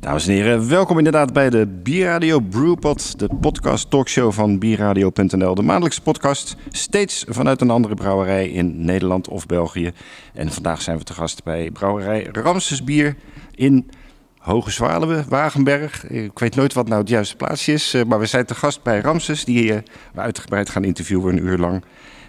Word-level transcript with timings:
Dames 0.00 0.26
en 0.26 0.32
heren, 0.32 0.68
welkom 0.68 0.98
inderdaad 0.98 1.32
bij 1.32 1.50
de 1.50 1.66
Bierradio 1.66 2.40
Brewpot, 2.40 3.18
de 3.18 3.28
podcast 3.40 3.90
talkshow 3.90 4.32
van 4.32 4.58
bierradio.nl. 4.58 5.54
De 5.54 5.62
maandelijkse 5.62 6.02
podcast, 6.02 6.56
steeds 6.70 7.24
vanuit 7.28 7.60
een 7.60 7.70
andere 7.70 7.94
brouwerij 7.94 8.48
in 8.48 8.84
Nederland 8.84 9.28
of 9.28 9.46
België. 9.46 9.92
En 10.34 10.52
vandaag 10.52 10.82
zijn 10.82 10.98
we 10.98 11.04
te 11.04 11.12
gast 11.12 11.44
bij 11.44 11.70
brouwerij 11.70 12.28
Ramses 12.32 12.84
Bier 12.84 13.16
in 13.54 13.90
Hoge 14.38 14.70
Zwaluwe, 14.70 15.24
Wagenberg. 15.28 16.06
Ik 16.06 16.38
weet 16.38 16.54
nooit 16.54 16.72
wat 16.72 16.88
nou 16.88 17.00
het 17.00 17.10
juiste 17.10 17.36
plaatsje 17.36 17.72
is, 17.72 17.94
eh, 17.94 18.04
maar 18.04 18.18
we 18.18 18.26
zijn 18.26 18.46
te 18.46 18.54
gast 18.54 18.82
bij 18.82 19.00
Ramses, 19.00 19.44
die 19.44 19.72
eh, 19.72 19.82
we 20.14 20.20
uitgebreid 20.20 20.70
gaan 20.70 20.84
interviewen 20.84 21.36
een 21.36 21.44
uur 21.44 21.58
lang 21.58 21.84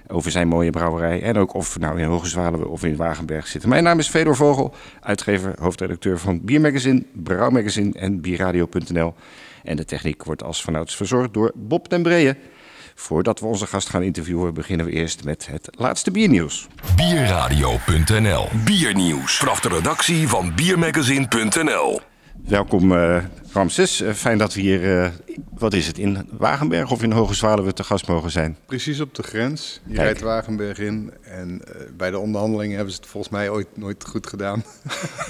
over 0.08 0.32
zijn 0.32 0.48
mooie 0.48 0.70
brouwerij. 0.70 1.22
En 1.22 1.38
ook 1.38 1.54
of 1.54 1.80
nou 1.80 2.02
in 2.02 2.26
Zwaluwe 2.26 2.68
of 2.68 2.84
in 2.84 2.96
Wagenberg 2.96 3.48
zitten. 3.48 3.70
Mijn 3.70 3.84
naam 3.84 4.00
is 4.00 4.08
Fedor 4.08 4.36
Vogel, 4.36 4.74
uitgever, 5.02 5.54
hoofdredacteur 5.60 6.20
van 6.20 6.42
Biermagazine, 6.42 7.04
Brouwmagazine 7.14 7.92
en 7.94 8.22
Bierradio.nl. 8.22 9.14
En 9.64 9.76
de 9.76 9.86
techniek 9.86 10.24
wordt 10.24 10.44
als 10.44 10.62
vanouds 10.62 10.96
verzorgd 10.96 11.34
door 11.34 11.52
Bob 11.56 11.90
den 11.90 12.02
Breeën. 12.02 12.36
Voordat 12.96 13.40
we 13.40 13.46
onze 13.46 13.68
gast 13.68 13.90
gaan 13.90 14.04
interviewen, 14.04 14.54
beginnen 14.54 14.86
we 14.86 14.92
eerst 14.92 15.24
met 15.24 15.48
het 15.52 15.70
laatste 15.72 16.12
biernieuws. 16.12 16.68
Bierradio.nl 16.96 18.48
Biernieuws. 18.66 19.38
Vanaf 19.38 19.60
de 19.60 19.70
redactie 19.70 20.28
van 20.28 20.56
Biermagazine.nl 20.56 22.02
Welkom 22.48 22.92
uh, 22.92 23.24
Ramses. 23.52 24.02
Uh, 24.02 24.12
fijn 24.12 24.38
dat 24.38 24.54
we 24.54 24.62
hier, 24.62 24.84
uh, 24.84 25.08
wat 25.58 25.74
is 25.74 25.88
het, 25.88 25.98
in 25.98 26.30
Wagenberg 26.32 26.92
of 26.92 27.04
in 27.04 27.12
Hoge 27.12 27.34
Zwaluwe 27.34 27.74
te 27.74 27.84
gast 27.84 28.08
mogen 28.08 28.32
zijn. 28.32 28.58
Precies 28.66 29.00
op 29.00 29.16
de 29.16 29.24
grens. 29.24 29.82
Je 29.86 29.94
Kijk. 29.94 30.04
rijdt 30.04 30.22
Wagenberg 30.22 30.80
in 30.80 31.14
en 31.22 31.62
bij 31.98 32.12
de 32.12 32.20
onderhandelingen 32.20 32.76
hebben 32.76 32.94
ze 32.94 33.00
het 33.00 33.10
volgens 33.10 33.34
mij 33.34 33.50
ooit 33.50 33.68
nooit 33.74 34.06
goed 34.06 34.28
gedaan. 34.28 34.64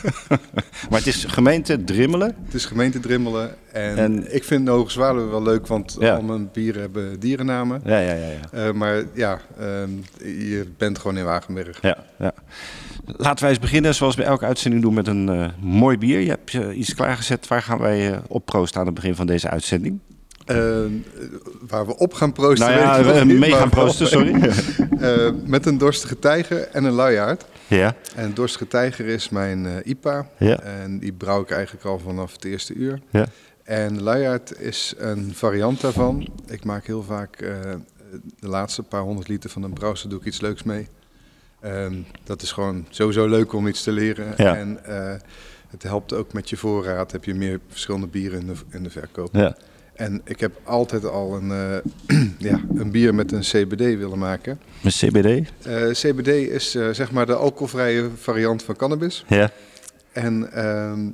maar 0.90 1.00
het 1.00 1.08
is 1.08 1.26
gemeente 1.26 1.84
Drimmelen? 1.84 2.36
Het 2.46 2.54
is 2.54 2.66
gemeente 2.66 3.00
Drimmelen 3.00 3.56
en, 3.72 3.98
en... 3.98 4.36
ik 4.36 4.44
vind 4.44 4.68
Hoge 4.68 4.92
Zwaluwe 4.92 5.30
wel 5.30 5.44
leuk, 5.44 5.68
want 5.68 5.98
ja. 6.00 6.16
al 6.16 6.22
mijn 6.22 6.50
bieren 6.54 6.82
hebben 6.82 7.20
dierennamen. 7.20 7.82
Ja, 7.86 8.00
ja, 8.00 8.14
ja. 8.14 8.28
ja. 8.52 8.74
maar 8.74 9.04
ja, 9.14 9.40
ehm, 9.60 9.90
je 10.24 10.68
bent 10.78 11.00
gewoon 11.00 11.18
in 11.18 11.26
Wagenberg. 11.26 11.82
Ja, 11.82 11.98
ja. 12.20 12.34
Laten 13.16 13.40
wij 13.40 13.50
eens 13.50 13.60
beginnen, 13.60 13.96
zoals 13.96 14.16
bij 14.16 14.26
elke 14.26 14.46
uitzending 14.46 14.84
doen, 14.84 14.94
met 14.94 15.08
een 15.08 15.28
uh, 15.28 15.48
mooi 15.62 15.98
bier. 15.98 16.20
Je 16.20 16.30
hebt 16.30 16.54
uh, 16.54 16.78
iets 16.78 16.94
klaargezet. 16.94 17.48
Waar 17.48 17.62
gaan 17.62 17.80
wij 17.80 18.12
uh, 18.12 18.18
op 18.28 18.46
proosten 18.46 18.80
aan 18.80 18.86
het 18.86 18.96
begin 18.96 19.16
van 19.16 19.28
deze 19.28 19.50
uitzending? 19.50 20.00
waar 21.68 21.86
we 21.86 21.98
op 21.98 22.14
gaan 22.14 22.34
proosten. 22.34 22.68
Nou 22.68 22.80
ja, 22.80 23.24
we 23.26 23.34
mee 23.34 23.52
gaan 23.52 23.70
proosten, 23.70 24.08
sorry. 24.08 24.52
met 25.46 25.66
een 25.66 25.78
dorstige 25.78 26.20
tijger 26.20 26.68
en 26.68 26.84
een 26.84 26.92
luiaard. 26.92 27.46
Ja. 27.68 27.96
En 28.16 28.34
dorstige 28.34 28.68
tijger 28.68 29.06
is 29.06 29.30
mijn 29.30 29.82
IPA. 29.84 30.28
Ja. 30.38 30.60
En 30.60 31.00
die 31.00 31.14
brouw 31.14 31.42
ik 31.42 31.52
eigenlijk 31.52 31.86
al 31.86 32.00
vanaf 32.00 32.32
het 32.32 32.46
eerste 32.46 32.74
uur. 32.74 33.00
Ja. 33.10 33.26
En 33.64 33.94
de 33.94 34.04
luiaard 34.04 34.60
is 34.60 34.94
een 34.98 35.32
variant 35.36 35.82
daarvan. 35.82 36.28
Ik 36.46 36.64
maak 36.64 36.86
heel 36.86 37.04
vaak 37.04 37.38
de 38.40 38.48
laatste 38.48 38.84
paar 38.84 39.02
honderd 39.02 39.28
liter 39.28 39.50
van 39.50 39.64
een 39.64 39.74
brouwsel 39.74 40.10
doe 40.10 40.20
ik 40.20 40.26
iets 40.26 40.42
leuks 40.42 40.64
mee. 40.64 40.88
Um, 41.66 42.06
dat 42.24 42.42
is 42.42 42.52
gewoon 42.52 42.86
sowieso 42.90 43.28
leuk 43.28 43.54
om 43.54 43.68
iets 43.68 43.84
te 43.84 43.92
leren. 43.92 44.34
Ja. 44.38 44.56
En 44.56 44.80
uh, 44.90 45.14
het 45.68 45.84
helpt 45.84 46.14
ook 46.14 46.34
met 46.34 46.50
je 46.50 46.58
voorraad. 46.58 47.12
Heb 47.12 47.24
je 47.24 47.34
meer 47.34 47.60
verschillende 47.70 48.08
bieren 48.08 48.40
in 48.40 48.48
de, 48.48 48.54
in 48.70 48.84
de 48.84 48.90
verkoop. 48.90 49.30
Ja. 49.32 49.58
En 49.94 50.22
ik 50.24 50.40
heb 50.40 50.60
altijd 50.64 51.06
al 51.06 51.36
een, 51.36 51.50
uh, 51.50 52.28
ja, 52.52 52.62
een 52.76 52.92
bier 52.92 53.16
met 53.16 53.32
een 53.32 53.42
CBD 53.42 53.80
willen 53.80 54.20
maken. 54.20 54.60
Met 54.82 54.94
CBD? 54.94 55.50
Uh, 55.68 55.92
CBD 55.92 56.28
is 56.28 56.72
zeg 56.72 57.12
maar 57.12 57.26
de 57.26 57.36
alcoholvrije 57.36 58.10
variant 58.16 58.64
van 58.64 58.76
cannabis. 58.76 59.26
Ja. 59.28 59.52
En 60.12 60.52
ehm, 60.52 61.10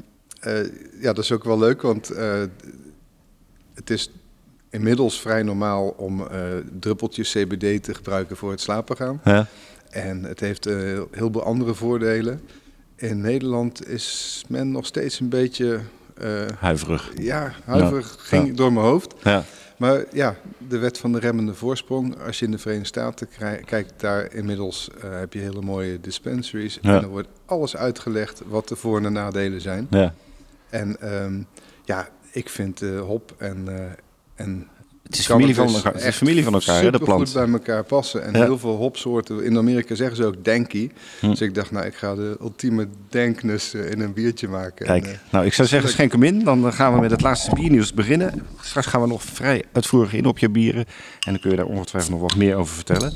ja, 0.99 1.13
dat 1.13 1.17
is 1.17 1.31
ook 1.31 1.43
wel 1.43 1.59
leuk, 1.59 1.81
want 1.81 2.07
het 3.73 3.89
is 3.89 4.11
inmiddels 4.69 5.19
vrij 5.19 5.43
normaal 5.43 5.87
om 5.87 6.27
druppeltjes 6.79 7.31
CBD 7.31 7.83
te 7.83 7.93
gebruiken 7.93 8.37
voor 8.37 8.51
het 8.51 8.61
slapen 8.61 8.95
gaan. 8.95 9.21
Ja. 9.23 9.47
En 9.93 10.23
het 10.23 10.39
heeft 10.39 10.67
uh, 10.67 11.01
heel 11.11 11.31
veel 11.31 11.43
andere 11.43 11.73
voordelen. 11.73 12.41
In 12.95 13.21
Nederland 13.21 13.87
is 13.87 14.43
men 14.47 14.71
nog 14.71 14.85
steeds 14.85 15.19
een 15.19 15.29
beetje... 15.29 15.79
Uh, 16.23 16.45
huiverig. 16.59 17.11
Ja, 17.15 17.53
huiverig 17.63 18.15
ja. 18.15 18.23
ging 18.23 18.47
ja. 18.47 18.53
door 18.53 18.73
mijn 18.73 18.85
hoofd. 18.85 19.13
Ja. 19.23 19.43
Maar 19.77 20.05
ja, 20.11 20.35
de 20.67 20.77
wet 20.77 20.97
van 20.97 21.11
de 21.11 21.19
remmende 21.19 21.53
voorsprong. 21.53 22.21
Als 22.21 22.39
je 22.39 22.45
in 22.45 22.51
de 22.51 22.57
Verenigde 22.57 22.87
Staten 22.87 23.27
kijkt, 23.65 23.93
daar 23.97 24.33
inmiddels 24.33 24.89
uh, 24.97 25.19
heb 25.19 25.33
je 25.33 25.39
hele 25.39 25.61
mooie 25.61 25.99
dispensaries. 26.01 26.79
Ja. 26.81 26.95
En 26.95 27.03
er 27.03 27.09
wordt 27.09 27.27
alles 27.45 27.75
uitgelegd 27.75 28.41
wat 28.47 28.67
de 28.67 28.75
voor- 28.75 29.05
en 29.05 29.13
nadelen 29.13 29.61
zijn. 29.61 29.87
Ja. 29.89 30.13
En 30.69 31.13
um, 31.23 31.47
ja, 31.85 32.09
ik 32.31 32.49
vind 32.49 32.79
hop 32.79 33.33
en, 33.37 33.67
en 34.35 34.67
het 35.13 35.21
is 35.21 35.27
familie 35.31 35.55
van 35.55 35.73
elkaar, 35.73 35.93
het 35.93 36.03
is 36.03 36.15
familie 36.15 36.43
van 36.43 36.53
elkaar 36.53 36.81
hè, 36.81 36.91
de 36.91 36.99
plant. 36.99 37.29
goed 37.29 37.33
bij 37.33 37.53
elkaar 37.53 37.83
passen. 37.83 38.23
En 38.23 38.33
ja. 38.33 38.43
heel 38.43 38.59
veel 38.59 38.75
hopsoorten, 38.75 39.43
in 39.43 39.57
Amerika 39.57 39.95
zeggen 39.95 40.15
ze 40.15 40.25
ook 40.25 40.43
danky. 40.43 40.89
Hm. 41.19 41.29
Dus 41.29 41.41
ik 41.41 41.53
dacht, 41.53 41.71
nou, 41.71 41.85
ik 41.85 41.95
ga 41.95 42.15
de 42.15 42.37
ultieme 42.41 42.87
dankness 43.09 43.73
in 43.73 43.99
een 43.99 44.13
biertje 44.13 44.47
maken. 44.47 44.85
Kijk, 44.85 45.05
en, 45.05 45.11
uh, 45.11 45.17
nou, 45.31 45.45
ik 45.45 45.53
zou 45.53 45.67
zeggen, 45.67 45.89
schenk 45.89 46.11
hem 46.11 46.23
in. 46.23 46.43
Dan 46.43 46.73
gaan 46.73 46.93
we 46.93 46.99
met 46.99 47.11
het 47.11 47.21
laatste 47.21 47.55
biernieuws 47.55 47.93
beginnen. 47.93 48.45
Straks 48.61 48.87
gaan 48.87 49.01
we 49.01 49.07
nog 49.07 49.23
vrij 49.23 49.63
uitvoerig 49.71 50.13
in 50.13 50.25
op 50.25 50.39
je 50.39 50.49
bieren. 50.49 50.85
En 51.19 51.31
dan 51.31 51.39
kun 51.39 51.49
je 51.49 51.55
daar 51.55 51.65
ongetwijfeld 51.65 52.11
nog 52.11 52.21
wat 52.21 52.35
meer 52.35 52.55
over 52.55 52.75
vertellen. 52.75 53.13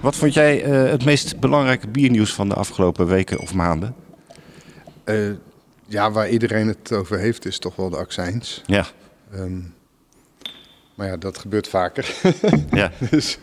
Wat 0.00 0.16
vond 0.16 0.34
jij 0.34 0.66
uh, 0.66 0.90
het 0.90 1.04
meest 1.04 1.40
belangrijke 1.40 1.88
biernieuws 1.88 2.34
van 2.34 2.48
de 2.48 2.54
afgelopen 2.54 3.06
weken 3.06 3.38
of 3.38 3.54
maanden? 3.54 3.94
Uh, 5.04 5.30
ja, 5.86 6.10
waar 6.10 6.28
iedereen 6.28 6.68
het 6.68 6.92
over 6.92 7.18
heeft, 7.18 7.46
is 7.46 7.58
toch 7.58 7.76
wel 7.76 7.90
de 7.90 7.96
accijns. 7.96 8.62
Ja. 8.66 8.86
Um, 9.34 9.74
maar 11.00 11.08
ja, 11.08 11.16
dat 11.16 11.38
gebeurt 11.38 11.68
vaker. 11.68 12.14
ja. 12.70 12.90
dus, 13.10 13.38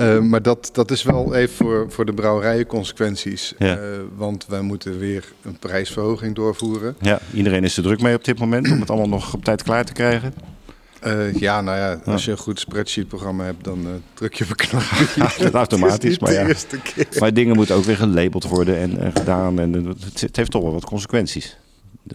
uh, 0.00 0.18
maar 0.30 0.42
dat, 0.42 0.70
dat 0.72 0.90
is 0.90 1.02
wel 1.02 1.34
even 1.34 1.54
voor, 1.54 1.86
voor 1.88 2.06
de 2.06 2.12
brouwerijen 2.12 2.66
consequenties. 2.66 3.54
Ja. 3.58 3.78
Uh, 3.78 3.82
want 4.16 4.46
wij 4.46 4.60
moeten 4.60 4.98
weer 4.98 5.32
een 5.42 5.58
prijsverhoging 5.58 6.34
doorvoeren. 6.34 6.96
Ja, 7.00 7.20
iedereen 7.34 7.64
is 7.64 7.76
er 7.76 7.82
druk 7.82 8.00
mee 8.00 8.14
op 8.14 8.24
dit 8.24 8.38
moment 8.38 8.70
om 8.70 8.80
het 8.80 8.90
allemaal 8.90 9.08
nog 9.08 9.34
op 9.34 9.44
tijd 9.44 9.62
klaar 9.62 9.84
te 9.84 9.92
krijgen. 9.92 10.34
Uh, 11.06 11.34
ja, 11.34 11.60
nou 11.60 11.78
ja, 11.78 12.12
als 12.12 12.24
je 12.24 12.30
een 12.30 12.36
goed 12.36 12.60
spreadsheet-programma 12.60 13.44
hebt, 13.44 13.64
dan 13.64 14.02
druk 14.14 14.34
je 14.34 14.44
op 14.44 14.50
een 14.50 14.56
knop. 14.56 14.82
Dat 15.38 15.54
automatisch, 15.54 16.18
maar 16.18 16.32
ja. 16.32 16.54
Maar 17.18 17.34
dingen 17.34 17.56
moeten 17.56 17.74
ook 17.74 17.84
weer 17.84 17.96
gelabeld 17.96 18.44
worden 18.44 18.76
en, 18.76 18.98
en 18.98 19.12
gedaan. 19.12 19.58
En 19.58 19.72
het, 19.72 20.20
het, 20.20 20.36
heeft 20.36 20.50
toch 20.50 20.62
wel 20.62 20.72
wat 20.72 20.84
consequenties. 20.84 21.56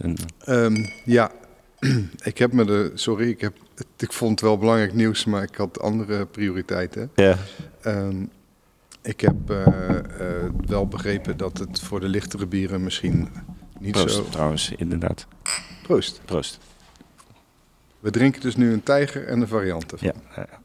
En, 0.02 0.16
um, 0.46 0.90
ja, 1.06 1.32
ik 2.24 2.38
heb 2.38 2.54
me 2.54 2.66
de, 2.66 2.92
sorry, 2.94 3.30
ik, 3.30 3.42
heb, 3.42 3.54
ik 3.98 4.14
vond 4.14 4.32
het 4.32 4.42
wel 4.42 4.58
belangrijk 4.58 4.94
nieuws, 4.94 5.26
maar 5.26 5.44
ik 5.44 5.56
had 5.56 5.80
andere 5.80 6.26
prioriteiten. 6.26 7.12
Ja. 7.16 7.38
Um, 7.86 8.30
ik 9.02 9.22
heb 9.22 9.52
uh, 9.52 9.66
uh, 9.68 10.50
wel 10.66 10.88
begrepen 10.88 11.38
dat 11.38 11.58
het 11.58 11.80
voor 11.80 12.00
de 12.00 12.08
lichtere 12.08 12.46
bieren 12.46 12.84
misschien 12.84 13.30
niet 13.80 13.92
Proost, 13.92 14.16
zo... 14.16 14.30
trouwens, 14.30 14.72
inderdaad. 14.72 15.28
Proost. 15.82 16.22
Proost. 16.26 16.60
We 18.00 18.12
drinken 18.12 18.42
dus 18.42 18.56
nu 18.56 18.74
een 18.74 18.84
tijger 18.84 19.28
en 19.28 19.42
een 19.42 19.48
variant 19.48 19.92
ervan. 19.92 20.08
Ja. 20.08 20.42
ja. 20.42 20.60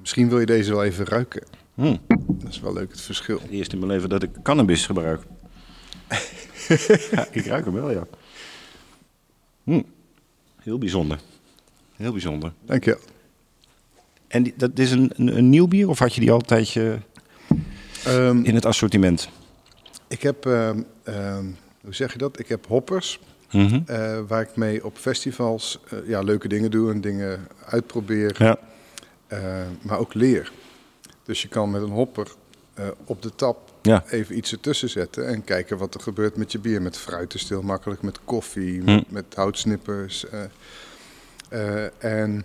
Misschien 0.00 0.28
wil 0.28 0.40
je 0.40 0.46
deze 0.46 0.70
wel 0.70 0.84
even 0.84 1.04
ruiken. 1.04 1.42
Hmm. 1.74 2.00
Dat 2.28 2.48
is 2.48 2.60
wel 2.60 2.72
leuk, 2.72 2.90
het 2.90 3.00
verschil. 3.00 3.40
Eerst 3.50 3.72
in 3.72 3.78
mijn 3.78 3.90
leven 3.90 4.08
dat 4.08 4.22
ik 4.22 4.30
cannabis 4.42 4.86
gebruik. 4.86 5.22
ja, 7.10 7.26
ik 7.30 7.46
ruik 7.46 7.64
hem 7.64 7.74
wel, 7.74 7.90
ja. 7.90 8.06
Hm. 9.64 9.82
Heel 10.56 10.78
bijzonder. 10.78 11.20
Heel 11.96 12.12
bijzonder. 12.12 12.52
Dank 12.64 12.84
je. 12.84 12.98
En 14.28 14.42
die, 14.42 14.54
dat 14.56 14.78
is 14.78 14.90
een, 14.90 15.12
een, 15.16 15.36
een, 15.36 15.50
nieuw 15.50 15.68
bier 15.68 15.88
of 15.88 15.98
had 15.98 16.14
je 16.14 16.20
die 16.20 16.30
altijd 16.30 16.74
uh, 16.74 16.92
um, 18.06 18.44
in 18.44 18.54
het 18.54 18.66
assortiment? 18.66 19.28
Ik 20.08 20.22
heb, 20.22 20.46
uh, 20.46 20.70
uh, 21.08 21.38
hoe 21.80 21.94
zeg 21.94 22.12
je 22.12 22.18
dat? 22.18 22.38
Ik 22.38 22.48
heb 22.48 22.66
hoppers. 22.66 23.20
Mm 23.50 23.66
-hmm. 23.66 23.84
waar 24.26 24.40
ik 24.40 24.56
mee 24.56 24.84
op 24.84 24.96
festivals 24.96 25.80
ja, 26.06 26.20
leuke 26.20 26.48
dingen 26.48 26.70
doe 26.70 26.92
en 26.92 27.00
dingen 27.00 27.46
uitprobeer. 27.66 28.34
Ja. 28.38 28.58
maar 29.82 29.98
ook 29.98 30.14
leer. 30.14 30.52
Dus 31.24 31.42
je 31.42 31.48
kan 31.48 31.70
met 31.70 31.82
een 31.82 31.90
hopper 31.90 32.32
op 33.04 33.22
de 33.22 33.34
tap 33.34 33.69
ja. 33.82 34.04
even 34.10 34.36
iets 34.36 34.52
ertussen 34.52 34.88
zetten 34.88 35.26
en 35.26 35.44
kijken 35.44 35.78
wat 35.78 35.94
er 35.94 36.00
gebeurt 36.00 36.36
met 36.36 36.52
je 36.52 36.58
bier. 36.58 36.82
Met 36.82 36.96
fruit 36.96 37.34
is 37.34 37.48
heel 37.48 37.62
makkelijk, 37.62 38.02
met 38.02 38.18
koffie, 38.24 38.80
hm. 38.80 38.84
met, 38.84 39.10
met 39.10 39.24
houtsnippers. 39.34 40.24
Uh, 40.34 40.40
uh, 41.52 42.04
en 42.04 42.44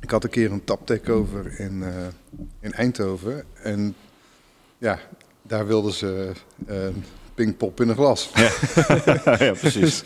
ik 0.00 0.10
had 0.10 0.24
een 0.24 0.30
keer 0.30 0.52
een 0.52 0.64
taptakeover 0.64 1.60
in, 1.60 1.82
eh, 1.82 2.06
in 2.60 2.72
Eindhoven. 2.72 3.44
En 3.62 3.94
ja, 4.78 4.98
daar 5.42 5.66
wilden 5.66 5.92
ze 5.92 6.32
pingpop 7.34 7.80
in 7.80 7.88
een 7.88 7.94
glas. 7.94 8.30
Ja, 8.34 8.50
ja 9.46 9.52
precies. 9.52 10.02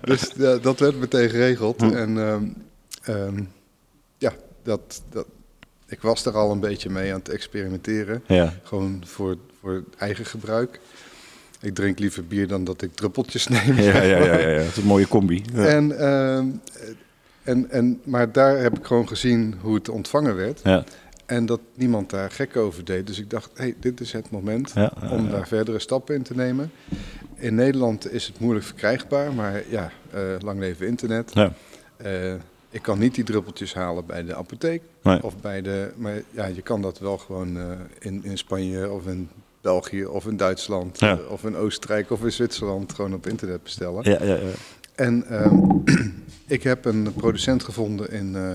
dus 0.00 0.32
uh, 0.36 0.62
dat 0.62 0.80
werd 0.80 0.98
meteen 0.98 1.30
geregeld. 1.30 1.80
Hm. 1.80 1.94
En 1.94 2.16
um, 2.16 2.54
um, 3.08 3.52
ja, 4.18 4.32
dat, 4.62 5.02
dat, 5.10 5.26
ik 5.86 6.00
was 6.00 6.24
er 6.24 6.36
al 6.36 6.50
een 6.50 6.60
beetje 6.60 6.90
mee 6.90 7.12
aan 7.12 7.18
het 7.18 7.28
experimenteren. 7.28 8.22
Ja. 8.26 8.52
Gewoon 8.62 9.02
voor, 9.06 9.36
voor 9.60 9.84
eigen 9.98 10.26
gebruik. 10.26 10.80
Ik 11.60 11.74
drink 11.74 11.98
liever 11.98 12.26
bier 12.26 12.48
dan 12.48 12.64
dat 12.64 12.82
ik 12.82 12.94
druppeltjes 12.94 13.46
neem. 13.56 13.74
Ja, 13.74 14.02
ja, 14.02 14.02
ja, 14.02 14.24
ja, 14.24 14.48
ja. 14.48 14.56
dat 14.56 14.66
is 14.66 14.76
een 14.76 14.84
mooie 14.84 15.08
combi. 15.08 15.44
En, 15.54 15.90
uh, 15.90 16.36
en, 17.42 17.70
en, 17.70 18.00
maar 18.04 18.32
daar 18.32 18.58
heb 18.58 18.78
ik 18.78 18.84
gewoon 18.84 19.08
gezien 19.08 19.54
hoe 19.60 19.74
het 19.74 19.88
ontvangen 19.88 20.36
werd. 20.36 20.60
Ja. 20.64 20.84
En 21.26 21.46
dat 21.46 21.60
niemand 21.74 22.10
daar 22.10 22.30
gek 22.30 22.56
over 22.56 22.84
deed. 22.84 23.06
Dus 23.06 23.18
ik 23.18 23.30
dacht, 23.30 23.50
hey, 23.54 23.74
dit 23.80 24.00
is 24.00 24.12
het 24.12 24.30
moment 24.30 24.72
Ja, 24.74 24.92
om 25.10 25.30
daar 25.30 25.48
verdere 25.48 25.78
stappen 25.78 26.14
in 26.14 26.22
te 26.22 26.34
nemen. 26.34 26.72
In 27.34 27.54
Nederland 27.54 28.12
is 28.12 28.26
het 28.26 28.38
moeilijk 28.38 28.66
verkrijgbaar, 28.66 29.32
maar 29.32 29.62
ja, 29.68 29.90
eh, 30.10 30.20
lang 30.40 30.60
leven 30.60 30.86
internet. 30.86 31.30
Ja. 31.34 31.52
Eh, 31.96 32.34
ik 32.70 32.82
kan 32.82 32.98
niet 32.98 33.14
die 33.14 33.24
druppeltjes 33.24 33.74
halen 33.74 34.06
bij 34.06 34.24
de 34.24 34.34
apotheek. 34.34 34.82
Nee. 35.02 35.22
Of 35.22 35.40
bij 35.40 35.62
de, 35.62 35.92
maar 35.96 36.22
ja, 36.30 36.46
je 36.46 36.62
kan 36.62 36.82
dat 36.82 36.98
wel 36.98 37.18
gewoon 37.18 37.58
eh, 37.58 37.70
in, 37.98 38.24
in 38.24 38.38
Spanje 38.38 38.90
of 38.90 39.06
in 39.06 39.28
België 39.66 40.04
of 40.06 40.26
in 40.26 40.36
Duitsland 40.36 41.00
Ja. 41.00 41.18
eh, 41.18 41.30
of 41.30 41.44
in 41.44 41.56
Oostenrijk 41.56 42.10
of 42.10 42.22
in 42.24 42.32
Zwitserland 42.32 42.92
gewoon 42.94 43.14
op 43.14 43.26
internet 43.26 43.62
bestellen. 43.62 44.10
Ja, 44.10 44.24
ja, 44.24 44.34
ja. 44.34 44.50
En 44.94 45.26
ehm, 45.28 45.58
ik 46.56 46.62
heb 46.62 46.84
een 46.84 47.12
producent 47.16 47.64
gevonden 47.64 48.10
in 48.10 48.36
eh, 48.36 48.52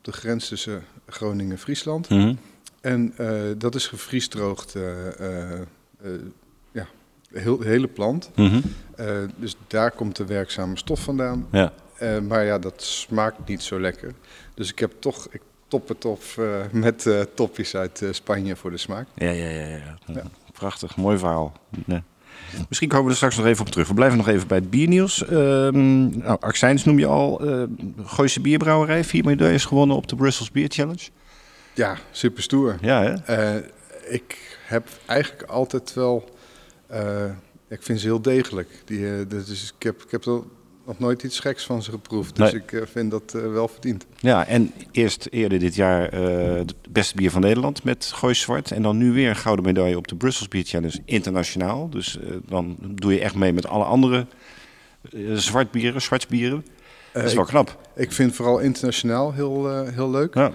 de 0.00 0.12
grens 0.12 0.48
tussen 0.48 0.82
Groningen 1.06 1.52
en 1.52 1.58
Friesland. 1.58 2.08
Mhm. 2.08 2.34
En 2.80 3.12
eh, 3.16 3.40
dat 3.58 3.74
is 3.74 3.86
gevriesdroogd, 3.86 4.74
heel, 7.32 7.60
hele 7.60 7.88
plant. 7.88 8.30
Mhm. 8.34 8.60
Dus 9.36 9.56
daar 9.66 9.90
komt 9.90 10.16
de 10.16 10.24
werkzame 10.24 10.76
stof 10.76 11.00
vandaan. 11.00 11.46
Ja. 11.52 11.72
Maar 12.28 12.44
ja, 12.44 12.58
dat 12.58 12.82
smaakt 12.82 13.48
niet 13.48 13.62
zo 13.62 13.80
lekker. 13.80 14.12
Dus 14.54 14.70
ik 14.70 14.78
heb 14.78 14.92
toch, 14.98 15.26
ik 15.30 15.40
top 15.68 15.88
het 15.88 16.04
op 16.04 16.22
eh, 16.38 16.44
met 16.72 17.06
eh 17.06 17.20
topjes 17.34 17.76
uit 17.76 18.02
eh, 18.02 18.08
Spanje 18.12 18.56
voor 18.56 18.70
de 18.70 18.76
smaak. 18.76 19.06
Ja, 19.14 19.30
ja, 19.30 19.48
ja, 19.48 19.66
ja. 19.66 19.98
ja. 20.06 20.22
Prachtig, 20.52 20.96
mooi 20.96 21.18
verhaal. 21.18 21.52
Ja. 21.86 22.02
Misschien 22.68 22.88
komen 22.88 23.04
we 23.04 23.10
er 23.10 23.16
straks 23.16 23.36
nog 23.36 23.46
even 23.46 23.66
op 23.66 23.70
terug. 23.70 23.88
We 23.88 23.94
blijven 23.94 24.16
nog 24.16 24.28
even 24.28 24.48
bij 24.48 24.58
het 24.58 24.70
biernieuws. 24.70 25.24
Ehm 25.26 26.18
nou, 26.18 26.36
Accijns 26.40 26.84
noem 26.84 26.98
je 26.98 27.06
al. 27.06 27.40
Eh 27.40 27.62
Gooise 28.04 28.40
Bierbrouwerij, 28.40 29.04
vier 29.04 29.24
medailles 29.24 29.64
gewonnen 29.64 29.96
op 29.96 30.08
de 30.08 30.16
Brussels 30.16 30.50
Beer 30.50 30.68
Challenge. 30.68 31.08
Ja, 31.74 31.96
super 32.10 32.42
stoer. 32.42 32.76
Ja, 32.80 33.20
hè? 33.24 33.60
Ik 34.08 34.58
heb 34.66 34.88
eigenlijk 35.06 35.50
altijd 35.50 35.94
wel. 35.94 36.28
ik 37.68 37.82
vind 37.82 38.00
ze 38.00 38.06
heel 38.06 38.22
degelijk. 38.22 38.68
Die, 38.84 39.26
dus 39.26 39.72
ik 39.76 39.82
heb, 39.82 40.02
ik 40.02 40.10
heb 40.10 40.24
nog 40.88 40.98
nooit 40.98 41.22
iets 41.22 41.40
geks 41.40 41.64
van 41.64 41.82
ze 41.82 41.90
geproefd. 41.90 42.36
Dus 42.36 42.52
Nee. 42.52 42.62
ik 42.62 42.72
eh, 42.72 42.82
vind 42.86 43.10
dat 43.10 43.34
eh, 43.34 43.52
wel 43.52 43.68
verdiend. 43.68 44.06
Ja, 44.16 44.46
en 44.46 44.72
eerst 44.90 45.26
eerder 45.30 45.58
dit 45.58 45.74
jaar 45.74 46.08
eh 46.08 46.54
het 46.54 46.74
beste 46.90 47.14
bier 47.14 47.30
van 47.30 47.40
Nederland 47.40 47.84
met 47.84 48.10
Goois 48.14 48.40
Zwart. 48.40 48.70
En 48.70 48.82
dan 48.82 48.96
nu 48.96 49.12
weer 49.12 49.28
een 49.28 49.36
gouden 49.36 49.64
medaille 49.64 49.96
op 49.96 50.08
de 50.08 50.16
Brussels 50.16 50.48
Beer 50.48 50.64
Challenge 50.64 51.00
internationaal. 51.04 51.88
Dus 51.90 52.18
dan 52.46 52.76
doe 52.80 53.12
je 53.12 53.20
echt 53.20 53.34
mee 53.34 53.52
met 53.52 53.66
alle 53.66 53.84
andere 53.84 54.26
zwartbieren, 55.34 56.02
zwartsbieren. 56.02 56.64
dat 57.12 57.24
is 57.24 57.34
wel 57.34 57.44
knap. 57.44 57.78
Ik 57.96 58.12
vind 58.12 58.34
vooral 58.34 58.58
internationaal 58.58 59.32
heel, 59.32 59.84
heel 59.84 60.10
leuk. 60.10 60.34
Ja. 60.34 60.52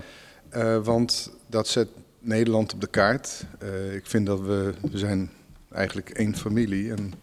Want 0.81 1.31
dat 1.49 1.67
zet 1.67 1.87
Nederland 2.19 2.73
op 2.73 2.81
de 2.81 2.87
kaart. 2.87 3.45
Ik 3.93 4.05
vind 4.05 4.25
dat 4.25 4.39
we, 4.39 4.73
we 4.91 4.97
zijn 4.97 5.29
eigenlijk 5.71 6.09
één 6.09 6.35
familie. 6.35 6.93
En 6.93 7.13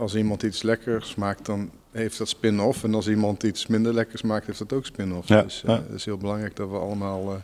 als 0.00 0.14
iemand 0.14 0.42
iets 0.42 0.62
lekkers 0.62 1.14
maakt, 1.14 1.46
dan 1.46 1.70
heeft 1.90 2.18
dat 2.18 2.28
spin-off. 2.28 2.84
En 2.84 2.94
als 2.94 3.08
iemand 3.08 3.42
iets 3.42 3.66
minder 3.66 3.94
lekkers 3.94 4.22
maakt, 4.22 4.46
heeft 4.46 4.58
dat 4.58 4.72
ook 4.72 4.86
spin-off. 4.86 5.28
Ja, 5.28 5.42
Dus 5.42 5.62
eh, 5.62 5.68
ja. 5.70 5.82
het 5.86 5.94
is 5.94 6.04
heel 6.04 6.16
belangrijk 6.16 6.56
dat 6.56 6.70
we 6.70 6.76
allemaal 6.76 7.32
eh, 7.32 7.36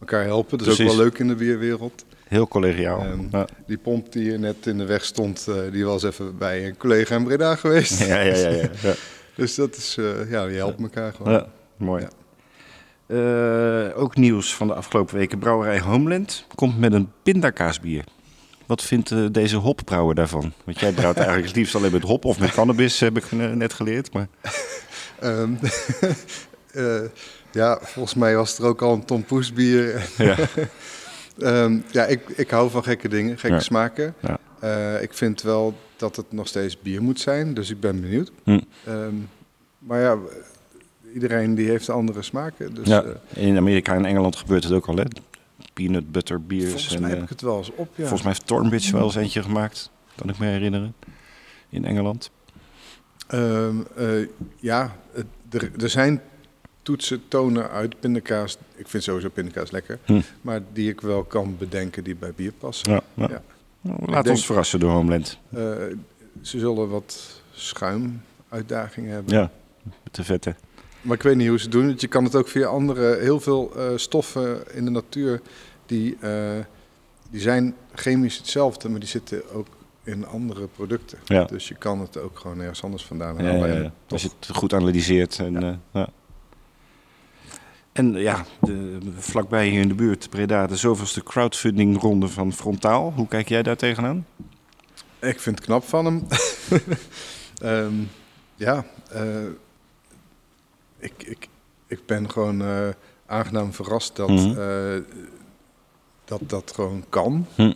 elkaar 0.00 0.24
helpen. 0.24 0.58
Dat 0.58 0.66
is 0.66 0.80
ook 0.80 0.86
wel 0.86 0.96
leuk 0.96 1.18
in 1.18 1.28
de 1.28 1.34
bierwereld. 1.34 2.04
Heel 2.28 2.48
collegiaal. 2.48 3.00
Ehm, 3.00 3.20
ja. 3.30 3.46
Die 3.66 3.78
pomp 3.78 4.12
die 4.12 4.22
hier 4.22 4.38
net 4.38 4.66
in 4.66 4.78
de 4.78 4.84
weg 4.84 5.04
stond, 5.04 5.46
eh, 5.48 5.54
die 5.72 5.84
was 5.84 6.02
even 6.02 6.38
bij 6.38 6.66
een 6.66 6.76
collega 6.76 7.16
in 7.16 7.24
Breda 7.24 7.56
geweest. 7.56 7.98
Ja, 7.98 8.20
ja, 8.20 8.36
ja, 8.36 8.48
ja. 8.48 8.68
ja. 8.82 8.94
Dus 9.36 9.54
dat 9.54 9.76
is, 9.76 9.94
ja, 10.28 10.44
je 10.44 10.56
helpt 10.56 10.80
elkaar 10.80 11.12
gewoon. 11.12 11.32
Ja, 11.32 11.46
mooi. 11.76 12.06
Ook 13.94 14.16
nieuws 14.16 14.54
van 14.54 14.66
de 14.66 14.74
afgelopen 14.74 15.16
weken. 15.16 15.38
Brouwerij 15.38 15.80
Homeland 15.80 16.46
komt 16.54 16.78
met 16.78 16.92
een 16.92 17.10
pindakaasbier. 17.22 18.04
Wat 18.66 18.82
vindt 18.82 19.10
eh, 19.10 19.24
deze 19.30 19.56
hopbrouwer 19.56 20.14
daarvan? 20.14 20.52
Want 20.64 20.80
jij 20.80 20.92
brouwt 20.92 21.16
eigenlijk 21.26 21.46
het 21.46 21.56
liefst 21.56 21.74
alleen 21.74 21.92
met 21.92 22.02
hop 22.02 22.24
of 22.24 22.38
met 22.38 22.50
cannabis, 22.50 23.00
heb 23.00 23.16
ik 23.16 23.32
net 23.32 23.72
geleerd. 23.72 24.12
Maar... 24.12 24.28
Ehm, 25.20 25.54
eh, 26.72 27.00
ja, 27.52 27.78
volgens 27.82 28.14
mij 28.14 28.36
was 28.36 28.58
er 28.58 28.64
ook 28.64 28.82
al 28.82 28.92
een 28.92 29.04
Tom 29.04 29.24
Poes 29.24 29.52
bier. 29.52 30.08
Ja. 30.18 30.36
Ehm, 31.38 31.78
ja, 31.90 32.04
ik, 32.04 32.28
ik 32.28 32.50
hou 32.50 32.70
van 32.70 32.82
gekke 32.82 33.08
dingen, 33.08 33.38
gekke 33.38 33.56
Ja. 33.56 33.62
smaken. 33.62 34.14
Ja. 34.20 34.38
Eh, 34.60 35.02
ik 35.02 35.14
vind 35.14 35.42
wel 35.42 35.74
dat 35.96 36.16
het 36.16 36.32
nog 36.32 36.46
steeds 36.48 36.80
bier 36.80 37.02
moet 37.02 37.20
zijn, 37.20 37.54
dus 37.54 37.70
ik 37.70 37.80
ben 37.80 38.00
benieuwd. 38.00 38.30
Hm. 38.44 38.60
Ehm, 38.86 39.14
maar 39.78 40.00
ja, 40.00 40.16
iedereen 41.14 41.54
die 41.54 41.68
heeft 41.68 41.90
andere 41.90 42.22
smaken. 42.22 42.74
Dus 42.74 42.86
ja. 42.88 43.04
In 43.32 43.56
Amerika 43.56 43.94
en 43.94 44.04
Engeland 44.04 44.36
gebeurt 44.36 44.64
het 44.64 44.72
ook 44.72 44.86
al, 44.86 44.96
hè? 44.96 45.04
Peanut 45.74 46.12
butter 46.12 46.42
biers. 46.42 46.70
volgens 46.70 46.94
en, 46.94 47.00
mij 47.00 47.10
eh, 47.10 47.14
heb 47.14 47.24
ik 47.24 47.30
het 47.30 47.40
wel 47.40 47.58
eens 47.58 47.70
op. 47.70 47.88
Ja. 47.94 48.00
Volgens 48.00 48.22
mij 48.22 48.32
heeft 48.32 48.46
Thornbridge 48.46 48.92
wel 48.92 49.04
eens 49.04 49.14
eentje 49.14 49.42
gemaakt. 49.42 49.90
Kan 50.14 50.28
ik 50.28 50.38
me 50.38 50.46
herinneren. 50.46 50.94
In 51.68 51.84
Engeland. 51.84 52.30
Ehm, 53.26 53.76
eh, 53.96 54.26
ja, 54.56 54.96
er, 55.50 55.70
er 55.78 55.88
zijn 55.90 56.20
toetsen, 56.82 57.22
tonen 57.28 57.70
uit 57.70 58.00
pindakaas. 58.00 58.58
Ik 58.74 58.88
vind 58.88 59.02
sowieso 59.02 59.28
pindakaas 59.28 59.70
lekker. 59.70 59.98
Hm. 60.04 60.20
Maar 60.40 60.60
die 60.72 60.90
ik 60.90 61.00
wel 61.00 61.24
kan 61.24 61.56
bedenken 61.58 62.04
die 62.04 62.16
bij 62.16 62.32
bier 62.36 62.52
passen. 62.52 62.92
Ja, 62.92 63.02
ja. 63.14 63.28
Ja. 63.30 63.42
Nou, 63.80 63.98
laat 64.06 64.24
denk- 64.24 64.36
ons 64.36 64.46
verrassen 64.46 64.80
door 64.80 64.90
Homeland. 64.90 65.38
Eh, 65.50 65.60
ze 66.40 66.58
zullen 66.58 66.88
wat 66.88 67.40
schuimuitdagingen 67.52 69.12
hebben. 69.12 69.34
Ja, 69.34 69.50
te 70.10 70.24
vette. 70.24 70.54
Maar 71.04 71.16
ik 71.16 71.22
weet 71.22 71.36
niet 71.36 71.48
hoe 71.48 71.58
ze 71.58 71.62
het 71.64 71.72
doen. 71.72 71.86
Want 71.86 72.00
je 72.00 72.08
kan 72.08 72.24
het 72.24 72.34
ook 72.34 72.48
via 72.48 72.66
andere... 72.66 73.16
Heel 73.20 73.40
veel 73.40 73.72
eh, 73.76 73.86
stoffen 73.96 74.74
in 74.74 74.84
de 74.84 74.90
natuur... 74.90 75.40
Die, 75.86 76.16
eh, 76.20 76.58
die 77.30 77.40
zijn 77.40 77.74
chemisch 77.94 78.36
hetzelfde... 78.36 78.88
maar 78.88 79.00
die 79.00 79.08
zitten 79.08 79.50
ook 79.52 79.66
in 80.04 80.26
andere 80.26 80.66
producten. 80.66 81.18
Ja. 81.24 81.44
Dus 81.44 81.68
je 81.68 81.74
kan 81.74 82.00
het 82.00 82.18
ook 82.18 82.38
gewoon 82.38 82.60
ergens 82.60 82.82
anders 82.82 83.04
vandaan 83.04 83.36
Ja, 83.36 83.44
halen. 83.44 83.82
ja, 83.82 83.92
Als 84.08 84.22
je 84.22 84.30
het 84.38 84.56
goed 84.56 84.72
analyseert. 84.72 85.38
En, 85.38 85.60
ja. 85.60 85.78
ja. 85.92 86.08
en 87.92 88.12
ja, 88.12 88.44
de, 88.60 88.98
vlakbij 89.16 89.68
hier 89.68 89.80
in 89.80 89.88
de 89.88 89.94
buurt, 89.94 90.30
Breda, 90.30 90.66
de 90.66 90.76
zoveelste 90.76 91.22
crowdfunding 91.22 92.00
ronde 92.00 92.28
van 92.28 92.52
Frontaal. 92.52 93.12
Hoe 93.16 93.28
kijk 93.28 93.48
jij 93.48 93.62
daar 93.62 93.76
tegenaan? 93.76 94.26
Ik 95.20 95.40
vind 95.40 95.56
het 95.56 95.64
knap 95.64 95.84
van 95.84 96.04
hem. 96.04 96.26
Ehm, 97.54 97.94
ja, 98.56 98.84
eh, 99.10 99.22
ik, 101.04 101.22
ik, 101.22 101.48
ik 101.86 102.06
ben 102.06 102.30
gewoon 102.30 102.62
eh, 102.62 102.88
aangenaam 103.26 103.72
verrast 103.72 104.16
dat, 104.16 104.28
Mhm. 104.28 104.60
eh, 104.60 105.00
dat 106.24 106.40
dat 106.46 106.72
gewoon 106.74 107.04
kan. 107.08 107.46
Hm. 107.54 107.72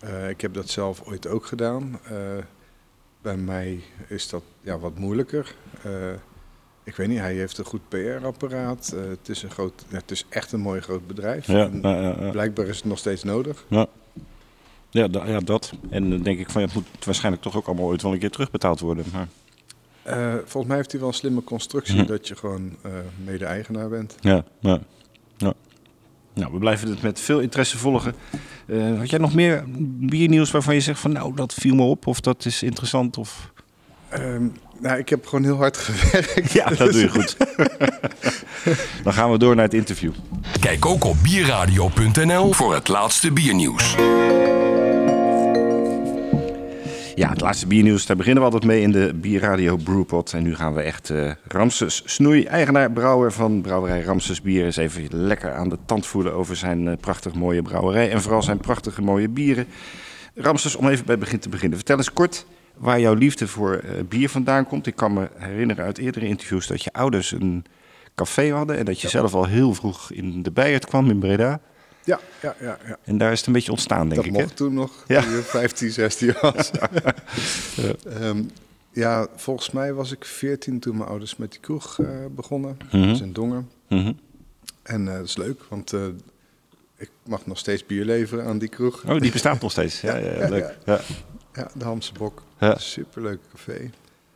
Eh, 0.00 0.28
ik 0.28 0.40
heb 0.40 0.54
dat 0.54 0.68
zelf 0.68 1.02
ooit 1.04 1.26
ook 1.26 1.46
gedaan. 1.46 2.00
Bij 3.22 3.36
mij 3.36 3.80
is 4.08 4.28
dat 4.28 4.42
ja, 4.60 4.78
wat 4.78 4.98
moeilijker. 4.98 5.54
Ik 6.84 6.96
weet 6.96 7.08
niet, 7.08 7.18
hij 7.18 7.34
heeft 7.34 7.58
een 7.58 7.64
goed 7.64 7.88
PR-apparaat. 7.88 8.94
Het, 9.08 9.28
is 9.28 9.42
een 9.42 9.50
groot, 9.50 9.84
ja, 9.88 9.96
het 9.96 10.10
is 10.10 10.24
echt 10.28 10.52
een 10.52 10.60
mooi 10.60 10.80
groot 10.80 11.06
bedrijf. 11.06 11.46
Ja, 11.46 11.70
ja. 11.82 12.30
Blijkbaar 12.30 12.66
is 12.66 12.76
het 12.76 12.84
nog 12.84 12.98
steeds 12.98 13.22
nodig. 13.22 13.64
Ja, 13.68 13.86
ja, 14.90 15.40
dat. 15.40 15.72
En 15.90 16.10
dan 16.10 16.22
denk 16.22 16.38
ik 16.38 16.50
van 16.50 16.60
ja, 16.60 16.66
het 16.66 16.76
moet 16.76 17.04
waarschijnlijk 17.04 17.42
toch 17.42 17.56
ook 17.56 17.66
allemaal 17.66 17.86
ooit 17.86 18.02
wel 18.02 18.12
een 18.12 18.18
keer 18.18 18.30
terugbetaald 18.30 18.80
worden. 18.80 19.04
Maar, 19.12 19.28
Eh, 20.08 20.32
volgens 20.34 20.66
mij 20.66 20.76
heeft 20.76 20.90
hij 20.90 21.00
wel 21.00 21.08
een 21.08 21.14
slimme 21.14 21.44
constructie 21.44 22.00
Hm. 22.00 22.06
dat 22.06 22.28
je 22.28 22.36
gewoon 22.36 22.76
eh, 22.82 22.90
mede-eigenaar 23.24 23.88
bent. 23.88 24.14
ja, 24.20 24.44
ja, 24.60 24.78
ja. 25.36 25.52
Nou, 26.34 26.52
we 26.52 26.58
blijven 26.58 26.88
het 26.88 27.02
met 27.02 27.20
veel 27.20 27.40
interesse 27.40 27.78
volgen. 27.78 28.14
Eh, 28.66 28.98
had 28.98 29.10
jij 29.10 29.18
nog 29.18 29.34
meer 29.34 29.64
biernieuws 29.98 30.50
waarvan 30.50 30.74
je 30.74 30.80
zegt 30.80 31.00
van 31.00 31.12
nou, 31.12 31.34
dat 31.34 31.54
viel 31.54 31.74
me 31.74 31.82
op 31.82 32.06
of 32.06 32.20
dat 32.20 32.44
is 32.44 32.62
interessant? 32.62 33.16
Of... 33.16 33.52
Ehm, 34.08 34.46
nou, 34.80 34.98
ik 34.98 35.08
heb 35.08 35.26
gewoon 35.26 35.44
heel 35.44 35.56
hard 35.56 35.76
gewerkt. 35.88 36.52
Ja, 36.52 36.68
dat 36.68 36.92
doe 36.92 37.00
je 37.00 37.08
goed. 37.08 37.36
dan 39.04 39.12
gaan 39.12 39.30
we 39.30 39.38
door 39.38 39.54
naar 39.54 39.64
het 39.64 39.74
interview. 39.74 40.12
Kijk 40.60 40.86
ook 40.86 41.04
op 41.04 41.16
bierradio.nl 41.22 42.52
voor 42.52 42.74
het 42.74 42.88
laatste 42.88 43.32
biernieuws. 43.32 43.94
Ja, 47.18 47.28
het 47.28 47.40
laatste 47.40 47.66
biernieuws, 47.66 48.06
daar 48.06 48.16
beginnen 48.16 48.42
we 48.42 48.50
altijd 48.50 48.70
mee 48.70 48.82
in 48.82 48.92
de 48.92 49.14
Bierradio 49.14 49.76
Brewpot. 49.76 50.32
En 50.32 50.42
nu 50.42 50.54
gaan 50.54 50.74
we 50.74 50.82
echt 50.82 51.10
eh 51.10 51.32
Ramses 51.48 52.02
Snoei, 52.04 52.44
eigenaar 52.44 52.92
brouwer 52.92 53.32
van 53.32 53.60
brouwerij 53.60 54.02
Ramses 54.02 54.42
Bier, 54.42 54.64
eens 54.64 54.76
even 54.76 55.06
lekker 55.10 55.54
aan 55.54 55.68
de 55.68 55.78
tand 55.86 56.06
voelen 56.06 56.32
over 56.32 56.56
zijn 56.56 56.88
eh, 56.88 56.96
prachtig 57.00 57.34
mooie 57.34 57.62
brouwerij. 57.62 58.10
En 58.10 58.20
vooral 58.22 58.42
zijn 58.42 58.58
prachtige 58.58 59.02
mooie 59.02 59.28
bieren. 59.28 59.66
Ramses, 60.34 60.76
om 60.76 60.88
even 60.88 61.04
bij 61.04 61.14
het 61.14 61.24
begin 61.24 61.38
te 61.38 61.48
beginnen. 61.48 61.76
Vertel 61.76 61.96
eens 61.96 62.12
kort 62.12 62.46
waar 62.76 63.00
jouw 63.00 63.14
liefde 63.14 63.48
voor 63.48 63.74
eh, 63.74 63.90
bier 64.08 64.28
vandaan 64.28 64.66
komt. 64.66 64.86
Ik 64.86 64.96
kan 64.96 65.12
me 65.12 65.28
herinneren 65.34 65.84
uit 65.84 65.98
eerdere 65.98 66.26
interviews 66.26 66.66
dat 66.66 66.84
je 66.84 66.92
ouders 66.92 67.32
een 67.32 67.64
café 68.14 68.50
hadden. 68.50 68.78
En 68.78 68.84
dat 68.84 69.00
je 69.00 69.08
zelf 69.08 69.34
al 69.34 69.46
heel 69.46 69.74
vroeg 69.74 70.12
in 70.12 70.42
de 70.42 70.50
Bijert 70.50 70.86
kwam 70.86 71.10
in 71.10 71.18
Breda. 71.18 71.60
Ja, 72.08 72.20
ja, 72.42 72.54
ja. 72.60 72.78
ja. 72.86 72.98
En 73.04 73.18
daar 73.18 73.32
is 73.32 73.38
het 73.38 73.46
een 73.46 73.52
beetje 73.52 73.70
ontstaan, 73.70 74.08
denk 74.08 74.14
Dat 74.14 74.24
ik. 74.24 74.32
mocht 74.32 74.48
hè? 74.48 74.54
toen 74.54 74.74
nog, 74.74 75.04
Ja. 75.06 75.22
toen 75.22 75.30
je 75.30 75.42
15, 75.42 75.90
16 75.90 76.34
was. 76.40 76.70
Ehm, 78.20 78.42
ja, 78.92 79.26
volgens 79.36 79.70
mij 79.70 79.92
was 79.92 80.12
ik 80.12 80.24
14 80.24 80.80
toen 80.80 80.96
mijn 80.96 81.08
ouders 81.08 81.36
met 81.36 81.50
die 81.50 81.60
kroeg 81.60 81.98
eh, 81.98 82.06
begonnen. 82.30 82.76
Mhm. 82.92 83.06
Dat 83.06 83.14
is 83.14 83.20
in 83.20 83.32
Dongen. 83.32 83.68
Mhm. 83.88 84.12
En 84.82 85.08
eh, 85.08 85.14
dat 85.14 85.24
is 85.24 85.36
leuk, 85.36 85.60
want 85.68 85.92
eh, 85.92 86.00
ik 86.96 87.10
mag 87.26 87.46
nog 87.46 87.58
steeds 87.58 87.86
bier 87.86 88.04
leveren 88.04 88.44
aan 88.44 88.58
die 88.58 88.68
kroeg. 88.68 89.04
Oh, 89.08 89.20
die 89.20 89.32
bestaat 89.32 89.60
nog 89.60 89.70
steeds. 89.70 90.00
Ja, 90.08 90.16
ja, 90.16 90.32
Ja, 90.32 90.48
leuk. 90.48 90.78
Ja. 90.84 91.00
Ja, 91.52 91.70
de 91.74 91.84
Hamse 91.84 92.12
Bok. 92.12 92.42
Superleuk 92.76 93.38
café. 93.50 93.90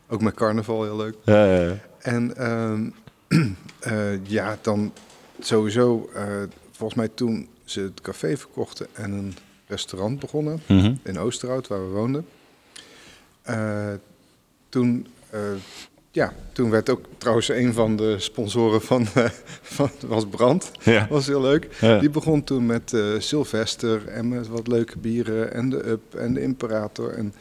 Ook 0.08 0.20
met 0.22 0.34
carnaval 0.34 0.82
heel 0.82 0.96
leuk. 0.96 1.14
Ja, 1.24 1.44
ja, 1.44 1.60
ja. 1.62 1.74
En 1.98 2.36
ehm, 2.36 2.88
eh, 3.80 4.24
ja, 4.26 4.58
dan 4.60 4.92
sowieso, 5.40 6.10
volgens 6.70 6.94
mij 6.98 7.08
toen 7.08 7.48
ze 7.64 7.80
het 7.80 8.00
café 8.00 8.36
verkochten 8.36 8.86
en 8.92 9.12
een 9.12 9.34
restaurant 9.66 10.18
begonnen 10.20 10.60
Mhm. 10.68 10.94
in 11.02 11.18
Oosterhout, 11.18 11.66
waar 11.68 11.80
we 11.88 11.92
woonden. 11.94 12.26
Eh, 13.42 13.92
toen, 14.68 15.06
eh, 15.30 15.40
ja, 16.10 16.32
toen 16.52 16.70
werd 16.70 16.90
ook 16.90 17.04
trouwens 17.18 17.48
een 17.48 17.72
van 17.72 17.96
de 17.96 18.18
sponsoren 18.18 18.80
van, 18.80 19.06
van 19.76 19.90
was 20.06 20.26
Brand. 20.26 20.70
Ja. 20.82 21.06
was 21.10 21.26
heel 21.26 21.40
leuk. 21.40 21.68
Ja. 21.80 21.98
Die 21.98 22.10
begon 22.10 22.44
toen 22.44 22.66
met 22.66 22.92
eh 22.92 23.00
Sylvester 23.18 24.08
en 24.08 24.28
met 24.28 24.48
wat 24.48 24.66
leuke 24.66 24.98
bieren 24.98 25.52
en 25.52 25.70
de 25.70 25.88
Up 25.88 26.14
en 26.14 26.34
de 26.34 26.42
Imperator. 26.42 27.12
En 27.12 27.34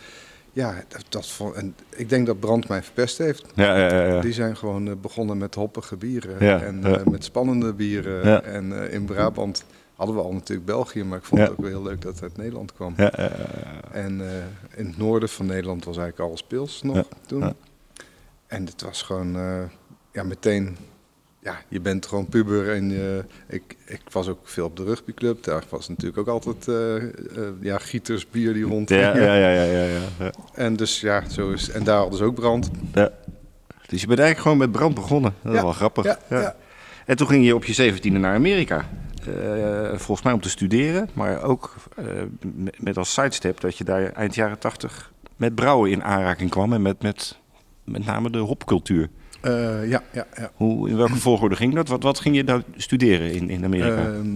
ja, 0.54 0.84
dat, 0.88 1.04
dat 1.10 1.30
vond, 1.30 1.56
en 1.56 1.75
ik 1.96 2.10
denk 2.10 2.25
dat 2.25 2.40
Brand 2.40 2.68
mij 2.68 2.84
verpest 2.84 3.18
heeft. 3.18 3.46
Ja, 3.56 3.78
ja, 3.78 3.94
ja, 3.96 4.06
ja. 4.08 4.22
Die 4.22 4.34
zijn 4.34 4.58
gewoon 4.58 5.01
begonnen 5.01 5.38
met 5.38 5.56
hoppige 5.56 5.96
bieren 5.96 6.62
en 6.62 6.80
met 7.12 7.24
spannende 7.24 7.74
bieren. 7.74 8.44
En 8.46 8.72
in 8.92 9.06
Brabant 9.06 9.63
hadden 10.01 10.15
we 10.20 10.27
al 10.27 10.34
natuurlijk 10.34 10.67
België, 10.67 11.03
maar 11.03 11.17
ik 11.17 11.24
vond 11.24 11.41
Ja. 11.41 11.48
het 11.48 11.58
ook 11.58 11.62
wel 11.65 11.70
heel 11.74 11.84
leuk 11.84 12.01
dat 12.01 12.13
het 12.13 12.24
uit 12.24 12.38
Nederland 12.38 12.74
kwam. 12.74 12.93
Ja, 12.98 13.13
ja. 13.17 13.29
En 13.91 14.22
eh, 14.29 14.79
in 14.79 14.86
het 14.86 14.98
noorden 14.98 15.29
van 15.29 15.46
Nederland 15.46 15.86
was 15.86 15.98
eigenlijk 15.98 16.29
alles 16.29 16.43
pils 16.43 16.81
nog 16.81 17.08
toen. 17.27 17.53
En 18.48 18.65
het 18.65 18.81
was 18.81 19.01
gewoon, 19.01 19.36
eh, 19.36 19.62
ja, 20.12 20.24
meteen, 20.24 20.77
ja, 21.39 21.55
je 21.67 21.79
bent 21.81 22.05
gewoon 22.05 22.25
puber. 22.25 22.70
En 22.75 22.91
ik, 23.48 23.75
ik 23.86 24.01
was 24.12 24.27
ook 24.27 24.39
veel 24.43 24.65
op 24.65 24.77
de 24.77 24.84
rugbyclub. 24.84 25.43
Daar 25.43 25.63
was 25.70 25.88
natuurlijk 25.89 26.17
ook 26.17 26.27
altijd, 26.27 26.67
eh, 26.67 26.96
eh, 26.98 27.03
ja, 27.60 27.77
gieters 27.77 28.29
bier 28.29 28.53
die 28.53 28.63
rond. 28.63 28.89
Ja, 28.89 29.17
ja, 29.17 29.36
ja, 29.36 29.50
ja, 29.63 29.84
ja. 30.20 30.31
En 30.53 30.75
dus 30.75 31.00
ja, 31.01 31.29
zo 31.29 31.51
is, 31.51 31.70
en 31.70 31.84
daar 31.84 31.98
hadden 31.98 32.17
ze 32.17 32.24
ook 32.24 32.36
brand. 32.36 32.70
Ja. 32.93 33.12
Dus 33.88 34.01
je 34.01 34.08
bent 34.08 34.20
eigenlijk 34.20 34.39
gewoon 34.39 34.58
met 34.58 34.72
brand 34.72 34.96
begonnen. 34.96 35.34
Dat 35.41 35.51
is 35.51 35.58
Ja, 35.58 35.63
wel 35.65 35.74
grappig. 35.74 36.05
ja, 36.05 36.17
ja. 36.29 36.55
En 37.05 37.17
toen 37.17 37.27
ging 37.27 37.46
je 37.46 37.55
op 37.55 37.65
je 37.65 37.74
zeventiende 37.74 38.20
naar 38.20 38.36
Amerika. 38.36 38.89
Eh, 39.28 39.90
volgens 39.98 40.22
mij 40.22 40.34
om 40.34 40.42
te 40.42 40.50
studeren, 40.50 41.10
maar 41.13 41.42
ook 41.44 41.75
eh, 41.96 42.06
met- 42.78 42.98
als 42.98 43.13
sidestep 43.13 43.60
dat 43.60 43.78
je 43.78 43.84
daar 43.84 44.12
eind 44.12 44.36
jaren 44.36 44.60
tachtig 44.60 45.12
met 45.36 45.56
brouwen 45.56 45.92
in 45.92 46.04
aanraking 46.04 46.50
kwam. 46.50 46.74
En 46.74 46.82
met, 46.82 47.01
met, 47.01 47.38
met 47.84 48.06
name 48.06 48.30
de 48.30 48.38
hopcultuur. 48.38 49.10
Eh, 49.42 49.90
ja, 49.90 50.04
ja, 50.12 50.28
ja. 50.38 50.51
Hoe, 50.56 50.90
in 50.90 50.98
welke 50.98 51.16
volgorde 51.30 51.56
ging 51.56 51.74
dat? 51.75 51.88
Wat, 51.88 52.04
wat 52.04 52.20
ging 52.20 52.36
je 52.36 52.44
nou 52.44 52.62
studeren 52.75 53.32
in, 53.32 53.50
in 53.50 53.63
Amerika? 53.63 53.98
Ehm, 54.13 54.36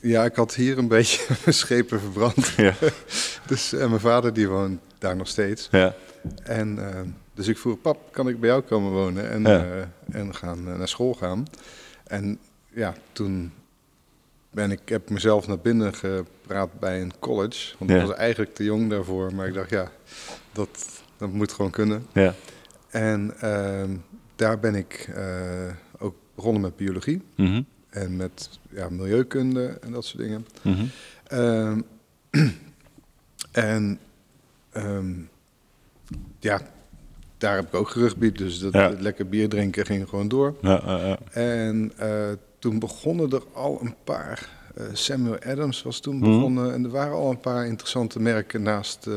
ja, 0.00 0.24
ik 0.24 0.34
had 0.34 0.54
hier 0.54 0.78
een 0.78 0.88
beetje 0.98 1.22
mijn 1.44 1.54
schepen 1.54 2.00
verbrand. 2.00 2.52
ja. 2.56 2.72
Dus, 3.46 3.72
en 3.72 3.88
mijn 3.88 4.00
vader 4.00 4.32
die 4.32 4.48
woont 4.48 4.80
daar 4.98 5.16
nog 5.16 5.28
steeds. 5.28 5.68
Ja. 5.70 5.94
En 6.42 6.88
eh, 6.94 7.00
dus 7.34 7.48
ik 7.48 7.58
vroeg, 7.58 7.80
pap, 7.80 7.98
kan 8.12 8.28
ik 8.28 8.40
bij 8.40 8.48
jou 8.48 8.62
komen 8.62 8.92
wonen 8.92 9.30
en, 9.30 9.42
Ja. 9.42 9.64
en 10.12 10.34
gaan, 10.34 10.62
naar 10.78 10.88
school 10.88 11.14
gaan? 11.14 11.46
En 12.06 12.38
ja, 12.74 12.94
toen 13.12 13.52
ben 14.54 14.70
ik, 14.70 14.80
heb 14.84 15.10
mezelf 15.10 15.46
naar 15.46 15.58
binnen 15.58 15.94
gepraat 15.94 16.78
bij 16.80 17.00
een 17.00 17.12
college. 17.18 17.74
Want 17.78 17.90
Ja. 17.90 18.00
ik 18.00 18.06
was 18.06 18.16
eigenlijk 18.16 18.54
te 18.54 18.64
jong 18.64 18.90
daarvoor. 18.90 19.34
Maar 19.34 19.46
ik 19.46 19.54
dacht, 19.54 19.70
ja, 19.70 19.90
dat, 20.52 21.02
dat 21.16 21.32
moet 21.32 21.52
gewoon 21.52 21.70
kunnen. 21.70 22.06
Ja. 22.12 22.34
En 22.90 23.34
ehm, 23.40 23.90
daar 24.36 24.58
ben 24.58 24.74
ik 24.74 25.10
eh, 25.14 25.72
ook 25.98 26.14
begonnen 26.34 26.62
met 26.62 26.76
biologie. 26.76 27.22
Mhm. 27.36 27.62
En 27.90 28.16
met 28.16 28.58
ja, 28.70 28.88
milieukunde 28.88 29.78
en 29.80 29.92
dat 29.92 30.04
soort 30.04 30.22
dingen. 30.22 30.46
Mhm. 30.62 30.84
Ehm, 31.26 31.80
en 33.52 33.98
ehm, 34.72 35.12
ja, 36.38 36.60
daar 37.38 37.56
heb 37.56 37.66
ik 37.66 37.74
ook 37.74 37.88
gerugbied. 37.88 38.38
Dus 38.38 38.58
dat, 38.58 38.72
Ja. 38.72 38.94
lekker 38.98 39.28
bier 39.28 39.48
drinken 39.48 39.86
ging 39.86 40.08
gewoon 40.08 40.28
door. 40.28 40.54
Ja. 40.60 41.18
En 41.30 41.92
eh, 41.96 42.30
toen 42.64 42.78
begonnen 42.78 43.30
er 43.30 43.42
al 43.52 43.78
een 43.82 43.94
paar. 44.04 44.62
eh, 44.74 44.84
Samuel 44.92 45.38
Adams 45.46 45.82
was 45.82 46.00
toen 46.00 46.16
Mhm. 46.16 46.24
begonnen. 46.30 46.72
En 46.72 46.84
er 46.84 46.90
waren 46.90 47.14
al 47.16 47.30
een 47.30 47.40
paar 47.40 47.66
interessante 47.66 48.20
merken 48.20 48.62
naast 48.62 49.06
eh, 49.06 49.14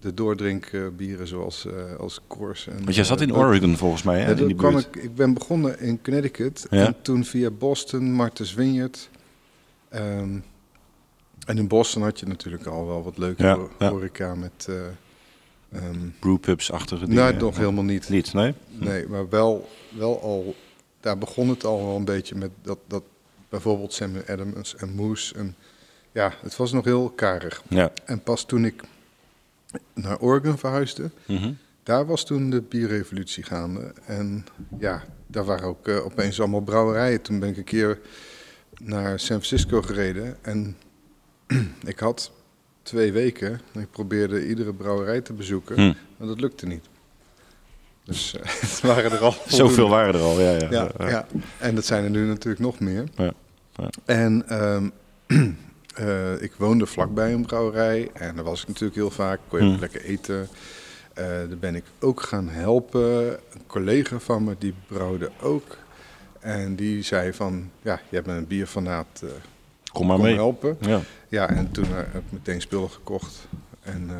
de 0.00 0.14
doordrinkbieren 0.14 1.26
zoals 1.26 1.66
eh 1.66 1.96
als 1.98 2.20
Coors. 2.26 2.66
En, 2.66 2.82
Want 2.84 2.94
jij 2.94 3.04
zat 3.04 3.20
in 3.20 3.34
Oregon 3.34 3.76
volgens 3.76 4.02
mij, 4.02 4.20
hè? 4.20 4.36
in 4.36 4.46
die 4.46 4.56
kwam 4.56 4.76
ik, 4.78 4.96
ik 4.96 5.14
ben 5.14 5.34
begonnen 5.34 5.80
in 5.80 6.02
Connecticut 6.02 6.66
Ja. 6.70 6.86
en 6.86 6.94
toen 7.02 7.24
via 7.24 7.50
Boston, 7.50 8.12
Martha's 8.12 8.52
Vineyard. 8.54 9.08
Ehm, 9.88 10.38
en 11.46 11.58
in 11.58 11.68
Boston 11.68 12.02
had 12.02 12.20
je 12.20 12.26
natuurlijk 12.26 12.66
al 12.66 12.86
wel 12.86 13.02
wat 13.02 13.18
leuke 13.18 13.42
Ja, 13.42 13.54
ho- 13.56 13.70
ja. 13.78 13.88
horeca 13.90 14.34
met... 14.34 14.68
ehm, 15.72 15.96
Brewpubs-achtige 16.20 17.04
dingen. 17.06 17.22
nou, 17.22 17.36
nog 17.36 17.56
helemaal 17.56 17.84
niet. 17.84 18.08
Niet, 18.08 18.32
nee? 18.32 18.54
Nee, 18.68 19.06
maar 19.08 19.28
wel, 19.28 19.68
wel 19.88 20.20
al... 20.22 20.54
Daar 21.00 21.18
begon 21.18 21.48
het 21.48 21.64
al 21.64 21.86
wel 21.86 21.96
een 21.96 22.04
beetje 22.04 22.34
met 22.34 22.50
dat, 22.62 22.78
dat 22.86 23.02
bijvoorbeeld 23.48 23.92
Samuel 23.92 24.24
Adams 24.28 24.76
en 24.76 24.94
Moose. 24.94 25.34
En, 25.34 25.54
ja, 26.12 26.32
het 26.42 26.56
was 26.56 26.72
nog 26.72 26.84
heel 26.84 27.10
karig. 27.10 27.62
Ja. 27.68 27.92
En 28.04 28.22
pas 28.22 28.44
toen 28.44 28.64
ik 28.64 28.82
naar 29.94 30.18
Oregon 30.18 30.58
verhuisde... 30.58 31.10
Mhm. 31.26 31.52
Daar 31.82 32.06
was 32.06 32.24
toen 32.24 32.50
de 32.50 32.60
bierrevolutie 32.60 33.42
gaande. 33.42 33.92
En 34.06 34.46
ja, 34.78 35.04
daar 35.26 35.44
waren 35.44 35.66
ook 35.66 35.88
eh, 35.88 36.04
opeens 36.04 36.40
allemaal 36.40 36.60
brouwerijen. 36.60 37.22
Toen 37.22 37.38
ben 37.38 37.48
ik 37.48 37.56
een 37.56 37.64
keer 37.64 37.98
naar 38.80 39.20
San 39.20 39.42
Francisco 39.42 39.82
gereden. 39.82 40.36
En 40.40 40.76
ik 41.84 41.98
had 41.98 42.32
twee 42.82 43.12
weken. 43.12 43.60
En 43.72 43.80
ik 43.80 43.90
probeerde 43.90 44.48
iedere 44.48 44.74
brouwerij 44.74 45.20
te 45.20 45.32
bezoeken. 45.32 45.76
Hm. 45.76 45.92
Maar 46.16 46.28
dat 46.28 46.40
lukte 46.40 46.66
niet. 46.66 46.84
Dus 48.04 48.34
eh, 48.36 48.42
het 48.60 48.80
waren 48.80 49.12
er 49.12 49.18
al 49.18 49.34
Zoveel 49.46 49.88
waren 49.88 50.14
er 50.14 50.20
al, 50.20 50.40
ja. 50.40 50.50
ja, 50.50 50.68
Ja, 50.70 51.08
ja, 51.08 51.26
en 51.58 51.74
dat 51.74 51.84
zijn 51.84 52.04
er 52.04 52.10
nu 52.10 52.26
natuurlijk 52.26 52.62
nog 52.62 52.80
meer. 52.80 53.04
Ja, 53.14 53.32
ja. 53.74 53.88
En 54.04 54.48
ehm, 54.48 54.88
eh, 55.94 56.42
ik 56.42 56.52
woonde 56.56 56.86
vlakbij 56.86 57.32
een 57.32 57.46
brouwerij 57.46 58.10
en 58.12 58.34
daar 58.34 58.44
was 58.44 58.60
ik 58.62 58.68
natuurlijk 58.68 58.94
heel 58.96 59.10
vaak. 59.10 59.40
Kon 59.48 59.58
je 59.64 59.64
Hmm. 59.70 59.78
lekker 59.80 60.02
eten. 60.04 60.48
Eh 61.14 61.24
daar 61.26 61.58
ben 61.60 61.74
ik 61.74 61.84
ook 62.00 62.22
gaan 62.22 62.48
helpen. 62.48 63.30
Een 63.32 63.66
collega 63.66 64.18
van 64.18 64.44
me 64.44 64.54
die 64.58 64.74
brouwde 64.86 65.30
ook. 65.40 65.76
En 66.40 66.74
die 66.76 67.02
zei 67.02 67.32
van, 67.32 67.70
ja, 67.82 68.00
je 68.08 68.22
bent 68.22 68.38
een 68.38 68.46
bierfanaat, 68.46 69.22
Kom 69.92 70.06
maar 70.06 70.16
kom 70.16 70.24
mee. 70.24 70.34
helpen. 70.34 70.76
Ja. 70.80 71.00
Ja, 71.28 71.48
en 71.48 71.70
toen 71.72 71.84
heb 71.88 72.14
ik 72.14 72.22
meteen 72.32 72.60
spullen 72.60 72.90
gekocht. 72.90 73.48
En 73.82 74.10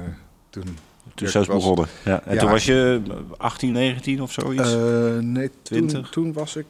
toen... 0.50 0.78
Toen 1.14 1.30
was- 1.33 1.47
begonnen. 1.47 1.87
Ja. 2.04 2.23
En 2.25 2.35
Ja. 2.35 2.40
toen 2.40 2.50
was 2.50 2.64
je 2.64 3.00
18, 3.37 3.73
19 3.73 4.23
of 4.23 4.33
zoiets? 4.33 4.73
Eh, 4.73 4.78
nee, 5.19 5.49
toen, 5.62 5.88
20? 5.88 6.11
toen 6.11 6.33
was 6.33 6.57
ik 6.57 6.66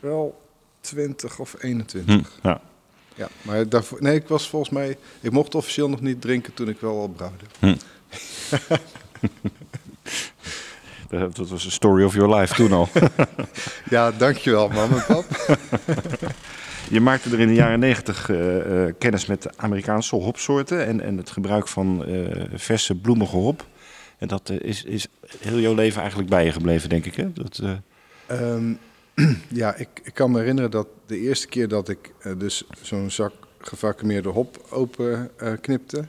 wel 0.00 0.40
20 0.80 1.38
of 1.38 1.54
21. 1.58 2.32
Hm, 2.42 2.48
Ja. 2.48 2.60
Ja, 3.16 3.28
maar 3.42 3.68
daarvoor, 3.68 4.02
nee, 4.02 4.14
ik 4.14 4.28
was 4.28 4.48
volgens 4.48 4.70
mij, 4.70 4.96
ik 5.20 5.30
mocht 5.30 5.54
officieel 5.54 5.88
nog 5.88 6.00
niet 6.00 6.20
drinken 6.20 6.54
toen 6.54 6.68
ik 6.68 6.80
wel 6.80 6.98
al 7.00 7.08
brouwde. 7.08 7.44
Dat 11.08 11.36
dat 11.36 11.48
was 11.48 11.64
een 11.64 11.70
story 11.70 12.04
of 12.04 12.14
your 12.14 12.34
life 12.34 12.54
toen 12.54 12.72
al. 12.72 12.88
Ja, 13.90 14.10
dankjewel, 14.12 14.68
mam 14.68 14.92
en 14.92 15.04
pap. 15.06 15.24
Je 16.90 17.00
maakte 17.00 17.30
er 17.30 17.40
in 17.40 17.48
de 17.48 17.54
jaren 17.54 17.78
negentig 17.78 18.30
eh, 18.30 18.86
eh, 18.86 18.94
kennis 18.98 19.26
met 19.26 19.42
de 19.42 19.50
Amerikaanse 19.56 20.16
hopsoorten 20.16 20.86
en, 20.86 21.00
en 21.00 21.16
het 21.16 21.30
gebruik 21.30 21.68
van 21.68 22.04
eh, 22.04 22.44
verse 22.54 22.94
bloemige 22.94 23.36
hop. 23.36 23.66
En 24.18 24.28
dat 24.28 24.50
is, 24.50 24.84
is 24.84 25.06
heel 25.38 25.58
jouw 25.58 25.74
leven 25.74 26.00
eigenlijk 26.00 26.30
bij 26.30 26.44
je 26.44 26.52
gebleven, 26.52 26.88
denk 26.88 27.04
ik. 27.04 27.14
Hè? 27.14 27.32
Dat, 27.32 27.60
eh, 27.62 27.72
Ehm, 28.26 28.74
ja, 29.48 29.74
ik, 29.74 29.88
ik 30.02 30.14
kan 30.14 30.30
me 30.30 30.38
herinneren 30.38 30.70
dat 30.70 30.86
de 31.06 31.18
eerste 31.18 31.46
keer 31.46 31.68
dat 31.68 31.88
ik 31.88 32.12
dus 32.38 32.64
zo'n 32.82 33.10
zak 33.10 33.32
gevacumeerde 33.58 34.28
hop 34.28 34.66
open 34.70 35.30
knipte. 35.60 36.04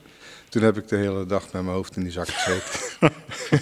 Toen 0.48 0.62
heb 0.62 0.76
ik 0.76 0.88
de 0.88 0.96
hele 0.96 1.26
dag 1.26 1.42
met 1.42 1.62
mijn 1.62 1.76
hoofd 1.76 1.96
in 1.96 2.02
die 2.02 2.12
zak 2.12 2.28
gezeten. 2.28 3.12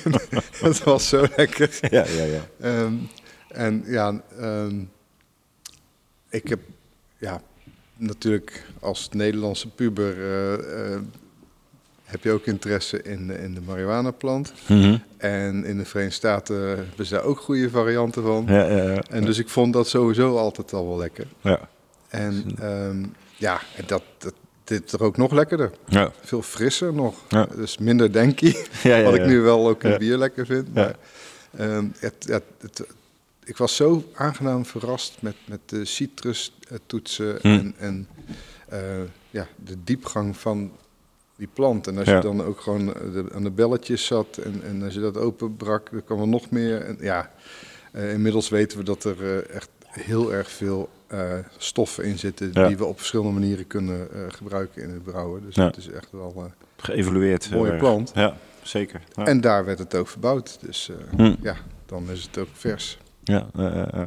dat 0.60 0.82
was 0.82 1.08
zo 1.08 1.26
lekker. 1.36 1.78
Ja, 1.90 2.04
ja, 2.06 2.24
ja. 2.24 2.46
Ehm, 2.60 2.94
en 3.48 3.84
ja, 3.86 4.22
ehm, 4.38 4.82
ik 6.30 6.48
heb 6.48 6.60
ja, 7.18 7.40
natuurlijk 7.96 8.64
als 8.80 9.08
Nederlandse 9.12 9.68
puber 9.68 10.16
eh, 10.18 10.92
eh, 10.94 11.00
heb 12.04 12.22
je 12.24 12.30
ook 12.30 12.44
interesse 12.46 13.02
in, 13.02 13.26
de- 13.26 13.38
in 13.38 13.54
de 13.54 13.60
marihuana-plant. 13.60 14.52
Mhm. 14.68 14.96
En 15.16 15.64
in 15.64 15.78
de 15.78 15.84
Verenigde 15.84 16.16
Staten 16.16 16.56
hebben 16.68 17.06
ze 17.06 17.14
daar 17.14 17.22
ook 17.24 17.38
goede 17.40 17.70
varianten 17.70 18.22
van. 18.22 18.44
Ja, 18.48 18.64
ja, 18.70 18.82
ja. 18.92 19.02
En 19.10 19.24
dus 19.24 19.38
ik 19.38 19.48
vond 19.48 19.72
dat 19.72 19.88
sowieso 19.88 20.36
altijd 20.36 20.72
al 20.72 20.88
wel 20.88 20.98
lekker. 20.98 21.26
Ja. 21.40 21.68
En 22.08 22.44
ehm, 22.58 23.04
ja, 23.36 23.60
en 23.76 23.84
dat, 23.86 24.02
dat, 24.18 24.34
dit 24.64 24.92
er 24.92 25.02
ook 25.02 25.16
nog 25.16 25.32
lekkerder. 25.32 25.70
Ja. 25.86 26.12
Veel 26.20 26.42
frisser 26.42 26.92
nog. 26.94 27.14
Ja. 27.28 27.46
Dus 27.56 27.78
minder 27.78 28.12
denky. 28.12 28.54
Ja, 28.82 28.96
ja, 28.96 29.04
wat 29.10 29.14
ik 29.14 29.26
nu 29.26 29.40
wel 29.40 29.68
ook 29.68 29.82
in 29.84 29.98
bier 29.98 30.16
lekker 30.16 30.46
vind. 30.46 30.74
Maar, 30.74 30.96
ehm, 31.56 31.86
het, 31.98 32.24
het, 32.28 32.42
het- 32.60 32.84
ik 33.44 33.56
was 33.56 33.76
zo 33.76 34.04
aangenaam 34.14 34.66
verrast 34.66 35.16
met, 35.20 35.34
met 35.46 35.60
de 35.66 35.84
citrustoetsen 35.84 37.38
Hm. 37.40 37.46
en, 37.48 37.74
en 37.78 38.08
eh, 38.68 38.80
ja, 39.30 39.46
de 39.64 39.76
diepgang 39.84 40.36
van 40.36 40.72
die 41.36 41.48
plant. 41.52 41.86
En 41.86 41.98
als 41.98 42.06
Ja. 42.08 42.14
je 42.16 42.20
dan 42.22 42.42
ook 42.44 42.60
gewoon 42.60 42.86
de, 42.86 43.24
aan 43.34 43.42
de 43.42 43.50
belletjes 43.50 44.06
zat 44.06 44.36
en, 44.36 44.62
en 44.64 44.82
als 44.82 44.94
je 44.94 45.00
dat 45.00 45.16
openbrak, 45.16 45.90
dan 45.90 46.04
kwam 46.04 46.20
er 46.20 46.28
nog 46.28 46.50
meer. 46.50 46.80
En, 46.82 46.96
ja, 47.00 47.30
eh, 47.92 48.12
inmiddels 48.12 48.48
weten 48.48 48.78
we 48.78 48.84
dat 48.84 49.04
er 49.04 49.22
eh, 49.22 49.54
echt 49.56 49.68
heel 49.88 50.32
erg 50.32 50.50
veel 50.50 50.88
eh, 51.06 51.32
stoffen 51.58 52.04
in 52.04 52.18
zitten 52.18 52.50
Ja. 52.52 52.66
die 52.66 52.76
we 52.76 52.84
op 52.84 52.96
verschillende 52.96 53.32
manieren 53.32 53.66
kunnen 53.66 54.08
eh, 54.12 54.20
gebruiken 54.28 54.82
in 54.82 54.90
het 54.90 55.02
brouwen. 55.02 55.42
Dus 55.46 55.54
Ja. 55.54 55.66
het 55.66 55.76
is 55.76 55.88
echt 55.88 56.08
wel... 56.10 56.32
eh, 56.36 56.44
Geëvalueerd. 56.76 57.48
heel 57.48 57.58
Mooie 57.58 57.70
erg. 57.70 57.80
plant. 57.80 58.10
Ja, 58.14 58.36
zeker. 58.62 59.02
Ja. 59.16 59.24
En 59.26 59.40
daar 59.40 59.64
werd 59.64 59.78
het 59.78 59.94
ook 59.94 60.08
verbouwd. 60.08 60.58
Dus 60.60 60.88
eh, 60.90 60.96
Hm. 61.18 61.34
ja, 61.40 61.56
dan 61.86 62.10
is 62.10 62.22
het 62.22 62.38
ook 62.38 62.48
vers. 62.52 62.98
Ja, 63.24 63.46
eh, 63.54 63.66
eh, 63.66 63.92
eh. 63.92 64.04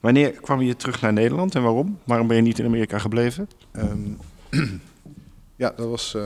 Wanneer 0.00 0.30
kwam 0.30 0.60
je 0.60 0.76
terug 0.76 1.00
naar 1.00 1.12
Nederland 1.12 1.54
en 1.54 1.62
waarom? 1.62 1.98
Waarom 2.04 2.26
ben 2.26 2.36
je 2.36 2.42
niet 2.42 2.58
in 2.58 2.64
Amerika 2.66 2.98
gebleven? 2.98 3.48
Ehm, 3.72 4.10
ja, 5.62 5.72
dat 5.76 5.88
was 5.88 6.16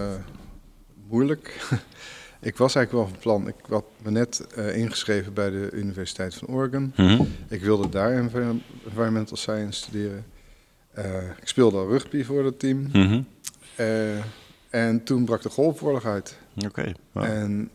moeilijk. 1.08 1.46
ik 2.40 2.56
was 2.56 2.74
eigenlijk 2.74 2.92
wel 2.92 3.14
van 3.14 3.18
plan. 3.22 3.48
Ik 3.48 3.54
had 3.68 3.84
me 4.02 4.10
net 4.10 4.46
ingeschreven 4.74 5.32
bij 5.32 5.50
de 5.50 5.70
Universiteit 5.72 6.34
van 6.34 6.48
Oregon. 6.48 6.92
Ik 7.48 7.60
wilde 7.62 7.88
daar 7.88 8.12
envi- 8.12 8.62
environmental 8.84 9.36
science 9.36 9.80
studeren. 9.82 10.24
Ik 11.40 11.48
speelde 11.48 11.76
al 11.76 11.88
rugby 11.88 12.24
voor 12.24 12.42
dat 12.42 12.58
team. 12.58 12.88
Mhm. 12.92 13.22
En 14.70 15.04
toen 15.04 15.24
brak 15.24 15.42
de 15.42 15.50
golfoorlog 15.50 16.04
uit. 16.04 16.38
Oké. 16.66 16.92
Ja. 17.14 17.22
En 17.22 17.70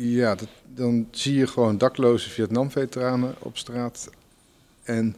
ja, 0.00 0.34
dat, 0.34 0.48
dan 0.74 1.08
zie 1.10 1.34
je 1.36 1.46
gewoon 1.46 1.78
dakloze 1.78 2.30
Vietnam-veteranen 2.30 3.34
op 3.38 3.56
straat. 3.58 4.10
En 4.82 5.16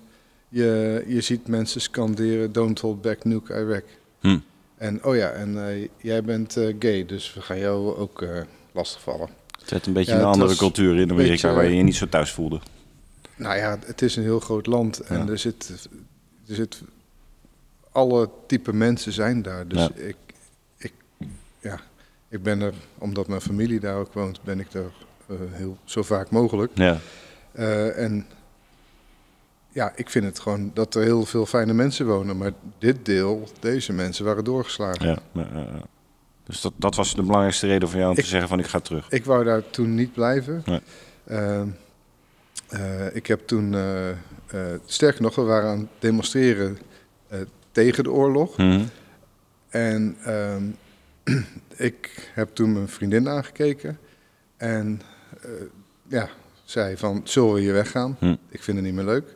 je, 0.48 1.04
je 1.06 1.20
ziet 1.20 1.46
mensen 1.48 1.80
scanderen, 1.80 2.52
don't 2.52 2.78
hold 2.80 3.02
back, 3.02 3.24
nuke 3.24 3.52
Iraq. 3.52 3.98
Hm. 4.20 4.38
En 4.76 5.04
oh 5.04 5.16
ja, 5.16 5.28
en 5.30 5.68
eh, 5.68 5.88
jij 5.96 6.22
bent 6.22 6.56
eh, 6.56 6.74
gay, 6.78 7.06
dus 7.06 7.34
we 7.34 7.40
gaan 7.40 7.58
jou 7.58 7.96
ook 7.96 8.22
eh 8.22 8.40
lastigvallen. 8.72 9.28
Het 9.60 9.70
werd 9.70 9.86
een 9.86 9.92
beetje 9.92 10.12
Ja, 10.12 10.18
een 10.18 10.24
andere 10.24 10.56
cultuur 10.56 10.96
in 10.98 11.10
Amerika 11.10 11.30
beetje, 11.30 11.52
waar 11.52 11.64
je 11.64 11.76
je 11.76 11.82
niet 11.82 11.96
zo 11.96 12.08
thuis 12.08 12.30
voelde. 12.32 12.60
Nou 13.36 13.56
ja, 13.56 13.78
het 13.84 14.02
is 14.02 14.16
een 14.16 14.22
heel 14.22 14.40
groot 14.40 14.66
land 14.66 15.00
en 15.00 15.18
Ja. 15.18 15.28
er 15.28 15.38
zit, 15.38 15.88
er 16.48 16.54
zit 16.54 16.82
alle 17.92 18.28
type 18.46 18.72
mensen 18.72 19.12
zijn 19.12 19.42
daar. 19.42 19.68
Dus 19.68 19.78
Ja. 19.78 19.90
ik, 19.94 20.16
ik 22.30 22.42
ben 22.42 22.60
er, 22.60 22.74
omdat 22.98 23.26
mijn 23.28 23.40
familie 23.40 23.80
daar 23.80 23.96
ook 23.96 24.12
woont, 24.12 24.42
ben 24.42 24.60
ik 24.60 24.72
er 24.72 24.92
eh, 25.28 25.36
heel 25.50 25.78
zo 25.84 26.02
vaak 26.02 26.30
mogelijk. 26.30 26.70
Ja. 26.74 26.98
Eh, 27.52 27.98
en 28.04 28.26
ja, 29.68 29.92
ik 29.96 30.10
vind 30.10 30.24
het 30.24 30.38
gewoon 30.38 30.70
dat 30.74 30.94
er 30.94 31.02
heel 31.02 31.24
veel 31.26 31.46
fijne 31.46 31.72
mensen 31.72 32.06
wonen. 32.06 32.36
Maar 32.36 32.52
dit 32.78 33.04
deel, 33.04 33.48
deze 33.60 33.92
mensen 33.92 34.24
waren 34.24 34.44
doorgeslagen. 34.44 35.06
Ja. 35.06 35.18
ja. 35.32 35.82
Dus 36.44 36.60
dat, 36.60 36.72
dat 36.76 36.94
was 36.94 37.14
de 37.14 37.22
belangrijkste 37.22 37.66
reden 37.66 37.88
voor 37.88 37.98
jou 37.98 38.10
om 38.10 38.16
Ik- 38.16 38.22
te 38.24 38.28
zeggen 38.30 38.48
van 38.48 38.58
ik 38.58 38.66
ga 38.66 38.80
terug. 38.80 39.10
Ik 39.10 39.24
wou 39.24 39.44
daar 39.44 39.70
toen 39.70 39.94
niet 39.94 40.12
blijven. 40.12 40.62
Nee. 40.66 40.80
Eh, 41.24 41.62
ik 43.12 43.26
heb 43.26 43.46
toen, 43.46 43.74
sterker 44.84 45.22
nog, 45.22 45.34
we 45.34 45.42
waren 45.42 45.70
aan 45.70 45.78
het 45.78 45.88
demonstreren 45.98 46.78
tegen 47.72 48.04
de 48.04 48.10
oorlog. 48.10 48.56
Mhm. 48.56 48.82
En 49.68 50.16
ehm, 50.24 50.62
ik 51.90 52.30
heb 52.34 52.54
toen 52.54 52.72
mijn 52.72 52.88
vriendin 52.88 53.28
aangekeken. 53.28 53.98
En 54.56 55.00
eh, 55.42 55.50
ja, 56.08 56.28
zei 56.64 56.96
van, 56.96 57.20
zullen 57.24 57.54
we 57.54 57.60
hier 57.60 57.72
weggaan? 57.72 58.16
Hm. 58.18 58.36
Ik 58.48 58.62
vind 58.62 58.76
het 58.76 58.86
niet 58.86 58.94
meer 58.94 59.04
leuk. 59.04 59.34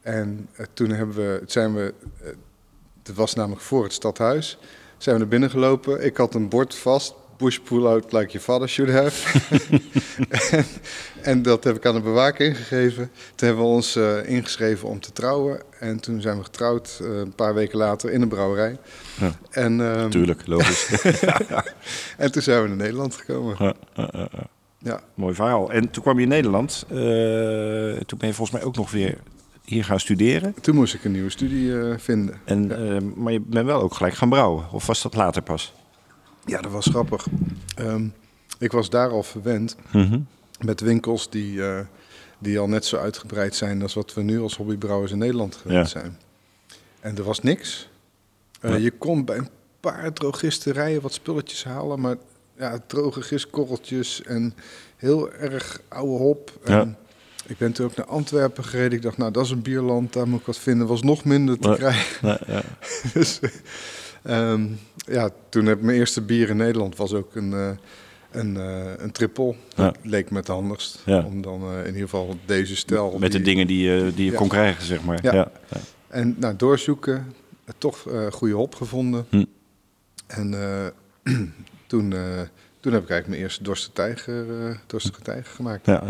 En 0.00 0.48
eh, 0.52 0.66
toen 0.72 0.90
hebben 0.90 1.16
we, 1.16 1.42
zijn 1.46 1.74
we, 1.74 1.94
eh, 2.22 2.28
het 3.02 3.14
was 3.14 3.34
namelijk 3.34 3.62
voor 3.62 3.82
het 3.82 3.92
stadhuis, 3.92 4.58
zijn 4.98 5.14
we 5.14 5.20
naar 5.20 5.30
binnen 5.30 5.50
gelopen. 5.50 6.04
Ik 6.04 6.16
had 6.16 6.34
een 6.34 6.48
bord 6.48 6.74
vast, 6.74 7.14
push 7.40 7.58
pull 7.58 7.86
out 7.86 8.12
like 8.12 8.32
your 8.32 8.40
father 8.40 8.68
should 8.68 8.92
have. 8.92 9.14
en, 10.50 10.64
en 11.32 11.42
dat 11.42 11.64
heb 11.64 11.76
ik 11.76 11.86
aan 11.86 11.94
de 11.94 12.00
bewaker 12.00 12.46
ingegeven. 12.46 13.10
Toen 13.34 13.48
hebben 13.48 13.64
we 13.66 13.70
ons 13.70 13.96
eh, 13.96 14.28
ingeschreven 14.28 14.88
om 14.88 15.00
te 15.00 15.12
trouwen. 15.12 15.62
En 15.78 16.00
toen 16.00 16.20
zijn 16.20 16.36
we 16.36 16.44
getrouwd, 16.44 16.98
eh, 17.02 17.08
een 17.08 17.34
paar 17.34 17.54
weken 17.54 17.78
later, 17.78 18.10
in 18.10 18.22
een 18.22 18.28
brouwerij. 18.28 18.78
Ja. 19.20 19.32
En, 19.50 19.80
ehm, 19.80 20.10
Tuurlijk, 20.10 20.46
logisch. 20.46 21.02
en 22.16 22.32
toen 22.32 22.42
zijn 22.42 22.62
we 22.62 22.68
naar 22.68 22.76
Nederland 22.76 23.14
gekomen. 23.14 23.56
Ja, 23.58 23.74
ja, 24.78 25.00
Mooi 25.14 25.34
verhaal. 25.34 25.72
En 25.72 25.90
toen 25.90 26.02
kwam 26.02 26.16
je 26.16 26.22
in 26.22 26.28
Nederland. 26.28 26.84
Eh, 26.88 26.96
toen 28.06 28.18
ben 28.18 28.28
je 28.28 28.34
volgens 28.34 28.50
mij 28.50 28.62
ook 28.62 28.76
nog 28.76 28.90
weer 28.90 29.18
hier 29.64 29.84
gaan 29.84 30.00
studeren. 30.00 30.54
toen 30.60 30.74
moest 30.74 30.94
ik 30.94 31.04
een 31.04 31.12
nieuwe 31.12 31.30
studie 31.30 31.72
vinden. 31.98 32.40
En, 32.44 33.12
maar 33.16 33.32
je 33.32 33.40
bent 33.40 33.66
wel 33.66 33.80
ook 33.80 33.94
gelijk 33.94 34.14
gaan 34.14 34.28
brouwen. 34.28 34.64
Of 34.72 34.86
was 34.86 35.02
dat 35.02 35.14
later 35.14 35.42
pas? 35.42 35.72
Ja, 36.46 36.60
dat 36.60 36.72
was 36.72 36.86
grappig. 36.86 37.26
Ehm, 37.76 38.06
ik 38.58 38.72
was 38.72 38.90
daar 38.90 39.08
al 39.10 39.22
verwend 39.22 39.76
met 40.60 40.80
winkels 40.80 41.30
die, 41.30 41.66
eh, 41.66 41.80
die 42.38 42.58
al 42.58 42.68
net 42.68 42.84
zo 42.84 42.96
uitgebreid 42.96 43.54
zijn 43.54 43.82
als 43.82 43.94
wat 43.94 44.14
we 44.14 44.22
nu 44.22 44.40
als 44.40 44.56
hobbybrouwers 44.56 45.12
in 45.12 45.18
Nederland 45.18 45.56
gewend 45.56 45.78
Ja. 45.92 46.00
zijn. 46.00 46.18
En 47.00 47.16
er 47.16 47.22
was 47.22 47.40
niks. 47.40 47.88
Eh, 48.60 48.70
Ja. 48.70 48.76
Je 48.76 48.90
kon 48.90 49.24
bij 49.24 49.36
een 49.36 49.48
paar 49.80 50.12
drogisterijen 50.12 51.00
wat 51.00 51.12
spulletjes 51.12 51.64
halen, 51.64 52.00
maar 52.00 52.16
ja, 52.58 52.78
droge 52.86 53.22
gistkorreltjes 53.22 54.22
en 54.22 54.54
heel 54.96 55.32
erg 55.32 55.80
oude 55.88 56.12
hop. 56.24 56.52
En. 56.64 56.96
Ik 57.46 57.58
ben 57.58 57.72
toen 57.72 57.86
ook 57.86 57.96
naar 57.96 58.06
Antwerpen 58.06 58.64
gereden. 58.64 58.92
Ik 58.92 59.02
dacht, 59.02 59.16
nou, 59.16 59.30
dat 59.32 59.44
is 59.44 59.50
een 59.50 59.62
bierland, 59.62 60.12
daar 60.12 60.28
moet 60.28 60.40
ik 60.40 60.46
wat 60.46 60.58
vinden. 60.58 60.86
Was 60.86 61.02
nog 61.02 61.24
minder 61.24 61.58
te 61.58 61.74
krijgen. 61.76 62.28
Ja, 62.28 62.38
ja. 62.46 62.62
Dus, 63.14 63.40
ehm, 64.22 64.66
ja, 64.96 65.30
toen 65.48 65.66
heb 65.66 65.80
mijn 65.82 65.96
eerste 65.98 66.20
bier 66.22 66.48
in 66.48 66.56
Nederland 66.56 66.96
was 66.96 67.12
ook 67.12 67.34
een, 67.34 67.52
eh, 67.52 67.70
een, 68.30 68.56
eh, 68.56 68.92
een 68.96 69.10
triple. 69.12 69.54
Ja. 69.76 69.84
Dat 69.84 69.96
leek 70.02 70.30
me 70.30 70.36
het 70.38 70.46
handigst. 70.46 71.02
Ja. 71.06 71.22
Om 71.24 71.42
dan 71.42 71.62
eh, 71.62 71.78
in 71.80 71.86
ieder 71.86 72.00
geval 72.02 72.36
deze 72.46 72.76
stijl... 72.76 73.16
Met 73.18 73.32
de 73.32 73.42
dingen 73.42 73.66
die 73.66 73.82
je, 73.90 74.12
die 74.14 74.24
je 74.24 74.30
Ja. 74.30 74.36
kon 74.36 74.48
krijgen, 74.48 74.84
zeg 74.84 75.04
maar. 75.04 75.18
Ja. 75.22 75.50
En 76.08 76.36
nou, 76.38 76.56
doorzoeken, 76.56 77.32
toch 77.78 78.06
goede 78.30 78.54
hop 78.54 78.74
gevonden. 78.74 79.26
Hm. 79.30 79.44
En 80.26 80.50
toen, 81.86 82.14
toen 82.80 82.92
heb 82.92 83.02
ik 83.02 83.10
eigenlijk 83.10 83.26
mijn 83.28 83.40
eerste 83.40 83.62
dorstige 83.62 83.92
tijger, 83.92 84.44
dorstige 84.86 85.22
tijger 85.22 85.52
gemaakt. 85.54 85.86
Ja. 85.86 86.02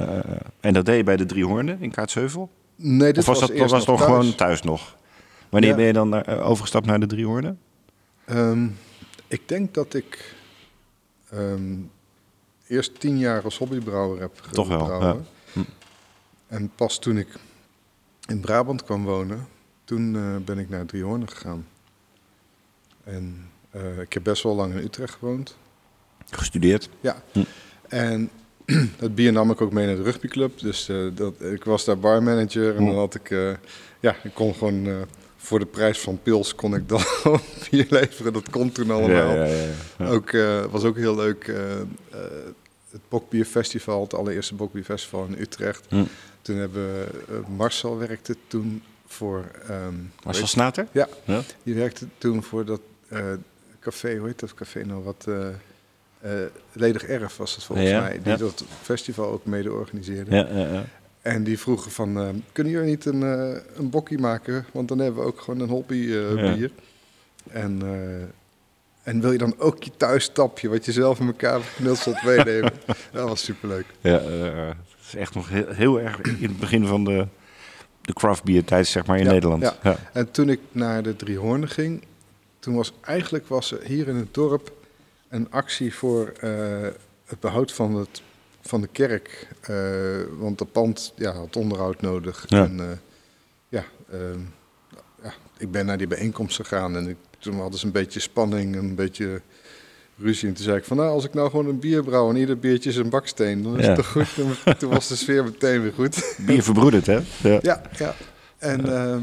En 0.60 0.72
dat 0.72 0.84
deed 0.86 0.96
je 0.96 1.02
bij 1.04 1.16
de 1.16 1.26
Drie 1.26 1.44
Hoornen 1.44 1.76
in 1.80 1.90
Kaatsheuvel? 1.90 2.50
Nee, 2.76 3.12
dit 3.12 3.18
Of 3.18 3.26
was, 3.26 3.40
dat 3.40 3.48
eerst 3.50 3.70
was 3.70 3.86
nog 3.86 3.98
thuis. 3.98 4.10
gewoon 4.10 4.34
thuis 4.34 4.62
nog? 4.62 4.96
Wanneer 5.48 5.70
Ja. 5.70 5.76
ben 5.76 5.84
je 5.84 5.92
dan 5.92 6.08
naar- 6.08 6.40
overgestapt 6.42 6.86
naar 6.86 7.00
de 7.00 7.06
Drie 7.06 7.26
Hoornen? 7.26 7.58
Ehm, 8.30 8.68
ik 9.26 9.48
denk 9.48 9.74
dat 9.74 9.94
ik 9.94 10.34
ehm, 11.30 11.76
eerst 12.66 13.00
tien 13.00 13.18
jaar 13.18 13.42
als 13.42 13.58
hobbybrouwer 13.58 14.20
heb 14.20 14.36
Toch 14.50 14.68
wel, 14.68 15.02
ja. 15.02 15.16
Hm. 15.52 15.60
En 16.46 16.70
pas 16.74 16.98
toen 16.98 17.18
ik 17.18 17.28
in 18.26 18.40
Brabant 18.40 18.84
kwam 18.84 19.04
wonen, 19.04 19.48
toen 19.84 20.16
eh, 20.16 20.36
ben 20.44 20.58
ik 20.58 20.68
naar 20.68 20.86
Driehoorn 20.86 21.28
gegaan. 21.28 21.66
En 23.04 23.50
eh, 23.70 23.98
ik 23.98 24.12
heb 24.12 24.22
best 24.22 24.42
wel 24.42 24.54
lang 24.54 24.74
in 24.74 24.84
Utrecht 24.84 25.14
gewoond. 25.14 25.56
Gestudeerd? 26.30 26.88
Ja. 27.00 27.22
Hm. 27.32 27.42
En 27.88 28.30
dat 28.98 29.14
bier 29.14 29.32
nam 29.32 29.50
ik 29.50 29.60
ook 29.60 29.72
mee 29.72 29.86
naar 29.86 29.96
de 29.96 30.02
rugbyclub. 30.02 30.58
Dus 30.58 30.88
eh, 30.88 31.06
dat, 31.14 31.42
ik 31.42 31.64
was 31.64 31.84
daar 31.84 31.98
barmanager 31.98 32.76
en 32.76 32.84
dan 32.84 32.96
had 32.96 33.14
ik... 33.14 33.28
ja, 34.00 34.16
ik 34.22 34.34
kon 34.34 34.54
gewoon... 34.54 35.06
voor 35.42 35.58
de 35.58 35.66
prijs 35.66 35.98
van 35.98 36.18
pils 36.22 36.54
kon 36.54 36.74
ik 36.74 36.88
dan 36.88 37.02
bier 37.70 37.86
leveren. 37.90 38.32
Dat 38.32 38.50
kon 38.50 38.72
toen 38.72 38.90
allemaal. 38.90 39.34
Ja, 39.34 39.44
ja, 39.44 39.66
ja. 39.98 40.06
Ook, 40.06 40.30
eh, 40.32 40.64
was 40.64 40.84
ook 40.84 40.96
heel 40.96 41.14
leuk. 41.14 41.48
eh, 41.48 41.80
eh, 41.80 41.86
het 42.90 43.00
Bokbierfestival, 43.08 44.02
het 44.02 44.14
allereerste 44.14 44.54
Bokbierfestival 44.54 45.24
in 45.26 45.40
Utrecht. 45.40 45.86
Hm. 45.88 46.04
Toen 46.42 46.56
hebben 46.56 47.06
Marcel 47.56 47.98
werkte 47.98 48.36
toen 48.46 48.82
voor... 49.06 49.44
ehm, 49.68 49.94
Marcel 50.24 50.46
Snater? 50.46 50.86
Ja, 50.92 51.08
Ja. 51.24 51.42
die 51.62 51.74
werkte 51.74 52.06
toen 52.18 52.42
voor 52.42 52.64
dat 52.64 52.80
café, 53.80 54.16
hoe 54.16 54.26
heet 54.26 54.40
dat 54.40 54.54
café 54.54 54.84
nou? 54.84 55.02
Wat, 55.02 55.26
Ledig 56.72 57.04
Erf 57.04 57.36
was 57.36 57.54
het 57.54 57.64
volgens 57.64 57.90
mij, 57.90 58.20
die 58.22 58.36
dat 58.36 58.64
festival 58.82 59.30
ook 59.30 59.44
mede 59.44 59.72
organiseerde. 59.72 60.36
Ja, 60.36 60.46
ja, 60.52 60.72
ja. 60.72 60.84
En 61.22 61.44
die 61.44 61.58
vroegen 61.58 61.90
van, 61.90 62.18
eh, 62.18 62.28
kunnen 62.52 62.72
jullie 62.72 62.88
niet 62.88 63.04
een, 63.04 63.22
eh, 63.22 63.60
een 63.74 63.90
bokkie 63.90 64.18
maken? 64.18 64.66
Want 64.72 64.88
dan 64.88 64.98
hebben 64.98 65.20
we 65.22 65.26
ook 65.28 65.40
gewoon 65.40 65.60
een 65.60 65.68
hobby 65.68 65.94
eh, 65.94 66.34
Ja. 66.36 66.54
bier. 66.54 66.70
En, 67.50 67.82
en 69.02 69.20
wil 69.20 69.32
je 69.32 69.38
dan 69.38 69.54
ook 69.58 69.82
je 69.82 69.90
thuistapje, 69.96 70.68
wat 70.68 70.84
je 70.84 70.92
zelf 70.92 71.20
in 71.20 71.26
elkaar 71.26 71.52
hebt 71.52 71.64
geknutseld, 71.64 72.22
meenemen? 72.22 72.72
dat 73.12 73.28
was 73.28 73.44
superleuk. 73.44 73.84
Ja, 74.00 74.18
het 74.20 74.76
is 75.06 75.14
echt 75.14 75.34
nog 75.34 75.48
heel, 75.48 75.68
heel 75.68 76.00
erg 76.00 76.20
in 76.20 76.48
het 76.48 76.58
begin 76.58 76.86
van 76.86 77.04
de, 77.04 77.26
de 78.02 78.12
craft 78.12 78.44
beer 78.44 78.64
tijd, 78.64 78.86
zeg 78.86 79.06
maar, 79.06 79.18
in 79.18 79.24
Ja, 79.24 79.30
Nederland. 79.30 79.62
ja. 79.62 79.76
Ja. 79.82 79.96
En 80.12 80.30
toen 80.30 80.48
ik 80.48 80.60
naar 80.72 81.02
de 81.02 81.16
Driehoornen 81.16 81.68
ging, 81.68 82.02
toen 82.58 82.74
was 82.74 82.92
eigenlijk 83.00 83.48
was 83.48 83.72
er 83.72 83.82
hier 83.82 84.08
in 84.08 84.16
het 84.16 84.34
dorp 84.34 84.72
een 85.28 85.50
actie 85.50 85.94
voor 85.94 86.32
het 87.24 87.40
behoud 87.40 87.72
van, 87.72 87.94
het, 87.94 88.22
van 88.60 88.80
de 88.80 88.86
kerk. 88.92 89.48
Eh, 89.60 89.76
want 90.38 90.58
de 90.58 90.64
pand 90.64 91.12
ja, 91.16 91.32
had 91.32 91.56
onderhoud 91.56 92.00
nodig. 92.00 92.44
Ja. 92.48 92.64
En, 92.64 92.80
eh, 92.80 92.86
ja, 93.68 93.84
ehm, 94.12 94.38
ja, 95.22 95.32
ik 95.58 95.70
ben 95.70 95.86
naar 95.86 95.98
die 95.98 96.06
bijeenkomst 96.06 96.56
gegaan 96.56 96.96
en 96.96 97.08
ik, 97.08 97.16
toen 97.38 97.60
hadden 97.60 97.78
ze 97.80 97.86
een 97.86 97.92
beetje 97.92 98.20
spanning, 98.20 98.76
een 98.76 98.94
beetje 98.94 99.40
ruzie. 100.18 100.48
En 100.48 100.54
toen 100.54 100.64
zei 100.64 100.76
ik 100.76 100.84
van, 100.84 100.96
nou, 100.96 101.10
als 101.10 101.24
ik 101.24 101.34
nou 101.34 101.50
gewoon 101.50 101.66
een 101.66 101.78
bier 101.78 102.04
brouw 102.04 102.30
en 102.30 102.36
ieder 102.36 102.58
biertje 102.58 102.90
is 102.90 102.96
een 102.96 103.08
baksteen, 103.10 103.62
dan 103.62 103.78
is 103.78 103.84
Ja. 103.84 103.90
het 103.90 103.96
toch 103.96 104.10
goed? 104.12 104.58
En 104.64 104.78
toen 104.78 104.90
was 104.90 105.08
de 105.08 105.16
sfeer 105.16 105.44
meteen 105.44 105.82
weer 105.82 105.92
goed. 105.92 106.34
Bier 106.46 106.62
verbroederd, 106.62 107.06
hè? 107.06 107.20
Ja. 107.42 107.58
Ja, 107.62 107.82
ja. 107.98 108.14
En 108.58 108.92
ehm, 108.92 109.20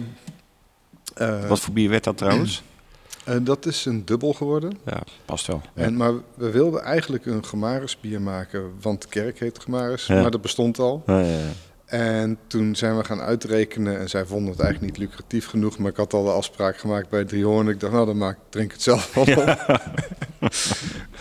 eh, 1.15 1.47
Wat 1.47 1.60
voor 1.60 1.73
bier 1.73 1.89
werd 1.89 2.04
dat 2.04 2.17
trouwens? 2.17 2.63
Dat 3.42 3.66
is 3.66 3.86
een 3.86 4.06
dubbel 4.06 4.34
geworden. 4.34 4.78
Ja, 4.86 5.04
past 5.26 5.48
wel. 5.48 5.62
Ja. 5.76 5.82
En, 5.84 5.98
maar 5.98 6.13
we 6.34 6.52
wilden 6.52 6.82
eigenlijk 6.82 7.26
een 7.26 7.46
Gemaris 7.46 8.00
bier 8.00 8.22
maken, 8.22 8.72
want 8.82 9.08
kerk 9.08 9.40
heet 9.40 9.60
Gemaris, 9.60 10.06
Ja. 10.06 10.22
maar 10.22 10.32
dat 10.32 10.42
bestond 10.42 10.80
al. 10.80 11.04
Ja, 11.06 11.20
ja, 11.20 11.38
ja. 11.38 11.52
En 11.86 12.38
toen 12.48 12.76
zijn 12.76 12.98
we 12.98 13.04
gaan 13.04 13.22
uitrekenen 13.22 14.00
en 14.00 14.10
zij 14.10 14.26
vonden 14.26 14.52
het 14.52 14.60
eigenlijk 14.60 14.98
niet 14.98 15.08
lucratief 15.10 15.48
genoeg, 15.48 15.78
maar 15.78 15.92
ik 15.92 15.98
had 15.98 16.13
al 16.13 16.24
de 16.24 16.32
afspraak 16.32 16.78
gemaakt 16.78 17.10
bij 17.10 17.26
Driehoorn. 17.26 17.68
Ik 17.68 17.80
dacht, 17.80 17.94
nou 17.94 18.06
dan 18.06 18.18
maak 18.18 18.36
ik 18.36 18.42
drink 18.50 18.72
het 18.72 18.82
zelf 18.82 19.13
wel 19.13 19.24
op. 19.24 19.58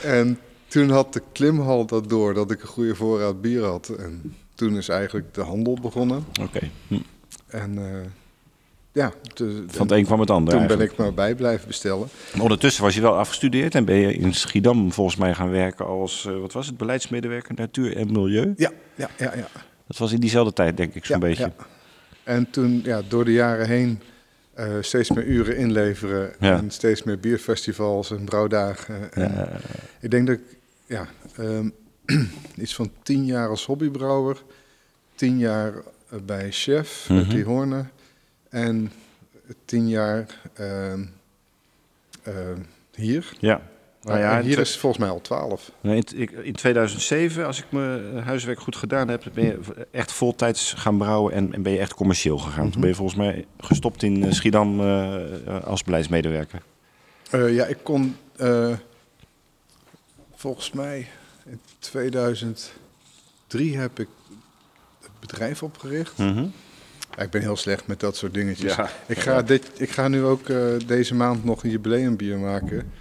en 0.03 0.39
toen 0.69 0.91
had 0.91 1.13
de 1.13 1.23
klimhal 1.33 1.87
dat 1.87 2.09
door, 2.09 2.35
dat 2.35 2.51
ik 2.51 2.63
een 2.63 2.69
goede 2.69 2.95
voorraad 2.95 3.41
bier 3.41 3.65
had. 3.65 3.89
En 3.89 4.35
toen 4.55 4.77
is 4.77 4.89
eigenlijk 4.89 5.35
de 5.35 5.41
handel 5.43 5.79
begonnen. 5.83 6.25
Oké. 6.43 6.71
Hm. 6.89 6.99
En 7.47 7.79
eh, 7.79 8.01
ja, 8.97 9.13
Van 9.67 9.83
het 9.83 9.91
een 9.91 10.05
kwam 10.05 10.21
het 10.21 10.31
ander 10.31 10.55
toen 10.55 10.67
ben 10.67 10.81
ik 10.81 10.97
maar 10.97 11.15
bij 11.15 11.35
blijven 11.35 11.67
bestellen. 11.67 12.09
Maar 12.33 12.43
Ondertussen 12.43 12.83
was 12.83 12.95
je 12.95 13.01
wel 13.01 13.17
afgestudeerd 13.19 13.75
en 13.75 13.85
ben 13.85 13.97
je 13.97 14.15
in 14.15 14.35
Schiedam 14.35 14.93
volgens 14.93 15.17
mij 15.17 15.35
gaan 15.35 15.51
werken 15.51 15.87
als, 15.87 16.27
eh, 16.27 16.41
wat 16.41 16.53
was 16.53 16.67
het, 16.67 16.77
beleidsmedewerker 16.77 17.55
natuur 17.55 17.97
en 17.97 18.13
milieu. 18.13 18.53
Ja, 18.57 18.71
ja, 18.95 19.09
ja, 19.19 19.33
ja. 19.37 19.49
Dat 19.87 19.97
was 19.97 20.13
in 20.13 20.21
diezelfde 20.21 20.53
tijd, 20.53 20.77
denk 20.77 20.95
ik, 20.95 21.05
zo'n 21.05 21.21
ja, 21.21 21.27
beetje. 21.27 21.43
ja. 21.57 21.67
En 22.25 22.51
toen, 22.51 22.81
ja, 22.85 23.03
door 23.09 23.25
de 23.25 23.33
jaren 23.33 23.67
heen 23.69 24.01
eh, 24.55 24.69
steeds 24.81 25.11
meer 25.11 25.25
uren 25.25 25.57
inleveren 25.57 26.33
Ja. 26.41 26.57
en 26.57 26.71
steeds 26.71 27.03
meer 27.03 27.19
bierfestivals 27.21 28.11
en 28.11 28.25
brouwdagen. 28.25 29.13
En 29.13 29.23
Ja, 29.23 29.49
Ik 30.01 30.11
denk 30.11 30.27
dat 30.27 30.37
ik, 30.37 30.43
ja, 30.87 31.07
ehm, 31.37 31.69
iets 32.63 32.75
van 32.75 32.91
tien 33.03 33.25
jaar 33.25 33.49
als 33.49 33.67
hobbybrouwer, 33.67 34.43
tien 35.15 35.39
jaar 35.39 35.73
eh, 36.11 36.19
bij 36.27 36.51
Chef, 36.53 37.05
Mhm. 37.09 37.19
met 37.19 37.31
die 37.31 37.45
Hoornen, 37.45 37.91
en 38.49 38.93
tien 39.65 39.89
jaar 39.89 40.27
ehm, 40.55 41.05
ehm, 42.23 42.61
hier. 42.95 43.33
ja. 43.39 43.61
Nou 44.03 44.19
ja, 44.19 44.39
En 44.39 44.45
hier 44.45 44.59
is 44.59 44.77
volgens 44.79 45.03
mij 45.03 45.11
al 45.13 45.21
twaalf. 45.21 45.71
Nee, 45.81 45.97
in, 45.97 46.21
ik- 46.21 46.31
in 46.31 46.53
2007, 46.53 47.47
als 47.47 47.59
ik 47.59 47.65
mijn 47.69 48.19
huiswerk 48.23 48.61
goed 48.61 48.77
gedaan 48.77 49.09
heb, 49.09 49.25
ben 49.35 49.45
je 49.45 49.59
echt 49.91 50.13
voltijds 50.13 50.73
gaan 50.73 50.99
brouwen 50.99 51.33
en, 51.33 51.53
en 51.55 51.63
ben 51.63 51.73
je 51.73 51.79
echt 51.79 51.95
commercieel 51.95 52.39
gegaan. 52.39 52.63
Mhm. 52.63 52.71
Toen 52.73 52.81
ben 52.81 52.91
je 52.91 52.97
volgens 52.97 53.19
mij 53.19 53.47
gestopt 53.59 54.03
in 54.03 54.25
eh, 54.25 54.33
Schiedam 54.33 54.81
eh, 54.81 55.47
eh, 55.47 55.65
als 55.65 55.85
beleidsmedewerker. 55.85 56.63
Eh, 57.31 57.55
ja, 57.55 57.65
ik 57.67 57.79
kon 57.83 58.17
eh, 58.37 58.73
volgens 60.35 60.73
mij 60.73 61.09
in 61.47 61.61
2003 61.79 63.77
heb 63.77 63.99
ik 64.01 64.09
het 65.03 65.11
bedrijf 65.21 65.63
opgericht. 65.63 66.19
Mhm. 66.19 66.47
Ja, 67.17 67.23
ik 67.23 67.31
ben 67.31 67.41
heel 67.41 67.57
slecht 67.57 67.87
met 67.87 68.01
dat 68.01 68.17
soort 68.17 68.35
dingetjes. 68.35 68.75
Ja. 68.75 68.89
Ik, 69.07 69.19
ga 69.19 69.43
dit, 69.43 69.71
ik 69.77 69.91
ga 69.91 70.09
nu 70.09 70.23
ook 70.23 70.49
eh, 70.49 70.59
deze 70.87 71.15
maand 71.15 71.45
nog 71.45 71.65
een 71.65 71.71
jubileumbier 71.71 72.39
maken. 72.39 72.93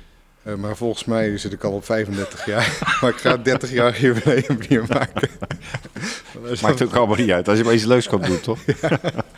Eh, 0.43 0.55
maar 0.55 0.75
volgens 0.75 1.05
mij 1.05 1.37
zit 1.37 1.53
ik 1.53 1.63
al 1.63 1.71
op 1.71 1.85
35 1.85 2.45
jaar. 2.45 2.77
maar 3.01 3.09
ik 3.09 3.17
ga 3.17 3.37
30 3.37 3.71
jaar 3.71 3.99
jubileumbier 3.99 4.83
maken. 4.87 5.29
Maakt 6.61 6.81
ook 6.81 6.93
allemaal 6.93 7.15
niet 7.15 7.31
uit, 7.31 7.47
als 7.47 7.57
je 7.57 7.63
maar 7.63 7.73
iets 7.73 7.85
leuks 7.85 8.07
kan 8.07 8.21
doen, 8.21 8.39
toch? 8.39 8.59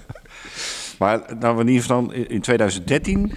maar 0.99 1.21
nou, 1.39 1.59
in 1.59 1.67
ieder 1.67 1.81
geval 1.81 2.11
in 2.11 2.41
2013 2.41 3.33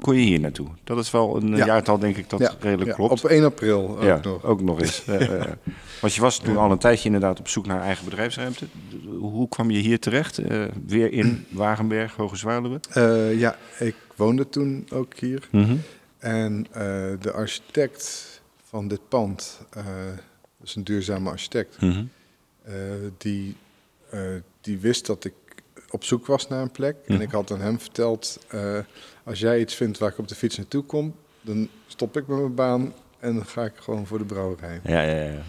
kon 0.00 0.14
je 0.14 0.20
hier 0.20 0.40
naartoe. 0.40 0.68
Dat 0.84 0.98
is 0.98 1.10
wel 1.10 1.36
een 1.36 1.56
Ja. 1.56 1.66
jaartal, 1.66 1.98
denk 1.98 2.16
ik, 2.16 2.30
dat 2.30 2.40
Ja, 2.40 2.54
redelijk 2.60 2.90
ja, 2.90 2.94
klopt. 2.96 3.24
Op 3.24 3.30
1 3.30 3.44
april 3.44 3.88
ook 3.98 4.02
ja, 4.02 4.20
nog. 4.22 4.44
ook 4.44 4.60
nog 4.62 4.80
eens. 4.80 5.04
Eh, 5.06 5.40
eh, 5.40 5.46
Want 6.00 6.14
je 6.14 6.20
was 6.20 6.38
toen 6.38 6.56
al 6.56 6.70
een 6.70 6.78
tijdje 6.78 7.04
inderdaad 7.04 7.38
op 7.38 7.48
zoek 7.48 7.66
naar 7.66 7.80
eigen 7.82 8.04
bedrijfsruimte. 8.04 8.66
Hoe 9.18 9.48
kwam 9.48 9.70
je 9.70 9.78
hier 9.78 9.98
terecht? 10.00 10.38
Eh, 10.38 10.64
weer 10.86 11.12
in 11.12 11.46
Wagenberg, 11.50 12.16
Hoge 12.16 12.36
Zwaluwe? 12.36 12.80
Eh, 12.92 13.38
ja, 13.38 13.56
ik 13.78 13.94
woonde 14.16 14.48
toen 14.48 14.86
ook 14.92 15.14
hier. 15.18 15.48
Mhm. 15.50 15.76
En 16.18 16.66
eh, 16.72 16.82
de 17.20 17.32
architect 17.32 18.26
van 18.64 18.88
dit 18.88 19.00
pand, 19.08 19.60
eh 19.70 19.84
dat 20.58 20.68
is 20.68 20.74
een 20.74 20.84
duurzame 20.84 21.30
architect, 21.30 21.80
Mhm. 21.80 22.04
eh, 22.62 22.74
die, 23.18 23.56
eh, 24.10 24.20
die 24.60 24.78
wist 24.78 25.06
dat 25.06 25.24
ik 25.24 25.32
op 25.90 26.04
zoek 26.04 26.26
was 26.26 26.48
naar 26.48 26.62
een 26.62 26.70
plek. 26.70 26.96
Mhm. 27.02 27.12
En 27.12 27.20
ik 27.20 27.30
had 27.30 27.50
aan 27.50 27.60
hem 27.60 27.80
verteld, 27.80 28.38
eh, 28.48 28.78
als 29.24 29.38
jij 29.38 29.60
iets 29.60 29.74
vindt 29.74 29.98
waar 29.98 30.10
ik 30.10 30.18
op 30.18 30.28
de 30.28 30.34
fiets 30.34 30.56
naartoe 30.56 30.84
kom, 30.84 31.14
dan 31.40 31.68
stop 31.86 32.16
ik 32.16 32.26
met 32.26 32.38
mijn 32.38 32.54
baan 32.54 32.92
en 33.18 33.34
dan 33.34 33.46
ga 33.46 33.64
ik 33.64 33.72
gewoon 33.76 34.06
voor 34.06 34.18
de 34.18 34.24
brouwerij. 34.24 34.80
Ja, 34.84 35.02
ja, 35.02 35.22
ja. 35.22 35.42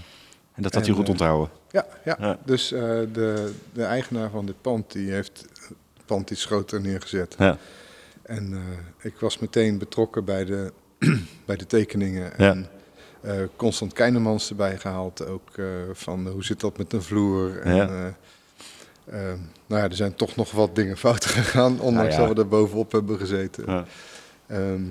En 0.53 0.63
dat 0.63 0.73
had 0.73 0.85
hij 0.85 0.95
goed 0.95 1.05
eh, 1.05 1.11
onthouden. 1.11 1.49
Ja, 1.71 1.85
ja. 2.05 2.17
Ja. 2.19 2.37
dus 2.45 2.71
eh, 2.71 2.81
de, 3.13 3.53
de 3.73 3.83
eigenaar 3.83 4.29
van 4.29 4.45
dit 4.45 4.61
pand, 4.61 4.91
die 4.91 5.11
heeft 5.11 5.45
het 5.67 6.05
pand 6.05 6.29
iets 6.29 6.45
groter 6.45 6.81
neergezet. 6.81 7.35
Ja. 7.37 7.57
En 8.21 8.53
eh, 8.53 9.05
ik 9.05 9.19
was 9.19 9.39
meteen 9.39 9.77
betrokken 9.77 10.25
bij 10.25 10.45
de, 10.45 10.73
bij 11.45 11.55
de 11.55 11.65
tekeningen. 11.65 12.33
Ja. 12.37 12.51
En 12.51 12.69
Constant 13.55 13.93
Keinemans 13.93 14.49
erbij 14.49 14.77
gehaald. 14.77 15.25
Ook 15.25 15.49
van 15.91 16.27
hoe 16.27 16.43
zit 16.43 16.59
dat 16.59 16.77
met 16.77 16.93
een 16.93 17.01
vloer. 17.01 17.59
En, 17.59 18.15
Ja. 19.11 19.17
eh, 19.17 19.31
eh, 19.31 19.37
nou 19.67 19.81
ja, 19.81 19.89
er 19.89 19.95
zijn 19.95 20.15
toch 20.15 20.35
nog 20.35 20.51
wat 20.51 20.75
dingen 20.75 20.97
fout 20.97 21.25
gegaan. 21.35 21.79
Ondanks 21.79 22.09
Nou 22.15 22.21
ja. 22.21 22.27
dat 22.27 22.35
we 22.35 22.41
er 22.41 22.47
bovenop 22.47 22.91
hebben 22.91 23.17
gezeten. 23.17 23.63
Ja. 23.67 23.85
Ehm, 24.47 24.81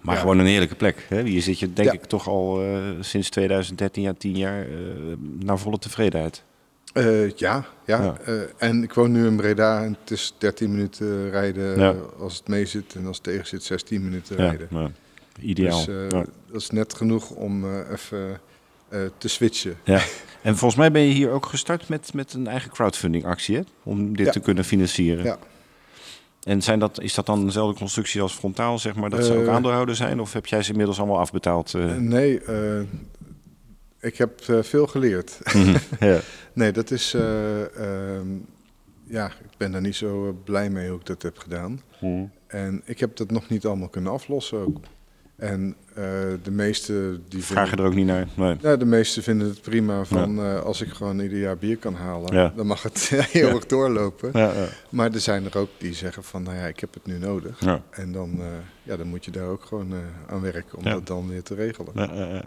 Maar 0.00 0.14
Ja. 0.14 0.20
gewoon 0.20 0.38
een 0.38 0.46
heerlijke 0.46 0.74
plek. 0.74 1.06
Hè? 1.08 1.22
Hier 1.22 1.42
zit 1.42 1.58
je 1.58 1.72
denk 1.72 1.92
ik 1.92 2.04
toch 2.04 2.28
al 2.28 2.62
eh, 2.62 2.82
sinds 3.00 3.30
2013, 3.30 4.02
ja, 4.02 4.12
10 4.18 4.36
jaar, 4.36 4.62
eh, 4.62 4.72
naar 5.38 5.58
volle 5.58 5.78
tevredenheid. 5.78 6.42
eh, 6.92 7.30
ja, 7.30 7.64
ja. 7.86 8.16
En 8.58 8.82
ik 8.82 8.92
woon 8.92 9.12
nu 9.12 9.26
in 9.26 9.36
Breda. 9.36 9.82
En 9.84 9.96
het 10.00 10.10
is 10.10 10.34
13 10.38 10.70
minuten 10.70 11.30
rijden 11.30 11.96
als 12.18 12.36
het 12.36 12.48
mee 12.48 12.66
zit. 12.66 12.94
En 12.94 13.06
als 13.06 13.16
het 13.16 13.24
tegen 13.24 13.46
zit, 13.46 13.62
16 13.62 14.04
minuten 14.04 14.36
rijden. 14.36 14.94
ideaal. 15.40 15.84
Dus 15.84 16.08
dat 16.10 16.26
is 16.60 16.70
net 16.70 16.94
genoeg 16.94 17.30
om 17.30 17.82
even 17.90 18.40
te 19.18 19.28
switchen. 19.28 19.76
Ja. 19.84 20.00
En 20.44 20.56
volgens 20.56 20.80
mij 20.80 20.90
ben 20.90 21.02
je 21.02 21.12
hier 21.12 21.30
ook 21.30 21.46
gestart 21.46 21.88
met, 21.88 22.14
met 22.14 22.32
een 22.32 22.46
eigen 22.46 22.70
crowdfunding 22.70 23.24
actie, 23.24 23.56
hè? 23.56 23.62
Om 23.82 24.16
dit 24.16 24.26
Ja. 24.26 24.32
te 24.32 24.40
kunnen 24.40 24.64
financieren. 24.64 25.24
Ja. 25.24 25.38
En 26.42 26.62
zijn 26.62 26.78
dat, 26.78 27.00
is 27.00 27.14
dat 27.14 27.26
dan 27.26 27.44
dezelfde 27.44 27.78
constructie 27.78 28.20
als 28.22 28.32
frontaal, 28.32 28.78
zeg 28.78 28.94
maar, 28.94 29.10
dat 29.10 29.24
ze 29.24 29.34
ook 29.36 29.46
Eh, 29.46 29.52
aandeelhouder 29.54 29.96
zijn? 29.96 30.20
Of 30.20 30.32
heb 30.32 30.46
jij 30.46 30.62
ze 30.62 30.70
inmiddels 30.70 30.98
allemaal 30.98 31.18
afbetaald? 31.18 31.74
eh? 31.74 31.94
Nee, 31.96 32.40
eh, 32.40 32.80
ik 34.00 34.16
heb 34.16 34.40
veel 34.62 34.86
geleerd. 34.86 35.38
ja. 36.00 36.20
nee, 36.52 36.72
dat 36.72 36.90
is. 36.90 37.14
eh, 37.14 38.16
ehm, 38.16 38.26
ja, 39.06 39.26
ik 39.26 39.56
ben 39.56 39.72
daar 39.72 39.80
niet 39.80 39.96
zo 39.96 40.36
blij 40.44 40.70
mee 40.70 40.88
hoe 40.88 40.98
ik 40.98 41.06
dat 41.06 41.22
heb 41.22 41.38
gedaan. 41.38 41.80
Hm. 41.98 42.24
En 42.46 42.82
ik 42.84 43.00
heb 43.00 43.16
dat 43.16 43.30
nog 43.30 43.48
niet 43.48 43.66
allemaal 43.66 43.88
kunnen 43.88 44.12
aflossen 44.12 44.58
ook. 44.58 44.76
En 45.36 45.76
eh, 45.94 46.04
de 46.42 46.50
meeste 46.50 47.20
die 47.28 47.44
Vragen 47.44 47.68
vinden, 47.68 47.84
er 47.84 47.90
ook 47.90 47.96
niet 47.96 48.06
naar. 48.06 48.26
Nee. 48.34 48.56
ja, 48.60 48.76
de 48.76 48.84
meeste 48.84 49.22
vinden 49.22 49.48
het 49.48 49.60
prima 49.62 50.04
van 50.04 50.38
eh, 50.38 50.60
als 50.62 50.80
ik 50.80 50.88
gewoon 50.88 51.20
ieder 51.20 51.38
jaar 51.38 51.56
bier 51.56 51.76
kan 51.76 51.94
halen, 51.94 52.34
Ja. 52.34 52.52
dan 52.56 52.66
mag 52.66 52.82
het 52.82 53.08
heel 53.32 53.48
erg 53.48 53.66
doorlopen. 53.66 54.30
Ja, 54.32 54.52
ja. 54.52 54.66
Maar 54.88 55.12
er 55.12 55.20
zijn 55.20 55.44
er 55.44 55.58
ook 55.58 55.68
die 55.78 55.94
zeggen 55.94 56.24
van, 56.24 56.42
nou 56.42 56.56
ja, 56.56 56.66
ik 56.66 56.80
heb 56.80 56.94
het 56.94 57.06
nu 57.06 57.18
nodig. 57.18 57.60
En 57.90 58.12
dan, 58.12 58.30
eh, 58.40 58.46
ja, 58.82 58.96
dan 58.96 59.06
moet 59.06 59.24
je 59.24 59.30
daar 59.30 59.46
ook 59.46 59.64
gewoon 59.64 59.92
aan 60.26 60.40
werken 60.40 60.78
om 60.78 60.84
dat 60.84 61.06
dan 61.06 61.28
weer 61.28 61.42
te 61.42 61.54
regelen. 61.54 61.92
Ja, 61.94 62.10
ja, 62.14 62.26
ja. 62.34 62.42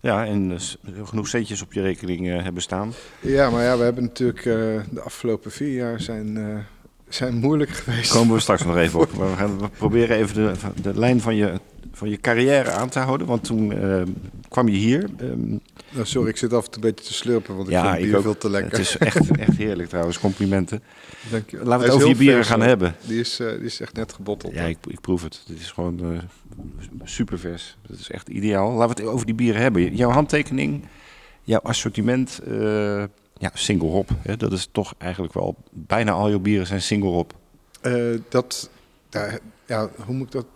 ja, 0.00 0.26
en 0.26 0.48
dus 0.48 0.76
genoeg 1.04 1.28
centjes 1.28 1.62
op 1.62 1.72
je 1.72 1.80
rekening 1.80 2.42
hebben 2.42 2.62
staan. 2.62 2.92
Ja, 3.20 3.50
maar 3.50 3.62
ja, 3.64 3.76
we 3.78 3.84
hebben 3.84 4.02
natuurlijk 4.02 4.42
de 4.90 5.00
afgelopen 5.04 5.50
vier 5.50 5.74
jaar 5.74 6.00
zijn, 6.00 6.38
zijn 7.08 7.34
moeilijk 7.38 7.70
geweest. 7.70 8.12
Komen 8.12 8.34
we 8.34 8.40
straks 8.40 8.64
nog 8.66 8.76
even 8.76 9.00
op. 9.00 9.12
Maar 9.16 9.30
we 9.30 9.36
gaan 9.36 9.58
we 9.58 9.68
proberen 9.68 10.16
even 10.16 10.34
de, 10.34 10.52
de 10.82 10.98
lijn 10.98 11.20
van 11.20 11.36
je, 11.36 11.52
van 11.92 12.08
je 12.08 12.16
carrière 12.20 12.70
aan 12.70 12.88
te 12.88 12.98
houden. 12.98 13.26
Want 13.26 13.44
toen 13.44 13.72
eh, 13.72 14.02
kwam 14.48 14.68
je 14.68 14.76
hier. 14.76 15.04
ehm, 15.18 15.48
Nou, 15.90 16.06
sorry, 16.06 16.28
ik 16.28 16.36
zit 16.36 16.52
af 16.52 16.64
en 16.64 16.70
toe 16.70 16.82
een 16.84 16.90
beetje 16.90 17.04
te 17.04 17.12
slurpen, 17.14 17.54
want 17.56 17.66
ik 17.68 17.72
ja, 17.74 17.92
vind 17.94 18.04
bier 18.04 18.16
ook. 18.16 18.22
veel 18.22 18.38
te 18.38 18.50
lekker. 18.50 18.70
Het 18.70 18.80
is 18.80 18.96
echt, 18.96 19.30
echt 19.46 19.56
heerlijk 19.56 19.88
trouwens. 19.88 20.18
Complimenten. 20.18 20.82
Dank 21.30 21.50
je. 21.50 21.56
Laten 21.56 21.78
we 21.78 21.84
het 21.84 21.94
over 21.94 22.08
je 22.08 22.14
bieren 22.16 22.36
vers, 22.36 22.48
gaan 22.48 22.60
hebben. 22.62 22.94
Die 23.06 23.20
is, 23.20 23.40
eh, 23.40 23.48
die 23.50 23.60
is 23.64 23.80
echt 23.80 23.94
net 23.94 24.12
gebotteld. 24.12 24.54
Ja, 24.54 24.64
ik, 24.64 24.78
ik 24.88 25.00
proef 25.00 25.22
het. 25.22 25.42
Het 25.48 25.60
is 25.60 25.70
gewoon 25.70 26.00
eh 26.00 26.18
super 27.04 27.38
vers. 27.38 27.76
Het 27.88 28.00
is 28.00 28.10
echt 28.10 28.28
ideaal. 28.28 28.72
Laten 28.72 28.96
we 28.96 29.02
het 29.02 29.12
over 29.12 29.26
die 29.26 29.34
bieren 29.34 29.60
hebben. 29.62 29.96
Jouw 29.96 30.10
handtekening, 30.10 30.84
jouw 31.42 31.60
assortiment, 31.60 32.40
ja, 33.38 33.50
single 33.54 33.88
hop. 33.88 34.10
Hè, 34.18 34.36
dat 34.36 34.52
is 34.52 34.68
toch 34.72 34.94
eigenlijk 34.98 35.32
wel, 35.34 35.56
bijna 35.70 36.12
al 36.12 36.28
je 36.28 36.38
bieren 36.38 36.66
zijn 36.66 36.82
single 36.82 37.08
hop. 37.10 37.34
Eh, 37.80 38.18
dat, 38.28 38.70
daar- 39.08 39.38
ja, 39.66 39.90
hoe 40.04 40.14
moet 40.14 40.26
ik 40.26 40.32
dat? 40.32 40.46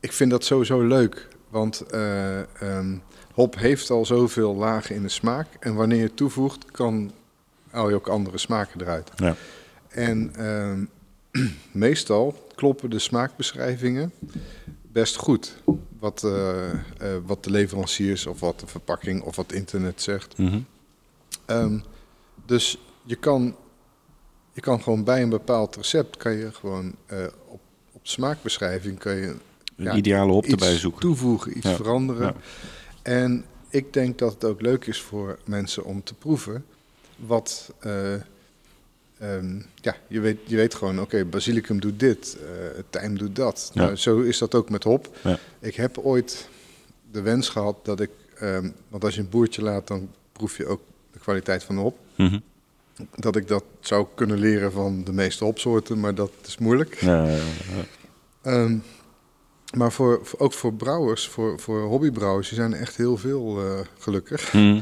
Ik 0.00 0.12
vind 0.12 0.30
dat 0.30 0.44
sowieso 0.44 0.80
leuk, 0.86 1.28
want 1.48 1.80
eh, 1.80 2.38
ehm, 2.62 2.96
hop 3.32 3.56
heeft 3.58 3.90
al 3.90 4.06
zoveel 4.06 4.54
lagen 4.54 4.94
in 4.94 5.02
de 5.02 5.08
smaak. 5.08 5.46
En 5.60 5.74
wanneer 5.74 6.00
je 6.00 6.14
toevoegt, 6.14 6.70
kan, 6.70 7.12
haal 7.70 7.88
je 7.88 7.94
ook 7.94 8.08
andere 8.08 8.38
smaken 8.38 8.80
eruit. 8.80 9.10
Ja. 9.16 9.34
En 9.88 10.32
ehm, 10.36 10.84
meestal 11.72 12.48
kloppen 12.54 12.90
de 12.90 12.98
smaakbeschrijvingen 12.98 14.12
best 14.92 15.16
goed. 15.16 15.56
Wat, 15.98 16.24
eh, 16.24 16.70
wat 17.26 17.44
de 17.44 17.50
leveranciers 17.50 18.26
of 18.26 18.40
wat 18.40 18.60
de 18.60 18.66
verpakking 18.66 19.22
of 19.22 19.36
wat 19.36 19.52
internet 19.52 20.02
zegt. 20.02 20.38
Mhm. 20.38 20.60
Ehm, 21.50 21.78
dus 22.46 22.78
je 23.04 23.16
kan, 23.16 23.56
je 24.52 24.60
kan 24.60 24.82
gewoon 24.82 25.04
bij 25.04 25.22
een 25.22 25.28
bepaald 25.28 25.76
recept 25.76 26.16
kan 26.16 26.32
je 26.32 26.52
gewoon 26.52 26.94
eh, 27.06 27.26
op, 27.46 27.60
op 27.92 28.00
smaakbeschrijving 28.06 28.98
kan 28.98 29.14
je 29.16 29.26
Een 29.26 29.40
Ja, 29.76 29.94
ideale 29.94 30.32
hop 30.32 30.44
erbij 30.44 30.76
zoeken. 30.78 31.00
toevoegen, 31.00 31.56
iets 31.56 31.66
Ja, 31.68 31.74
veranderen. 31.76 32.26
ja. 32.26 32.34
En 33.02 33.44
ik 33.68 33.92
denk 33.92 34.18
dat 34.18 34.32
het 34.32 34.44
ook 34.44 34.60
leuk 34.60 34.86
is 34.86 35.00
voor 35.00 35.38
mensen 35.44 35.84
om 35.84 36.02
te 36.02 36.14
proeven 36.14 36.64
wat. 37.16 37.72
eh, 37.78 38.14
ehm, 39.18 39.60
ja, 39.74 39.96
je 40.08 40.20
weet, 40.20 40.38
je 40.46 40.56
weet 40.56 40.74
gewoon, 40.74 41.00
oké, 41.00 41.24
basilicum 41.24 41.80
doet 41.80 42.00
dit, 42.00 42.36
eh 42.40 42.82
tijm 42.90 43.18
doet 43.18 43.36
dat. 43.36 43.70
Ja. 43.74 43.82
Nou, 43.82 43.96
zo 43.96 44.20
is 44.20 44.38
dat 44.38 44.54
ook 44.54 44.70
met 44.70 44.84
hop. 44.84 45.16
Ja. 45.22 45.38
Ik 45.60 45.74
heb 45.74 45.98
ooit 45.98 46.48
de 47.10 47.20
wens 47.20 47.48
gehad 47.48 47.84
dat 47.84 48.00
ik, 48.00 48.10
ehm, 48.34 48.70
want 48.88 49.04
als 49.04 49.14
je 49.14 49.20
een 49.20 49.28
boertje 49.28 49.62
laat, 49.62 49.86
dan 49.86 50.10
proef 50.32 50.56
je 50.56 50.66
ook 50.66 50.80
de 51.20 51.26
kwaliteit 51.26 51.64
van 51.64 51.74
de 51.74 51.80
hop. 51.80 51.98
Mhm. 52.16 52.38
Dat 53.14 53.36
ik 53.36 53.48
dat 53.48 53.64
zou 53.80 54.06
kunnen 54.14 54.38
leren 54.38 54.72
van 54.72 55.04
de 55.04 55.12
meeste 55.12 55.44
hopsoorten, 55.44 56.00
maar 56.00 56.14
dat 56.14 56.30
is 56.46 56.58
moeilijk. 56.58 56.94
Ja, 56.94 57.24
ja, 57.26 57.34
ja. 57.36 57.84
Ehm, 58.42 58.76
maar 59.76 59.92
voor, 59.92 60.20
ook 60.38 60.52
voor 60.52 60.74
brouwers, 60.74 61.28
voor, 61.28 61.60
voor 61.60 61.82
hobbybrouwers, 61.82 62.48
die 62.48 62.58
zijn 62.58 62.72
er 62.74 62.80
echt 62.80 62.96
heel 62.96 63.16
veel 63.16 63.58
eh, 63.64 63.80
gelukkig. 63.98 64.52
Mhm. 64.52 64.80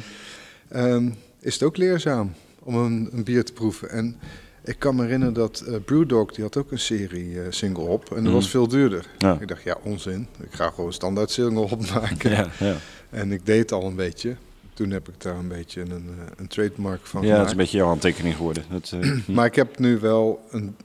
Ehm, 0.69 1.11
is 1.41 1.53
het 1.55 1.63
ook 1.63 1.77
leerzaam 1.77 2.33
om 2.59 2.75
een, 2.77 3.09
een 3.13 3.25
bier 3.25 3.45
te 3.45 3.53
proeven. 3.53 3.91
En 3.91 4.17
ik 4.65 4.79
kan 4.79 4.97
me 4.97 5.03
herinneren 5.03 5.35
dat 5.35 5.61
eh, 5.61 5.75
Brewdog, 5.85 6.33
die 6.33 6.45
had 6.45 6.57
ook 6.57 6.71
een 6.73 6.79
serie 6.79 7.41
eh, 7.41 7.47
single 7.51 7.85
hop. 7.85 8.09
En 8.09 8.15
dat 8.15 8.25
Mhm. 8.25 8.33
was 8.33 8.51
veel 8.51 8.69
duurder. 8.69 9.07
Ja. 9.19 9.39
Ik 9.41 9.49
dacht, 9.49 9.63
ja, 9.63 9.77
onzin. 9.83 10.27
Ik 10.43 10.53
ga 10.53 10.71
gewoon 10.71 10.93
standaard 10.93 11.31
single 11.31 11.67
hop 11.67 11.91
maken. 11.95 12.31
Ja, 12.31 12.51
ja. 12.59 12.77
En 13.11 13.33
ik 13.33 13.47
deed 13.47 13.59
het 13.61 13.73
al 13.73 13.85
een 13.85 13.97
beetje. 13.97 14.37
Toen 14.79 14.91
heb 14.91 15.09
ik 15.09 15.21
daar 15.21 15.37
een 15.37 15.49
beetje 15.49 15.81
een, 15.81 15.91
eh, 16.19 16.25
een 16.37 16.47
trademark 16.49 17.07
van 17.07 17.27
ja, 17.27 17.37
het 17.37 17.45
is 17.45 17.51
een 17.51 17.57
beetje 17.57 17.77
jouw 17.77 17.87
handtekening 17.87 18.37
geworden. 18.37 18.65
Het, 18.69 18.93
eh, 18.93 19.11
Maar 19.37 19.47
ik 19.47 19.55
heb 19.55 19.79
nu 19.79 19.99
wel 19.99 20.41
een, 20.51 20.77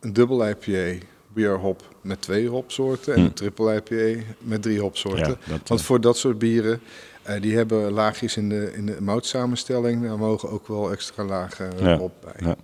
een 0.00 0.12
dubbel 0.12 0.48
IPA 0.48 1.04
beer 1.32 1.58
hop 1.58 1.94
met 2.00 2.20
twee 2.22 2.48
hopsoorten 2.48 3.14
en 3.14 3.20
Hm. 3.20 3.26
een 3.26 3.32
triple 3.32 3.74
IPA 3.84 4.22
met 4.38 4.62
drie 4.62 4.80
hopsoorten. 4.80 5.28
ja, 5.44 5.52
dat, 5.52 5.68
Want 5.68 5.82
voor 5.82 6.00
dat 6.00 6.16
soort 6.16 6.38
bieren, 6.38 6.80
eh, 7.22 7.40
die 7.42 7.56
hebben 7.56 7.90
laagjes 7.92 8.36
in 8.36 8.48
de, 8.48 8.72
in 8.74 8.86
de 8.86 8.96
moutsamenstelling, 9.00 10.02
daar 10.02 10.18
mogen 10.18 10.50
ook 10.50 10.68
wel 10.68 10.90
extra 10.92 11.24
lagen 11.24 11.70
Ja, 11.80 11.98
op 11.98 12.12
bij. 12.20 12.46
ja. 12.48 12.56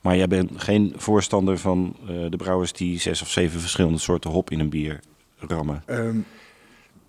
Maar 0.00 0.16
jij 0.16 0.28
bent 0.28 0.50
geen 0.56 0.92
voorstander 0.96 1.58
van 1.58 1.96
eh, 2.08 2.08
de 2.30 2.36
brouwers 2.36 2.72
die 2.72 3.00
zes 3.00 3.22
of 3.22 3.28
zeven 3.30 3.60
verschillende 3.60 3.98
soorten 3.98 4.30
hop 4.30 4.50
in 4.50 4.60
een 4.60 4.68
bier 4.70 5.00
rammen. 5.38 5.82
Ehm, 5.86 6.16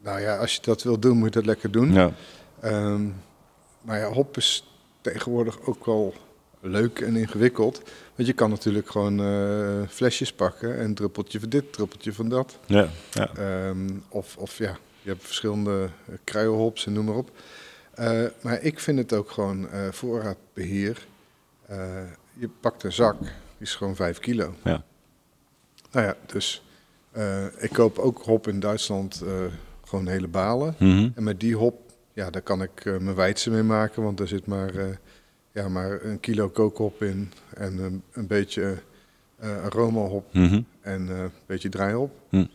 nou 0.04 0.20
ja, 0.22 0.38
als 0.38 0.54
je 0.56 0.60
dat 0.62 0.84
wil 0.84 1.00
doen, 1.00 1.18
moet 1.18 1.28
je 1.28 1.40
dat 1.40 1.46
lekker 1.46 1.72
doen. 1.72 2.14
Ehm, 2.62 3.08
maar 3.82 4.00
ja, 4.00 4.12
hop 4.12 4.38
is 4.38 4.64
tegenwoordig 5.02 5.62
ook 5.62 5.86
wel 5.86 6.14
leuk 6.62 7.00
en 7.00 7.16
ingewikkeld. 7.16 7.82
Want 8.16 8.28
je 8.28 8.34
kan 8.34 8.50
natuurlijk 8.50 8.90
gewoon 8.90 9.20
eh, 9.20 9.88
flesjes 9.90 10.34
pakken 10.34 10.78
en 10.78 10.94
druppeltje 10.94 11.40
van 11.40 11.50
dit, 11.50 11.74
druppeltje 11.74 12.14
van 12.14 12.30
dat. 12.30 12.60
ja, 12.66 12.90
ja. 13.12 13.30
Ehm, 13.36 13.90
of, 14.10 14.38
of 14.38 14.58
ja, 14.58 14.78
je 15.02 15.10
hebt 15.10 15.26
verschillende 15.26 15.90
uh, 16.10 16.16
kruielhops 16.24 16.86
en 16.86 16.94
noem 16.94 17.06
maar 17.06 17.16
op. 17.16 17.32
Eh, 17.94 18.24
maar 18.42 18.62
ik 18.62 18.80
vind 18.80 18.98
het 18.98 19.14
ook 19.14 19.32
gewoon 19.32 19.70
eh, 19.70 19.92
voorraadbeheer. 19.92 21.08
Eh, 21.66 21.78
je 22.34 22.50
pakt 22.60 22.84
een 22.84 22.92
zak, 22.94 23.20
die 23.20 23.30
is 23.60 23.76
gewoon 23.76 23.96
5 23.96 24.20
kilo. 24.20 24.54
Ja. 24.64 24.84
Nou 25.92 26.06
ja, 26.06 26.16
dus 26.26 26.64
eh, 27.12 27.46
ik 27.58 27.70
koop 27.74 27.98
ook 28.00 28.22
hop 28.24 28.48
in 28.48 28.60
Duitsland, 28.60 29.22
eh, 29.22 29.32
gewoon 29.86 30.08
hele 30.08 30.28
balen. 30.28 30.76
Mhm. 30.80 31.10
En 31.16 31.24
met 31.24 31.40
die 31.40 31.56
hop, 31.56 31.89
ja, 32.20 32.30
daar 32.30 32.42
kan 32.42 32.62
ik 32.62 32.86
eh, 32.86 32.98
mijn 32.98 33.16
weidse 33.16 33.50
mee 33.52 33.64
maken, 33.64 34.04
want 34.04 34.20
er 34.20 34.28
zit 34.28 34.46
maar, 34.46 34.76
eh, 34.76 34.86
ja, 35.52 35.70
maar 35.70 36.04
een 36.04 36.20
kilo 36.20 36.50
kookhop 36.50 37.04
in 37.04 37.32
en 37.54 37.78
een, 37.78 38.04
een 38.12 38.28
beetje 38.28 38.78
eh 39.40 39.64
aromahop 39.64 40.34
Mhm. 40.34 40.62
en 40.82 41.10
eh, 41.10 41.20
een 41.20 41.32
beetje 41.46 41.70
draaihop. 41.70 42.12
Hm. 42.30 42.46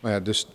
Maar 0.00 0.12
ja, 0.12 0.20
dus 0.20 0.48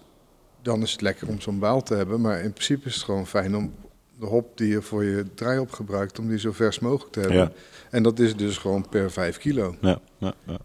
dan 0.61 0.81
is 0.81 0.91
het 0.91 1.01
lekker 1.01 1.27
om 1.27 1.41
zo'n 1.41 1.59
baal 1.59 1.83
te 1.83 1.95
hebben. 1.95 2.21
Maar 2.21 2.39
in 2.41 2.51
principe 2.53 2.87
is 2.87 2.95
het 2.95 3.03
gewoon 3.03 3.27
fijn 3.27 3.55
om 3.55 3.73
de 4.19 4.25
hop 4.25 4.57
die 4.57 4.67
je 4.67 4.81
voor 4.81 5.03
je 5.03 5.25
draaihop 5.33 5.71
gebruikt, 5.71 6.19
om 6.19 6.27
die 6.27 6.39
zo 6.39 6.51
vers 6.51 6.79
mogelijk 6.79 7.11
te 7.13 7.19
hebben. 7.19 7.37
Ja. 7.37 7.51
En 7.89 8.03
dat 8.03 8.19
is 8.19 8.35
dus 8.35 8.57
gewoon 8.57 8.89
per 8.89 9.11
5 9.11 9.37
kilo. 9.37 9.75
Ja, 9.81 9.99
ja, 10.17 10.33
ja. 10.43 10.57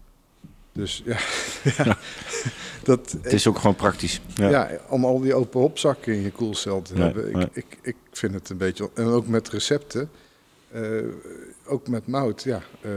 Dus 0.71 1.01
ja, 1.05 1.17
ja. 1.85 1.97
Dat, 2.83 3.15
Het 3.21 3.33
is 3.33 3.47
ook 3.47 3.57
gewoon 3.57 3.75
praktisch. 3.75 4.21
Ja. 4.35 4.49
ja. 4.49 4.69
om 4.89 5.05
al 5.05 5.19
die 5.19 5.33
open 5.33 5.59
hopzakken 5.59 6.13
in 6.13 6.21
je 6.21 6.31
koelcel 6.31 6.81
te 6.81 6.93
Nee, 6.93 7.03
hebben. 7.03 7.27
Ik, 7.29 7.35
nee. 7.35 7.47
ik, 7.53 7.77
ik 7.81 7.95
vind 8.11 8.33
het 8.33 8.49
een 8.49 8.57
beetje... 8.57 8.89
En 8.93 9.05
ook 9.05 9.27
met 9.27 9.49
recepten, 9.49 10.09
eh, 10.71 10.81
ook 11.65 11.87
met 11.87 12.07
mout, 12.07 12.43
ja. 12.43 12.61
eh, 12.81 12.91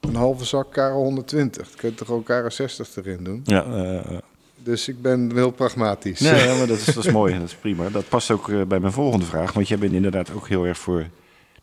een 0.00 0.14
halve 0.14 0.44
zak 0.44 0.72
Karel 0.72 1.02
120. 1.02 1.66
Dan 1.68 1.76
kun 1.76 1.88
je 1.88 1.94
toch 1.94 2.10
ook 2.10 2.24
Karel 2.24 2.50
60 2.50 2.96
erin 2.96 3.24
doen. 3.24 3.40
Ja, 3.44 3.64
eh. 3.64 4.18
Dus 4.62 4.88
ik 4.88 5.02
ben 5.02 5.30
heel 5.34 5.50
pragmatisch. 5.50 6.20
Nee, 6.20 6.44
ja, 6.46 6.56
maar 6.56 6.66
dat 6.66 6.78
is, 6.78 6.84
dat 6.84 7.04
is 7.04 7.12
mooi. 7.12 7.34
Dat 7.38 7.48
is 7.48 7.54
prima. 7.54 7.88
Dat 7.88 8.08
past 8.08 8.30
ook 8.30 8.68
bij 8.68 8.80
mijn 8.80 8.92
volgende 8.92 9.26
vraag. 9.26 9.52
Want 9.52 9.68
jij 9.68 9.78
bent 9.78 9.92
inderdaad 9.92 10.32
ook 10.32 10.48
heel 10.48 10.64
erg 10.64 10.78
voor 10.78 11.06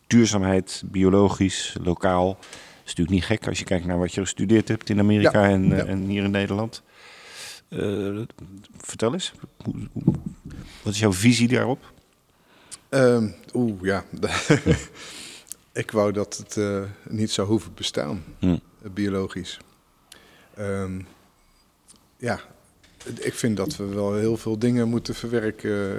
duurzaamheid, 0.06 0.82
biologisch, 0.86 1.76
lokaal. 1.82 2.26
Dat 2.28 2.46
is 2.84 2.94
natuurlijk 2.94 3.10
niet 3.10 3.24
gek 3.24 3.46
als 3.48 3.58
je 3.58 3.64
kijkt 3.64 3.86
naar 3.86 3.98
wat 3.98 4.14
je 4.14 4.20
gestudeerd 4.20 4.68
hebt 4.68 4.88
in 4.88 4.98
Amerika 4.98 5.42
Ja, 5.44 5.48
en, 5.48 5.66
ja. 5.66 5.84
en 5.84 5.98
hier 5.98 6.24
in 6.24 6.30
Nederland. 6.30 6.82
Eh, 7.70 8.20
vertel 8.76 9.12
eens, 9.12 9.32
wat 10.82 10.92
is 10.92 10.98
jouw 10.98 11.12
visie 11.12 11.48
daarop? 11.48 11.92
Ehm, 12.88 13.28
Oeh, 13.54 13.82
ja. 13.82 14.04
ik 15.72 15.90
wou 15.90 16.12
dat 16.12 16.36
het 16.36 16.56
eh, 16.56 16.82
niet 17.08 17.30
zou 17.30 17.48
hoeven 17.48 17.74
bestaan, 17.74 18.24
Hm. 18.38 18.46
eh, 18.82 18.90
biologisch. 18.94 19.58
Ehm, 20.54 21.00
ja, 22.16 22.40
ik 23.18 23.34
vind 23.34 23.56
dat 23.56 23.76
we 23.76 23.84
wel 23.84 24.14
heel 24.14 24.36
veel 24.36 24.58
dingen 24.58 24.88
moeten 24.88 25.14
verwerken 25.14 25.98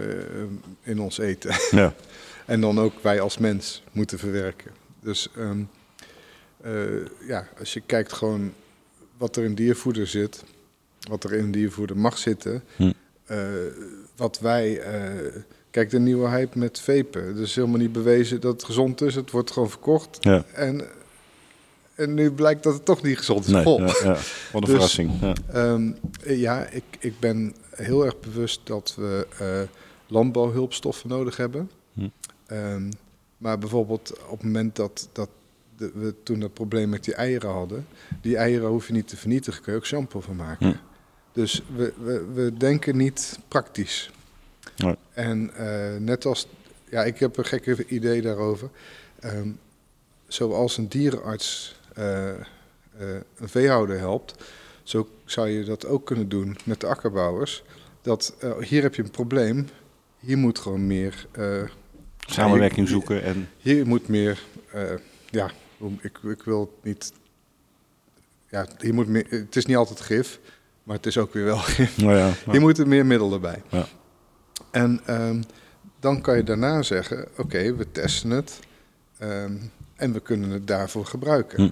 in 0.82 1.00
ons 1.00 1.18
eten. 1.18 1.56
Ja. 1.72 1.94
En 2.46 2.62
dan 2.62 2.80
ook 2.80 2.94
wij 3.02 3.22
als 3.22 3.38
mens 3.38 3.84
moeten 3.92 4.20
verwerken. 4.20 4.72
Dus 5.00 5.28
ehm, 5.36 5.64
eh, 6.62 7.06
ja, 7.28 7.48
als 7.60 7.74
je 7.74 7.82
kijkt 7.82 8.14
gewoon 8.14 8.54
wat 9.18 9.36
er 9.36 9.44
in 9.44 9.56
diervoeder 9.56 10.08
zit, 10.08 10.44
wat 11.10 11.24
er 11.24 11.34
in 11.34 11.52
diervoeder 11.52 11.98
mag 11.98 12.18
zitten, 12.18 12.64
Hm. 12.76 12.92
eh, 13.26 13.38
wat 14.16 14.40
wij. 14.40 14.80
eh, 14.80 15.42
kijk, 15.72 15.90
de 15.90 16.00
nieuwe 16.00 16.28
hype 16.30 16.58
met 16.58 16.80
vapen. 16.80 17.28
Het 17.28 17.38
is 17.38 17.56
helemaal 17.56 17.78
niet 17.78 17.92
bewezen 17.92 18.42
dat 18.42 18.52
het 18.54 18.64
gezond 18.64 19.02
is. 19.02 19.16
Het 19.16 19.32
wordt 19.32 19.52
gewoon 19.52 19.70
verkocht. 19.70 20.18
Ja. 20.20 20.44
En, 20.54 20.82
en 21.96 22.14
nu 22.14 22.32
blijkt 22.32 22.64
dat 22.64 22.74
het 22.74 22.86
toch 22.86 23.02
niet 23.02 23.18
gezond 23.18 23.46
is. 23.46 23.52
Nee, 23.52 23.64
ja, 23.68 23.78
ja. 24.04 24.18
Wat 24.52 24.54
een 24.54 24.60
Dus- 24.62 24.70
verrassing. 24.70 25.12
Ja. 25.22 25.34
Ehm, 25.54 25.92
ja, 26.26 26.66
ik, 26.66 26.84
ik 27.00 27.20
ben 27.20 27.56
heel 27.76 28.06
erg 28.06 28.20
bewust 28.20 28.62
dat 28.64 28.94
we 28.98 29.28
eh, 29.40 29.62
landbouwhulpstoffen 30.08 31.10
nodig 31.10 31.38
hebben. 31.38 31.70
Hm. 31.94 32.08
Ehm, 32.46 32.92
maar 33.38 33.58
bijvoorbeeld 33.58 34.14
op 34.28 34.38
het 34.38 34.44
moment 34.44 34.76
dat, 34.76 35.10
dat 35.12 35.30
de- 35.78 35.92
we 35.94 36.14
toen 36.24 36.40
dat 36.40 36.54
probleem 36.54 36.90
met 36.90 37.04
die 37.04 37.14
eieren 37.16 37.50
hadden, 37.50 37.88
die 38.22 38.38
eieren 38.38 38.70
hoef 38.70 38.88
je 38.88 38.94
niet 38.94 39.08
te 39.08 39.18
vernietigen, 39.18 39.62
kun 39.62 39.72
je 39.74 39.78
ook 39.80 39.86
shampoo 39.86 40.20
van 40.22 40.36
maken. 40.36 40.68
Hm. 40.70 40.76
Dus 41.32 41.62
we, 41.76 41.94
we, 41.98 42.26
we 42.34 42.54
denken 42.58 42.98
niet 42.98 43.40
praktisch. 43.48 44.12
En 45.14 45.54
eh, 45.56 46.00
net 46.00 46.26
als, 46.26 46.48
ja, 46.90 47.04
ik 47.04 47.20
heb 47.20 47.38
een 47.38 47.46
gekke 47.46 47.86
idee 47.88 48.22
daarover. 48.22 48.70
Ehm, 49.20 49.50
zoals 50.28 50.78
een 50.78 50.88
dierenarts 50.88 51.76
eh, 51.94 52.30
eh, 52.30 52.40
een 53.36 53.50
veehouder 53.50 53.98
helpt, 53.98 54.44
zo 54.84 55.10
zou 55.26 55.50
je 55.50 55.64
dat 55.64 55.86
ook 55.86 56.06
kunnen 56.06 56.30
doen 56.30 56.58
met 56.66 56.80
de 56.80 56.88
akkerbouwers. 56.88 57.64
Dat 58.02 58.36
hier 58.60 58.82
heb 58.82 58.96
je 58.96 59.04
een 59.04 59.12
probleem, 59.12 59.68
hier 60.20 60.38
moet 60.38 60.60
gewoon 60.60 60.88
meer, 60.88 61.28
Samenwerking 62.26 62.88
zoeken 62.88 63.24
en... 63.24 63.50
hier 63.58 63.88
moet 63.88 64.08
meer, 64.08 64.44
ja, 65.30 65.52
ik, 66.02 66.18
ik 66.24 66.44
wil 66.44 66.60
het 66.60 66.84
niet, 66.84 67.14
ja, 68.50 68.68
hier 68.80 68.94
moet 68.94 69.08
meer, 69.08 69.26
het 69.30 69.56
is 69.56 69.66
niet 69.66 69.78
altijd 69.78 70.02
gif, 70.02 70.40
maar 70.84 70.96
het 70.96 71.06
is 71.06 71.18
ook 71.18 71.34
weer 71.34 71.46
wel 71.46 71.58
gif. 71.76 71.98
Nou 71.98 72.16
ja, 72.16 72.34
Je 72.52 72.60
moet 72.60 72.78
er 72.78 72.88
meer 72.88 73.06
middelen 73.06 73.42
bij. 73.42 73.62
Ja. 73.70 73.86
En 74.72 75.02
ehm, 75.06 75.42
dan 76.00 76.22
kan 76.22 76.38
je 76.38 76.44
daarna 76.44 76.82
zeggen, 76.82 77.28
oké, 77.38 77.76
we 77.76 77.92
testen 77.92 78.30
het 78.30 78.60
ehm, 79.18 79.58
en 79.96 80.14
we 80.14 80.20
kunnen 80.20 80.50
het 80.50 80.68
daarvoor 80.68 81.06
gebruiken. 81.06 81.64
Hm. 81.64 81.70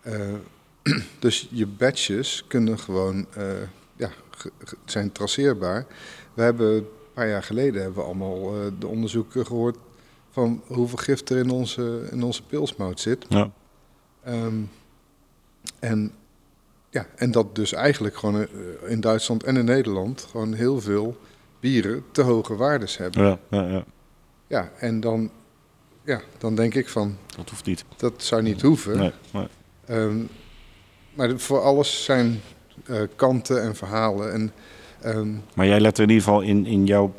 Eh, 0.00 0.34
dus 1.18 1.48
je 1.50 1.66
batches 1.66 2.44
kunnen 2.46 2.78
gewoon, 2.78 3.26
eh, 3.34 3.44
ja, 3.96 4.10
zijn 4.84 5.12
traceerbaar. 5.12 5.86
We 6.34 6.42
hebben 6.42 6.76
een 6.76 6.86
paar 7.12 7.28
jaar 7.28 7.42
geleden 7.42 7.82
hebben 7.82 7.98
we 7.98 8.06
allemaal 8.06 8.54
eh, 8.54 8.66
de 8.78 8.86
onderzoeken 8.86 9.46
gehoord 9.46 9.76
van 10.30 10.62
hoeveel 10.66 10.98
gif 10.98 11.28
er 11.28 11.36
in 11.36 11.50
onze, 11.50 12.08
in 12.10 12.22
onze 12.22 12.42
pilsmout 12.42 13.00
zit. 13.00 13.26
ja. 13.28 13.50
Ehm, 14.22 14.62
en, 15.78 16.12
ja, 16.94 17.06
en 17.16 17.30
dat 17.30 17.54
dus 17.54 17.72
eigenlijk 17.72 18.16
gewoon 18.16 18.40
eh, 18.40 18.48
in 18.90 19.00
Duitsland 19.00 19.42
en 19.42 19.56
in 19.56 19.64
Nederland 19.64 20.26
gewoon 20.30 20.52
heel 20.52 20.80
veel 20.80 21.16
bieren 21.60 22.04
te 22.12 22.22
hoge 22.22 22.56
waardes 22.56 22.96
hebben. 22.96 23.22
Ja, 23.24 23.38
Ja, 23.50 23.62
ja, 23.68 23.84
ja, 24.46 24.70
en 24.78 25.00
dan, 25.00 25.30
ja, 26.04 26.20
dan 26.38 26.54
denk 26.54 26.74
ik 26.74 26.88
van, 26.88 27.16
dat 27.36 27.50
hoeft 27.50 27.66
niet. 27.66 27.84
dat 27.96 28.22
zou 28.22 28.42
niet 28.42 28.62
hoeven. 28.62 28.96
Nee, 28.96 29.12
nee. 29.32 29.46
Ehm, 29.86 30.16
maar 31.14 31.38
voor 31.38 31.60
alles 31.60 32.04
zijn 32.04 32.40
eh, 32.86 33.00
kanten 33.16 33.62
en 33.62 33.76
verhalen. 33.76 34.32
En, 34.32 34.52
ehm, 35.00 35.28
Maar 35.54 35.66
jij 35.66 35.80
let 35.80 35.96
er 35.96 36.02
in 36.02 36.08
ieder 36.10 36.24
geval 36.24 36.40
in, 36.40 36.66
in 36.66 36.86
jouw 36.86 37.14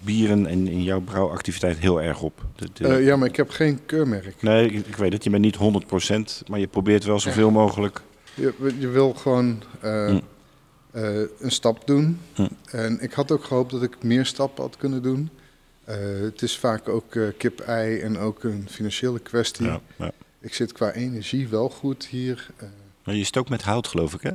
bieren 0.00 0.46
en 0.46 0.66
in 0.68 0.82
jouw 0.82 1.00
brouwactiviteit 1.00 1.78
heel 1.78 2.02
erg 2.02 2.22
op. 2.22 2.44
De- 2.56 2.68
de- 2.72 2.88
eh, 2.88 3.04
ja, 3.04 3.16
maar 3.16 3.28
ik 3.28 3.36
heb 3.36 3.50
geen 3.50 3.86
keurmerk. 3.86 4.42
nee, 4.42 4.70
ik, 4.70 4.86
ik 4.86 4.96
weet 4.96 5.12
het. 5.12 5.24
Je 5.24 5.30
bent 5.30 5.42
niet 5.42 5.56
100%, 5.56 6.42
maar 6.48 6.58
je 6.60 6.66
probeert 6.66 7.04
wel 7.04 7.20
zoveel 7.20 7.50
mogelijk. 7.50 8.00
Je, 8.34 8.74
je 8.78 8.88
wil 8.88 9.12
gewoon 9.14 9.62
eh, 9.80 10.06
Hm. 10.06 10.20
eh, 10.90 11.20
een 11.38 11.50
stap 11.50 11.86
doen. 11.86 12.20
Hm. 12.34 12.46
En 12.70 13.00
ik 13.00 13.12
had 13.12 13.30
ook 13.32 13.44
gehoopt 13.44 13.70
dat 13.70 13.82
ik 13.82 14.02
meer 14.02 14.26
stappen 14.26 14.62
had 14.64 14.76
kunnen 14.76 15.02
doen. 15.02 15.30
Eh, 15.84 15.96
het 16.20 16.42
is 16.42 16.58
vaak 16.58 16.88
ook 16.88 17.16
kip-ei 17.38 18.00
en 18.00 18.18
ook 18.18 18.44
een 18.44 18.66
financiële 18.70 19.18
kwestie. 19.18 19.66
Ja, 19.66 19.80
ja. 19.98 20.12
Ik 20.40 20.54
zit 20.54 20.72
qua 20.72 20.92
energie 20.92 21.48
wel 21.48 21.68
goed 21.68 22.06
hier. 22.06 22.50
Maar 23.04 23.14
je 23.14 23.24
stookt 23.24 23.48
met 23.48 23.62
hout, 23.62 23.86
geloof 23.88 24.14
ik, 24.14 24.20
hè? 24.20 24.30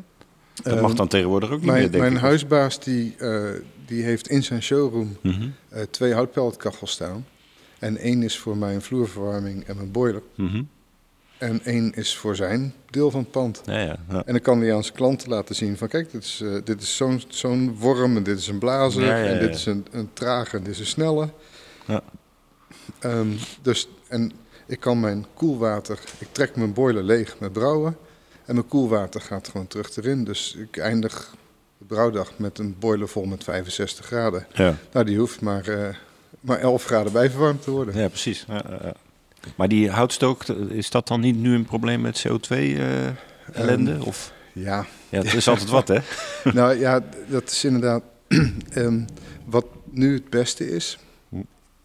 Dat 0.63 0.73
eh, 0.75 0.81
mag 0.81 0.93
dan 0.93 1.07
tegenwoordig 1.07 1.49
ook 1.49 1.57
niet 1.57 1.65
mijn, 1.65 1.81
meer, 1.81 1.91
denk 1.91 2.03
mijn 2.03 2.15
ik. 2.15 2.19
huisbaas 2.21 2.79
die, 2.79 3.15
die 3.85 4.03
heeft 4.03 4.27
in 4.29 4.43
zijn 4.43 4.61
showroom 4.63 5.17
Mhm, 5.21 5.49
twee 5.89 6.13
houtpelletkachels 6.13 6.91
staan. 6.91 7.25
En 7.79 7.97
één 7.97 8.23
is 8.23 8.37
voor 8.37 8.57
mijn 8.57 8.81
vloerverwarming 8.81 9.63
en 9.63 9.75
mijn 9.75 9.91
boiler. 9.91 10.21
mhm. 10.35 10.63
En 11.39 11.63
één 11.63 11.93
is 11.93 12.15
voor 12.15 12.35
zijn 12.35 12.73
deel 12.89 13.11
van 13.11 13.19
het 13.19 13.31
pand. 13.31 13.61
Ja, 13.65 13.79
ja, 13.79 13.97
ja. 14.09 14.23
En 14.25 14.33
dan 14.33 14.41
kan 14.41 14.61
hij 14.61 14.73
aan 14.73 14.83
zijn 14.83 14.95
klanten 14.95 15.29
laten 15.29 15.55
zien 15.55 15.77
van 15.77 15.87
kijk, 15.87 16.11
dit 16.11 16.23
is, 16.23 16.41
eh, 16.43 16.55
dit 16.63 16.81
is 16.81 16.95
zo'n 16.95 17.21
zo'n 17.27 17.75
worm 17.77 18.17
en 18.17 18.23
dit 18.23 18.37
is 18.37 18.47
een 18.47 18.59
blazer 18.59 19.09
en 19.09 19.39
dit 19.39 19.55
is 19.55 19.65
een, 19.65 19.85
een 19.91 20.09
trage 20.13 20.57
en 20.57 20.63
dit 20.63 20.73
is 20.73 20.79
een 20.79 20.85
snelle. 20.85 21.29
Ja. 21.85 22.03
Ehm, 22.99 23.27
dus, 23.61 23.89
en 24.07 24.31
ik 24.67 24.79
kan 24.79 24.99
mijn 24.99 25.25
koelwater, 25.33 25.99
ik 26.17 26.27
trek 26.31 26.55
mijn 26.55 26.73
boiler 26.73 27.03
leeg 27.03 27.39
met 27.39 27.53
brouwen 27.53 27.97
en 28.45 28.55
mijn 28.55 28.67
koelwater 28.67 29.21
gaat 29.21 29.47
gewoon 29.47 29.67
terug 29.67 29.95
erin. 29.97 30.23
Dus 30.23 30.55
ik 30.55 30.77
eindig 30.77 31.35
de 31.77 31.85
brouwdag 31.85 32.31
met 32.35 32.59
een 32.59 32.75
boiler 32.79 33.07
vol 33.07 33.25
met 33.25 33.43
65 33.43 34.05
graden. 34.05 34.45
ja. 34.53 34.75
Nou, 34.91 35.05
die 35.05 35.17
hoeft 35.17 35.41
maar, 35.41 35.67
eh, 35.67 35.95
maar 36.39 36.59
11 36.59 36.85
graden 36.85 37.11
bijverwarmd 37.11 37.61
te 37.61 37.71
worden. 37.71 37.97
Ja, 37.97 38.07
precies. 38.07 38.45
Maar 39.55 39.67
die 39.67 39.89
houtstook, 39.89 40.43
is 40.69 40.89
dat 40.89 41.07
dan 41.07 41.19
niet 41.19 41.35
nu 41.37 41.55
een 41.55 41.65
probleem 41.65 42.01
met 42.01 42.25
CO2-ellende? 42.27 43.91
Ehm, 43.91 44.01
of 44.01 44.33
Ja, 44.53 44.85
ja, 45.09 45.17
het 45.21 45.33
is 45.33 45.47
altijd 45.47 45.69
wat, 45.69 45.87
hè? 45.87 45.99
nou 46.53 46.79
ja, 46.79 47.03
dat 47.27 47.51
is 47.51 47.63
inderdaad. 47.63 48.03
ehm, 48.73 49.01
wat 49.45 49.65
nu 49.91 50.13
het 50.13 50.29
beste 50.29 50.69
is, 50.71 50.97
Hm. 51.29 51.35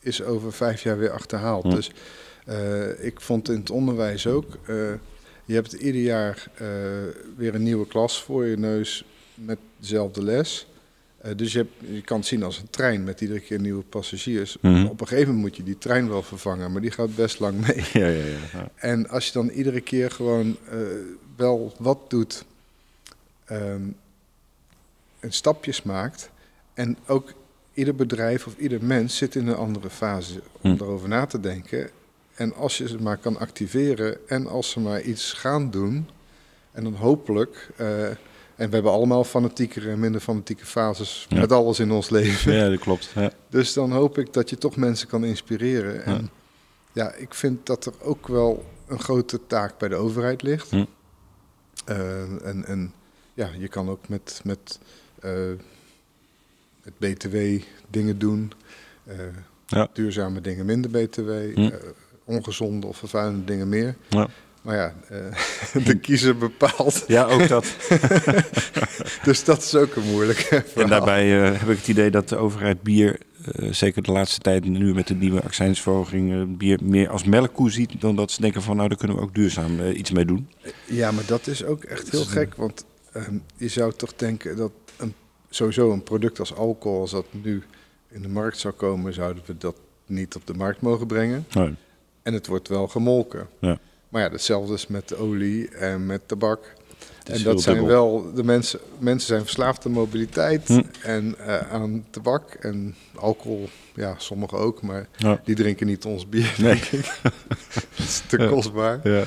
is 0.01 0.23
over 0.23 0.53
vijf 0.53 0.83
jaar 0.83 0.99
weer 0.99 1.11
achterhaald. 1.11 1.63
Hm. 1.65 1.71
Dus 1.75 1.91
eh, 2.47 3.05
ik 3.05 3.21
vond 3.21 3.49
in 3.49 3.59
het 3.59 3.71
onderwijs 3.71 4.27
ook. 4.27 4.59
eh, 4.67 4.77
je 5.45 5.55
hebt 5.55 5.73
ieder 5.73 6.01
jaar 6.03 6.47
eh, 6.55 6.67
weer 7.37 7.55
een 7.55 7.63
nieuwe 7.63 7.87
klas 7.87 8.23
voor 8.23 8.45
je 8.47 8.57
neus 8.57 9.05
met 9.35 9.59
dezelfde 9.79 10.23
les. 10.23 10.67
Eh, 11.25 11.37
dus 11.37 11.53
je, 11.53 11.59
hebt, 11.59 11.73
je 11.95 12.01
kan 12.03 12.19
het 12.19 12.27
zien 12.27 12.43
als 12.43 12.59
een 12.59 12.71
trein 12.71 13.05
met 13.05 13.21
iedere 13.21 13.41
keer 13.41 13.61
nieuwe 13.61 13.83
passagiers. 13.83 14.57
Mhm. 14.61 14.85
Op 14.85 15.01
een 15.01 15.07
gegeven 15.07 15.35
moment 15.35 15.47
moet 15.47 15.57
je 15.57 15.63
die 15.63 15.79
trein 15.79 16.09
wel 16.09 16.23
vervangen, 16.23 16.73
maar 16.73 16.81
die 16.81 16.91
gaat 16.91 17.15
best 17.15 17.39
lang 17.41 17.67
mee. 17.67 17.85
Ja, 18.03 18.09
ja, 18.09 18.25
ja. 18.53 18.71
En 18.75 19.09
als 19.09 19.27
je 19.27 19.33
dan 19.33 19.49
iedere 19.49 19.81
keer 19.81 20.11
gewoon 20.11 20.57
eh, 20.71 20.79
wel 21.37 21.75
wat 21.79 21.99
doet, 22.11 22.45
ehm, 23.45 23.83
en 25.21 25.33
stapjes 25.33 25.83
maakt, 25.83 26.31
en 26.75 26.97
ook 27.07 27.33
ieder 27.75 27.95
bedrijf 27.95 28.47
of 28.47 28.57
ieder 28.59 28.85
mens 28.85 29.17
zit 29.17 29.35
in 29.35 29.47
een 29.47 29.55
andere 29.57 29.91
fase 29.91 30.41
om 30.61 30.77
Hm. 30.77 30.83
erover 30.83 31.09
na 31.09 31.27
te 31.27 31.41
denken. 31.41 31.91
En 32.35 32.55
als 32.55 32.79
je 32.79 32.89
ze 32.89 33.03
maar 33.03 33.17
kan 33.17 33.39
activeren 33.39 34.29
en 34.29 34.47
als 34.47 34.71
ze 34.71 34.81
maar 34.81 35.03
iets 35.03 35.33
gaan 35.33 35.71
doen, 35.71 36.09
en 36.73 36.85
dan 36.85 36.95
hopelijk, 36.95 37.71
eh, 37.77 38.09
en 38.57 38.69
we 38.69 38.75
hebben 38.75 38.93
allemaal 38.93 39.25
fanatiekere 39.25 39.91
en 39.91 40.01
minder 40.01 40.21
fanatieke 40.21 40.67
fases 40.67 41.27
Ja. 41.29 41.41
met 41.41 41.53
alles 41.53 41.79
in 41.81 41.91
ons 41.91 42.11
leven. 42.11 42.53
ja 42.53 42.69
dat 42.69 42.79
klopt. 42.79 43.11
Ja. 43.15 43.31
Dus 43.49 43.73
dan 43.73 43.93
hoop 43.93 44.19
ik 44.19 44.33
dat 44.33 44.51
je 44.51 44.59
toch 44.59 44.77
mensen 44.77 45.09
kan 45.09 45.25
inspireren. 45.25 46.05
En 46.05 46.31
ja, 46.93 47.13
ik 47.13 47.35
vind 47.35 47.67
dat 47.67 47.87
er 47.87 47.93
ook 48.03 48.29
wel 48.29 48.65
een 48.89 49.01
grote 49.01 49.41
taak 49.47 49.79
bij 49.79 49.89
de 49.89 49.95
overheid 49.95 50.43
ligt. 50.43 50.71
Hm. 50.71 50.85
Eh, 51.85 52.47
en, 52.47 52.65
en 52.67 52.93
ja, 53.35 53.51
je 53.59 53.69
kan 53.69 53.89
ook 53.89 54.09
met, 54.09 54.41
met, 54.45 54.79
eh, 55.21 55.31
met 56.83 56.99
BTW 56.99 57.37
dingen 57.91 58.19
doen. 58.19 58.53
Eh, 59.05 59.17
Ja. 59.67 59.89
Duurzame 59.93 60.41
dingen 60.41 60.67
minder 60.67 60.91
BTW. 60.91 61.31
Hm. 61.55 61.71
ongezonde 62.27 62.87
of 62.87 62.97
vervuilende 62.97 63.45
dingen 63.45 63.69
meer. 63.69 63.97
Ja. 64.09 64.29
Maar 64.65 64.77
ja, 64.77 64.95
eh, 65.09 65.85
de 65.87 65.99
kiezer 65.99 66.37
bepaalt. 66.37 67.05
ja, 67.07 67.25
ook 67.25 67.49
dat. 67.49 67.67
Dus 69.25 69.45
dat 69.45 69.63
is 69.63 69.75
ook 69.75 69.95
een 69.95 70.11
moeilijk 70.11 70.39
En 70.75 70.89
daarbij 70.89 71.43
eh, 71.43 71.61
heb 71.61 71.69
ik 71.69 71.77
het 71.77 71.89
idee 71.89 72.11
dat 72.11 72.29
de 72.29 72.37
overheid 72.37 72.83
bier, 72.83 73.19
eh, 73.45 73.73
zeker 73.73 74.03
de 74.03 74.13
laatste 74.13 74.41
tijd 74.41 74.65
nu 74.65 74.95
met 74.95 75.07
de 75.07 75.15
nieuwe 75.15 75.43
accijnsverhoging, 75.43 76.57
bier 76.57 76.79
meer 76.83 77.11
als 77.11 77.25
melkkoe 77.25 77.71
ziet 77.71 78.01
dan 78.01 78.17
dat 78.17 78.31
ze 78.31 78.41
denken 78.41 78.63
van 78.63 78.77
nou 78.77 78.89
daar 78.89 78.99
kunnen 78.99 79.17
we 79.17 79.23
ook 79.23 79.35
duurzaam 79.35 79.81
iets 79.81 80.11
mee 80.11 80.25
doen. 80.25 80.51
Ja, 80.87 81.11
maar 81.11 81.27
dat 81.27 81.47
is 81.47 81.65
ook 81.65 81.85
echt 81.85 82.11
heel 82.11 82.25
gek. 82.25 82.55
Want 82.55 82.85
ehm, 83.13 83.39
je 83.57 83.69
zou 83.69 83.93
toch 83.93 84.15
denken 84.17 84.57
dat 84.57 84.73
een, 84.97 85.15
sowieso 85.51 85.93
een 85.93 86.03
product 86.03 86.39
als 86.39 86.55
alcohol, 86.55 87.01
als 87.01 87.11
dat 87.11 87.27
nu 87.31 87.63
in 88.11 88.23
de 88.23 88.29
markt 88.29 88.59
zou 88.59 88.75
komen, 88.75 89.13
zouden 89.13 89.43
we 89.47 89.59
dat 89.59 89.77
niet 90.07 90.35
op 90.37 90.47
de 90.47 90.55
markt 90.55 90.81
mogen 90.81 91.07
brengen. 91.07 91.47
Nee. 91.53 91.75
En 92.23 92.33
het 92.33 92.47
wordt 92.47 92.69
wel 92.69 92.89
gemolken. 92.89 93.49
Ja. 93.61 93.79
Maar 94.15 94.23
ja, 94.23 94.31
hetzelfde 94.31 94.75
is 94.75 94.87
met 94.87 95.17
olie 95.17 95.69
en 95.69 96.07
met 96.07 96.29
tabak. 96.29 96.73
En 97.25 97.43
dat 97.43 97.63
zijn 97.63 97.77
dubbel. 97.77 97.95
wel, 97.95 98.33
de 98.35 98.45
mensen, 98.45 98.81
mensen 98.99 99.27
zijn 99.29 99.41
verslaafd 99.41 99.87
aan 99.87 99.93
mobiliteit 99.93 100.69
Hm. 100.69 100.83
en 101.03 101.35
eh, 101.39 101.73
aan 101.73 102.05
tabak 102.11 102.51
en 102.55 102.95
alcohol. 103.15 103.69
Ja, 103.95 104.15
sommigen 104.19 104.59
ook, 104.59 104.83
maar 104.83 105.07
Ja. 105.17 105.41
die 105.45 105.55
drinken 105.55 105.87
niet 105.87 106.05
ons 106.05 106.29
bier, 106.29 106.55
Nee. 106.59 106.71
denk 106.73 106.85
ik. 106.85 107.21
dat 107.75 107.83
is 107.97 108.23
te 108.27 108.39
Ja. 108.39 108.49
kostbaar. 108.49 109.01
Ja. 109.03 109.23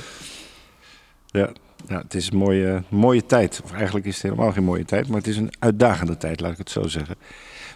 Ja. 1.27 1.49
ja, 1.87 2.01
het 2.01 2.13
is 2.13 2.31
een 2.31 2.37
mooie, 2.37 2.83
mooie 2.89 3.25
tijd. 3.25 3.61
Of 3.63 3.71
eigenlijk 3.73 4.05
is 4.05 4.13
het 4.13 4.23
helemaal 4.23 4.51
geen 4.51 4.63
mooie 4.63 4.85
tijd, 4.85 5.07
maar 5.07 5.17
het 5.17 5.27
is 5.27 5.37
een 5.37 5.51
uitdagende 5.59 6.17
tijd, 6.17 6.39
laat 6.39 6.51
ik 6.51 6.57
het 6.57 6.69
zo 6.69 6.87
zeggen. 6.87 7.15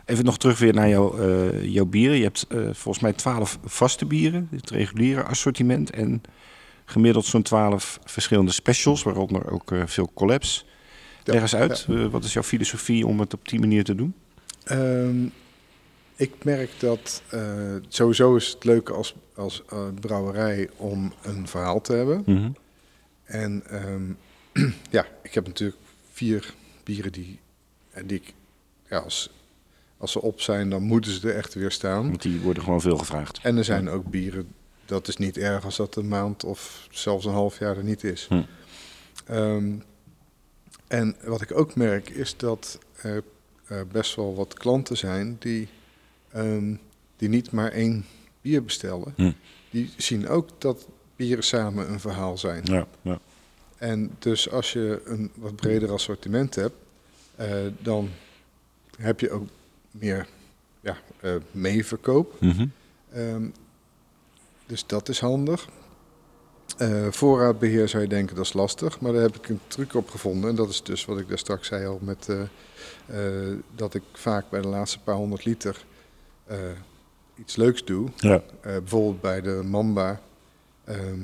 Even 0.06 0.26
nog 0.26 0.38
terug 0.38 0.60
weer 0.60 0.74
naar 0.74 0.90
jouw, 0.90 1.18
eh, 1.18 1.64
jouw 1.64 1.86
bieren. 1.86 2.18
Je 2.18 2.24
hebt 2.24 2.46
eh, 2.50 2.60
volgens 2.60 3.00
mij 3.00 3.14
twaalf 3.14 3.60
vaste 3.66 4.06
bieren, 4.06 4.48
het 4.52 4.70
reguliere 4.70 5.24
assortiment. 5.24 5.90
En 5.90 6.22
gemiddeld 6.92 7.26
zo'n 7.26 7.42
twaalf 7.42 8.00
verschillende 8.06 8.52
specials, 8.52 9.04
waaronder 9.04 9.52
ook 9.52 9.72
eh, 9.72 9.82
veel 9.86 10.12
collabs. 10.14 10.66
Ja, 11.24 11.34
Leg 11.34 11.42
eens 11.42 11.56
uit, 11.56 11.86
eh, 11.90 12.06
wat 12.06 12.24
is 12.24 12.34
jouw 12.34 12.44
filosofie 12.44 13.08
om 13.08 13.20
het 13.20 13.34
op 13.34 13.48
die 13.48 13.60
manier 13.60 13.84
te 13.84 13.96
doen? 13.96 14.14
Ehm, 14.64 15.26
ik 16.16 16.44
merk 16.44 16.72
dat 16.80 17.22
eh, 17.30 17.76
sowieso 17.88 18.36
is 18.36 18.48
het 18.48 18.64
leuk 18.64 18.90
als, 18.90 19.16
als 19.36 19.64
brouwerij 20.00 20.70
om 20.76 21.14
een 21.22 21.48
verhaal 21.48 21.82
te 21.82 21.94
hebben. 21.94 22.24
Mhm. 22.26 22.50
En 23.24 23.64
ehm, 23.70 24.14
ja, 24.98 25.06
ik 25.24 25.34
heb 25.34 25.48
natuurlijk 25.48 25.80
vier 26.12 26.54
bieren 26.84 27.12
die, 27.12 27.40
die 28.06 28.18
ik, 28.18 28.34
ja, 28.90 28.98
als, 28.98 29.30
als 29.98 30.12
ze 30.12 30.22
op 30.22 30.42
zijn, 30.42 30.70
dan 30.70 30.84
moeten 30.84 31.12
ze 31.12 31.30
er 31.30 31.36
echt 31.36 31.54
weer 31.54 31.72
staan. 31.72 32.08
Want 32.08 32.22
die 32.22 32.40
worden 32.40 32.64
gewoon 32.64 32.82
veel 32.82 32.98
gevraagd. 32.98 33.40
En 33.44 33.58
er 33.58 33.64
zijn 33.64 33.90
ook 33.90 34.10
bieren, 34.10 34.48
dat 34.92 35.08
is 35.08 35.18
niet 35.18 35.38
erg 35.38 35.66
als 35.66 35.76
dat 35.76 35.96
een 35.96 36.08
maand 36.08 36.44
of 36.44 36.88
zelfs 36.92 37.26
een 37.26 37.32
half 37.32 37.60
jaar 37.60 37.78
er 37.78 37.84
niet 37.84 38.04
is. 38.04 38.26
Hm. 38.30 38.42
Ehm, 39.26 39.74
en 40.88 41.16
wat 41.24 41.42
ik 41.42 41.58
ook 41.58 41.76
merk 41.76 42.10
is 42.10 42.38
dat 42.38 42.80
er 43.02 43.24
eh, 43.68 43.82
best 43.92 44.16
wel 44.16 44.36
wat 44.36 44.54
klanten 44.54 44.98
zijn 44.98 45.36
die, 45.40 45.68
ehm, 46.32 46.76
die 47.18 47.30
niet 47.30 47.52
maar 47.52 47.72
één 47.72 48.06
bier 48.42 48.64
bestellen. 48.64 49.14
Hm. 49.16 49.32
Die 49.70 49.94
zien 49.98 50.28
ook 50.28 50.50
dat 50.58 50.88
bieren 51.16 51.44
samen 51.44 51.92
een 51.92 52.00
verhaal 52.00 52.38
zijn. 52.38 52.62
Ja, 52.64 52.88
ja. 53.02 53.20
En 53.78 54.16
dus 54.20 54.50
als 54.50 54.74
je 54.74 55.02
een 55.06 55.32
wat 55.36 55.56
breder 55.56 55.92
assortiment 55.92 56.56
hebt, 56.56 56.76
eh, 57.36 57.50
dan 57.80 58.10
heb 58.98 59.20
je 59.20 59.32
ook 59.32 59.48
meer 59.92 60.28
ja, 60.82 60.98
eh, 61.20 61.36
meeverkoop. 61.52 62.40
Ehm, 63.12 63.46
dus 64.72 64.86
dat 64.86 65.10
is 65.10 65.20
handig. 65.20 65.68
Eh, 66.78 67.08
voorraadbeheer 67.10 67.88
zou 67.88 68.04
je 68.04 68.10
denken 68.10 68.36
dat 68.36 68.46
is 68.46 68.54
lastig, 68.54 69.00
maar 69.00 69.14
daar 69.14 69.22
heb 69.22 69.36
ik 69.36 69.50
een 69.50 69.60
truc 69.68 69.94
op 69.94 70.10
gevonden. 70.10 70.50
En 70.50 70.56
dat 70.56 70.70
is 70.70 70.84
dus 70.84 71.06
wat 71.06 71.20
ik 71.20 71.28
daar 71.28 71.38
straks 71.38 71.68
zei 71.68 71.86
al, 71.86 72.00
met, 72.02 72.30
eh, 72.30 72.42
eh, 73.06 73.58
dat 73.76 73.94
ik 73.94 74.04
vaak 74.14 74.50
bij 74.50 74.62
de 74.62 74.68
laatste 74.68 75.00
paar 75.00 75.16
honderd 75.16 75.46
liter 75.46 75.86
iets 77.36 77.56
leuks 77.56 77.86
doe. 77.86 78.10
Ja. 78.16 78.42
Bijvoorbeeld 78.62 79.22
bij 79.22 79.42
de 79.42 79.62
Mamba 79.64 80.22
ehm, 80.84 81.20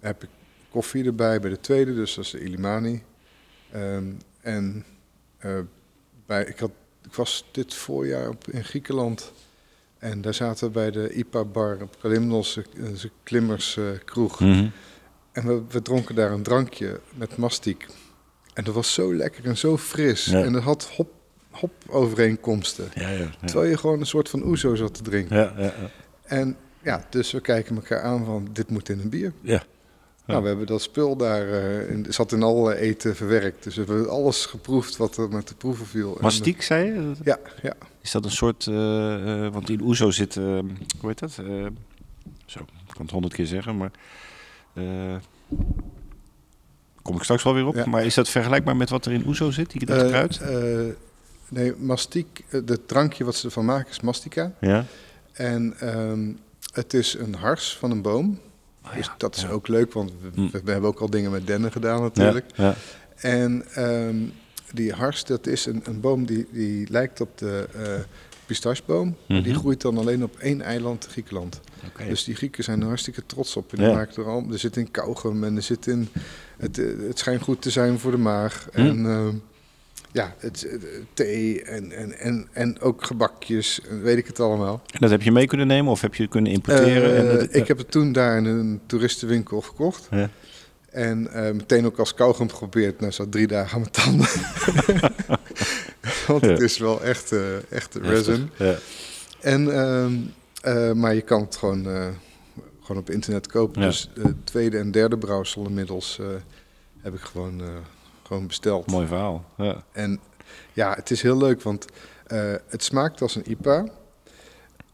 heb 0.00 0.22
ik 0.22 0.28
koffie 0.70 1.04
erbij 1.04 1.40
bij 1.40 1.50
de 1.50 1.60
tweede, 1.60 1.94
dus 1.94 2.14
dat 2.14 2.24
is 2.24 2.30
de 2.30 2.40
Illimani. 2.40 3.02
Ehm, 3.70 4.12
en 4.40 4.84
bij, 6.26 6.44
ik, 6.44 6.58
had, 6.58 6.70
ik 7.04 7.14
was 7.14 7.44
dit 7.50 7.74
voorjaar 7.74 8.28
op, 8.28 8.48
in 8.48 8.64
Griekenland 8.64 9.32
en 10.00 10.20
daar 10.20 10.34
zaten 10.34 10.66
we 10.66 10.72
bij 10.72 10.90
de 10.90 11.12
IPA-bar 11.12 11.82
op 11.82 11.96
Kalimnos, 12.00 12.60
een 12.74 12.98
klimmers 13.22 13.76
eh, 13.76 13.84
kroeg. 14.04 14.40
Mhm. 14.40 14.68
En 15.32 15.46
we, 15.46 15.62
we 15.68 15.82
dronken 15.82 16.14
daar 16.14 16.32
een 16.32 16.42
drankje 16.42 17.00
met 17.14 17.36
mastiek. 17.36 17.86
En 18.54 18.64
dat 18.64 18.74
was 18.74 18.94
zo 18.94 19.14
lekker 19.14 19.44
en 19.44 19.56
zo 19.56 19.76
fris. 19.76 20.24
Ja. 20.24 20.42
En 20.42 20.52
dat 20.52 20.62
had 20.62 20.90
hop, 20.96 21.12
hop 21.50 21.72
overeenkomsten. 21.86 22.88
Ja, 22.94 23.08
ja. 23.08 23.30
Terwijl 23.44 23.70
je 23.70 23.76
gewoon 23.76 24.00
een 24.00 24.06
soort 24.06 24.28
van 24.28 24.44
oezo 24.44 24.74
zat 24.74 24.94
te 24.94 25.02
drinken. 25.02 25.36
Ja, 25.36 25.54
ja, 25.56 25.62
ja. 25.62 25.90
En 26.22 26.56
ja, 26.82 27.06
dus 27.10 27.32
we 27.32 27.40
kijken 27.40 27.76
elkaar 27.76 28.02
aan 28.02 28.24
van 28.24 28.48
dit 28.52 28.70
moet 28.70 28.88
in 28.88 29.00
een 29.00 29.08
bier. 29.08 29.32
Ja. 29.40 29.62
Nou, 30.26 30.42
we 30.42 30.48
hebben 30.48 30.66
dat 30.66 30.82
spul 30.82 31.16
daar, 31.16 31.48
eh 31.48 31.90
in, 31.90 32.06
zat 32.08 32.32
in 32.32 32.42
alle 32.42 32.76
eten 32.76 33.16
verwerkt. 33.16 33.62
Dus 33.64 33.74
we 33.76 33.84
hebben 33.84 34.08
alles 34.10 34.46
geproefd 34.46 34.96
wat 34.96 35.16
er 35.16 35.28
met 35.28 35.48
de 35.48 35.54
proeven 35.54 35.86
viel. 35.86 36.16
En, 36.16 36.22
Mastiek, 36.22 36.62
zei 36.62 36.84
je? 36.86 36.92
eh, 36.92 37.24
ja, 37.24 37.38
ja. 37.62 37.74
Is 38.00 38.10
dat 38.10 38.24
een 38.24 38.30
soort... 38.30 38.66
eh, 38.66 39.44
eh, 39.46 39.52
want 39.52 39.70
in 39.70 39.80
Oezo 39.82 40.10
zit... 40.10 40.36
eh, 40.36 40.42
hoe 41.00 41.08
heet 41.08 41.18
dat? 41.18 41.38
Eh, 41.38 41.66
zo, 42.46 42.58
ik 42.60 42.92
kan 42.94 43.02
het 43.02 43.10
honderd 43.10 43.34
keer 43.34 43.46
zeggen, 43.46 43.76
maar... 43.76 43.90
eh, 44.74 45.16
kom 47.02 47.16
ik 47.16 47.22
straks 47.22 47.42
wel 47.42 47.54
weer 47.54 47.66
op. 47.66 47.74
Ja. 47.74 47.86
Maar 47.86 48.04
is 48.04 48.14
dat 48.14 48.28
vergelijkbaar 48.28 48.76
met 48.76 48.90
wat 48.90 49.06
er 49.06 49.12
in 49.12 49.26
Oezo 49.26 49.50
zit? 49.50 49.70
Die, 49.70 49.86
dat 49.86 50.02
Eh, 50.02 50.08
kruid? 50.08 50.38
eh, 50.40 50.94
nee, 51.48 51.74
mastiek, 51.76 52.44
eh, 52.48 52.60
het 52.66 52.88
drankje 52.88 53.24
wat 53.24 53.34
ze 53.36 53.46
ervan 53.46 53.64
maken 53.64 53.90
is 53.90 54.00
mastica. 54.00 54.52
ja. 54.60 54.84
En 55.32 55.74
ehm, 55.78 56.32
het 56.72 56.94
is 56.94 57.14
een 57.18 57.34
hars 57.34 57.76
van 57.76 57.90
een 57.90 58.02
boom. 58.02 58.40
Dus 58.96 59.10
dat 59.16 59.36
is 59.36 59.48
ook 59.48 59.68
leuk, 59.68 59.92
want 59.92 60.12
we, 60.20 60.30
Hm. 60.40 60.48
we 60.64 60.70
hebben 60.70 60.90
ook 60.90 61.00
al 61.00 61.10
dingen 61.10 61.30
met 61.30 61.46
dennen 61.46 61.72
gedaan 61.72 62.00
natuurlijk. 62.00 62.46
En 63.16 63.64
ehm, 63.74 64.16
die 64.72 64.92
hars, 64.92 65.24
dat 65.24 65.46
is 65.46 65.66
een, 65.66 65.82
een 65.84 66.00
boom 66.00 66.26
die, 66.26 66.46
die 66.52 66.90
lijkt 66.90 67.20
op 67.20 67.38
de 67.38 67.68
eh 67.74 67.82
pistacheboom. 68.46 69.16
maar 69.28 69.42
die 69.42 69.50
Mhm. 69.52 69.60
groeit 69.60 69.80
dan 69.80 69.98
alleen 69.98 70.22
op 70.22 70.36
één 70.36 70.60
eiland, 70.62 71.06
Griekenland. 71.10 71.60
Dus 72.08 72.24
die 72.24 72.34
Grieken 72.34 72.64
zijn 72.64 72.80
er 72.80 72.86
hartstikke 72.86 73.26
trots 73.26 73.56
op. 73.56 73.70
En 73.72 73.78
die 73.78 73.86
Ja. 73.86 73.92
maken 73.94 74.22
er, 74.22 74.28
al, 74.28 74.44
er 74.52 74.58
zit 74.58 74.76
in 74.76 74.90
kauwgum 74.90 75.44
en 75.44 75.56
er 75.56 75.62
zit 75.62 75.86
in... 75.86 76.08
Het, 76.58 76.78
eh, 76.78 76.86
het 77.08 77.18
schijnt 77.18 77.42
goed 77.42 77.62
te 77.62 77.70
zijn 77.70 77.98
voor 77.98 78.10
de 78.10 78.16
maag. 78.16 78.68
Hm. 78.72 78.78
En 78.80 79.06
ehm, 79.06 79.34
ja, 80.12 80.34
het, 80.38 80.66
thee 81.14 81.62
en, 81.62 81.92
en, 81.92 82.18
en, 82.18 82.48
en 82.52 82.80
ook 82.80 83.04
gebakjes, 83.04 83.80
weet 84.02 84.16
ik 84.18 84.26
het 84.26 84.40
allemaal. 84.40 84.82
En 84.92 84.98
dat 85.00 85.10
heb 85.10 85.22
je 85.22 85.32
mee 85.32 85.46
kunnen 85.46 85.66
nemen 85.66 85.90
of 85.92 86.00
heb 86.00 86.14
je 86.14 86.28
kunnen 86.28 86.52
importeren? 86.52 87.16
en 87.16 87.30
Eh, 87.30 87.38
dat- 87.38 87.54
ik 87.54 87.68
heb 87.68 87.78
het 87.78 87.90
toen 87.90 88.12
daar 88.12 88.36
in 88.36 88.44
een 88.44 88.80
toeristenwinkel 88.86 89.60
gekocht. 89.60 90.08
Ja. 90.10 90.30
En 90.90 91.32
eh, 91.32 91.52
meteen 91.52 91.86
ook 91.86 91.98
als 91.98 92.14
kauwgom 92.14 92.50
geprobeerd. 92.50 93.00
Nou, 93.00 93.12
zat 93.12 93.32
drie 93.32 93.46
dagen 93.46 93.72
aan 93.74 93.80
mijn 93.80 93.92
tanden. 93.92 94.28
Want 96.26 96.42
het 96.42 96.58
Ja. 96.58 96.64
is 96.64 96.78
wel 96.78 97.02
echt, 97.04 97.32
eh 97.32 97.72
echt 97.72 97.94
resin. 97.94 98.50
Ja. 98.56 98.74
En, 99.40 99.72
ehm, 99.74 100.12
eh, 100.62 100.92
maar 100.92 101.14
je 101.14 101.20
kan 101.20 101.40
het 101.40 101.56
gewoon, 101.56 101.84
gewoon 102.82 103.02
op 103.02 103.10
internet 103.10 103.46
kopen. 103.46 103.80
Dus 103.80 104.10
de 104.14 104.34
tweede 104.44 104.78
en 104.78 104.90
derde 104.90 105.18
brouwsel 105.18 105.66
inmiddels 105.66 106.18
heb 107.00 107.14
ik 107.14 107.20
gewoon, 107.20 107.62
gewoon 108.30 108.46
besteld. 108.46 108.86
Mooi 108.86 109.06
verhaal. 109.06 109.44
Ja. 109.56 109.84
En 109.92 110.20
ja, 110.72 110.92
het 110.94 111.10
is 111.10 111.22
heel 111.22 111.36
leuk, 111.36 111.62
want 111.62 111.86
eh, 112.26 112.54
het 112.68 112.82
smaakt 112.84 113.22
als 113.22 113.34
een 113.34 113.50
IPA. 113.50 113.84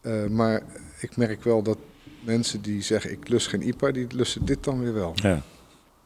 Eh, 0.01 0.25
maar 0.25 0.61
ik 0.99 1.17
merk 1.17 1.43
wel 1.43 1.61
dat 1.61 1.77
mensen 2.19 2.61
die 2.61 2.81
zeggen 2.81 3.11
ik 3.11 3.27
lust 3.27 3.47
geen 3.47 3.67
IPA, 3.67 3.91
die 3.91 4.07
lusten 4.09 4.45
dit 4.45 4.63
dan 4.63 4.79
weer 4.79 4.93
wel. 4.93 5.11
ja. 5.15 5.41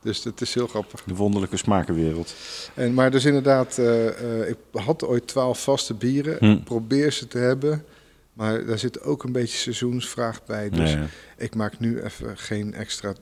Dus 0.01 0.21
dat 0.21 0.41
is 0.41 0.53
heel 0.53 0.67
grappig. 0.67 1.03
De 1.03 1.15
wonderlijke 1.15 1.57
smakenwereld. 1.57 2.35
En, 2.73 2.93
maar 2.93 3.11
dus 3.11 3.25
inderdaad, 3.25 3.77
eh, 3.77 4.49
ik 4.49 4.57
had 4.71 5.05
ooit 5.05 5.27
twaalf 5.27 5.63
vaste 5.63 5.93
bieren. 5.93 6.37
Hm. 6.39 6.45
Ik 6.45 6.63
probeer 6.63 7.11
ze 7.11 7.27
te 7.27 7.37
hebben. 7.37 7.85
Maar 8.33 8.65
daar 8.65 8.79
zit 8.79 9.01
ook 9.01 9.23
een 9.23 9.31
beetje 9.31 9.57
seizoensvraag 9.57 10.45
bij. 10.45 10.69
Dus 10.69 10.91
ja. 10.91 11.05
ik 11.37 11.55
maak 11.55 11.79
nu 11.79 12.01
even 12.01 12.37
geen 12.37 12.73
extra 12.73 13.13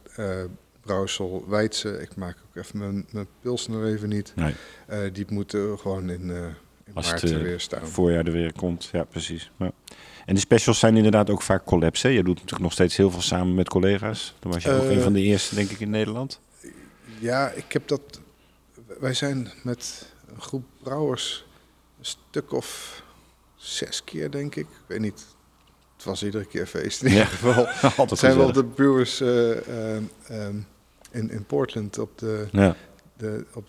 brouwsel 0.82 1.46
Weidse. 1.48 2.02
Ik 2.02 2.16
maak 2.16 2.38
ook 2.48 2.64
even 2.64 2.78
mijn, 2.78 3.06
mijn 3.12 3.28
pilsner 3.42 3.86
even 3.86 4.10
niet. 4.10 4.34
Nee. 4.36 4.54
Eh, 4.88 5.00
die 5.14 5.26
moeten 5.30 5.80
gewoon 5.80 6.10
in, 6.10 6.30
eh 6.32 6.38
in 6.86 6.94
Als 6.94 7.10
maart 7.10 7.22
het 7.22 7.32
eh, 7.32 7.42
weer 7.42 7.60
staan. 7.60 7.88
voorjaar 7.88 8.26
er 8.26 8.32
weer 8.32 8.54
komt. 8.54 8.90
Ja, 8.92 9.04
precies. 9.04 9.52
Ja. 9.58 9.72
En 10.26 10.34
de 10.36 10.42
specials 10.42 10.80
zijn 10.80 10.96
inderdaad 10.98 11.30
ook 11.30 11.42
vaak 11.42 11.66
collabs. 11.66 12.02
Hè? 12.02 12.10
Je 12.10 12.24
doet 12.24 12.36
natuurlijk 12.36 12.62
nog 12.62 12.72
steeds 12.72 12.98
heel 12.98 13.12
veel 13.12 13.22
samen 13.22 13.54
met 13.56 13.70
collega's. 13.70 14.36
Dan 14.40 14.52
was 14.52 14.64
je 14.64 14.72
ook 14.72 14.90
een 14.90 15.02
van 15.02 15.14
de 15.14 15.22
eerste, 15.22 15.56
denk 15.56 15.70
ik, 15.70 15.80
in 15.80 15.90
Nederland. 15.90 16.40
Ja, 17.20 17.50
ik 17.50 17.72
heb 17.72 17.88
dat. 17.88 18.20
Wij 19.00 19.14
zijn 19.14 19.52
met 19.64 20.14
een 20.34 20.42
groep 20.42 20.64
brouwers 20.84 21.46
een 22.00 22.06
stuk 22.06 22.54
of 22.54 23.02
zes 23.56 24.04
keer, 24.04 24.32
denk 24.32 24.56
ik. 24.56 24.66
Ik 24.66 24.88
weet 24.88 25.00
niet. 25.00 25.26
Het 26.00 26.08
was 26.08 26.24
iedere 26.24 26.46
keer 26.46 26.66
feest 26.66 27.04
in 27.04 27.10
Ja. 27.12 27.16
ieder 27.16 27.28
geval. 27.28 27.68
Altijd 27.98 28.20
zijn 28.20 28.38
wel 28.38 28.48
gezellig. 28.48 28.68
de 28.70 28.74
brewers 28.76 29.22
eh, 29.22 29.68
ehm, 29.96 30.04
ehm, 30.28 30.56
in, 31.12 31.32
in 31.32 31.46
Portland 31.46 31.98
op 32.00 32.18
de, 32.18 32.48
Ja, 32.52 32.76
de, 33.18 33.46
op 33.54 33.68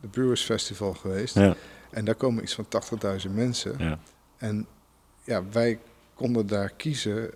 de 0.00 0.08
Brewers 0.08 0.42
Festival 0.42 0.94
geweest. 0.94 1.34
ja, 1.34 1.54
En 1.90 2.04
daar 2.04 2.14
komen 2.14 2.42
iets 2.42 2.54
van 2.54 2.66
80.000 3.26 3.30
mensen. 3.34 3.74
ja. 3.78 3.98
En 4.38 4.66
ja, 5.24 5.42
wij 5.52 5.78
konden 6.14 6.46
daar 6.46 6.72
kiezen 6.76 7.30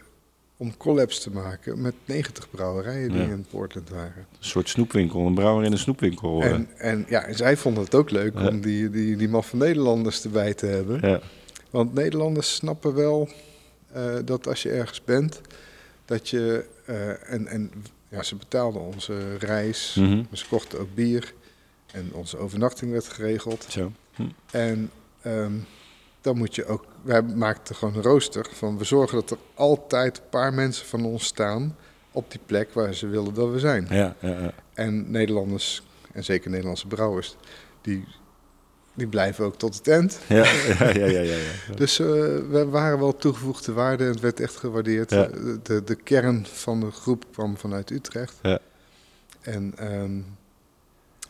om 0.57 0.76
collabs 0.76 1.20
te 1.20 1.30
maken 1.30 1.80
met 1.80 1.95
90 2.05 2.51
brouwerijen 2.51 3.09
die 3.12 3.20
Ja. 3.22 3.28
in 3.28 3.47
Portland 3.51 3.89
waren. 3.91 4.16
Een 4.16 4.26
soort 4.39 4.68
snoepwinkel. 4.68 5.26
Een 5.26 5.35
brouwer 5.35 5.64
in 5.64 5.72
een 5.72 5.78
snoepwinkel. 5.78 6.43
En, 6.43 6.68
en, 6.76 7.07
ja, 7.09 7.22
en 7.24 7.35
zij 7.37 7.57
vonden 7.57 7.85
het 7.85 7.95
ook 7.95 8.11
leuk 8.11 8.35
Ja. 8.39 8.49
om 8.49 8.61
die, 8.61 8.91
die, 8.91 9.16
die 9.16 9.28
maffe 9.28 9.57
Nederlanders 9.57 10.24
erbij 10.24 10.55
te 10.55 10.66
hebben. 10.66 11.09
ja. 11.11 11.20
Want 11.70 11.95
Nederlanders 11.95 12.55
snappen 12.55 12.95
wel 12.95 13.28
eh, 13.95 14.14
dat 14.24 14.47
als 14.47 14.62
je 14.62 14.70
ergens 14.70 15.05
bent, 15.05 15.40
dat 16.05 16.28
je... 16.28 16.64
eh, 16.86 17.32
en, 17.32 17.47
en 17.47 17.72
ja, 18.09 18.22
ze 18.22 18.36
betaalden 18.36 18.82
onze 18.82 19.36
reis, 19.36 19.95
Mhm. 19.99 20.22
ze 20.32 20.49
kochten 20.49 20.78
ook 20.80 20.95
bier. 20.95 21.34
En 21.92 22.11
onze 22.12 22.36
overnachting 22.38 22.90
werd 22.92 23.09
geregeld. 23.09 23.66
Zo. 23.68 23.92
Hm. 24.14 24.22
En 24.51 24.90
ehm, 25.22 25.53
dan 26.20 26.36
moet 26.36 26.55
je 26.55 26.66
ook... 26.66 26.84
Wij 27.03 27.22
maakten 27.22 27.74
gewoon 27.74 27.95
een 27.95 28.03
rooster 28.03 28.47
van... 28.53 28.78
We 28.78 28.84
zorgen 28.84 29.18
dat 29.20 29.30
er 29.30 29.38
altijd 29.55 30.16
een 30.18 30.28
paar 30.30 30.55
mensen 30.55 30.86
van 30.86 31.05
ons 31.05 31.24
staan... 31.24 31.76
op 32.12 32.30
die 32.30 32.40
plek 32.47 32.72
waar 32.72 32.95
ze 32.95 33.07
willen 33.07 33.34
dat 33.34 33.51
we 33.51 33.59
zijn. 33.59 33.86
Ja, 33.90 34.16
ja, 34.20 34.28
ja. 34.40 34.53
En 34.74 35.11
Nederlanders, 35.11 35.82
en 36.12 36.24
zeker 36.24 36.51
Nederlandse 36.51 36.86
brouwers, 36.86 37.36
die, 37.80 38.05
die 38.95 39.07
blijven 39.07 39.45
ook 39.45 39.57
tot 39.59 39.74
het 39.76 39.88
eind. 39.88 40.18
Ja, 40.28 40.36
ja, 40.45 40.88
ja, 40.88 41.07
ja, 41.07 41.07
ja, 41.07 41.20
ja. 41.22 41.74
Dus 41.76 41.99
eh, 41.99 42.07
we 42.51 42.66
waren 42.70 42.99
wel 42.99 43.16
toegevoegde 43.16 43.72
waarde 43.72 44.05
en 44.05 44.11
het 44.11 44.20
werd 44.20 44.40
echt 44.40 44.57
gewaardeerd. 44.57 45.11
Ja. 45.11 45.28
Eh, 45.28 45.40
De, 45.62 45.84
de 45.84 45.95
kern 45.95 46.47
van 46.47 46.80
de 46.80 46.90
groep 46.90 47.24
kwam 47.32 47.57
vanuit 47.57 47.90
Utrecht. 47.90 48.34
Ja. 48.42 48.59
En, 49.40 49.72
ehm, 49.76 50.20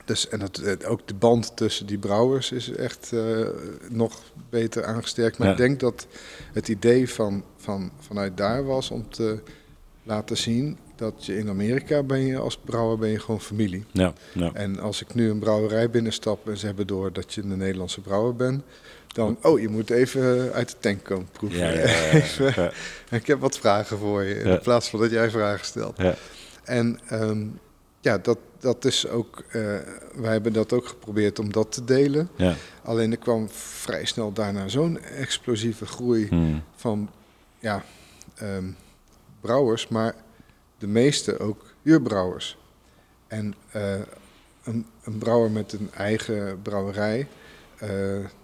dus, 0.05 0.29
en 0.29 0.41
het, 0.41 0.57
het- 0.57 0.85
ook 0.85 1.09
de 1.09 1.15
band 1.15 1.57
tussen 1.57 1.87
die 1.87 1.99
brouwers 1.99 2.53
is 2.53 2.71
echt 2.71 3.13
eh, 3.13 3.47
nog 3.89 4.23
beter 4.51 4.85
aangesterkt. 4.85 5.39
Maar 5.39 5.51
ik 5.51 5.57
denk 5.57 5.81
dat 5.81 6.07
het 6.53 6.69
idee 6.69 7.11
van, 7.11 7.45
van, 7.57 7.91
vanuit 8.01 8.37
daar 8.37 8.65
was 8.65 8.91
om 8.91 9.11
te 9.11 9.39
laten 10.03 10.37
zien 10.37 10.79
dat 11.13 11.27
je 11.27 11.39
in 11.39 11.49
Amerika 11.49 12.03
ben 12.03 12.21
je 12.27 12.39
als 12.39 12.57
brouwer 12.65 12.99
ben 12.99 13.09
je 13.11 13.19
gewoon 13.21 13.41
familie. 13.41 13.85
ja, 13.93 14.13
ja. 14.33 14.51
En 14.55 14.79
als 14.79 15.01
ik 15.03 15.15
nu 15.15 15.31
een 15.31 15.39
brouwerij 15.39 15.91
binnenstap 15.91 16.49
en 16.49 16.57
ze 16.57 16.67
hebben 16.67 16.87
door 16.87 17.13
dat 17.13 17.35
je 17.35 17.43
een 17.43 17.59
Nederlandse 17.59 18.01
brouwer 18.01 18.37
bent, 18.37 18.63
dan, 19.07 19.39
oh, 19.43 19.61
je 19.61 19.69
moet 19.69 19.91
even 19.91 20.53
uit 20.53 20.69
de 20.71 20.77
tank 20.81 21.05
komen 21.05 21.29
proeven. 21.33 21.59
Ja. 21.59 21.71
Even. 22.13 22.73
Ik 23.21 23.27
heb 23.27 23.41
wat 23.41 23.59
vragen 23.59 23.99
voor 23.99 24.23
je, 24.23 24.35
in 24.35 24.61
plaats 24.61 24.89
van 24.91 25.01
dat 25.01 25.11
jij 25.11 25.31
vragen 25.31 25.67
stelt. 25.67 25.97
Ja. 25.97 26.15
En 26.65 26.99
ehm, 27.09 27.47
ja, 28.01 28.19
dat, 28.19 28.39
dat 28.59 28.85
is 28.85 29.09
ook. 29.09 29.43
eh, 29.49 29.63
wij 30.15 30.33
hebben 30.33 30.53
dat 30.53 30.73
ook 30.73 30.87
geprobeerd 30.87 31.39
om 31.39 31.53
dat 31.53 31.73
te 31.73 31.85
delen. 31.85 32.29
Ja. 32.37 32.55
Alleen 32.83 33.11
er 33.11 33.17
kwam 33.19 33.49
vrij 33.51 34.05
snel 34.05 34.33
daarna 34.33 34.69
zo'n 34.69 35.01
explosieve 35.03 35.87
groei 35.87 36.27
Hmm. 36.29 36.63
van 36.77 37.11
ja, 37.59 37.85
ehm, 38.35 38.65
brouwers, 39.41 39.89
maar 39.89 40.15
de 40.79 40.87
meeste 40.87 41.39
ook 41.39 41.65
huurbrouwers. 41.83 42.57
En 43.27 43.55
eh, 43.71 43.95
een, 44.65 44.87
een 45.05 45.19
brouwer 45.19 45.51
met 45.51 45.73
een 45.73 45.91
eigen 45.97 46.63
brouwerij, 46.63 47.27
eh, 47.79 47.89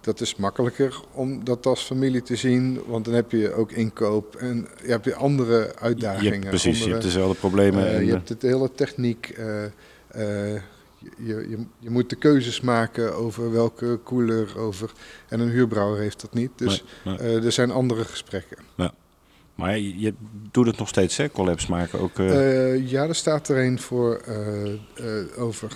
dat 0.01 0.21
is 0.21 0.35
makkelijker 0.35 1.01
om 1.13 1.43
dat 1.43 1.65
als 1.65 1.81
familie 1.83 2.21
te 2.21 2.35
zien, 2.35 2.81
want 2.85 3.05
dan 3.05 3.13
heb 3.13 3.31
je 3.31 3.53
ook 3.53 3.71
inkoop 3.71 4.35
en 4.35 4.67
je 4.83 4.89
hebt 4.89 5.05
je 5.05 5.15
andere 5.15 5.57
Je 5.57 5.75
uitdagingen. 5.79 6.31
hebt, 6.33 6.47
precies, 6.47 6.77
je 6.77 6.83
andere- 6.83 6.91
hebt 6.91 7.03
dezelfde 7.03 7.39
problemen. 7.39 7.87
eh, 7.87 7.95
en, 7.95 8.05
je 8.05 8.11
hebt 8.11 8.41
de 8.41 8.47
hele 8.47 8.71
techniek. 8.75 9.33
je, 10.15 10.59
je, 11.17 11.65
je 11.79 11.89
moet 11.89 12.09
de 12.09 12.15
keuzes 12.15 12.61
maken 12.61 13.15
over 13.15 13.51
welke 13.51 13.99
koeler, 14.03 14.59
over. 14.59 14.91
En 15.27 15.39
een 15.39 15.49
huurbrouwer 15.49 15.99
heeft 15.99 16.21
dat 16.21 16.33
niet. 16.33 16.51
Dus 16.55 16.83
nee, 17.05 17.17
nee. 17.17 17.41
er 17.41 17.51
zijn 17.51 17.71
andere 17.71 18.05
gesprekken. 18.05 18.57
Maar 19.61 19.77
je, 19.79 19.99
je 19.99 20.13
doet 20.51 20.65
het 20.67 20.77
nog 20.77 20.87
steeds, 20.87 21.17
hè? 21.17 21.31
Collabs 21.31 21.67
maken 21.67 21.99
ook. 21.99 22.19
eh, 22.19 22.71
Eh, 22.73 22.89
ja, 22.89 23.07
er 23.07 23.15
staat 23.15 23.47
er 23.47 23.65
een 23.65 23.79
voor 23.79 24.15
eh, 24.15 24.71
eh, 24.73 24.77
over 25.37 25.71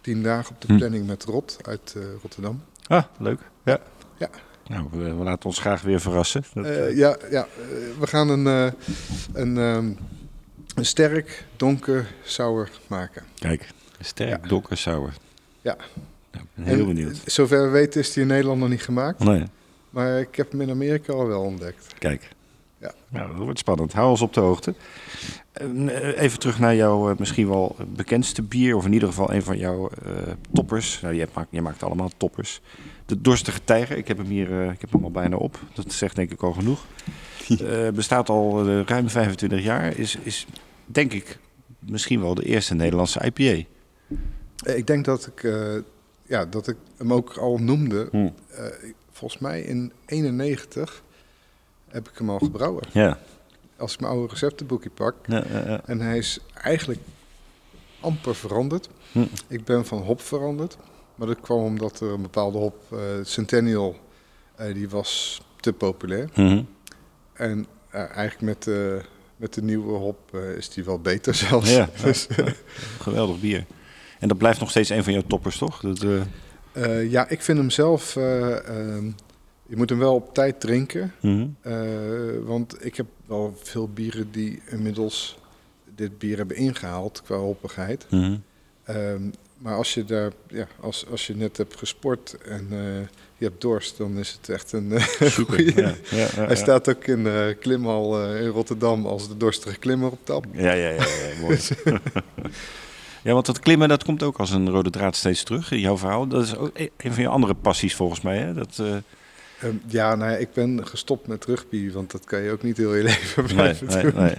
tien 0.00 0.22
dagen 0.22 0.54
op 0.54 0.60
de 0.60 0.66
Hm. 0.72 0.76
planning 0.78 1.06
met 1.06 1.24
Rot 1.24 1.58
uit 1.62 1.94
eh, 1.96 2.02
Rotterdam. 2.22 2.62
Ah, 2.86 3.04
leuk. 3.18 3.40
Ja. 3.64 3.78
Ja. 4.18 4.28
Nou, 4.66 4.86
we, 4.90 4.98
we 5.14 5.24
laten 5.24 5.44
ons 5.44 5.58
graag 5.58 5.82
weer 5.82 6.00
verrassen. 6.00 6.44
Dat, 6.54 6.66
ja, 6.96 7.16
ja 7.30 7.46
we 8.00 8.06
gaan 8.06 8.28
een, 8.28 8.46
eh, 8.46 8.72
een, 9.32 9.58
ehm, 9.58 9.90
een 10.74 10.84
sterk, 10.86 11.44
donker 11.56 12.14
sour 12.22 12.70
maken. 12.86 13.22
Kijk, 13.38 13.68
sterk 14.00 14.42
Ja. 14.42 14.48
donker 14.48 14.76
sour. 14.76 15.12
Ja. 15.62 15.76
Nou, 16.32 16.44
ik 16.44 16.50
ben 16.54 16.64
heel 16.64 16.78
En, 16.78 16.86
benieuwd. 16.86 17.20
Zover 17.26 17.62
we 17.62 17.68
weten 17.68 18.00
is 18.00 18.12
die 18.12 18.22
in 18.22 18.28
Nederland 18.28 18.60
nog 18.60 18.68
niet 18.68 18.82
gemaakt. 18.82 19.18
Nee, 19.18 19.44
Maar 19.90 20.20
ik 20.20 20.36
heb 20.36 20.50
hem 20.50 20.60
in 20.60 20.70
Amerika 20.70 21.12
al 21.12 21.26
wel 21.26 21.42
ontdekt. 21.42 21.94
kijk. 21.98 22.28
Ja. 22.84 22.94
Nou, 23.08 23.28
dat 23.28 23.44
wordt 23.44 23.58
spannend. 23.58 23.92
Hou 23.92 24.10
ons 24.10 24.20
op 24.20 24.32
de 24.32 24.40
hoogte. 24.40 24.74
Eh, 25.52 26.22
Even 26.22 26.38
terug 26.38 26.58
naar 26.58 26.74
jouw 26.74 27.10
eh, 27.10 27.16
misschien 27.18 27.48
wel 27.48 27.76
bekendste 27.88 28.42
bier, 28.42 28.76
of 28.76 28.84
in 28.84 28.92
ieder 28.92 29.08
geval 29.08 29.32
een 29.32 29.42
van 29.42 29.58
jouw 29.58 29.88
eh, 29.88 30.12
toppers. 30.52 31.00
Nou, 31.00 31.14
je, 31.14 31.28
maakt, 31.34 31.48
je 31.50 31.62
maakt 31.62 31.82
allemaal 31.82 32.10
toppers. 32.16 32.60
De 33.06 33.20
Dorstige 33.20 33.64
Tijger, 33.64 33.96
ik 33.96 34.08
heb 34.08 34.16
hem 34.16 34.26
hier 34.26 34.70
ik 34.72 34.80
heb 34.80 34.92
hem 34.92 35.04
al 35.04 35.10
bijna 35.10 35.36
op. 35.36 35.58
Dat 35.74 35.92
zegt 35.92 36.16
denk 36.16 36.30
ik 36.30 36.42
al 36.42 36.52
genoeg. 36.52 36.86
Bestaat 37.94 38.28
al 38.28 38.66
ruim 38.66 39.08
25 39.08 39.62
jaar. 39.62 39.98
Is, 39.98 40.16
is 40.22 40.46
denk 40.86 41.12
ik 41.12 41.38
misschien 41.78 42.20
wel 42.20 42.34
de 42.34 42.44
eerste 42.44 42.74
Nederlandse 42.74 43.24
IPA. 43.24 43.64
Ik 44.64 44.86
denk 44.86 45.04
dat 45.04 45.26
ik, 45.26 45.42
ja, 46.26 46.44
dat 46.44 46.68
ik 46.68 46.76
hem 46.96 47.12
ook 47.12 47.36
al 47.36 47.58
noemde. 47.58 48.08
Hm. 48.10 48.16
Eh, 48.16 48.64
volgens 49.10 49.40
mij 49.40 49.60
in 49.60 49.92
91 50.06 51.02
heb 51.94 52.08
ik 52.08 52.18
hem 52.18 52.30
al 52.30 52.38
gebrouwen. 52.38 52.82
Ja. 52.92 53.18
Als 53.76 53.94
ik 53.94 54.00
mijn 54.00 54.12
oude 54.12 54.28
receptenboekje 54.32 54.90
pak. 54.90 55.14
Ja, 55.26 55.44
ja, 55.52 55.66
ja. 55.66 55.80
En 55.86 56.00
hij 56.00 56.18
is 56.18 56.38
eigenlijk 56.54 57.00
amper 58.00 58.34
veranderd. 58.34 58.88
Hm. 59.12 59.24
Ik 59.48 59.64
ben 59.64 59.86
van 59.86 59.98
hop 60.02 60.20
veranderd. 60.20 60.76
Maar 61.14 61.26
dat 61.26 61.40
kwam 61.40 61.58
omdat 61.58 62.00
er 62.00 62.08
een 62.12 62.22
bepaalde 62.22 62.58
hop, 62.58 62.76
eh, 62.92 62.98
Centennial, 63.22 63.96
eh, 64.56 64.74
die 64.74 64.88
was 64.88 65.40
te 65.60 65.72
populair. 65.72 66.28
Mhm. 66.34 66.62
En 67.32 67.66
eh, 67.90 68.00
eigenlijk 68.00 68.40
met, 68.40 68.62
de 68.62 69.00
met 69.36 69.54
de 69.54 69.62
nieuwe 69.62 69.92
hop 69.98 70.36
is 70.56 70.68
die 70.68 70.84
wel 70.84 70.98
beter 71.00 71.34
zelfs. 71.44 71.70
Ja, 71.74 71.88
Dus, 72.02 72.26
ja. 72.36 72.44
geweldig 73.00 73.40
bier. 73.40 73.64
En 74.18 74.28
dat 74.28 74.38
blijft 74.38 74.60
nog 74.60 74.70
steeds 74.70 74.88
een 74.88 75.04
van 75.04 75.12
jouw 75.12 75.22
toppers, 75.26 75.58
toch? 75.58 75.80
Dat, 75.80 76.04
ja, 77.08 77.28
ik 77.28 77.42
vind 77.42 77.58
hem 77.58 77.70
zelf... 77.70 78.16
eh, 78.16 78.68
ehm, 78.68 79.10
je 79.66 79.76
moet 79.76 79.88
hem 79.90 79.98
wel 79.98 80.14
op 80.14 80.34
tijd 80.34 80.60
drinken. 80.60 81.12
mhm. 81.20 81.46
Eh, 81.60 81.74
want 82.42 82.84
ik 82.84 82.96
heb 82.96 83.06
wel 83.26 83.56
veel 83.62 83.88
bieren 83.88 84.30
die 84.30 84.62
inmiddels 84.70 85.36
dit 85.94 86.18
bier 86.18 86.36
hebben 86.36 86.56
ingehaald 86.56 87.22
qua 87.24 87.36
hoppigheid. 87.36 88.06
Mhm. 88.10 88.36
Ehm, 88.84 89.22
maar 89.58 89.74
als 89.76 89.94
je 89.94 90.04
daar, 90.04 90.32
ja, 90.48 90.66
als, 90.80 91.06
als 91.10 91.26
je 91.26 91.36
net 91.36 91.56
hebt 91.56 91.76
gesport 91.76 92.36
en 92.42 92.66
eh, 92.70 93.00
je 93.36 93.44
hebt 93.44 93.60
dorst, 93.60 93.96
dan 93.96 94.18
is 94.18 94.32
het 94.40 94.48
echt 94.48 94.72
een 94.72 94.92
eh. 94.92 95.06
Ja, 95.76 95.94
ja, 96.10 96.28
ja, 96.36 96.46
Hij 96.46 96.56
staat 96.56 96.88
ook 96.88 97.04
in 97.04 97.26
eh 97.26 97.46
Klimhal 97.60 98.34
in 98.34 98.46
Rotterdam 98.48 99.06
als 99.06 99.28
de 99.28 99.36
dorstige 99.36 99.78
klimmer 99.78 100.10
op 100.10 100.18
tap. 100.22 100.46
Ja, 100.52 100.72
ja, 100.72 100.88
ja, 100.88 101.04
ja, 101.04 101.40
mooi. 101.40 101.58
ja, 103.22 103.32
want 103.32 103.46
dat 103.46 103.58
klimmen, 103.60 103.88
dat 103.88 104.04
komt 104.04 104.22
ook 104.22 104.38
als 104.38 104.50
een 104.50 104.70
rode 104.70 104.90
draad 104.90 105.16
steeds 105.16 105.42
terug 105.42 105.70
in 105.70 105.80
jouw 105.80 105.98
verhaal. 105.98 106.26
Dat 106.26 106.42
is 106.42 106.56
ook 106.56 106.70
e- 106.74 106.88
een 106.96 107.12
van 107.12 107.22
je 107.22 107.28
andere 107.28 107.54
passies 107.54 107.94
volgens 107.94 108.20
mij, 108.20 108.38
hè? 108.38 108.54
Dat, 108.54 108.82
Ehm, 109.64 109.74
ja, 109.86 110.14
nou 110.14 110.30
ja, 110.30 110.36
ik 110.36 110.52
ben 110.52 110.86
gestopt 110.86 111.26
met 111.26 111.44
rugby, 111.44 111.92
want 111.92 112.10
dat 112.10 112.24
kan 112.24 112.40
je 112.40 112.50
ook 112.50 112.62
niet 112.62 112.76
heel 112.76 112.94
je 112.94 113.02
leven 113.12 113.44
nee, 113.44 113.54
blijven 113.54 113.86
nee, 113.86 114.02
doen. 114.02 114.22
nee. 114.22 114.34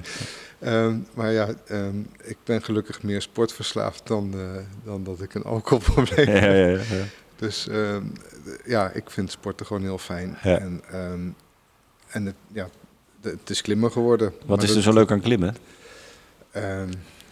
Ehm, 0.60 0.98
maar 1.14 1.32
ja, 1.32 1.48
ehm, 1.68 2.00
ik 2.24 2.38
ben 2.44 2.64
gelukkig 2.64 3.04
meer 3.04 3.22
sportverslaafd 3.22 4.08
dan, 4.08 4.34
eh, 4.34 4.40
dan 4.84 5.04
dat 5.04 5.22
ik 5.22 5.34
een 5.34 5.44
alcoholprobleem 5.44 6.28
Ja, 6.28 6.34
heb. 6.34 6.44
ja, 6.44 6.68
ja, 6.68 6.96
ja. 6.98 7.04
Dus 7.36 7.68
ja, 8.66 8.90
ik 8.92 9.10
vind 9.10 9.32
sporten 9.32 9.66
gewoon 9.66 9.82
heel 9.82 9.98
fijn. 9.98 10.36
En, 10.42 10.82
en 12.08 12.26
het, 12.26 12.36
ja, 12.54 12.68
het 13.22 13.50
is 13.50 13.62
klimmer 13.62 13.92
geworden. 13.92 14.34
Wat 14.46 14.64
is 14.64 14.76
er 14.76 14.82
zo 14.82 14.94
leuk 14.94 15.12
aan 15.12 15.22
klimmen? 15.22 15.56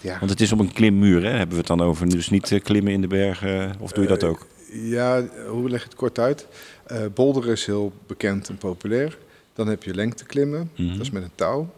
ja. 0.01 0.17
Want 0.19 0.31
het 0.31 0.41
is 0.41 0.51
op 0.51 0.59
een 0.59 0.73
klimmuur, 0.73 1.21
hè? 1.23 1.29
Hebben 1.29 1.49
we 1.49 1.57
het 1.57 1.67
dan 1.67 1.81
over? 1.81 2.09
Dus 2.09 2.29
niet 2.29 2.51
eh, 2.51 2.61
klimmen 2.63 2.93
in 2.93 3.01
de 3.01 3.07
bergen, 3.07 3.75
of 3.79 3.91
doe 3.91 4.03
je 4.03 4.09
dat 4.09 4.23
Eh, 4.23 4.29
ook? 4.29 4.47
Ja, 4.73 5.25
hoe 5.47 5.69
leg 5.69 5.79
je 5.79 5.85
het 5.87 5.95
kort 5.95 6.19
uit? 6.19 6.47
Eh 6.85 7.05
boulder 7.13 7.47
is 7.49 7.65
heel 7.65 7.93
bekend 8.07 8.49
en 8.49 8.57
populair. 8.57 9.17
Dan 9.53 9.67
heb 9.67 9.83
je 9.83 9.95
lengteklimmen, 9.95 10.71
Mhm. 10.75 10.91
dat 10.91 11.01
is 11.01 11.09
met 11.11 11.23
een 11.23 11.35
touw. 11.35 11.73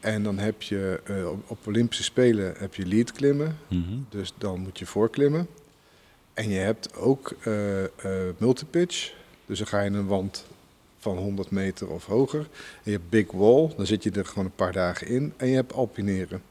En 0.00 0.22
dan 0.22 0.38
heb 0.38 0.62
je 0.62 1.00
eh, 1.04 1.28
op, 1.46 1.66
Olympische 1.66 2.02
Spelen 2.04 2.54
heb 2.58 2.74
je 2.74 2.86
leadklimmen, 2.86 3.58
Mhm. 3.68 3.92
dus 4.08 4.32
dan 4.38 4.60
moet 4.60 4.78
je 4.78 4.86
voorklimmen. 4.86 5.46
En 6.34 6.48
je 6.48 6.58
hebt 6.58 6.94
ook 6.96 7.32
eh, 7.42 7.84
eh, 7.84 7.90
multipitch, 8.38 9.12
dus 9.46 9.58
dan 9.58 9.66
ga 9.66 9.80
je 9.80 9.90
een 9.90 10.06
wand 10.06 10.46
van 10.98 11.16
100 11.16 11.50
meter 11.50 11.88
of 11.88 12.04
hoger. 12.06 12.40
En 12.40 12.46
je 12.82 12.90
hebt 12.90 13.10
big 13.10 13.30
wall, 13.30 13.72
dan 13.76 13.86
zit 13.86 14.02
je 14.02 14.10
er 14.10 14.26
gewoon 14.26 14.44
een 14.44 14.54
paar 14.54 14.72
dagen 14.72 15.06
in. 15.06 15.32
En 15.36 15.48
je 15.48 15.54
hebt 15.54 15.72
alpineren. 15.72 16.42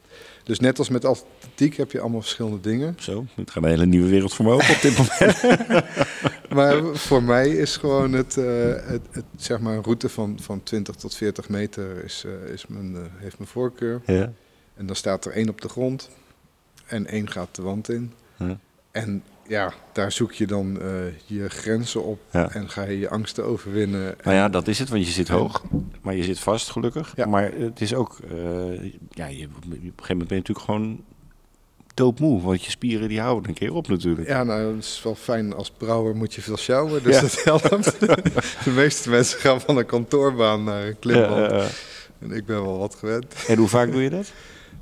Dus 0.42 0.60
net 0.60 0.78
als 0.78 0.88
met 0.88 1.04
atletiek 1.04 1.76
heb 1.76 1.92
je 1.92 2.00
allemaal 2.00 2.20
verschillende 2.20 2.60
dingen. 2.60 2.96
Zo, 2.98 3.26
het 3.34 3.50
gaat 3.50 3.62
een 3.62 3.68
hele 3.68 3.86
nieuwe 3.86 4.08
wereld 4.08 4.34
voor 4.34 4.44
me 4.44 4.52
open 4.52 4.70
op 4.70 4.80
dit 4.80 4.96
moment. 4.98 5.40
Maar 6.54 6.96
voor 6.96 7.22
mij 7.22 7.48
is 7.48 7.76
gewoon 7.76 8.12
het, 8.12 8.36
eh, 8.36 8.44
het, 8.86 9.02
het 9.10 9.24
zeg 9.36 9.60
maar 9.60 9.74
een 9.76 9.82
route 9.82 10.08
van, 10.08 10.38
van 10.40 10.62
20 10.62 10.94
tot 10.94 11.14
40 11.14 11.48
meter 11.48 12.04
is, 12.04 12.24
eh, 12.26 12.52
is 12.52 12.66
mijn, 12.66 12.96
eh, 12.96 13.02
heeft 13.16 13.38
mijn 13.38 13.50
voorkeur. 13.50 14.00
ja. 14.06 14.32
En 14.74 14.86
dan 14.86 14.96
staat 14.96 15.24
er 15.24 15.32
één 15.32 15.48
op 15.48 15.60
de 15.60 15.68
grond 15.68 16.10
en 16.86 17.06
één 17.06 17.30
gaat 17.30 17.54
de 17.54 17.62
wand 17.62 17.88
in. 17.88 18.12
Ja. 18.36 18.58
En 18.90 19.22
ja, 19.52 19.72
daar 19.92 20.12
zoek 20.12 20.32
je 20.32 20.46
dan 20.46 20.80
eh, 20.80 20.88
je 21.26 21.48
grenzen 21.48 22.04
op 22.04 22.20
Ja. 22.30 22.50
en 22.50 22.68
ga 22.68 22.82
je 22.82 22.98
je 22.98 23.08
angsten 23.08 23.44
overwinnen. 23.44 24.14
Nou 24.22 24.36
ja, 24.36 24.48
dat 24.48 24.68
is 24.68 24.78
het, 24.78 24.88
want 24.88 25.06
je 25.06 25.12
zit 25.12 25.28
hoog, 25.28 25.62
maar 26.02 26.14
je 26.14 26.22
zit 26.22 26.38
vast 26.38 26.70
gelukkig. 26.70 27.12
Ja. 27.16 27.26
Maar 27.26 27.52
het 27.52 27.80
is 27.80 27.94
ook, 27.94 28.18
eh, 28.30 28.92
ja, 29.10 29.26
je, 29.26 29.46
op 29.46 29.64
een 29.64 29.72
gegeven 29.72 29.92
moment 30.08 30.08
ben 30.08 30.16
je 30.18 30.34
natuurlijk 30.34 30.66
gewoon 30.66 31.04
doodmoe, 31.94 32.42
want 32.42 32.64
je 32.64 32.70
spieren 32.70 33.08
die 33.08 33.20
houden 33.20 33.48
een 33.48 33.54
keer 33.54 33.74
op 33.74 33.88
natuurlijk. 33.88 34.28
Ja, 34.28 34.44
nou, 34.44 34.74
het 34.74 34.84
is 34.84 35.00
wel 35.02 35.14
fijn. 35.14 35.54
Als 35.54 35.70
brouwer 35.70 36.16
moet 36.16 36.34
je 36.34 36.42
veel 36.42 36.56
sjouwen, 36.56 37.02
dus 37.02 37.14
Ja. 37.14 37.20
dat 37.20 37.42
helpt. 37.44 38.00
de 38.64 38.70
meeste 38.70 39.10
mensen 39.10 39.38
gaan 39.40 39.60
van 39.60 39.76
een 39.76 39.86
kantoorbaan 39.86 40.64
naar 40.64 40.86
een 40.86 40.98
klimband. 40.98 41.70
En 42.18 42.30
ik 42.30 42.46
ben 42.46 42.62
wel 42.62 42.78
wat 42.78 42.94
gewend. 42.94 43.34
en 43.48 43.56
hoe 43.58 43.68
vaak 43.68 43.92
doe 43.92 44.02
je 44.02 44.10
dat? 44.10 44.32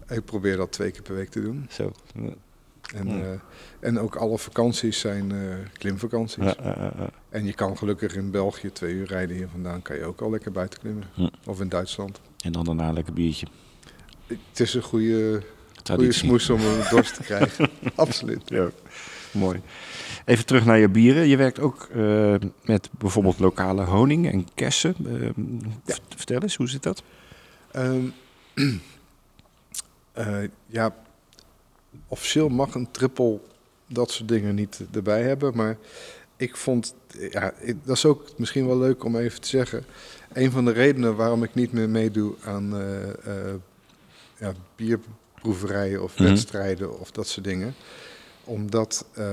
Ik 0.08 0.24
probeer 0.24 0.56
dat 0.56 0.72
twee 0.72 0.90
keer 0.90 1.02
per 1.02 1.14
week 1.14 1.28
te 1.30 1.40
doen. 1.42 1.66
Zo. 1.70 1.92
En, 2.94 3.08
eh, 3.08 3.40
en 3.80 3.98
ook 3.98 4.16
alle 4.16 4.38
vakanties 4.38 5.00
zijn 5.00 5.32
eh, 5.32 5.38
klimvakanties. 5.72 6.44
ja, 6.44 6.54
ja, 6.62 6.92
ja. 6.98 7.10
En 7.28 7.44
je 7.44 7.52
kan 7.52 7.76
gelukkig 7.76 8.16
in 8.16 8.30
België 8.30 8.72
twee 8.72 8.94
uur 8.94 9.06
rijden 9.06 9.36
hier 9.36 9.48
vandaan. 9.48 9.82
Kan 9.82 9.96
je 9.96 10.04
ook 10.04 10.20
al 10.20 10.30
lekker 10.30 10.52
buiten 10.52 10.80
klimmen. 10.80 11.04
Hm. 11.14 11.28
Of 11.46 11.60
in 11.60 11.68
Duitsland. 11.68 12.20
En 12.44 12.52
dan 12.52 12.64
daarna 12.64 12.88
een 12.88 12.94
lekker 12.94 13.12
biertje. 13.12 13.46
Het 14.26 14.60
is 14.60 14.74
een 14.74 14.82
goede, 14.82 15.42
goede 15.84 16.12
smoes 16.12 16.50
om 16.50 16.60
een 16.60 16.82
dorst 16.90 17.14
te 17.14 17.22
krijgen. 17.22 17.70
Absoluut. 17.94 18.42
Ja, 18.44 18.70
mooi. 19.32 19.60
Even 20.24 20.46
terug 20.46 20.64
naar 20.64 20.78
je 20.78 20.88
bieren. 20.88 21.28
Je 21.28 21.36
werkt 21.36 21.60
ook 21.60 21.88
eh, 21.94 22.34
met 22.64 22.90
bijvoorbeeld 22.98 23.38
lokale 23.38 23.84
honing 23.84 24.30
en 24.32 24.48
kersen. 24.54 24.94
Eh, 25.06 25.94
Vertel 26.16 26.40
eens, 26.42 26.56
hoe 26.56 26.68
zit 26.68 26.82
dat? 26.82 27.02
Ehm, 27.70 28.04
eh, 30.12 30.42
ja, 30.66 30.94
officieel 32.08 32.48
mag 32.48 32.74
een 32.74 32.90
trippel 32.90 33.48
dat 33.92 34.10
soort 34.10 34.28
dingen 34.28 34.54
niet 34.54 34.80
erbij 34.92 35.22
hebben. 35.22 35.52
Maar 35.56 35.76
ik 36.36 36.56
vond, 36.56 36.94
ja, 37.30 37.52
dat 37.84 37.96
is 37.96 38.04
ook 38.04 38.24
misschien 38.36 38.66
wel 38.66 38.78
leuk 38.78 39.04
om 39.04 39.16
even 39.16 39.40
te 39.40 39.48
zeggen. 39.48 39.84
Een 40.32 40.50
van 40.50 40.64
de 40.64 40.72
redenen 40.72 41.16
waarom 41.16 41.42
ik 41.42 41.54
niet 41.54 41.72
meer 41.72 41.88
meedoe 41.88 42.34
aan 42.44 42.76
eh, 42.76 43.08
eh, 43.08 43.54
ja, 44.38 44.52
proeverijen 45.40 46.02
of 46.02 46.14
Mhm. 46.18 46.22
wedstrijden 46.28 47.00
of 47.00 47.10
dat 47.10 47.26
soort 47.28 47.44
dingen. 47.46 47.74
Omdat 48.44 49.04
eh, 49.14 49.24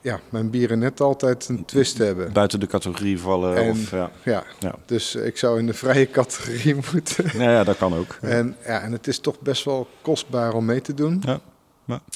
ja, 0.00 0.20
mijn 0.30 0.50
bieren 0.50 0.78
net 0.78 1.00
altijd 1.00 1.48
een 1.48 1.64
twist 1.64 1.98
hebben. 1.98 2.32
Buiten 2.32 2.60
de 2.60 2.66
categorie 2.66 3.18
vallen 3.20 3.56
En- 3.56 3.70
of... 3.70 3.90
Ja. 3.90 4.10
Ja, 4.24 4.44
Ja. 4.58 4.74
dus 4.86 5.14
ik 5.14 5.36
zou 5.36 5.58
in 5.58 5.66
de 5.66 5.74
vrije 5.74 6.10
categorie 6.10 6.74
moeten. 6.92 7.38
Ja, 7.38 7.50
ja, 7.52 7.64
dat 7.64 7.76
kan 7.76 7.94
ook. 7.94 8.16
En, 8.20 8.56
ja, 8.66 8.80
en 8.80 8.92
het 8.92 9.06
is 9.06 9.18
toch 9.18 9.40
best 9.40 9.64
wel 9.64 9.88
kostbaar 10.02 10.54
om 10.54 10.64
mee 10.64 10.80
te 10.80 10.94
doen. 10.94 11.22
Ja, 11.26 11.40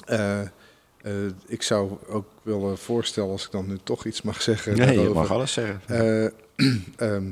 Eh, 0.06 0.40
eh, 0.40 0.48
ik 1.46 1.62
zou 1.62 1.90
ook 2.08 2.26
willen 2.42 2.78
voorstellen, 2.78 3.30
als 3.30 3.44
ik 3.44 3.50
dan 3.50 3.66
nu 3.66 3.78
toch 3.82 4.04
iets 4.04 4.22
mag 4.22 4.42
zeggen. 4.42 4.76
Nee, 4.76 4.86
je 4.88 4.94
daarover. 4.96 5.20
mag 5.20 5.30
alles 5.30 5.52
zeggen. 5.52 5.80
Eh, 5.86 6.30
ehm, 7.10 7.24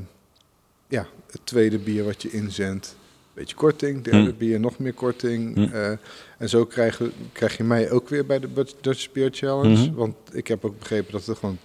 ja, 0.88 1.07
het 1.30 1.40
tweede 1.47 1.78
bier 1.78 2.05
wat 2.05 2.22
je 2.22 2.30
inzendt, 2.30 2.97
beetje 3.34 3.55
korting. 3.57 4.03
Derde 4.05 4.30
Hm. 4.30 4.36
bier, 4.36 4.61
nog 4.61 4.78
meer 4.78 4.93
korting. 4.95 5.55
Hm. 5.55 5.62
Eh, 5.74 5.90
en 6.38 6.49
zo 6.49 6.64
krijg, 6.64 6.99
je- 6.99 7.11
krijg 7.32 7.57
je 7.57 7.64
mij 7.64 7.90
ook 7.90 8.09
weer 8.09 8.26
bij 8.26 8.38
de 8.40 8.64
Dutch- 8.80 9.12
Beer 9.12 9.30
Challenge. 9.32 9.86
Mhm. 9.88 9.95
Want 9.95 10.14
ik 10.32 10.47
heb 10.49 10.64
ook 10.64 10.78
begrepen 10.78 11.12
dat 11.12 11.26
er 11.26 11.36
gewoon 11.36 11.59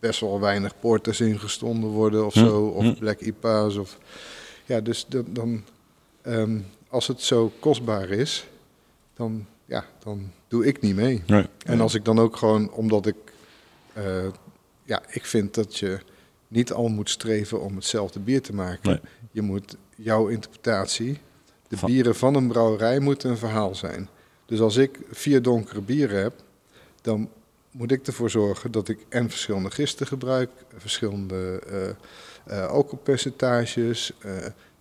best 0.00 0.20
wel 0.20 0.40
weinig 0.40 0.78
porters 0.80 1.20
ingestonden 1.20 1.90
worden 1.90 2.26
of 2.26 2.34
Hm. 2.34 2.38
zo. 2.40 2.66
Of 2.66 2.82
Hm. 2.84 2.94
Black 2.98 3.20
IPA's. 3.20 3.76
Of, 3.76 3.98
ja, 4.64 4.80
dus 4.80 5.06
dan, 5.08 5.24
dan 5.28 5.64
ehm, 6.22 6.58
als 6.88 7.06
het 7.06 7.20
zo 7.22 7.52
kostbaar 7.60 8.08
is, 8.10 8.46
dan, 9.16 9.46
ja, 9.72 9.84
dan 9.98 10.30
doe 10.48 10.66
ik 10.66 10.80
niet 10.80 10.94
mee. 10.96 11.22
Nee. 11.26 11.46
En 11.64 11.80
als 11.80 11.94
ik 11.94 12.04
dan 12.04 12.18
ook 12.18 12.36
gewoon, 12.36 12.70
omdat 12.72 13.06
ik, 13.06 13.16
eh, 13.92 14.26
ja, 14.84 15.02
ik 15.08 15.24
vind 15.24 15.54
dat 15.54 15.78
je 15.78 15.98
niet 16.48 16.72
al 16.72 16.88
moet 16.88 17.10
streven 17.10 17.60
om 17.60 17.74
hetzelfde 17.76 18.20
bier 18.20 18.42
te 18.42 18.54
maken. 18.54 18.90
Nee. 18.90 19.00
Je 19.30 19.42
moet 19.42 19.76
jouw 19.96 20.28
interpretatie, 20.28 21.18
de 21.68 21.76
Van- 21.76 21.88
bieren 21.90 22.14
van 22.14 22.34
een 22.34 22.48
brouwerij 22.48 22.98
moeten 23.00 23.30
een 23.30 23.36
verhaal 23.36 23.74
zijn. 23.74 24.08
Dus 24.46 24.60
als 24.60 24.76
ik 24.76 24.98
vier 25.10 25.42
donkere 25.42 25.80
bieren 25.80 26.22
heb, 26.22 26.32
dan 27.00 27.28
moet 27.70 27.90
ik 27.92 28.06
ervoor 28.06 28.30
zorgen 28.30 28.70
dat 28.70 28.88
ik 28.88 28.98
en 29.08 29.30
verschillende 29.30 29.70
gisten 29.70 30.06
gebruik, 30.06 30.50
verschillende 30.76 31.62
eh, 31.66 31.88
eh, 32.58 32.66
alcoholpercentages, 32.68 34.12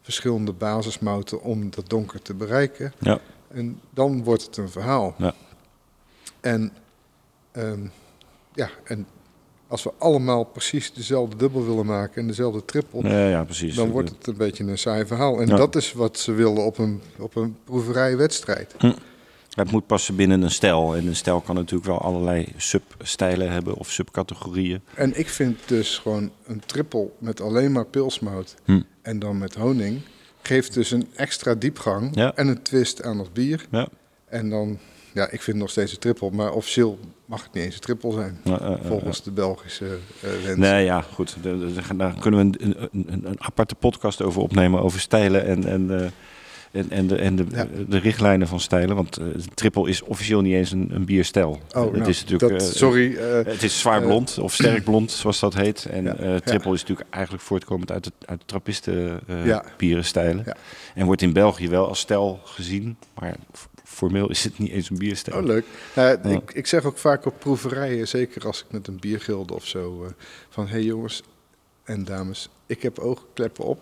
verschillende 0.02 0.54
basismouten 0.54 1.42
om 1.42 1.70
dat 1.70 1.89
donker 1.89 2.22
te 2.22 2.34
bereiken. 2.34 2.94
Ja. 3.00 3.20
En 3.54 3.80
dan 3.89 4.24
wordt 4.24 4.45
het 4.45 4.58
een 4.58 4.70
verhaal. 4.70 5.16
Ja. 5.18 5.34
En, 6.39 6.72
ehm, 7.52 7.80
ja, 8.54 8.70
en 8.84 9.08
als 9.68 9.84
we 9.84 9.91
allemaal 9.97 10.43
precies 10.43 10.93
dezelfde 10.93 11.36
dubbel 11.36 11.66
willen 11.66 11.86
maken 11.86 12.22
en 12.22 12.28
dezelfde 12.28 12.66
triple, 12.66 13.10
Ja, 13.10 13.28
ja, 13.28 13.43
precies. 13.43 13.76
dan 13.76 13.89
wordt 13.89 14.10
het 14.10 14.28
een 14.28 14.38
beetje 14.38 14.64
een 14.64 14.78
saai 14.78 15.06
verhaal. 15.06 15.39
En 15.41 15.47
Ja. 15.47 15.56
dat 15.56 15.76
is 15.76 15.93
wat 15.93 16.18
ze 16.20 16.32
wilden 16.32 16.66
op 16.66 16.78
een, 16.78 17.02
op 17.20 17.36
een 17.36 17.58
proeverijwedstrijd. 17.64 18.76
Het 19.52 19.72
moet 19.72 19.86
passen 19.88 20.16
binnen 20.16 20.41
een 20.41 20.52
stijl. 20.52 20.95
En 20.95 21.08
een 21.08 21.16
stijl 21.16 21.41
kan 21.41 21.56
natuurlijk 21.56 21.86
wel 21.86 21.99
allerlei 22.02 22.47
substijlen 22.58 23.52
hebben 23.52 23.74
of 23.76 23.89
subcategorieën. 23.91 24.82
En 24.95 25.20
ik 25.20 25.30
vind 25.30 25.60
dus 25.66 25.97
gewoon 25.97 26.32
een 26.45 26.62
triple 26.66 27.10
met 27.18 27.41
alleen 27.41 27.72
maar 27.72 27.86
pilsmout 27.86 28.56
Hm. 28.66 28.82
en 29.02 29.20
dan 29.20 29.38
met 29.38 29.56
honing, 29.56 30.02
geeft 30.42 30.74
dus 30.74 30.92
een 30.92 31.08
extra 31.16 31.56
diepgang 31.56 32.16
Ja. 32.16 32.36
en 32.36 32.48
een 32.48 32.62
twist 32.62 33.04
aan 33.04 33.20
het 33.20 33.34
bier. 33.34 33.66
Ja. 33.72 33.88
En 34.26 34.50
dan, 34.50 34.80
ja, 35.14 35.24
ik 35.24 35.30
vind 35.30 35.46
het 35.46 35.56
nog 35.56 35.70
steeds 35.70 35.92
een 35.92 36.00
triple, 36.00 36.32
maar 36.32 36.52
officieel 36.52 37.00
mag 37.26 37.44
het 37.44 37.54
niet 37.54 37.64
eens 37.64 37.74
een 37.76 37.82
triple 37.82 38.12
zijn. 38.12 38.39
Ja, 38.44 38.58
ja. 38.62 38.80
Volgens 38.84 39.24
de 39.24 39.32
Belgische 39.32 39.98
eh 40.22 40.30
wens. 40.44 40.58
Nee, 40.58 40.86
ja, 40.86 41.02
goed. 41.02 41.36
Daar 41.98 42.16
kunnen 42.20 42.52
we 42.52 42.58
een, 42.60 42.76
een, 42.92 43.26
een, 43.26 43.36
aparte 43.42 43.76
podcast 43.76 44.22
over 44.22 44.42
opnemen. 44.42 44.82
Over 44.82 45.00
stijlen 45.00 45.46
en, 45.46 45.66
en, 45.68 46.02
eh, 46.04 46.08
en, 46.72 46.89
en, 46.89 47.07
de, 47.07 47.15
en 47.15 47.36
de, 47.36 47.45
Ja. 47.51 47.67
de 47.88 47.97
richtlijnen 47.97 48.47
van 48.47 48.59
stijlen. 48.59 48.95
Want 48.95 49.17
eh, 49.17 49.26
triple 49.53 49.89
is 49.89 50.01
officieel 50.01 50.41
niet 50.41 50.53
eens 50.53 50.72
een, 50.72 50.89
een 50.93 51.05
bierstijl. 51.05 51.49
Oh, 51.49 51.84
het 51.84 51.91
nou, 51.95 52.09
is 52.09 52.24
natuurlijk... 52.24 52.59
dat, 52.59 52.69
eh, 52.69 52.76
sorry. 52.76 53.15
eh, 53.15 53.45
Het 53.45 53.63
is 53.63 53.80
zwaar 53.80 54.01
blond 54.01 54.38
of 54.39 54.53
sterk 54.53 54.84
blond, 54.89 55.11
zoals 55.11 55.39
dat 55.39 55.53
heet. 55.53 55.86
En 55.86 56.03
Ja, 56.03 56.15
ja. 56.19 56.39
triple 56.39 56.74
is 56.74 56.82
natuurlijk 56.82 57.09
eigenlijk 57.09 57.43
voortkomend 57.43 57.91
uit, 57.91 58.05
het, 58.05 58.13
uit 58.26 58.39
de 58.39 58.45
trappisten 58.45 59.19
bierenstijlen. 59.78 60.43
Ja. 60.45 60.55
En 60.95 61.05
wordt 61.05 61.22
in 61.22 61.34
België 61.34 61.69
wel 61.69 61.88
als 61.88 61.99
stijl 61.99 62.39
gezien. 62.43 62.97
Maar 63.19 63.36
formeel 63.84 64.30
is 64.30 64.43
het 64.43 64.57
niet 64.59 64.72
eens 64.72 64.89
een 64.89 64.97
bierstijl. 64.97 65.38
Oh, 65.38 65.43
leuk. 65.45 65.65
Nou, 65.95 66.30
ik, 66.30 66.51
ik 66.53 66.67
zeg 66.67 66.84
ook 66.84 66.97
vaak 66.97 67.26
op 67.26 67.39
proeverijen, 67.39 68.07
zeker 68.07 68.45
als 68.45 68.59
ik 68.59 68.65
met 68.72 68.88
een 68.88 68.99
biergilde 68.99 69.53
of 69.53 69.65
zo, 69.67 70.13
van 70.49 70.65
hé 70.65 70.72
hey 70.72 70.82
jongens 70.84 71.24
en 71.84 72.03
dames, 72.03 72.49
ik 72.65 72.82
heb 72.82 72.99
oogkleppen 72.99 73.65
op. 73.65 73.80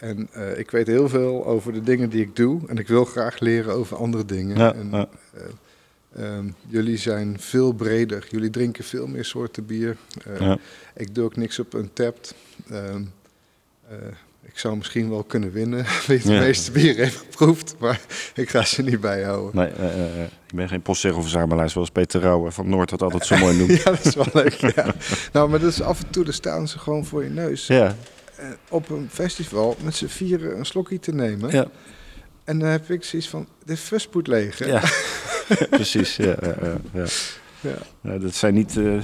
En 0.00 0.28
eh, 0.32 0.58
ik 0.58 0.70
weet 0.70 0.86
heel 0.86 1.08
veel 1.08 1.46
over 1.46 1.72
de 1.72 1.82
dingen 1.82 2.10
die 2.10 2.20
ik 2.22 2.36
doe. 2.36 2.60
En 2.66 2.76
ik 2.78 2.88
wil 2.88 3.04
graag 3.04 3.38
leren 3.40 3.74
over 3.74 3.96
andere 3.96 4.24
dingen. 4.24 4.56
Ja, 4.56 4.74
en, 4.74 4.88
ja. 4.90 5.08
eh, 5.34 6.24
ehm, 6.36 6.44
jullie 6.68 6.96
zijn 6.96 7.36
veel 7.40 7.72
breder. 7.72 8.26
Jullie 8.30 8.50
drinken 8.50 8.84
veel 8.84 9.06
meer 9.06 9.24
soorten 9.24 9.66
bier. 9.66 9.96
Eh, 10.26 10.40
Ja. 10.40 10.58
Ik 10.96 11.14
doe 11.14 11.24
ook 11.24 11.36
niks 11.36 11.58
op 11.58 11.72
een 11.74 11.90
tapt. 11.92 12.34
ik 14.46 14.58
zou 14.58 14.76
misschien 14.76 15.10
wel 15.10 15.22
kunnen 15.24 15.52
winnen. 15.52 15.84
Wie 16.06 16.16
het 16.16 16.26
de 16.26 16.32
meeste 16.32 16.70
bier 16.70 16.96
heeft 16.96 17.16
geproefd. 17.16 17.74
Maar 17.78 18.00
ik 18.34 18.50
ga 18.50 18.64
ze 18.64 18.82
niet 18.82 19.00
bijhouden. 19.00 19.56
Nee, 19.56 19.90
ik 20.46 20.54
ben 20.56 20.68
geen 20.68 20.82
postzegelverzamelaar 20.82 21.70
zoals 21.70 21.90
Peter 21.90 22.20
Rauwe 22.20 22.50
van 22.50 22.68
Noord 22.68 22.88
dat 22.90 23.02
altijd 23.02 23.26
zo 23.26 23.36
mooi 23.36 23.56
noemt. 23.58 23.76
Ja, 23.82 23.90
dat 23.90 24.04
is 24.04 24.14
wel 24.14 24.26
leuk. 24.32 24.52
Ja. 24.52 24.94
Nou, 25.32 25.50
maar 25.50 25.58
dat 25.60 25.70
is 25.70 25.82
af 25.82 26.02
en 26.02 26.10
toe, 26.10 26.24
dan 26.24 26.32
staan 26.32 26.68
ze 26.68 26.78
gewoon 26.78 27.04
voor 27.04 27.22
je 27.24 27.30
neus. 27.30 27.66
Ja, 27.66 27.96
op 28.68 28.88
een 28.90 29.08
festival 29.10 29.76
met 29.82 29.94
z'n 29.94 30.06
vieren 30.06 30.58
een 30.58 30.66
slokje 30.66 30.98
te 30.98 31.12
nemen. 31.12 31.50
ja, 31.50 31.66
En 32.44 32.58
dan 32.58 32.68
heb 32.68 32.90
ik 32.90 33.04
zoiets 33.04 33.28
van, 33.28 33.46
de 33.64 34.06
moet 34.12 34.26
leeg. 34.26 34.58
hè? 34.58 34.66
ja. 34.66 34.82
precies. 35.70 36.16
Ja, 36.16 36.36
ja, 36.40 36.54
ja, 36.62 36.76
ja. 36.92 37.04
Ja. 37.60 37.78
Ja, 38.00 38.18
dat 38.18 38.34
zijn 38.34 38.54
niet 38.54 38.76
eh, 38.76 38.98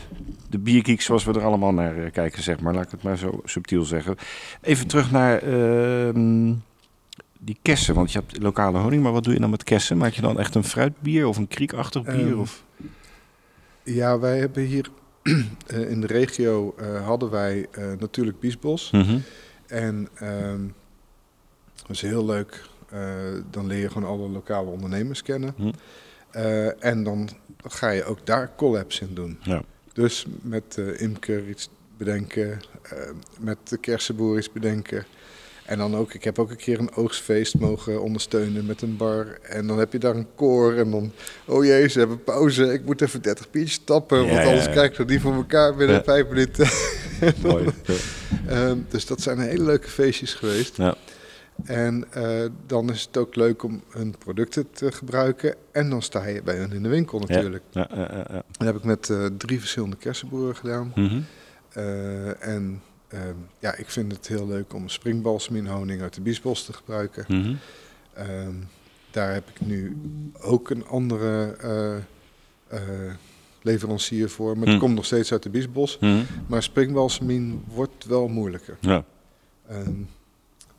de 0.51 0.59
biergeeks 0.59 1.05
zoals 1.05 1.25
we 1.25 1.33
er 1.33 1.45
allemaal 1.45 1.73
naar 1.73 1.97
eh, 1.97 2.13
kijken, 2.13 2.43
zeg 2.43 2.61
maar. 2.61 2.75
Laat 2.75 2.85
ik 2.85 2.91
het 2.91 3.03
maar 3.03 3.19
zo 3.19 3.41
subtiel 3.45 3.83
zeggen. 3.85 4.17
Even 4.61 4.87
terug 4.87 5.11
naar 5.11 5.43
ehm, 5.43 6.53
die 7.39 7.59
kersen. 7.63 7.95
Want 7.95 8.13
je 8.13 8.19
hebt 8.19 8.43
lokale 8.43 8.79
honing, 8.79 9.03
maar 9.03 9.13
wat 9.13 9.25
doe 9.25 9.35
je 9.35 9.41
dan 9.41 9.51
met 9.51 9.65
kersen? 9.65 9.97
Maak 9.97 10.13
je 10.13 10.21
dan 10.23 10.39
echt 10.39 10.55
een 10.55 10.65
fruitbier 10.65 11.27
of 11.27 11.37
een 11.37 11.49
kriekachtig 11.49 12.03
bier? 12.03 12.27
Ehm, 12.31 12.39
of? 12.39 12.65
Ja, 13.83 14.19
wij 14.19 14.39
hebben 14.39 14.63
hier 14.63 14.85
eh, 14.85 14.91
in 15.93 16.01
de 16.01 16.07
regio 16.07 16.75
eh, 16.79 17.07
hadden 17.07 17.31
wij 17.31 17.67
eh, 17.71 17.85
natuurlijk 17.99 18.41
Biesbos. 18.41 18.91
Mhm. 18.91 19.19
En 19.67 20.09
ehm, 20.15 20.61
dat 21.77 21.91
is 21.91 22.01
heel 22.01 22.25
leuk. 22.25 22.65
Eh, 22.91 23.01
dan 23.51 23.67
leer 23.67 23.79
je 23.79 23.91
gewoon 23.91 24.09
alle 24.09 24.29
lokale 24.29 24.71
ondernemers 24.71 25.23
kennen. 25.23 25.55
Hm. 25.57 25.71
Eh, 26.31 26.85
en 26.85 27.03
dan 27.03 27.29
ga 27.65 27.91
je 27.91 28.05
ook 28.05 28.27
daar 28.27 28.53
collabs 28.57 29.01
in 29.01 29.15
doen. 29.15 29.39
Ja. 29.43 29.63
Dus 29.93 30.27
met 30.43 30.79
eh 30.79 31.01
imker 31.01 31.49
iets 31.49 31.71
bedenken, 31.97 32.61
eh, 32.83 32.99
met 33.41 33.59
de 33.69 33.77
kersenboer 33.77 34.39
iets 34.39 34.53
bedenken. 34.53 35.05
En 35.67 35.79
dan 35.79 35.97
ook, 35.97 36.15
ik 36.15 36.25
heb 36.25 36.39
ook 36.39 36.51
een 36.51 36.57
keer 36.57 36.79
een 36.79 36.95
oogstfeest 36.95 37.59
mogen 37.59 38.03
ondersteunen 38.03 38.67
met 38.67 38.83
een 38.83 38.97
bar. 38.97 39.39
En 39.43 39.67
dan 39.67 39.79
heb 39.79 39.93
je 39.93 39.99
daar 39.99 40.17
een 40.17 40.27
koor 40.35 40.75
en 40.75 40.91
dan, 40.91 41.13
oh 41.47 41.65
jee, 41.65 41.89
ze 41.89 41.99
hebben 41.99 42.25
pauze. 42.25 42.73
Ik 42.73 42.85
moet 42.85 43.01
even 43.03 43.23
30 43.23 43.51
biertjes 43.51 43.81
tappen, 43.85 44.19
Ja, 44.19 44.25
want 44.27 44.37
ja, 44.41 44.45
anders 44.47 44.65
ja. 44.65 44.71
krijg 44.71 44.91
ik 44.91 44.97
het 44.97 45.09
niet 45.09 45.21
voor 45.21 45.35
elkaar 45.35 45.75
binnen 45.77 45.97
Ja. 45.97 46.03
vijf 46.03 46.29
minuten. 46.29 46.69
Mooi. 47.51 47.65
Ja. 47.85 47.95
Ehm, 48.49 48.79
dus 48.89 49.07
dat 49.07 49.21
zijn 49.21 49.39
hele 49.39 49.65
leuke 49.65 49.89
feestjes 49.89 50.35
geweest. 50.35 50.77
Ja. 50.77 50.95
En 51.65 52.05
eh, 52.11 52.41
dan 52.67 52.91
is 52.91 53.03
het 53.03 53.17
ook 53.17 53.37
leuk 53.37 53.63
om 53.63 53.83
hun 53.91 54.15
producten 54.19 54.71
te 54.73 54.93
gebruiken. 54.93 55.55
En 55.73 55.91
dan 55.91 56.03
sta 56.03 56.27
je 56.27 56.43
bij 56.43 56.57
hen 56.57 56.73
in 56.73 56.83
de 56.83 56.89
winkel 56.89 57.19
natuurlijk. 57.19 57.63
Ja, 57.71 57.89
ja, 57.95 58.01
ja, 58.01 58.27
ja. 58.33 58.43
Dat 58.51 58.67
heb 58.67 58.77
ik 58.77 58.85
met 58.85 59.11
eh, 59.11 59.25
drie 59.39 59.59
verschillende 59.59 59.97
kersenboeren 59.97 60.57
gedaan. 60.57 60.93
Mhm. 60.95 61.21
Eh, 61.73 62.47
en 62.47 62.83
ehm, 63.09 63.35
ja, 63.59 63.75
ik 63.75 63.91
vind 63.91 64.13
het 64.13 64.29
heel 64.29 64.47
leuk 64.47 64.75
om 64.75 64.89
springbalsem 64.89 65.67
honing 65.67 66.03
uit 66.03 66.15
de 66.15 66.21
biesbos 66.21 66.65
te 66.65 66.73
gebruiken. 66.73 67.25
Mhm. 67.29 67.55
Ehm, 68.13 68.55
daar 69.11 69.33
heb 69.33 69.49
ik 69.49 69.67
nu 69.67 69.97
ook 70.41 70.71
een 70.71 70.87
andere 70.87 71.57
eh, 71.61 71.97
eh, 72.69 73.15
leverancier 73.63 74.31
voor. 74.31 74.57
Maar 74.57 74.65
het 74.67 74.75
Hm. 74.75 74.81
komt 74.81 74.95
nog 74.95 75.05
steeds 75.05 75.33
uit 75.33 75.43
de 75.43 75.51
biesbos. 75.51 75.99
Mhm. 75.99 76.23
Maar 76.47 76.63
springbalsemien 76.63 77.65
wordt 77.69 78.05
wel 78.05 78.29
moeilijker. 78.29 78.77
Ja. 78.81 79.05
Ehm, 79.69 79.93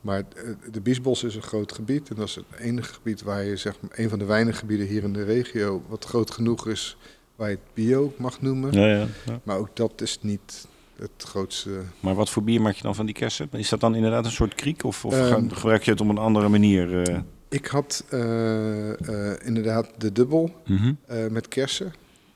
maar 0.00 0.18
eh, 0.36 0.50
de 0.72 0.80
Biesbos 0.80 1.22
is 1.24 1.34
een 1.34 1.42
groot 1.42 1.72
gebied. 1.72 2.08
En 2.10 2.16
dat 2.16 2.28
is 2.28 2.34
het 2.34 2.44
enige 2.58 2.92
gebied 2.94 3.22
waar 3.22 3.44
je, 3.44 3.56
zeg 3.56 3.74
maar, 3.80 3.90
een 3.94 4.08
van 4.08 4.18
de 4.18 4.24
weinige 4.24 4.58
gebieden 4.58 4.86
hier 4.86 5.02
in 5.02 5.12
de 5.12 5.24
regio, 5.24 5.82
wat 5.88 6.04
groot 6.04 6.30
genoeg 6.30 6.68
is, 6.68 6.96
waar 7.36 7.50
je 7.50 7.54
het 7.56 7.74
bio 7.74 8.14
mag 8.18 8.40
noemen. 8.40 8.72
Ja, 8.72 8.86
ja, 8.86 9.06
ja. 9.26 9.40
Maar 9.42 9.58
ook 9.58 9.76
dat 9.76 10.00
is 10.00 10.18
niet 10.22 10.66
het 10.98 11.10
grootste. 11.24 11.80
Maar 12.00 12.14
wat 12.14 12.30
voor 12.30 12.42
bier 12.42 12.60
maak 12.60 12.74
je 12.74 12.82
dan 12.82 12.94
van 12.94 13.06
die 13.06 13.14
kersen? 13.14 13.48
Is 13.52 13.68
dat 13.68 13.80
dan 13.80 13.94
inderdaad 13.94 14.24
een 14.24 14.30
soort 14.30 14.54
kriek? 14.54 14.84
Of, 14.84 15.04
of 15.04 15.14
Ehm, 15.14 15.48
gebruik 15.48 15.82
je 15.82 15.90
het 15.90 16.00
op 16.00 16.08
een 16.08 16.18
andere 16.18 16.48
manier? 16.48 17.02
eh? 17.08 17.18
Ik 17.48 17.66
had 17.66 18.04
eh, 18.10 18.90
eh, 19.32 19.46
inderdaad 19.46 19.90
de 19.98 20.12
dubbel 20.12 20.54
Mhm. 20.66 20.92
met 21.30 21.48
kersen. 21.48 21.92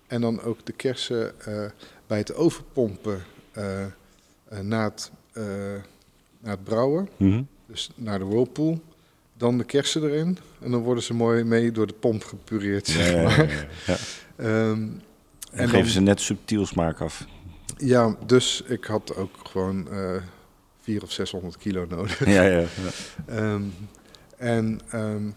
En 0.07 0.21
dan 0.21 0.43
ook 0.43 0.67
de 0.67 0.73
kersen 0.73 1.33
bij 2.07 2.19
het 2.19 2.35
overpompen 2.35 3.23
na, 4.63 4.85
het, 4.85 5.11
na 6.41 6.51
het 6.51 6.65
brouwen. 6.65 7.09
Mhm. 7.17 7.43
Dus 7.67 7.91
naar 7.95 8.19
de 8.19 8.25
whirlpool. 8.25 8.81
dan 9.37 9.59
de 9.59 9.65
kersen 9.65 10.03
erin. 10.03 10.39
En 10.61 10.71
dan 10.71 10.83
worden 10.83 11.03
ze 11.03 11.15
mooi 11.15 11.45
mee 11.45 11.73
door 11.73 11.87
de 11.87 11.93
pomp 11.93 12.25
gepureerd, 12.25 12.87
zeg 12.87 13.15
maar. 13.15 13.49
ja, 13.53 13.67
ja. 13.87 13.97
Ehm, 14.37 14.73
En 14.73 15.01
en 15.51 15.69
geven 15.69 15.83
dan- 15.83 15.87
ze 15.93 16.01
net 16.01 16.21
subtiel 16.21 16.67
smaak 16.67 17.01
af. 17.01 17.27
Ja, 17.77 18.17
dus 18.27 18.63
ik 18.67 18.85
had 18.85 19.17
ook 19.17 19.37
gewoon 19.43 19.91
eh 19.91 20.23
400 20.81 21.03
of 21.03 21.13
600 21.13 21.57
kilo 21.57 21.87
nodig. 21.89 22.25
Ja, 22.37 22.43
ja, 22.43 22.59
ja. 22.59 22.67
Ehm, 23.27 23.63
en 24.37 24.81
ehm, 24.91 25.31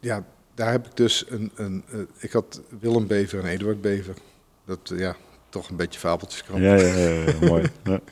ja, 0.00 0.24
daar 0.54 0.70
heb 0.70 0.86
ik 0.86 0.96
dus 0.96 1.24
een... 1.28 1.52
een 1.54 1.84
ik 2.18 2.32
had 2.32 2.60
Willem 2.80 3.06
Bever 3.06 3.38
en 3.38 3.46
Eduard 3.46 3.80
Bever. 3.80 4.14
Dat, 4.64 4.92
ja, 4.96 5.16
toch 5.48 5.68
een 5.68 5.76
beetje 5.76 6.00
fabeltjeskrant. 6.00 6.62
Ja, 6.62 6.74
ja, 6.74 6.96
ja, 6.96 7.10
ja, 7.10 7.34
mooi. 7.40 7.70
Ja. 7.84 8.00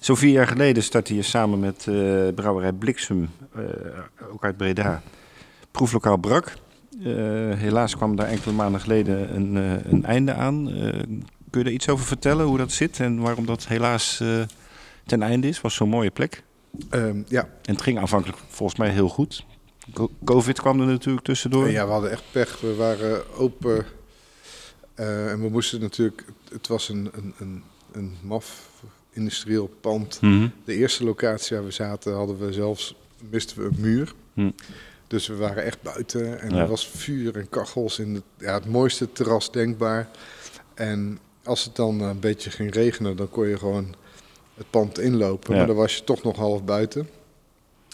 Zo 0.00 0.14
vier 0.14 0.32
jaar 0.32 0.46
geleden 0.46 0.82
startte 0.82 1.14
je 1.14 1.22
samen 1.22 1.60
met 1.60 1.86
eh, 1.88 2.28
brouwerij 2.34 2.72
Bliksem, 2.72 3.30
eh, 3.54 3.62
ook 4.32 4.44
uit 4.44 4.56
Breda, 4.56 5.02
proeflokaal 5.70 6.16
Brak. 6.16 6.52
Eh, 7.02 7.58
helaas 7.58 7.96
kwam 7.96 8.16
daar 8.16 8.26
enkele 8.26 8.54
maanden 8.54 8.80
geleden 8.80 9.34
een, 9.36 9.56
eh, 9.56 9.92
een 9.92 10.04
einde 10.04 10.32
aan. 10.34 10.70
Eh, 10.72 10.92
kun 11.50 11.60
je 11.62 11.66
er 11.68 11.74
iets 11.74 11.88
over 11.88 12.06
vertellen, 12.06 12.46
hoe 12.46 12.58
dat 12.58 12.72
zit 12.72 13.00
en 13.00 13.20
waarom 13.20 13.46
dat 13.46 13.66
helaas 13.66 14.22
ten 15.06 15.22
einde 15.22 15.48
is? 15.48 15.60
was 15.60 15.74
zo'n 15.74 15.88
mooie 15.88 16.10
plek. 16.10 16.42
Ehm, 16.90 17.22
ja, 17.28 17.42
En 17.42 17.72
het 17.72 17.82
ging 17.82 17.98
aanvankelijk 17.98 18.38
volgens 18.48 18.78
mij 18.78 18.88
heel 18.90 19.08
goed. 19.08 19.44
Co- 19.92 20.10
Covid 20.24 20.60
kwam 20.60 20.80
er 20.80 20.86
natuurlijk 20.86 21.24
tussendoor. 21.24 21.66
En 21.66 21.72
ja, 21.72 21.86
we 21.86 21.92
hadden 21.92 22.10
echt 22.10 22.22
pech. 22.32 22.60
We 22.60 22.74
waren 22.74 23.34
open 23.36 23.84
en 24.94 25.40
we 25.40 25.48
moesten 25.50 25.80
natuurlijk... 25.80 26.24
Het 26.52 26.66
was 26.66 26.88
een, 26.88 27.10
een, 27.14 27.34
een, 27.38 27.62
een 27.92 28.16
maf 28.22 28.70
industrieel 29.10 29.66
pand. 29.80 30.18
Mhm. 30.20 30.48
De 30.64 30.74
eerste 30.74 31.04
locatie 31.04 31.56
waar 31.56 31.64
we 31.64 31.70
zaten 31.72 32.14
hadden 32.14 32.38
we 32.38 32.52
zelfs... 32.52 32.94
misten 33.30 33.58
we 33.58 33.64
een 33.64 33.80
muur. 33.80 34.12
Hm. 34.34 34.50
Dus 35.14 35.26
we 35.26 35.36
waren 35.36 35.62
echt 35.64 35.82
buiten 35.82 36.40
en 36.40 36.50
Ja. 36.54 36.60
er 36.60 36.68
was 36.68 36.88
vuur 36.88 37.36
en 37.36 37.48
kachels 37.48 37.98
in 37.98 38.14
het, 38.14 38.22
ja, 38.38 38.54
het 38.54 38.66
mooiste 38.66 39.12
terras 39.12 39.50
denkbaar. 39.52 40.08
En 40.74 41.18
als 41.44 41.64
het 41.64 41.76
dan 41.76 42.00
een 42.00 42.20
beetje 42.20 42.50
ging 42.50 42.74
regenen, 42.74 43.16
dan 43.16 43.28
kon 43.30 43.48
je 43.48 43.58
gewoon 43.58 43.94
het 44.54 44.70
pand 44.70 44.98
inlopen. 44.98 45.50
Ja. 45.52 45.56
Maar 45.58 45.66
dan 45.66 45.76
was 45.76 45.96
je 45.96 46.04
toch 46.04 46.22
nog 46.22 46.36
half 46.36 46.64
buiten. 46.64 47.08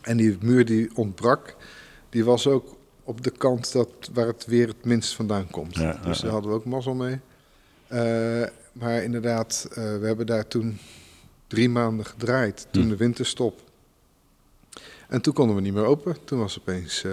En 0.03 0.17
die 0.17 0.39
muur 0.41 0.65
die 0.65 0.91
ontbrak, 0.97 1.57
die 2.11 2.25
was 2.25 2.47
ook 2.47 2.77
op 3.05 3.25
de 3.25 3.31
kant 3.31 3.73
dat, 3.73 3.89
waar 4.13 4.27
het 4.27 4.47
weer 4.47 4.67
het 4.69 4.85
minst 4.85 5.15
vandaan 5.15 5.51
komt. 5.51 5.75
Ja, 5.77 6.01
dus 6.05 6.21
daar 6.21 6.31
hadden 6.31 6.51
we 6.51 6.57
ook 6.57 6.65
mazzel 6.65 6.95
mee. 6.95 7.21
Eh, 7.87 8.43
maar 8.73 9.03
inderdaad, 9.03 9.67
eh, 9.71 9.75
we 9.77 10.07
hebben 10.07 10.27
daar 10.27 10.49
toen 10.49 10.79
drie 11.47 11.69
maanden 11.69 12.07
gedraaid, 12.07 12.67
toen 12.71 12.83
Hm. 12.83 12.89
de 12.89 12.97
winterstop. 12.97 13.61
En 15.11 15.21
toen 15.21 15.35
konden 15.35 15.57
we 15.57 15.63
niet 15.63 15.75
meer 15.75 15.85
open. 15.85 16.17
Toen 16.25 16.39
was 16.39 16.59
opeens 16.59 17.05
eh, 17.05 17.13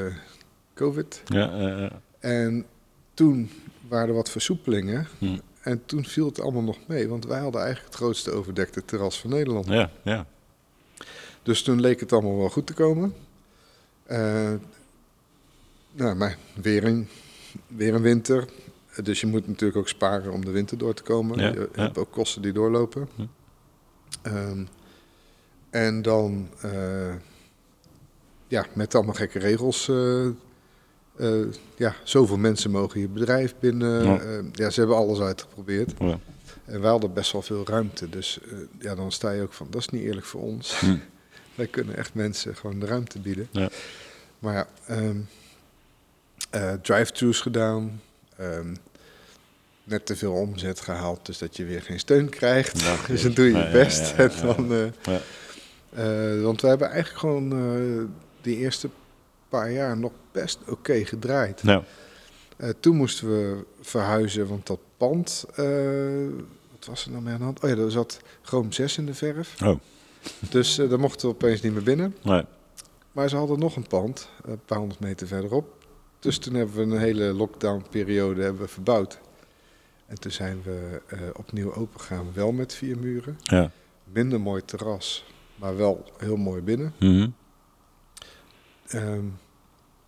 COVID. 0.73 1.21
Ja, 1.25 1.91
En 2.19 2.65
toen 3.13 3.49
waren 3.87 4.07
er 4.07 4.13
wat 4.13 4.29
versoepelingen. 4.29 5.07
Hm. 5.17 5.37
En 5.61 5.85
toen 5.85 6.05
viel 6.05 6.25
het 6.25 6.41
allemaal 6.41 6.63
nog 6.63 6.77
mee, 6.87 7.07
want 7.07 7.25
wij 7.25 7.39
hadden 7.39 7.61
eigenlijk 7.61 7.93
het 7.93 8.01
grootste 8.03 8.31
overdekte 8.31 8.85
terras 8.85 9.19
van 9.19 9.29
Nederland. 9.29 9.65
ja, 9.67 9.91
ja. 10.03 10.25
Dus 11.43 11.61
toen 11.63 11.81
leek 11.81 11.99
het 11.99 12.13
allemaal 12.13 12.37
wel 12.37 12.49
goed 12.49 12.67
te 12.67 12.73
komen. 12.73 13.13
Eh, 14.03 14.53
nou, 15.91 16.15
maar 16.15 16.37
weer 16.61 16.83
een, 16.83 17.07
weer 17.67 17.93
een 17.93 18.01
winter. 18.01 18.47
Dus 19.03 19.21
je 19.21 19.27
moet 19.27 19.47
natuurlijk 19.47 19.79
ook 19.79 19.87
sparen 19.87 20.31
om 20.31 20.45
de 20.45 20.51
winter 20.51 20.77
door 20.77 20.93
te 20.93 21.03
komen. 21.03 21.39
Ja, 21.39 21.51
je 21.51 21.69
hebt 21.71 21.97
ook 21.97 22.11
kosten 22.11 22.41
die 22.41 22.51
doorlopen. 22.51 23.09
Hm. 23.15 23.25
Ehm, 24.21 24.65
en 25.69 26.01
dan, 26.01 26.49
eh, 26.61 27.13
ja, 28.47 28.65
met 28.73 28.95
allemaal 28.95 29.13
gekke 29.13 29.39
regels. 29.39 29.87
eh, 29.89 30.25
eh, 31.17 31.47
ja, 31.75 31.95
zoveel 32.03 32.37
mensen 32.37 32.71
mogen 32.71 32.99
je 32.99 33.07
bedrijf 33.07 33.53
binnen. 33.59 34.03
Ja. 34.03 34.19
Eh, 34.19 34.39
ja, 34.51 34.69
ze 34.69 34.79
hebben 34.79 34.97
alles 34.97 35.19
uitgeprobeerd. 35.19 35.93
Ja. 35.99 36.19
En 36.65 36.81
wij 36.81 36.89
hadden 36.89 37.13
best 37.13 37.31
wel 37.31 37.41
veel 37.41 37.65
ruimte. 37.67 38.09
Dus 38.09 38.39
ja, 38.79 38.95
dan 38.95 39.11
sta 39.11 39.31
je 39.31 39.41
ook 39.41 39.53
van, 39.53 39.67
dat 39.69 39.81
is 39.81 39.89
niet 39.89 40.03
eerlijk 40.03 40.25
voor 40.25 40.41
ons. 40.41 40.79
Hm. 40.79 40.95
Wij 41.55 41.67
kunnen 41.67 41.95
echt 41.97 42.13
mensen 42.13 42.55
gewoon 42.55 42.79
de 42.79 42.85
ruimte 42.85 43.19
bieden. 43.19 43.47
Ja. 43.51 43.69
Maar 44.39 44.53
ja, 44.53 44.67
ehm, 44.87 45.17
eh, 46.49 46.73
drive-thrus 46.73 47.41
gedaan. 47.41 48.01
ehm, 48.37 48.75
net 49.83 50.05
te 50.05 50.15
veel 50.15 50.33
omzet 50.33 50.79
gehaald, 50.81 51.25
dus 51.25 51.37
dat 51.37 51.57
je 51.57 51.65
weer 51.65 51.81
geen 51.81 51.99
steun 51.99 52.29
krijgt. 52.29 52.81
Ja, 52.81 52.95
dus 53.07 53.21
dan 53.21 53.33
doe 53.33 53.45
je 53.45 53.57
je 53.57 53.69
best. 53.71 54.15
ja, 54.17 54.23
ja, 54.23 54.29
en 54.57 54.67
dan, 54.67 54.91
Ja. 55.95 56.41
want 56.41 56.61
we 56.61 56.67
hebben 56.67 56.89
eigenlijk 56.89 57.19
gewoon 57.19 57.49
die 58.41 58.57
eerste 58.57 58.89
paar 59.49 59.71
jaar 59.71 59.97
nog 59.97 60.11
best 60.31 60.59
oké 60.67 61.05
gedraaid. 61.05 61.63
Eh, 62.57 62.69
toen 62.79 62.95
moesten 62.95 63.27
we 63.27 63.65
verhuizen, 63.81 64.47
want 64.47 64.67
dat 64.67 64.79
pand... 64.97 65.45
eh, 65.55 65.65
wat 66.71 66.85
was 66.85 67.05
er 67.05 67.11
nou 67.11 67.23
mee 67.23 67.33
aan 67.33 67.39
de 67.39 67.45
hand? 67.45 67.63
Oh 67.63 67.69
ja, 67.69 67.75
er 67.75 67.91
zat 67.91 68.21
Chrome 68.41 68.73
6 68.73 68.97
in 68.97 69.05
de 69.05 69.13
verf. 69.13 69.61
Oh. 69.61 69.79
Dus 70.49 70.77
eh 70.77 70.89
daar 70.89 70.99
mochten 70.99 71.27
we 71.29 71.33
opeens 71.33 71.61
niet 71.61 71.73
meer 71.73 71.83
binnen. 71.83 72.15
Nee. 72.23 72.43
Maar 73.11 73.29
ze 73.29 73.35
hadden 73.35 73.59
nog 73.59 73.75
een 73.75 73.87
pand, 73.87 74.29
een 74.43 74.59
paar 74.65 74.77
honderd 74.77 74.99
meter 74.99 75.27
verderop. 75.27 75.85
Dus 76.19 76.37
toen 76.37 76.53
hebben 76.53 76.75
we 76.75 76.95
een 76.95 77.01
hele 77.01 77.33
lockdown-periode 77.33 78.41
hebben 78.41 78.61
we 78.61 78.67
verbouwd. 78.67 79.19
En 80.05 80.19
toen 80.19 80.31
zijn 80.31 80.61
we 80.63 81.01
opnieuw 81.33 81.73
opengegaan, 81.73 82.27
wel 82.33 82.51
met 82.51 82.73
vier 82.73 82.97
muren. 82.97 83.37
Ja. 83.43 83.71
Minder 84.03 84.41
mooi 84.41 84.65
terras, 84.65 85.25
maar 85.55 85.77
wel 85.77 86.05
heel 86.17 86.35
mooi 86.35 86.61
binnen. 86.61 86.93
Mhm. 86.99 87.29
Ehm, 88.87 89.25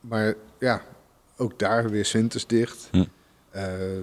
maar 0.01 0.35
ja, 0.59 0.81
ook 1.37 1.59
daar 1.59 1.89
weer 1.89 2.05
's 2.05 2.11
winters 2.11 2.47
dicht. 2.47 2.87
Hm. 2.91 3.05
Eh, 3.51 3.97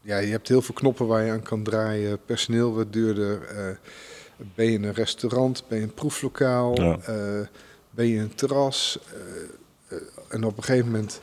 ja, 0.00 0.18
je 0.18 0.30
hebt 0.30 0.48
heel 0.48 0.62
veel 0.62 0.74
knoppen 0.74 1.06
waar 1.06 1.24
je 1.24 1.32
aan 1.32 1.42
kan 1.42 1.62
draaien. 1.62 2.24
Personeel 2.24 2.74
wat 2.74 2.92
duurder. 2.92 3.42
Eh, 3.42 3.76
ben 4.54 4.70
je 4.70 4.78
een 4.78 4.94
restaurant? 4.94 5.64
Ben 5.68 5.78
je 5.78 5.84
een 5.84 5.94
proeflokaal? 5.94 6.80
Ja. 6.80 6.98
Eh, 6.98 7.46
ben 7.90 8.06
je 8.06 8.18
een 8.18 8.34
terras? 8.34 8.98
En 10.28 10.44
op 10.44 10.56
een 10.56 10.62
gegeven 10.62 10.86
moment 10.86 11.20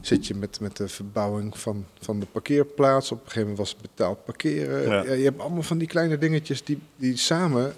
zit 0.00 0.26
je 0.26 0.34
met, 0.34 0.60
met 0.60 0.76
de 0.76 0.88
verbouwing 0.88 1.58
van, 1.58 1.86
van 2.00 2.20
de 2.20 2.26
parkeerplaats. 2.26 3.12
Op 3.12 3.18
een 3.18 3.30
gegeven 3.30 3.48
moment 3.48 3.58
was 3.58 3.70
het 3.70 3.82
betaald 3.82 4.24
parkeren. 4.24 4.82
Ja. 4.82 5.12
Je 5.12 5.24
hebt 5.24 5.40
allemaal 5.40 5.62
van 5.62 5.78
die 5.78 5.88
kleine 5.88 6.18
dingetjes 6.18 6.64
die, 6.64 6.78
die 6.96 7.16
samen 7.16 7.74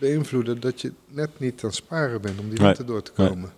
beïnvloeden 0.00 0.60
dat 0.60 0.80
je 0.80 0.92
net 1.08 1.30
niet 1.38 1.62
aan 1.62 1.68
het 1.68 1.74
sparen 1.78 2.20
bent 2.20 2.38
om 2.40 2.48
die 2.48 2.58
Nee. 2.58 2.66
winter 2.66 2.86
door 2.86 3.02
te 3.02 3.12
Nee. 3.16 3.28
komen. 3.28 3.52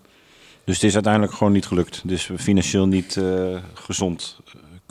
Dus 0.65 0.75
het 0.75 0.85
is 0.85 0.95
uiteindelijk 0.95 1.33
gewoon 1.33 1.53
niet 1.53 1.67
gelukt. 1.67 2.09
Dus 2.09 2.31
financieel 2.37 2.87
niet 2.87 3.17
eh, 3.17 3.63
gezond. 3.75 4.39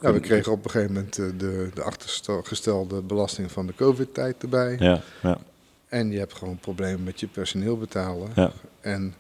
Ja, 0.02 0.14
we 0.14 0.20
kregen 0.20 0.52
op 0.52 0.64
een 0.66 0.72
gegeven 0.72 0.94
moment 0.94 1.18
eh, 1.18 1.26
de, 1.38 1.70
de 1.74 1.84
achtergestelde 1.84 3.02
belasting 3.02 3.52
van 3.52 3.68
de 3.68 3.74
COVID-tijd 3.76 4.42
erbij. 4.44 4.76
Ja, 4.80 5.02
ja, 5.22 5.38
En 5.88 6.12
je 6.12 6.18
hebt 6.20 6.34
gewoon 6.34 6.58
problemen 6.58 7.04
met 7.04 7.20
je 7.20 7.28
personeel 7.28 7.78
betalen. 7.78 8.30
ja. 8.36 8.52
En 8.82 9.14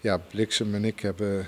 ja, 0.00 0.16
Bliksem 0.18 0.74
en 0.74 0.84
ik 0.84 1.00
hebben 1.00 1.46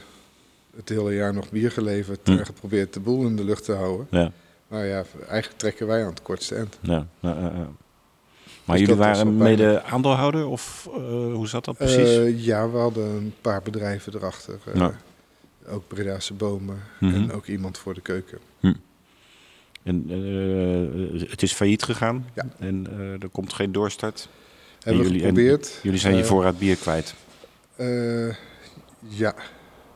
het 0.77 0.89
hele 0.89 1.15
jaar 1.15 1.35
nog 1.35 1.51
bier 1.51 1.71
geleverd 1.71 2.21
Hm. 2.25 2.31
en 2.33 2.47
geprobeerd 2.47 2.93
de 2.93 3.01
boel 3.01 3.27
in 3.27 3.37
de 3.37 3.45
lucht 3.45 3.65
te 3.65 3.73
houden. 3.73 4.07
ja, 4.11 4.33
Maar 4.69 4.87
ja, 4.87 5.05
eigenlijk 5.29 5.59
trekken 5.61 5.87
wij 5.87 6.03
aan 6.03 6.11
het 6.11 6.23
kortste 6.23 6.55
eind. 6.55 6.79
ja, 6.81 7.07
ja, 7.21 7.31
ja, 7.41 7.53
ja. 7.55 7.69
Maar 8.69 8.77
Dus 8.79 8.87
jullie 8.87 9.03
waren 9.03 9.37
mede 9.37 9.83
aandeelhouder 9.83 10.47
of 10.47 10.89
eh, 10.95 11.01
hoe 11.33 11.49
zat 11.49 11.65
dat 11.65 11.77
precies? 11.77 12.17
Eh, 12.17 12.45
ja, 12.45 12.71
we 12.71 12.77
hadden 12.79 13.05
een 13.17 13.35
paar 13.41 13.63
bedrijven 13.63 14.15
erachter. 14.15 14.59
eh. 14.75 14.89
Ook 15.71 15.89
Breda's 15.89 16.37
bomen 16.37 16.79
Mhm. 17.01 17.15
en 17.15 17.33
ook 17.33 17.47
iemand 17.47 17.79
voor 17.79 17.95
de 17.95 18.01
keuken. 18.01 18.39
En, 19.83 20.05
eh, 20.09 21.31
het 21.31 21.43
is 21.43 21.53
failliet 21.53 21.83
gegaan 21.83 22.27
Ja. 22.35 22.45
en 22.59 22.87
er 23.21 23.29
komt 23.29 23.53
geen 23.53 23.73
doorstart. 23.73 24.29
Hebben 24.81 25.03
we 25.03 25.09
jullie- 25.09 25.23
en 25.27 25.29
geprobeerd. 25.29 25.79
Jullie 25.83 25.99
zijn 26.01 26.17
je 26.17 26.25
voorraad 26.25 26.59
bier 26.59 26.77
kwijt. 26.77 27.15
Ja, 29.09 29.35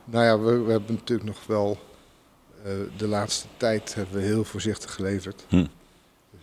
nou 0.05 0.25
ja, 0.25 0.39
we, 0.39 0.59
we 0.59 0.71
hebben 0.71 0.95
natuurlijk 0.95 1.29
nog 1.29 1.47
wel. 1.47 1.79
de 2.97 3.07
laatste 3.07 3.47
tijd 3.57 3.95
hebben 3.95 4.15
we 4.17 4.23
heel 4.23 4.45
voorzichtig 4.45 4.95
geleverd. 4.95 5.45
Hm. 5.49 5.67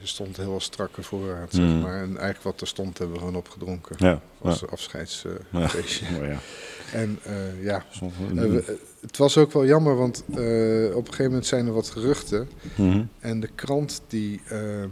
Er 0.02 0.08
stond 0.08 0.38
heel 0.38 0.60
strakke 0.60 1.04
voorraad, 1.04 1.54
zeg 1.54 1.66
Hm. 1.66 1.80
maar. 1.80 1.94
En 2.02 2.08
eigenlijk 2.08 2.42
wat 2.44 2.62
er 2.62 2.68
stond, 2.68 2.98
hebben 2.98 3.16
we 3.16 3.22
gewoon 3.22 3.36
opgedronken. 3.36 3.96
Ja, 4.00 4.22
Als 4.42 4.60
ja. 4.60 4.68
afscheidsfeestje. 4.68 6.06
Oh, 6.20 6.26
ja. 6.28 6.40
En 6.94 7.20
eh, 7.24 7.64
ja, 7.64 7.86
eh, 8.02 8.10
we- 8.34 8.64
eh, 8.68 8.76
het 9.02 9.18
was 9.18 9.38
ook 9.38 9.52
wel 9.52 9.66
jammer, 9.66 9.96
want 9.96 10.24
eh, 10.30 10.36
op 10.36 10.38
een 10.38 11.06
gegeven 11.06 11.26
moment 11.26 11.46
zijn 11.46 11.68
er 11.68 11.74
wat 11.74 11.90
geruchten. 11.90 12.50
Mhm. 12.76 13.04
En 13.20 13.40
de 13.40 13.48
krant 13.56 14.02
die, 14.08 14.42
eh, 14.48 14.84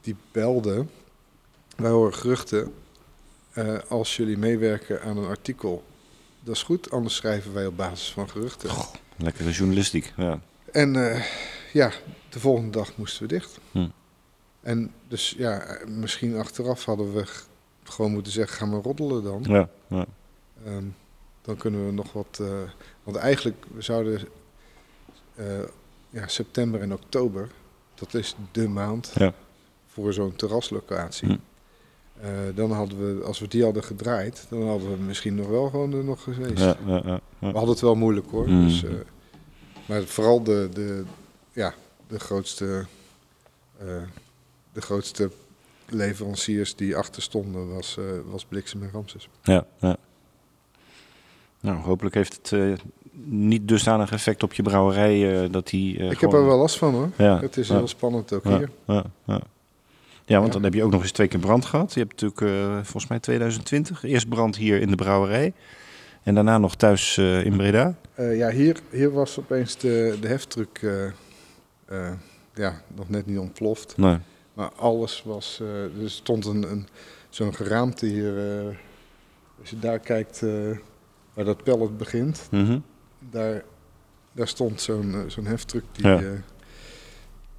die 0.00 0.16
belde, 0.32 0.84
wij 1.76 1.90
horen 1.90 2.14
geruchten, 2.14 2.72
eh, 3.52 3.74
als 3.88 4.16
jullie 4.16 4.38
meewerken 4.38 5.02
aan 5.02 5.16
een 5.16 5.28
artikel, 5.28 5.84
dat 6.40 6.54
is 6.56 6.62
goed, 6.62 6.90
anders 6.90 7.14
schrijven 7.16 7.52
wij 7.54 7.66
op 7.66 7.76
basis 7.76 8.12
van 8.12 8.28
geruchten. 8.30 8.70
Lekkere 9.16 9.50
journalistiek. 9.50 10.12
Ja. 10.16 10.40
En 10.72 11.10
eh, 11.12 11.24
ja, 11.72 11.92
de 12.28 12.40
volgende 12.40 12.70
dag 12.70 12.96
moesten 12.96 13.22
we 13.22 13.28
dicht. 13.28 13.58
Hm. 13.72 13.86
En 14.64 14.92
dus 15.08 15.34
ja, 15.38 15.78
misschien 15.86 16.36
achteraf 16.36 16.84
hadden 16.84 17.12
we 17.14 17.24
gewoon 17.82 18.12
moeten 18.12 18.32
zeggen, 18.32 18.56
ga 18.56 18.66
maar 18.66 18.80
roddelen 18.82 19.22
dan. 19.22 19.44
Ja, 19.48 19.68
ja. 19.88 20.06
Ehm, 20.64 20.84
dan 21.42 21.56
kunnen 21.56 21.86
we 21.86 21.92
nog 21.92 22.12
wat. 22.12 22.38
eh, 22.40 22.46
want 23.02 23.16
eigenlijk, 23.16 23.64
we 23.74 23.82
zouden 23.82 24.20
eh, 25.34 25.46
ja, 26.10 26.26
september 26.26 26.80
en 26.80 26.92
oktober, 26.92 27.48
dat 27.94 28.14
is 28.14 28.36
de 28.52 28.68
maand 28.68 29.12
Ja. 29.14 29.32
voor 29.86 30.12
zo'n 30.12 30.36
terraslocatie. 30.36 31.28
Hm. 31.28 31.36
Eh, 32.20 32.30
dan 32.54 32.70
hadden 32.72 33.18
we, 33.18 33.24
als 33.24 33.38
we 33.40 33.48
die 33.48 33.64
hadden 33.64 33.84
gedraaid, 33.84 34.46
dan 34.48 34.68
hadden 34.68 34.90
we 34.90 34.96
misschien 34.96 35.34
nog 35.34 35.46
wel 35.46 35.70
gewoon 35.70 35.92
er 35.92 36.04
nog 36.04 36.22
geweest. 36.22 36.58
ja, 36.58 36.76
ja, 36.86 37.02
ja, 37.04 37.20
We 37.38 37.46
hadden 37.46 37.68
het 37.68 37.80
wel 37.80 37.94
moeilijk 37.94 38.30
hoor. 38.30 38.48
Mm. 38.48 38.68
Dus, 38.68 38.84
maar 39.86 40.02
vooral 40.02 40.42
de, 40.42 40.68
de, 40.72 41.04
ja, 41.52 41.74
de 42.06 42.18
grootste, 42.20 42.86
de 44.74 44.80
grootste 44.80 45.30
leveranciers 45.88 46.74
die 46.76 46.96
achter 46.96 47.22
stonden 47.22 47.74
was, 47.74 47.96
eh, 47.98 48.04
was 48.30 48.44
Bliksem 48.44 48.82
en 48.82 48.90
Ramses. 48.92 49.28
Ja, 49.42 49.66
ja. 49.78 49.96
Nou, 51.60 51.78
hopelijk 51.78 52.14
heeft 52.14 52.36
het 52.36 52.52
eh, 52.52 52.72
niet 53.24 53.68
dusdanig 53.68 54.12
effect 54.12 54.42
op 54.42 54.52
je 54.52 54.62
brouwerij 54.62 55.42
eh, 55.44 55.52
dat 55.52 55.68
die. 55.68 55.96
Ik 55.96 56.20
heb 56.20 56.32
er 56.32 56.46
wel 56.46 56.58
last 56.58 56.78
van 56.78 56.94
hoor. 56.94 57.10
Ja, 57.16 57.40
Het 57.40 57.56
is 57.56 57.68
ja. 57.68 57.76
heel 57.76 57.88
spannend 57.88 58.32
ook 58.32 58.44
Ja, 58.44 58.56
hier. 58.58 58.70
ja, 58.86 59.04
ja. 59.24 59.40
Ja, 60.26 60.34
want 60.38 60.46
Ja. 60.46 60.52
dan 60.52 60.62
heb 60.62 60.74
je 60.74 60.84
ook 60.84 60.90
nog 60.90 61.02
eens 61.02 61.10
twee 61.12 61.28
keer 61.28 61.40
brand 61.40 61.64
gehad. 61.64 61.94
Je 61.94 62.00
hebt 62.00 62.20
natuurlijk 62.20 62.76
volgens 62.82 63.06
mij 63.06 63.18
2020 63.20 64.04
eerst 64.04 64.28
brand 64.28 64.56
hier 64.56 64.80
in 64.80 64.88
de 64.88 64.94
brouwerij. 64.96 65.52
En 66.22 66.34
daarna 66.34 66.58
nog 66.58 66.74
thuis 66.76 67.18
in 67.18 67.56
Breda. 67.56 67.94
Ja, 68.16 68.50
hier, 68.50 68.80
hier 68.90 69.12
was 69.12 69.38
opeens 69.38 69.76
de, 69.76 70.16
de 70.20 70.28
heftruck 70.28 70.80
ja, 72.54 72.82
nog 72.94 73.08
net 73.08 73.26
niet 73.26 73.38
ontploft. 73.38 73.96
Nee. 73.96 74.18
Maar 74.54 74.72
alles 74.72 75.22
was... 75.22 75.58
eh, 75.60 76.02
er 76.02 76.10
stond 76.10 76.46
een, 76.46 76.70
een, 76.70 76.88
zo'n 77.28 77.54
geraamte 77.54 78.06
hier. 78.06 78.58
eh, 78.68 78.76
als 79.60 79.70
je 79.70 79.78
daar 79.78 79.98
kijkt 79.98 80.42
eh, 80.42 80.78
waar 81.34 81.44
dat 81.44 81.62
pellet 81.62 81.96
begint. 81.98 82.48
Mhm. 82.50 82.78
Daar, 83.30 83.64
daar 84.32 84.48
stond 84.48 84.80
zo'n 84.80 85.24
zo'n 85.26 85.46
heftruck 85.46 85.84
die, 85.92 86.06
Ja. 86.06 86.20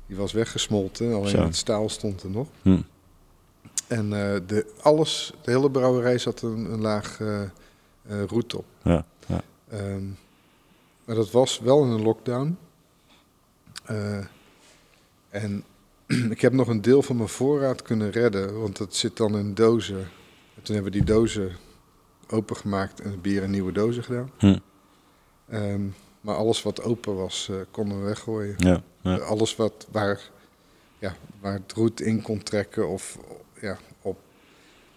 die 0.08 0.16
was 0.18 0.32
weggesmolten. 0.34 1.14
Alleen 1.14 1.30
Zo. 1.30 1.44
het 1.44 1.56
staal 1.56 1.90
stond 1.90 2.24
er 2.24 2.30
nog. 2.30 2.48
Hm. 2.62 2.82
En 3.88 4.10
de, 4.10 4.74
alles, 4.82 5.34
de 5.42 5.52
hele 5.52 5.72
brouwerij 5.72 6.18
zat 6.18 6.42
een, 6.42 6.72
een 6.72 6.82
laag 6.82 7.20
eh, 7.20 7.42
roet 8.28 8.56
op. 8.56 8.66
Ja, 8.84 9.06
ja. 9.28 9.42
Ehm, 9.70 10.06
maar 11.06 11.16
dat 11.16 11.32
was 11.32 11.60
wel 11.60 11.84
in 11.84 11.90
een 11.90 12.02
lockdown. 12.02 12.58
En 15.30 15.64
ik 16.36 16.42
heb 16.42 16.54
nog 16.54 16.68
een 16.68 16.82
deel 16.82 17.02
van 17.02 17.16
mijn 17.16 17.30
voorraad 17.30 17.82
kunnen 17.82 18.12
redden, 18.12 18.60
want 18.60 18.78
dat 18.78 18.96
zit 18.96 19.18
dan 19.18 19.38
in 19.38 19.54
dozen. 19.54 20.00
En 20.56 20.62
toen 20.62 20.76
hebben 20.76 20.92
we 20.92 20.98
die 20.98 21.08
dozen 21.08 21.52
opengemaakt 22.30 23.02
en 23.02 23.12
het 23.12 23.22
bier 23.22 23.44
in 23.44 23.52
nieuwe 23.52 23.72
dozen 23.72 24.04
gedaan. 24.04 24.32
Hm. 24.38 24.58
Ehm, 25.50 25.82
maar 26.22 26.36
alles 26.36 26.62
wat 26.64 26.84
open 26.84 27.16
was, 27.16 27.50
eh, 27.50 27.56
konden 27.72 28.00
we 28.00 28.06
weggooien. 28.06 28.56
Ja, 28.58 28.82
ja. 29.02 29.18
Alles 29.18 29.56
wat, 29.56 29.88
waar, 29.92 30.22
ja, 31.00 31.16
waar 31.40 31.54
het 31.54 31.72
roet 31.74 32.02
in 32.02 32.22
kon 32.22 32.44
trekken 32.44 32.88
of 32.88 33.18
ja, 33.62 33.78
op. 34.02 34.18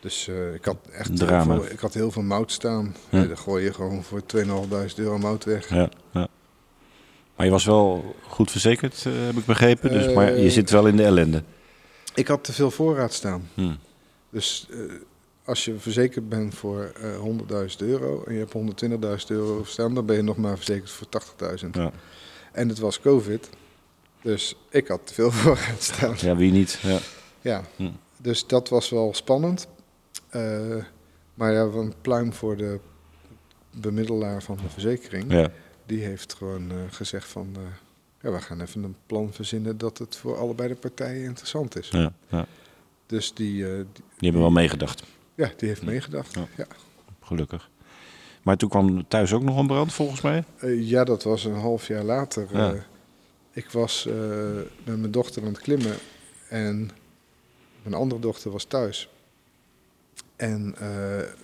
Dus 0.01 0.29
eh, 0.29 0.55
ik 0.55 0.65
had 0.65 0.77
echt 0.93 1.19
heel 1.19 1.43
veel, 1.43 1.65
ik 1.65 1.79
had 1.79 1.95
heel 1.95 2.11
veel 2.11 2.23
mout 2.23 2.53
staan. 2.53 2.95
Ja, 3.09 3.25
dan 3.25 3.39
gooi 3.39 3.65
je 3.65 3.73
gewoon 3.73 4.03
voor 4.03 4.23
2.500 4.37 4.95
euro 4.97 5.19
mout 5.19 5.45
weg. 5.45 5.69
ja, 5.69 5.89
ja. 6.11 6.29
Maar 7.39 7.47
je 7.47 7.53
was 7.53 7.65
wel 7.65 8.15
goed 8.29 8.51
verzekerd, 8.51 9.05
eh, 9.07 9.13
heb 9.27 9.37
ik 9.37 9.45
begrepen. 9.45 9.91
Dus, 9.93 10.13
maar 10.15 10.37
je 10.39 10.45
Eh, 10.47 10.51
zit 10.51 10.71
wel 10.71 10.87
in 10.87 10.97
de 10.97 11.05
ellende. 11.05 11.43
Ik 12.15 12.29
had 12.29 12.45
te 12.45 12.53
veel 12.53 12.71
voorraad 12.71 13.13
staan. 13.13 13.49
Hm. 13.55 13.75
Dus 14.31 14.67
eh, 14.71 14.79
als 15.45 15.65
je 15.65 15.75
verzekerd 15.79 16.29
bent 16.29 16.55
voor 16.55 16.93
eh 17.03 17.19
100.000 17.19 17.83
euro 17.83 18.23
en 18.27 18.33
je 18.33 18.39
hebt 18.39 18.53
120.000 18.53 19.31
euro 19.31 19.65
staan, 19.65 19.95
dan 19.95 20.07
ben 20.07 20.17
je 20.17 20.23
nog 20.23 20.37
maar 20.37 20.57
verzekerd 20.57 20.91
voor 20.91 21.09
80.000. 21.09 21.75
Ja. 21.75 21.91
En 22.53 22.69
het 22.69 22.79
was 22.79 23.01
COVID, 23.01 23.49
dus 24.23 24.55
ik 24.71 24.89
had 24.89 25.01
te 25.07 25.15
veel 25.15 25.31
voorraad 25.41 25.83
staan. 25.83 26.15
ja, 26.19 26.37
wie 26.37 26.53
niet. 26.53 26.79
Ja. 26.83 26.99
Ja, 27.41 27.63
Hm. 27.77 27.91
dus 28.17 28.47
dat 28.47 28.69
was 28.69 28.89
wel 28.91 29.15
spannend. 29.15 29.69
Eh, 30.29 30.43
maar 31.35 31.53
ja, 31.53 31.61
een 31.63 31.95
pluim 32.01 32.33
voor 32.33 32.57
de 32.57 32.79
bemiddelaar 33.71 34.43
van 34.43 34.57
de 34.63 34.69
verzekering. 34.69 35.33
Ja. 35.33 35.49
Die 35.89 36.05
heeft 36.05 36.35
gewoon 36.35 36.71
eh, 36.71 36.77
gezegd 36.91 37.29
van, 37.29 37.49
eh, 37.57 37.63
ja, 38.21 38.31
we 38.31 38.41
gaan 38.41 38.61
even 38.61 38.83
een 38.83 38.97
plan 39.07 39.33
verzinnen 39.33 39.79
dat 39.79 39.99
het 39.99 40.17
voor 40.17 40.39
allebei 40.39 40.69
de 40.69 40.75
partijen 40.75 41.25
interessant 41.25 41.79
is. 41.79 41.89
Ja, 41.89 42.13
ja. 42.29 42.47
Dus 43.07 43.35
die, 43.35 43.65
eh, 43.65 43.77
die, 43.77 43.85
Die 43.93 44.05
hebben 44.19 44.41
wel 44.41 44.51
meegedacht, 44.51 45.03
ja, 45.35 45.51
die 45.57 45.69
heeft 45.69 45.83
meegedacht. 45.83 46.35
Ja. 46.35 46.47
Ja. 46.57 46.67
gelukkig. 47.21 47.71
Maar 48.43 48.57
toen 48.57 48.69
kwam 48.69 49.09
thuis 49.09 49.33
ook 49.33 49.43
nog 49.43 49.59
een 49.59 49.67
brand, 49.67 49.93
volgens 49.93 50.21
mij. 50.21 50.45
Ja, 50.61 51.05
dat 51.05 51.23
was 51.23 51.45
een 51.45 51.55
half 51.55 51.87
jaar 51.87 52.05
later. 52.05 52.47
Ja. 52.53 52.75
Ik 53.53 53.71
was 53.71 54.05
met 54.85 54.99
mijn 54.99 55.11
dochter 55.11 55.43
aan 55.43 55.49
het 55.49 55.61
klimmen 55.61 55.97
en 56.49 56.91
mijn 57.83 57.95
andere 57.95 58.21
dochter 58.21 58.51
was 58.51 58.65
thuis. 58.65 59.09
En 60.39 60.75
eh, 60.79 60.87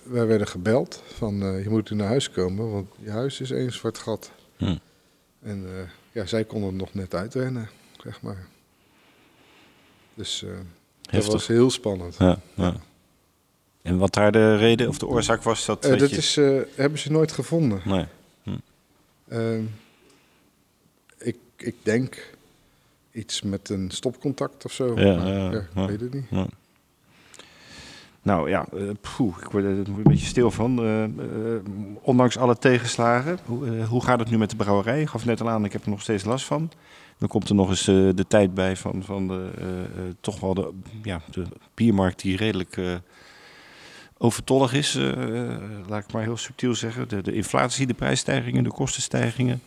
wij 0.03 0.25
werden 0.27 0.47
gebeld 0.47 1.03
van 1.05 1.41
eh, 1.41 1.63
je 1.63 1.69
moet 1.69 1.89
nu 1.89 1.97
naar 1.97 2.07
huis 2.07 2.31
komen, 2.31 2.71
want 2.71 2.87
je 3.01 3.09
huis 3.09 3.39
is 3.41 3.51
één 3.51 3.71
zwart 3.73 3.97
gat. 3.97 4.31
Hm. 4.57 4.75
En 5.41 5.65
eh, 5.65 5.89
ja, 6.11 6.25
zij 6.25 6.43
konden 6.43 6.75
nog 6.75 6.93
net 6.93 7.13
uitrennen, 7.15 7.69
zeg 8.03 8.21
maar. 8.21 8.47
Dus 10.13 10.45
dat 11.01 11.25
was 11.25 11.47
heel 11.47 11.69
spannend. 11.69 12.15
Ja, 12.17 12.39
ja. 12.53 12.75
En 13.81 13.97
wat 13.97 14.13
daar 14.13 14.31
de 14.31 14.55
reden 14.57 14.87
of 14.87 14.97
de 14.97 15.07
oorzaak 15.07 15.43
was, 15.43 15.65
dat 15.65 15.81
dat 15.81 16.09
je- 16.09 16.17
is, 16.17 16.35
hebben 16.75 16.99
ze 16.99 17.11
nooit 17.11 17.31
gevonden. 17.31 17.81
Nee. 17.85 18.05
Ehm, 19.27 19.63
ik, 21.17 21.37
ik 21.57 21.75
denk 21.83 22.33
iets 23.11 23.41
met 23.41 23.69
een 23.69 23.91
stopcontact 23.91 24.65
of 24.65 24.71
zo. 24.71 24.99
Ja, 24.99 25.15
maar, 25.15 25.27
ja, 25.27 25.51
ik 25.51 25.67
ja. 25.75 25.85
weet 25.85 25.99
het 26.01 26.13
niet. 26.13 26.29
Nou 28.25 28.49
ja, 28.49 28.65
eh, 28.73 28.81
poeh, 29.01 29.37
ik 29.41 29.49
word 29.51 29.63
er 29.63 29.69
een 29.69 30.03
beetje 30.03 30.25
stil 30.25 30.51
van. 30.51 30.79
Eh, 30.79 31.03
eh, 31.03 31.09
ondanks 32.01 32.37
alle 32.37 32.57
tegenslagen, 32.57 33.39
hoe, 33.45 33.83
hoe 33.83 34.03
gaat 34.03 34.19
het 34.19 34.29
nu 34.29 34.37
met 34.37 34.49
de 34.49 34.55
brouwerij? 34.55 35.01
Ik 35.01 35.07
gaf 35.07 35.25
net 35.25 35.41
al 35.41 35.49
aan, 35.49 35.65
ik 35.65 35.73
heb 35.73 35.83
er 35.83 35.89
nog 35.89 36.01
steeds 36.01 36.23
last 36.23 36.45
van. 36.45 36.71
Dan 37.17 37.27
komt 37.27 37.49
er 37.49 37.55
nog 37.55 37.69
eens 37.69 37.83
de 37.85 38.25
tijd 38.27 38.53
bij 38.53 38.75
van, 38.75 39.03
van 39.03 39.27
de, 39.27 39.49
toch 40.21 40.39
wel 40.39 40.53
de, 40.53 40.71
ja, 41.03 41.21
de 41.31 41.43
biermarkt 41.73 42.21
die 42.21 42.37
redelijk 42.37 42.77
overtollig 44.17 44.73
is. 44.73 44.93
laat 45.87 46.03
ik 46.03 46.11
maar 46.13 46.23
heel 46.23 46.37
subtiel 46.37 46.75
zeggen. 46.75 47.07
De, 47.07 47.21
de 47.21 47.33
inflatie, 47.33 47.87
de 47.87 47.93
prijsstijgingen, 47.93 48.63
de 48.63 48.71
kostenstijgingen. 48.71 49.61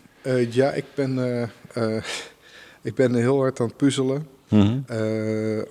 Ja, 0.51 0.71
ik 0.71 0.85
ben, 0.95 1.19
ik 2.83 2.95
ben 2.95 3.15
heel 3.15 3.39
hard 3.39 3.61
aan 3.61 3.67
het 3.67 3.77
puzzelen. 3.77 4.27
Mhm. 4.49 4.79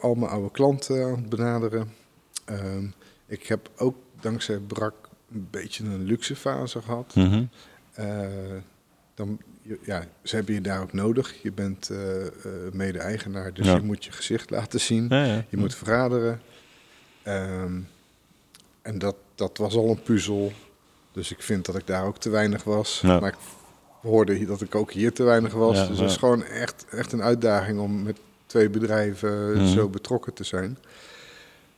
Al 0.01 0.15
mijn 0.15 0.31
oude 0.31 0.51
klanten 0.51 1.05
aan 1.05 1.15
het 1.15 1.29
benaderen. 1.29 2.05
Ehm, 2.47 2.85
ik 3.25 3.47
heb 3.47 3.69
ook 3.77 3.95
dankzij 4.19 4.57
Brak 4.57 4.93
een 5.31 5.47
beetje 5.51 5.83
een 5.83 6.03
luxe 6.03 6.35
fase 6.35 6.81
gehad. 6.81 7.15
Mhm. 7.15 7.43
Eh, 7.93 8.27
dan, 9.15 9.39
ja, 9.81 10.05
ze 10.23 10.35
hebben 10.35 10.53
je 10.53 10.61
daar 10.61 10.81
ook 10.81 10.93
nodig. 10.93 11.41
Je 11.41 11.51
bent 11.51 11.89
eh, 11.89 12.25
eh, 12.27 12.31
mede-eigenaar, 12.73 13.53
dus 13.53 13.65
Ja. 13.65 13.75
je 13.75 13.81
moet 13.81 14.05
je 14.05 14.11
gezicht 14.11 14.49
laten 14.49 14.79
zien. 14.79 15.05
Ja, 15.09 15.23
ja. 15.23 15.45
Je 15.49 15.57
moet 15.57 15.75
vergaderen. 15.75 16.41
Ehm, 17.23 17.79
en 18.81 18.97
dat, 18.99 19.15
dat 19.35 19.57
was 19.57 19.75
al 19.75 19.89
een 19.89 20.01
puzzel. 20.01 20.51
Dus 21.11 21.31
ik 21.31 21.41
vind 21.41 21.65
dat 21.65 21.75
ik 21.75 21.87
daar 21.87 22.05
ook 22.05 22.17
te 22.17 22.29
weinig 22.29 22.63
was. 22.63 23.01
Maar 23.01 23.23
ik 23.27 23.35
hoorde 24.01 24.33
hier 24.33 24.47
dat 24.47 24.61
ik 24.61 24.75
ook 24.75 24.91
hier 24.91 25.13
te 25.13 25.23
weinig 25.23 25.53
was. 25.53 25.87
Dus 25.87 25.99
het 25.99 26.09
is 26.09 26.17
gewoon 26.17 26.43
echt, 26.43 26.85
echt 26.91 27.11
een 27.11 27.21
uitdaging 27.23 27.79
om 27.79 28.03
met 28.03 28.17
twee 28.45 28.69
bedrijven 28.69 29.51
Mhm. 29.57 29.67
zo 29.67 29.89
betrokken 29.89 30.33
te 30.33 30.43
zijn. 30.43 30.77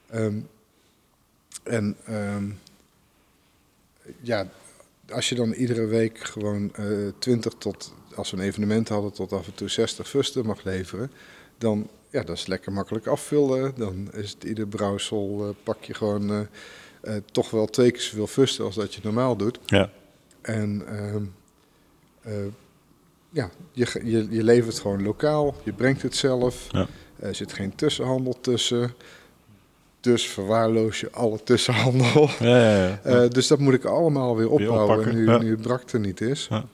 Ehm, 0.09 0.39
en 1.63 1.95
ehm, 2.05 2.49
ja, 4.21 4.47
als 5.09 5.29
je 5.29 5.35
dan 5.35 5.51
iedere 5.51 5.85
week 5.85 6.17
gewoon 6.17 6.75
eh 6.75 6.85
20 7.19 7.53
tot, 7.57 7.93
als 8.15 8.31
we 8.31 8.37
een 8.37 8.43
evenement 8.43 8.89
hadden, 8.89 9.13
tot 9.13 9.33
af 9.33 9.47
en 9.47 9.53
toe 9.53 9.69
60 9.69 10.09
fusten 10.09 10.45
mag 10.45 10.63
leveren, 10.63 11.11
dan 11.57 11.89
ja, 12.09 12.23
dat 12.23 12.37
is 12.37 12.47
lekker 12.47 12.71
makkelijk 12.71 13.07
afvullen. 13.07 13.73
Dan 13.75 14.09
is 14.13 14.31
het 14.31 14.43
ieder 14.43 14.67
brouwsel 14.67 15.47
eh, 15.47 15.55
pak 15.63 15.83
je 15.83 15.93
gewoon 15.93 16.47
eh, 17.01 17.15
toch 17.31 17.49
wel 17.49 17.65
twee 17.65 17.91
keer 17.91 18.01
zoveel 18.01 18.27
fusten 18.27 18.65
als 18.65 18.75
dat 18.75 18.93
je 18.93 19.01
normaal 19.03 19.35
doet. 19.35 19.59
Ja. 19.65 19.91
En 20.41 20.87
ehm, 20.87 21.23
eh, 22.21 22.51
ja, 23.29 23.49
je, 23.71 24.01
je, 24.03 24.27
je 24.29 24.43
levert 24.43 24.79
gewoon 24.79 25.03
lokaal, 25.03 25.55
je 25.63 25.73
brengt 25.73 26.01
het 26.01 26.15
zelf. 26.15 26.67
Ja. 26.71 26.87
Er 27.19 27.35
zit 27.35 27.53
geen 27.53 27.75
tussenhandel 27.75 28.37
tussen. 28.41 28.93
Dus 29.99 30.27
verwaarloos 30.27 30.99
je 30.99 31.11
alle 31.11 31.43
tussenhandel. 31.43 32.29
Ja, 32.39 32.57
ja, 32.57 32.87
ja. 32.87 32.99
Eh, 33.23 33.29
dus 33.29 33.47
dat 33.47 33.59
moet 33.59 33.73
ik 33.73 33.85
allemaal 33.85 34.35
weer 34.37 34.49
opbouwen 34.49 35.15
nu, 35.15 35.37
nu 35.37 35.57
brak 35.57 35.89
er 35.89 35.99
niet 35.99 36.21
is. 36.21 36.47
Ja. 36.49 36.65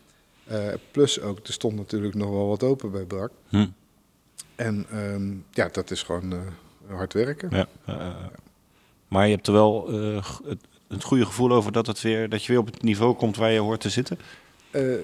Eh, 0.47 0.73
plus 0.91 1.21
ook, 1.21 1.47
er 1.47 1.53
stond 1.53 1.75
natuurlijk 1.75 2.13
nog 2.13 2.29
wel 2.29 2.47
wat 2.47 2.63
open 2.63 2.91
bij 2.91 3.03
brak. 3.03 3.31
Hm. 3.49 3.67
En 4.55 4.85
ehm, 4.91 5.33
ja, 5.51 5.69
dat 5.71 5.91
is 5.91 6.03
gewoon 6.03 6.31
eh, 6.33 6.39
hard 6.95 7.13
werken. 7.13 7.67
Maar 9.07 9.27
je 9.27 9.33
hebt 9.33 9.47
er 9.47 9.53
wel 9.53 9.91
het, 9.91 10.59
het 10.87 11.03
goede 11.03 11.25
gevoel 11.25 11.51
over 11.51 11.71
dat, 11.71 11.87
het 11.87 12.01
weer, 12.01 12.29
dat 12.29 12.43
je 12.43 12.51
weer 12.51 12.61
op 12.61 12.65
het 12.65 12.81
niveau 12.81 13.15
komt 13.15 13.35
waar 13.35 13.51
je 13.51 13.59
hoort 13.59 13.81
te 13.81 13.89
zitten. 13.89 14.19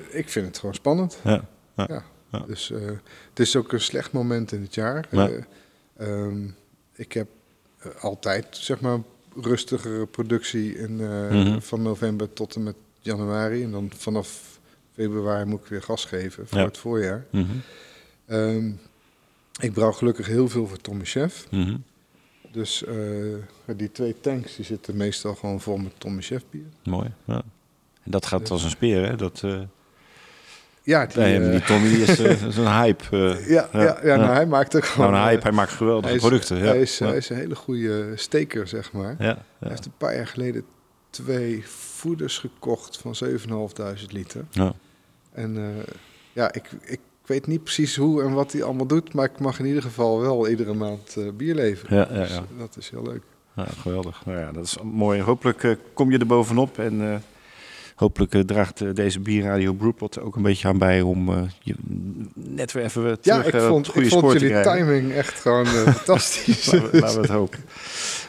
Ik 0.09 0.29
vind 0.29 0.47
het 0.47 0.57
gewoon 0.59 0.75
spannend. 0.75 1.19
Ja. 1.23 2.03
Dus 2.45 2.71
het 3.29 3.39
is 3.39 3.55
ook 3.55 3.71
een 3.71 3.81
slecht 3.81 4.11
moment 4.11 4.51
in 4.51 4.61
het 4.61 4.75
jaar. 4.75 5.07
Ja. 5.11 5.29
Eh, 5.29 6.23
ehm, 6.25 6.47
ik 6.95 7.13
heb 7.13 7.27
altijd, 7.99 8.47
zeg 8.51 8.79
maar, 8.81 8.99
rustigere 9.35 10.05
productie 10.05 10.77
in, 10.77 10.99
eh, 11.01 11.29
Mhm. 11.29 11.59
van 11.59 11.81
november 11.81 12.33
tot 12.33 12.55
en 12.55 12.63
met 12.63 12.75
januari. 12.99 13.63
En 13.63 13.71
dan 13.71 13.91
vanaf 13.95 14.59
februari 14.93 15.45
moet 15.45 15.59
ik 15.59 15.65
weer 15.65 15.81
gas 15.83 16.05
geven 16.05 16.47
voor 16.47 16.57
Ja. 16.59 16.65
het 16.65 16.77
voorjaar. 16.77 17.25
Mhm. 17.31 17.45
Ehm, 18.25 18.71
ik 19.59 19.73
brouw 19.73 19.91
gelukkig 19.91 20.25
heel 20.27 20.49
veel 20.49 20.67
voor 20.67 20.77
Tommy 20.77 21.05
Chef. 21.05 21.47
Mhm. 21.51 21.77
Dus 22.51 22.83
eh, 22.83 22.95
die 23.77 23.91
twee 23.91 24.15
tanks 24.21 24.55
die 24.55 24.65
zitten 24.65 24.97
meestal 24.97 25.35
gewoon 25.35 25.61
vol 25.61 25.77
met 25.77 25.91
Tommy 25.97 26.21
Chef 26.21 26.43
bier. 26.49 26.65
Mooi. 26.83 27.11
Ja. 27.25 27.43
En 28.03 28.11
dat 28.11 28.25
gaat 28.25 28.51
als 28.51 28.63
een 28.63 28.69
speer, 28.69 29.05
hè? 29.07 29.15
Dat, 29.15 29.41
eh 29.43 29.61
Ja, 30.83 31.05
die, 31.05 31.15
bij 31.15 31.31
hem, 31.31 31.43
eh, 31.43 31.51
die 31.51 31.61
Tommy 31.61 31.87
is, 31.87 32.19
eh, 32.19 32.41
is 32.47 32.57
een 32.57 32.71
hype. 32.81 33.03
eh. 33.37 33.49
ja, 33.49 33.69
ja, 33.73 33.97
ja, 34.03 34.15
nou, 34.15 34.33
hij 34.33 34.45
maakt 34.45 34.75
ook 34.75 34.85
gewoon... 34.85 35.11
nou, 35.11 35.21
een 35.21 35.27
eh, 35.27 35.33
hype. 35.33 35.43
Hij 35.47 35.55
maakt 35.55 35.71
geweldige 35.71 36.07
hij 36.07 36.15
is, 36.15 36.21
producten. 36.21 36.57
Ja. 36.57 36.63
Hij 36.63 36.81
is, 36.81 36.97
ja. 36.97 37.07
hij 37.07 37.17
is 37.17 37.29
een 37.29 37.35
hele 37.35 37.55
goede 37.55 38.11
steker, 38.15 38.67
zeg 38.67 38.91
maar. 38.91 39.15
ja. 39.19 39.25
Hij 39.25 39.35
Ja. 39.59 39.69
heeft 39.69 39.85
een 39.85 39.91
paar 39.97 40.15
jaar 40.15 40.27
geleden 40.27 40.63
twee 41.09 41.63
voeders 41.67 42.37
gekocht 42.37 42.97
van 42.97 43.15
7.500 43.25 44.05
liter. 44.09 44.45
Ja. 44.49 44.73
En 45.33 45.57
eh, 45.57 45.63
ja, 46.33 46.53
ik, 46.53 46.69
ik 46.83 46.99
weet 47.25 47.47
niet 47.47 47.63
precies 47.63 47.95
hoe 47.95 48.23
en 48.23 48.31
wat 48.33 48.51
hij 48.51 48.63
allemaal 48.63 48.85
doet, 48.87 49.13
maar 49.13 49.25
ik 49.25 49.39
mag 49.39 49.59
in 49.59 49.65
ieder 49.65 49.81
geval 49.81 50.19
wel 50.21 50.47
iedere 50.47 50.73
maand 50.73 51.15
eh, 51.17 51.23
bier 51.37 51.55
leveren. 51.55 51.97
Ja, 51.97 52.07
ja, 52.11 52.19
Dus, 52.19 52.29
ja. 52.29 52.35
eh, 52.35 52.59
dat 52.59 52.77
is 52.77 52.89
heel 52.89 53.03
leuk. 53.03 53.21
Ja, 53.55 53.65
geweldig. 53.81 54.25
Nou 54.25 54.39
ja, 54.39 54.51
dat 54.51 54.63
is 54.65 54.77
mooi. 54.83 55.21
Hopelijk 55.21 55.63
eh, 55.63 55.71
kom 55.93 56.11
je 56.11 56.17
er 56.17 56.25
bovenop. 56.25 56.77
En 56.79 57.01
eh, 57.01 57.15
hopelijk 58.01 58.33
eh, 58.33 58.41
draagt 58.41 58.81
eh, 58.81 58.93
deze 58.93 59.19
Bierradio 59.19 59.73
Brewpot 59.73 60.19
ook 60.19 60.35
een 60.35 60.41
beetje 60.41 60.67
aan 60.67 60.77
bij 60.77 61.01
om 61.01 61.29
eh, 61.29 61.41
je 61.59 61.75
net 62.33 62.71
weer 62.71 62.83
even 62.83 63.03
Ja, 63.03 63.17
terug 63.21 63.47
ik 63.47 63.53
eh, 63.53 63.61
op 63.63 63.67
vond, 63.67 63.87
goede 63.87 64.07
ik 64.07 64.13
vond 64.13 64.31
jullie 64.39 64.61
timing 64.61 65.11
echt 65.11 65.39
gewoon 65.39 65.65
fantastisch. 65.95 66.65
Laten 66.71 66.91
we, 66.91 66.99
laten 66.99 67.15
we 67.15 67.21
het 67.21 67.31
hopen. 67.31 67.59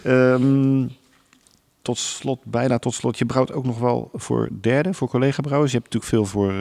Ehm, 0.02 0.86
tot 1.82 1.98
slot, 1.98 2.38
bijna 2.44 2.78
tot 2.78 2.94
slot. 2.94 3.18
Je 3.18 3.26
brouwt 3.26 3.52
ook 3.52 3.64
nog 3.64 3.78
wel 3.78 4.10
voor 4.14 4.48
derde, 4.60 4.94
voor 4.94 5.08
collega-brouwers. 5.08 5.72
Je 5.72 5.78
hebt 5.78 5.92
natuurlijk 5.94 6.12
veel 6.12 6.40
voor 6.40 6.52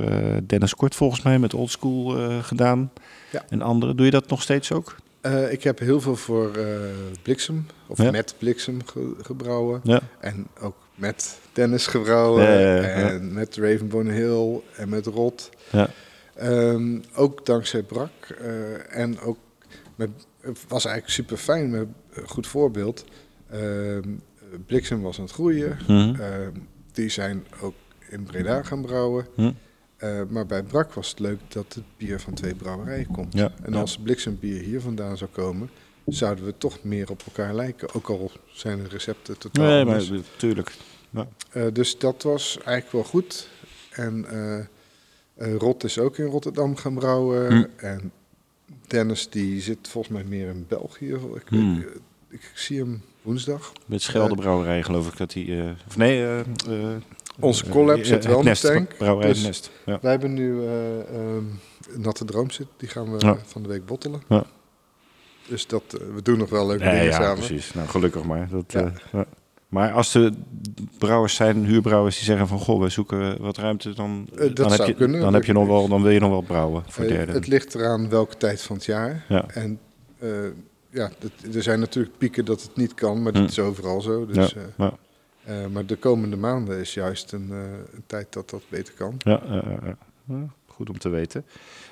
Dennis 0.47 0.76
Kort 0.76 0.95
volgens 0.95 1.22
mij 1.22 1.39
met 1.39 1.53
Oldschool 1.53 2.18
eh 2.20 2.43
gedaan. 2.43 2.91
Ja. 3.32 3.43
En 3.49 3.62
anderen. 3.62 3.95
Doe 3.95 4.05
je 4.05 4.12
dat 4.12 4.28
nog 4.30 4.41
steeds 4.41 4.72
ook? 4.72 4.95
Ik 5.49 5.64
heb 5.64 5.80
heel 5.80 6.01
veel 6.01 6.16
voor 6.16 6.51
Bliksem, 7.22 7.66
of 7.88 7.97
Ja. 8.01 8.12
met 8.12 8.36
Bliksem 8.38 8.80
ge- 8.86 9.16
gebrouwen. 9.22 9.80
Ja. 9.84 10.01
En 10.20 10.47
ook 10.62 10.76
met 10.95 11.39
Dennis 11.53 11.87
gebrouwen. 11.87 12.43
Ja, 12.43 12.59
ja, 12.59 12.75
ja. 12.75 12.81
En 13.09 13.33
met 13.33 13.55
Ravenbone 13.55 14.11
Hill 14.11 14.61
en 14.75 14.89
met 14.89 15.05
Rot. 15.05 15.49
Ja. 15.71 15.89
Ehm, 16.35 16.99
ook 17.15 17.45
dankzij 17.45 17.83
Brak. 17.83 18.09
eh, 18.41 18.97
en 18.97 19.19
ook 19.19 19.37
met, 19.95 20.09
het 20.41 20.59
was 20.67 20.85
eigenlijk 20.85 21.15
super 21.15 21.37
fijn 21.37 21.69
met 21.69 21.87
een 22.13 22.27
goed 22.27 22.47
voorbeeld. 22.47 23.05
Ehm, 23.49 24.09
Bliksem 24.65 25.01
was 25.01 25.17
aan 25.17 25.23
het 25.23 25.33
groeien. 25.33 25.77
Mhm. 25.87 26.21
Ehm, 26.21 26.51
die 26.91 27.09
zijn 27.09 27.45
ook 27.61 27.73
in 28.09 28.23
Breda 28.23 28.63
gaan 28.63 28.81
brouwen. 28.81 29.27
Hm. 29.35 29.51
Eh, 29.97 30.21
maar 30.29 30.45
bij 30.45 30.63
Brak 30.63 30.93
was 30.93 31.09
het 31.09 31.19
leuk 31.19 31.39
dat 31.47 31.73
het 31.73 31.83
bier 31.97 32.19
van 32.19 32.33
twee 32.33 32.55
brouwerijen 32.55 33.07
komt. 33.07 33.35
En 33.63 33.73
als 33.73 33.97
Bliksembier 33.97 34.61
hier 34.61 34.81
vandaan 34.81 35.17
zou 35.17 35.29
komen, 35.29 35.69
zouden 36.06 36.45
we 36.45 36.54
toch 36.58 36.84
meer 36.84 37.10
op 37.10 37.22
elkaar 37.26 37.54
lijken. 37.54 37.93
Ook 37.93 38.10
al 38.10 38.32
zijn 38.52 38.84
de 38.84 38.89
recepten 38.89 39.38
totaal 39.38 39.66
Nee, 39.66 39.86
maar 39.86 39.99
anders. 39.99 40.10
natuurlijk. 40.32 40.72
Ja. 41.10 41.28
Eh, 41.52 41.64
dus 41.74 41.97
dat 41.97 42.24
was 42.24 42.58
eigenlijk 42.58 42.91
wel 42.91 43.04
goed. 43.04 43.47
En 43.91 44.26
eh, 44.30 44.58
eh, 45.47 45.56
Rot 45.58 45.84
is 45.84 45.99
ook 45.99 46.18
in 46.18 46.26
Rotterdam 46.26 46.76
gaan 46.76 46.93
brouwen. 46.93 47.52
Hm. 47.52 47.66
En 47.86 48.12
Dennis 48.88 49.30
die 49.30 49.62
zit 49.62 49.88
volgens 49.88 50.14
mij 50.14 50.24
meer 50.24 50.47
in 50.47 50.66
België. 50.68 51.14
Ik, 51.36 51.47
Hm. 51.47 51.80
ik 52.30 52.52
zie 52.54 52.80
hem 52.80 53.02
woensdag. 53.22 53.72
Met 53.86 54.02
Scheldebrouwerij 54.02 54.84
geloof 54.84 55.08
ik 55.12 55.18
dat 55.18 55.32
die... 55.32 55.62
eh, 55.62 55.70
of 55.88 55.97
nee... 55.97 56.24
eh, 56.24 56.39
eh, 56.39 56.95
Onze 57.39 57.70
collab 57.70 58.04
zit 58.06 58.26
wel 58.26 58.38
in 58.38 58.43
de 58.43 58.49
Nest, 58.49 58.62
tank, 58.66 58.97
Brouwerij 58.97 59.32
dus- 59.34 59.43
Nest. 59.43 59.72
Ja. 59.86 59.99
Wij 60.02 60.12
hebben 60.12 60.34
nu 60.34 60.66
eh, 60.66 60.99
ehm, 60.99 61.43
Natte 61.95 62.26
Droom 62.26 62.49
zit. 62.52 62.68
Die 62.78 62.89
gaan 62.89 63.12
we 63.18 63.26
Ja. 63.26 63.38
van 63.45 63.62
de 63.64 63.68
week 63.70 63.86
bottelen. 63.86 64.22
Ja. 64.30 64.45
Dus 65.47 65.67
dat, 65.67 65.83
eh, 65.87 65.99
we 66.15 66.21
doen 66.21 66.37
nog 66.37 66.49
wel 66.49 66.67
leuke 66.67 66.83
Nee, 66.83 66.91
dingen 66.93 67.05
ja, 67.05 67.11
samen. 67.21 67.35
precies. 67.45 67.73
Nou, 67.73 67.87
gelukkig 67.87 68.23
maar. 68.23 68.47
Dat, 68.49 68.63
Ja. 68.71 68.79
eh, 68.85 68.91
ja. 69.11 69.25
Maar 69.67 69.91
als 69.91 70.13
er 70.13 70.31
brouwers 70.97 71.35
zijn, 71.35 71.65
huurbrouwers, 71.65 72.15
die 72.15 72.25
zeggen 72.25 72.47
van... 72.47 72.59
goh, 72.59 72.81
we 72.81 72.89
zoeken 72.89 73.41
wat 73.41 73.57
ruimte, 73.57 73.93
dan, 73.93 74.27
Eh, 74.31 74.37
dat 74.39 74.55
dan, 74.55 74.67
heb, 74.67 74.75
zou 74.75 74.89
je, 74.89 74.95
kunnen. 74.95 75.19
dan, 75.21 75.33
heb 75.33 75.43
je 75.43 75.53
nog 75.53 75.67
wel, 75.67 75.87
dan 75.87 76.01
wil 76.01 76.11
je 76.11 76.19
nog 76.19 76.29
wel 76.29 76.41
brouwen 76.41 76.83
voor 76.87 77.07
derde. 77.07 77.31
het 77.31 77.47
ligt 77.47 77.75
eraan 77.75 78.09
welke 78.09 78.37
tijd 78.37 78.61
van 78.61 78.75
het 78.75 78.85
jaar. 78.85 79.25
Ja. 79.29 79.45
En 79.47 79.79
ja, 80.89 81.11
het- 81.19 81.55
er 81.55 81.63
zijn 81.63 81.79
natuurlijk 81.79 82.17
pieken 82.17 82.45
dat 82.45 82.61
het 82.61 82.75
niet 82.75 82.93
kan, 82.93 83.21
maar 83.23 83.31
dat 83.31 83.49
is 83.49 83.59
overal 83.59 84.01
zo. 84.01 84.25
Dus, 84.25 84.55
ja, 84.77 84.93
ja, 85.45 85.67
maar 85.67 85.85
de 85.85 85.95
komende 85.95 86.35
maanden 86.35 86.79
is 86.79 86.93
juist 86.93 87.31
een, 87.31 87.51
een 87.51 88.03
tijd 88.07 88.33
dat 88.33 88.49
dat 88.49 88.61
beter 88.69 88.93
kan. 88.93 89.15
ja, 89.17 89.41
goed 90.65 90.89
om 90.89 90.97
te 90.99 91.09
weten. 91.09 91.45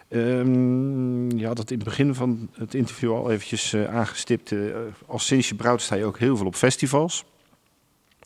Ehm, 0.07 1.08
je 1.39 1.45
had 1.45 1.57
het 1.57 1.71
in 1.71 1.77
het 1.77 1.87
begin 1.87 2.15
van 2.15 2.49
het 2.53 2.73
interview 2.73 3.11
al 3.11 3.31
eventjes 3.31 3.73
eh, 3.73 3.95
aangestipt. 3.95 4.51
eh, 4.51 4.59
al 5.05 5.19
sinds 5.19 5.49
je 5.49 5.55
brouwt 5.55 5.81
sta 5.81 5.95
je 5.95 6.05
ook 6.05 6.19
heel 6.19 6.37
veel 6.37 6.45
op 6.45 6.55
festivals. 6.55 7.25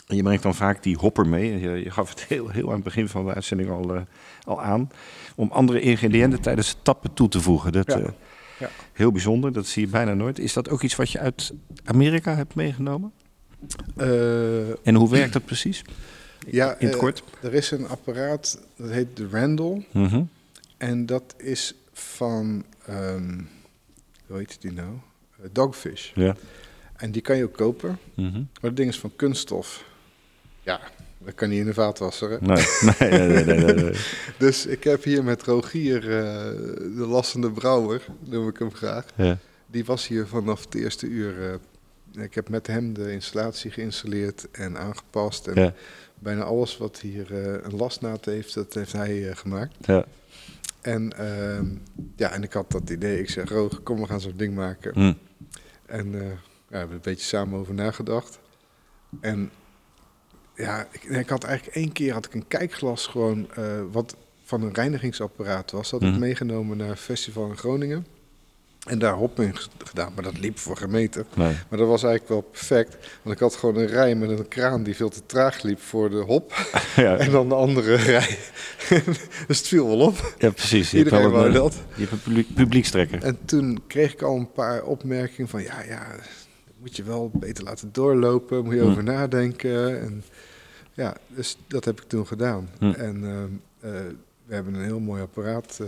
En 0.08 0.16
je 0.16 0.24
brengt 0.24 0.44
dan 0.44 0.56
vaak 0.56 0.84
die 0.84 0.98
hopper 0.98 1.28
mee. 1.28 1.60
Je, 1.60 1.70
je 1.84 1.90
gaf 1.92 2.10
het 2.10 2.24
heel, 2.24 2.50
heel 2.50 2.68
aan 2.68 2.74
het 2.76 2.84
begin 2.84 3.08
van 3.10 3.26
de 3.26 3.34
uitzending 3.34 3.70
al, 3.70 3.96
eh, 3.96 4.02
al 4.44 4.62
aan. 4.62 4.90
Om 5.36 5.52
andere 5.52 5.80
ingrediënten 5.82 6.42
tijdens 6.42 6.68
het 6.70 6.78
tappen 6.84 7.14
toe 7.14 7.28
te 7.30 7.42
voegen. 7.42 7.72
Dat, 7.72 7.88
Ja. 7.88 8.14
Ja. 8.60 8.70
Heel 8.94 9.12
bijzonder, 9.12 9.54
dat 9.54 9.68
zie 9.68 9.86
je 9.86 9.92
bijna 9.92 10.14
nooit. 10.14 10.40
Is 10.40 10.54
dat 10.54 10.70
ook 10.70 10.82
iets 10.82 10.96
wat 10.96 11.12
je 11.12 11.20
uit 11.20 11.54
Amerika 11.86 12.36
hebt 12.36 12.56
meegenomen? 12.56 13.12
En 14.84 14.96
hoe 14.96 15.10
werkt 15.10 15.34
dat 15.34 15.46
precies? 15.46 15.82
ja, 16.48 16.76
In 16.80 16.88
het 16.88 16.96
kort. 16.98 17.24
er 17.42 17.54
is 17.54 17.72
een 17.72 17.88
apparaat, 17.88 18.60
dat 18.78 18.90
heet 18.90 19.18
de 19.18 19.28
Randall. 19.32 19.86
Mhm. 19.92 20.24
En 20.78 21.06
dat 21.06 21.36
is 21.38 21.74
van, 21.94 22.66
ehm, 22.86 23.42
hoe 24.28 24.38
heet 24.38 24.62
die 24.62 24.72
nou? 24.72 24.90
Eh, 25.42 25.50
Dogfish. 25.52 26.12
Ja. 26.14 26.36
En 26.96 27.12
die 27.12 27.22
kan 27.22 27.38
je 27.38 27.44
ook 27.44 27.54
kopen. 27.58 27.98
Mhm. 28.16 28.32
Maar 28.38 28.46
het 28.62 28.76
ding 28.76 28.90
is 28.90 29.00
van 29.00 29.16
kunststof. 29.16 29.86
Ja, 30.62 30.80
dat 31.18 31.34
kan 31.36 31.50
niet 31.50 31.60
in 31.60 31.66
de 31.66 31.74
vaatwasser. 31.74 32.30
Hè? 32.32 32.38
Nee, 32.40 32.66
nee, 33.20 33.44
nee, 33.44 33.44
nee, 33.46 33.74
nee. 33.74 33.94
Dus 34.38 34.66
ik 34.66 34.84
heb 34.84 35.04
hier 35.04 35.24
met 35.24 35.44
Rogier, 35.44 35.96
eh, 35.96 36.34
de 36.78 37.06
lassende 37.08 37.52
brouwer, 37.52 38.06
noem 38.20 38.48
ik 38.48 38.58
hem 38.58 38.74
graag. 38.74 39.06
Ja. 39.16 39.38
Die 39.68 39.86
was 39.86 40.08
hier 40.08 40.28
vanaf 40.28 40.64
het 40.66 40.76
eerste 40.76 41.08
uur. 41.08 41.50
eh, 41.52 42.24
ik 42.24 42.36
heb 42.36 42.50
met 42.50 42.68
hem 42.68 42.94
de 42.94 43.12
installatie 43.12 43.72
geïnstalleerd 43.72 44.48
en 44.52 44.78
aangepast. 44.78 45.48
En 45.48 45.62
Ja. 45.62 45.74
bijna 46.20 46.44
alles 46.44 46.78
wat 46.78 47.00
hier 47.00 47.32
een 47.66 47.76
lastnaad 47.76 48.26
heeft, 48.26 48.54
dat 48.54 48.74
heeft 48.74 48.92
hij 48.92 49.36
gemaakt. 49.36 49.76
Ja. 49.86 50.06
En, 50.84 51.18
ehm, 51.18 51.66
ja, 52.16 52.32
en 52.32 52.44
ik 52.44 52.54
had 52.54 52.72
dat 52.72 52.90
idee. 52.90 53.20
Ik 53.20 53.30
zeg, 53.30 53.50
Roger, 53.50 53.80
kom, 53.80 54.00
we 54.00 54.08
gaan 54.08 54.22
zo'n 54.22 54.34
ding 54.38 54.56
maken. 54.56 54.94
Hm. 54.94 55.14
En 55.86 56.06
eh, 56.06 56.32
we 56.68 56.78
hebben 56.78 56.90
er 56.90 56.94
een 56.96 57.00
beetje 57.02 57.26
samen 57.26 57.60
over 57.60 57.74
nagedacht. 57.74 58.40
En 59.22 59.52
ja, 60.56 60.88
ik, 60.92 61.04
ik 61.04 61.30
had 61.30 61.44
eigenlijk 61.44 61.76
één 61.76 61.92
keer 61.92 62.14
had 62.14 62.26
ik 62.26 62.34
een 62.34 62.48
kijkglas 62.48 63.08
gewoon 63.08 63.52
eh, 63.52 63.82
wat 63.92 64.16
van 64.44 64.62
een 64.62 64.74
reinigingsapparaat 64.74 65.72
was. 65.72 65.90
Dat 65.90 66.02
had 66.02 66.14
ik 66.14 66.20
meegenomen 66.20 66.78
naar 66.78 66.90
een 66.90 66.98
festival 66.98 67.50
in 67.50 67.58
Groningen. 67.58 68.06
En 68.84 69.00
daar 69.00 69.14
hop 69.14 69.40
in 69.40 69.56
gedaan, 69.84 70.12
maar 70.16 70.24
dat 70.24 70.40
liep 70.40 70.58
voor 70.60 70.78
gemeten. 70.78 71.26
Nee. 71.36 71.54
Maar 71.70 71.80
dat 71.80 71.88
was 71.88 72.04
eigenlijk 72.04 72.34
wel 72.34 72.42
perfect. 72.42 72.98
Want 73.22 73.36
ik 73.36 73.42
had 73.42 73.56
gewoon 73.56 73.76
een 73.78 73.88
rij 73.88 74.16
met 74.16 74.30
een 74.30 74.48
kraan 74.48 74.84
die 74.84 74.96
veel 74.96 75.10
te 75.10 75.26
traag 75.26 75.62
liep 75.62 75.80
voor 75.82 76.10
de 76.10 76.18
hop. 76.18 76.54
Ja. 76.96 77.18
En 77.18 77.32
dan 77.32 77.50
de 77.50 77.56
andere 77.56 77.96
rij. 77.96 78.38
dus 79.48 79.58
het 79.58 79.68
viel 79.68 79.88
wel 79.88 80.00
op. 80.00 80.34
ja, 80.38 80.50
precies. 80.52 80.92
Je 80.92 80.98
Iedereen 80.98 81.24
een, 81.24 81.32
wou 81.32 81.48
eh, 81.48 81.54
dat. 81.54 81.74
Je 81.96 82.00
hebt 82.02 82.12
een 82.12 82.22
publiek, 82.22 82.54
publiekstrekker. 82.54 83.24
En 83.24 83.38
toen 83.46 83.82
kreeg 83.88 84.14
ik 84.14 84.22
al 84.22 84.36
een 84.36 84.52
paar 84.52 84.84
opmerkingen 84.84 85.50
van 85.50 85.62
ja, 85.64 85.82
ja, 85.88 86.06
moet 86.80 86.96
je 86.96 87.04
wel 87.04 87.32
beter 87.34 87.64
laten 87.64 87.90
doorlopen, 87.92 88.64
moet 88.64 88.74
je 88.74 88.80
Hm. 88.82 88.90
over 88.90 89.04
nadenken. 89.04 90.02
En 90.02 90.24
ja, 90.94 91.16
dus 91.28 91.58
dat 91.68 91.86
heb 91.86 92.02
ik 92.02 92.08
toen 92.08 92.28
gedaan. 92.28 92.70
Hm. 92.80 92.86
En 92.92 93.24
ehm, 93.24 93.94
eh, 93.94 94.02
we 94.46 94.54
hebben 94.56 94.74
een 94.74 94.84
heel 94.84 95.00
mooi 95.00 95.22
apparaat 95.22 95.78
eh, 95.82 95.88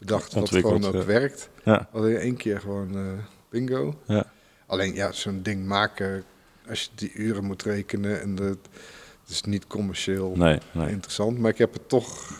bedacht 0.00 0.32
wat 0.32 0.48
gewoon 0.48 0.84
ook 0.84 0.94
ja. 0.94 1.04
werkt. 1.04 1.48
Ja. 1.64 1.88
Alleen 1.92 2.16
één 2.16 2.36
keer 2.36 2.60
gewoon 2.60 2.96
eh, 2.96 3.02
bingo. 3.48 3.94
Ja. 4.06 4.24
Alleen 4.66 4.94
ja, 4.94 5.12
zo'n 5.12 5.42
ding 5.42 5.66
maken, 5.66 6.24
als 6.68 6.82
je 6.82 6.88
die 6.94 7.12
uren 7.12 7.44
moet 7.44 7.62
rekenen 7.62 8.20
en 8.20 8.34
dat, 8.34 8.58
het 9.22 9.30
is 9.30 9.42
niet 9.42 9.66
commercieel 9.66 10.32
Nee, 10.36 10.58
nee. 10.72 10.90
interessant. 10.90 11.38
Maar 11.38 11.50
ik 11.50 11.58
heb 11.58 11.72
het 11.72 11.88
toch, 11.88 12.32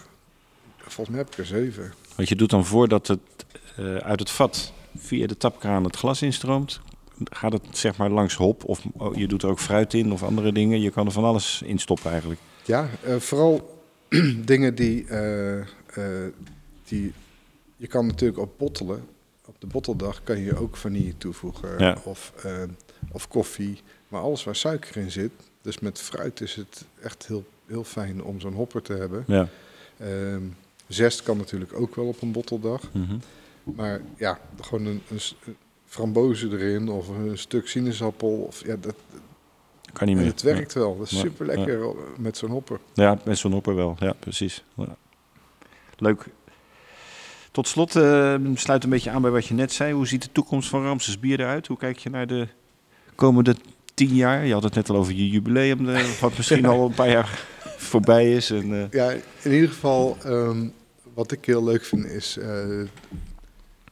volgens 0.78 1.08
mij 1.08 1.18
heb 1.18 1.32
ik 1.32 1.38
er 1.38 1.46
zeven. 1.46 1.92
Want 2.16 2.28
je 2.28 2.36
doet 2.36 2.50
dan 2.50 2.66
voordat 2.66 3.06
het 3.06 3.20
eh, 3.76 3.96
uit 3.96 4.20
het 4.20 4.30
vat 4.30 4.72
via 4.96 5.26
de 5.26 5.36
tapkraan 5.36 5.84
het 5.84 5.96
glas 5.96 6.22
instroomt, 6.22 6.80
gaat 7.24 7.52
het 7.52 7.62
zeg 7.70 7.96
maar 7.96 8.10
langs 8.10 8.34
hop 8.34 8.64
of 8.64 8.82
oh, 8.92 9.16
je 9.16 9.28
doet 9.28 9.42
er 9.42 9.48
ook 9.48 9.60
fruit 9.60 9.94
in 9.94 10.12
of 10.12 10.22
andere 10.22 10.52
dingen? 10.52 10.80
Je 10.80 10.90
kan 10.90 11.06
er 11.06 11.12
van 11.12 11.24
alles 11.24 11.62
in 11.64 11.78
stoppen 11.78 12.10
eigenlijk. 12.10 12.40
Ja, 12.64 12.88
eh, 13.02 13.16
vooral 13.16 13.82
dingen 14.44 14.74
die, 14.74 15.06
die... 16.84 17.12
Je 17.80 17.86
kan 17.86 18.06
natuurlijk 18.06 18.38
op 18.40 18.52
bottelen. 18.58 19.04
Op 19.46 19.54
de 19.60 19.66
botteldag 19.66 20.22
kan 20.22 20.38
je 20.38 20.56
ook 20.58 20.76
vanille 20.76 21.16
toevoegen 21.16 21.78
Ja. 21.78 21.96
of, 22.04 22.32
eh, 22.44 22.62
of 23.12 23.28
koffie. 23.28 23.80
Maar 24.08 24.20
alles 24.20 24.44
waar 24.44 24.56
suiker 24.56 24.96
in 24.96 25.10
zit, 25.10 25.30
dus 25.62 25.78
met 25.78 25.98
fruit 26.00 26.40
is 26.40 26.54
het 26.54 26.84
echt 27.02 27.26
heel, 27.26 27.44
heel 27.66 27.84
fijn 27.84 28.22
om 28.22 28.40
zo'n 28.40 28.52
hopper 28.54 28.82
te 28.82 28.92
hebben. 28.92 29.24
Ja. 29.26 29.48
Ehm, 29.98 30.42
zest 30.86 31.22
kan 31.22 31.36
natuurlijk 31.36 31.72
ook 31.74 31.94
wel 31.94 32.06
op 32.06 32.22
een 32.22 32.32
botteldag. 32.32 32.82
Mhm. 32.92 33.16
Maar 33.62 34.00
ja, 34.16 34.38
gewoon 34.60 34.86
een, 34.86 35.02
een 35.10 35.20
s- 35.20 35.36
een 35.46 35.56
framboze 35.86 36.48
erin 36.48 36.88
of 36.88 37.08
een 37.08 37.38
stuk 37.38 37.68
sinaasappel. 37.68 38.28
Of, 38.30 38.64
ja, 38.66 38.76
dat, 38.80 38.94
Kan 39.92 40.06
niet 40.06 40.16
en 40.16 40.22
meer. 40.22 40.32
het 40.32 40.42
werkt 40.42 40.72
wel. 40.72 40.98
Dat 40.98 41.10
is 41.10 41.18
super 41.18 41.46
lekker 41.46 41.94
met 42.18 42.36
zo'n 42.36 42.50
hopper. 42.50 42.80
Ja, 42.94 43.18
met 43.24 43.38
zo'n 43.38 43.52
hopper 43.52 43.74
wel. 43.74 43.96
Ja, 43.98 44.12
precies. 44.12 44.64
Ja. 44.74 44.96
Leuk. 45.98 46.26
Tot 47.50 47.68
slot, 47.68 47.96
eh, 47.96 48.34
sluit 48.54 48.84
een 48.84 48.90
beetje 48.90 49.10
aan 49.10 49.22
bij 49.22 49.30
wat 49.30 49.46
je 49.46 49.54
net 49.54 49.72
zei. 49.72 49.92
Hoe 49.92 50.06
ziet 50.06 50.22
de 50.22 50.32
toekomst 50.32 50.68
van 50.68 50.82
Ramses 50.82 51.18
Bier 51.18 51.40
eruit? 51.40 51.66
Hoe 51.66 51.76
kijk 51.76 51.98
je 51.98 52.10
naar 52.10 52.26
de 52.26 52.48
komende 53.14 53.56
tien 53.94 54.14
jaar? 54.14 54.46
Je 54.46 54.52
had 54.52 54.62
het 54.62 54.74
net 54.74 54.90
al 54.90 54.96
over 54.96 55.12
je 55.12 55.28
jubileum, 55.28 55.88
eh, 55.88 56.04
wat 56.20 56.36
misschien 56.36 56.66
al 56.72 56.86
een 56.86 56.94
paar 56.94 57.10
jaar 57.10 57.44
voorbij 57.76 58.32
is. 58.32 58.50
En, 58.50 58.74
eh, 58.74 58.90
Ja, 58.90 59.10
in 59.42 59.52
ieder 59.52 59.68
geval, 59.68 60.16
ehm, 60.24 60.68
wat 61.14 61.32
ik 61.32 61.44
heel 61.44 61.64
leuk 61.64 61.84
vind, 61.84 62.04
is 62.04 62.38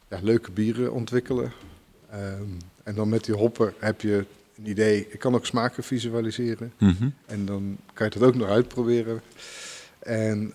ja, 0.08 0.18
leuke 0.22 0.50
bieren 0.50 0.92
ontwikkelen. 0.92 1.52
Ehm, 2.10 2.42
en 2.84 2.94
dan 2.94 3.08
met 3.08 3.24
die 3.24 3.34
hopper 3.34 3.74
heb 3.78 4.00
je 4.00 4.24
een 4.58 4.68
idee. 4.68 5.06
Ik 5.10 5.18
kan 5.18 5.34
ook 5.34 5.46
smaken 5.46 5.82
visualiseren. 5.82 6.72
mhm. 6.78 7.08
En 7.26 7.44
dan 7.44 7.76
kan 7.92 8.06
je 8.10 8.18
dat 8.18 8.28
ook 8.28 8.34
nog 8.34 8.48
uitproberen. 8.48 9.20
En, 9.98 10.52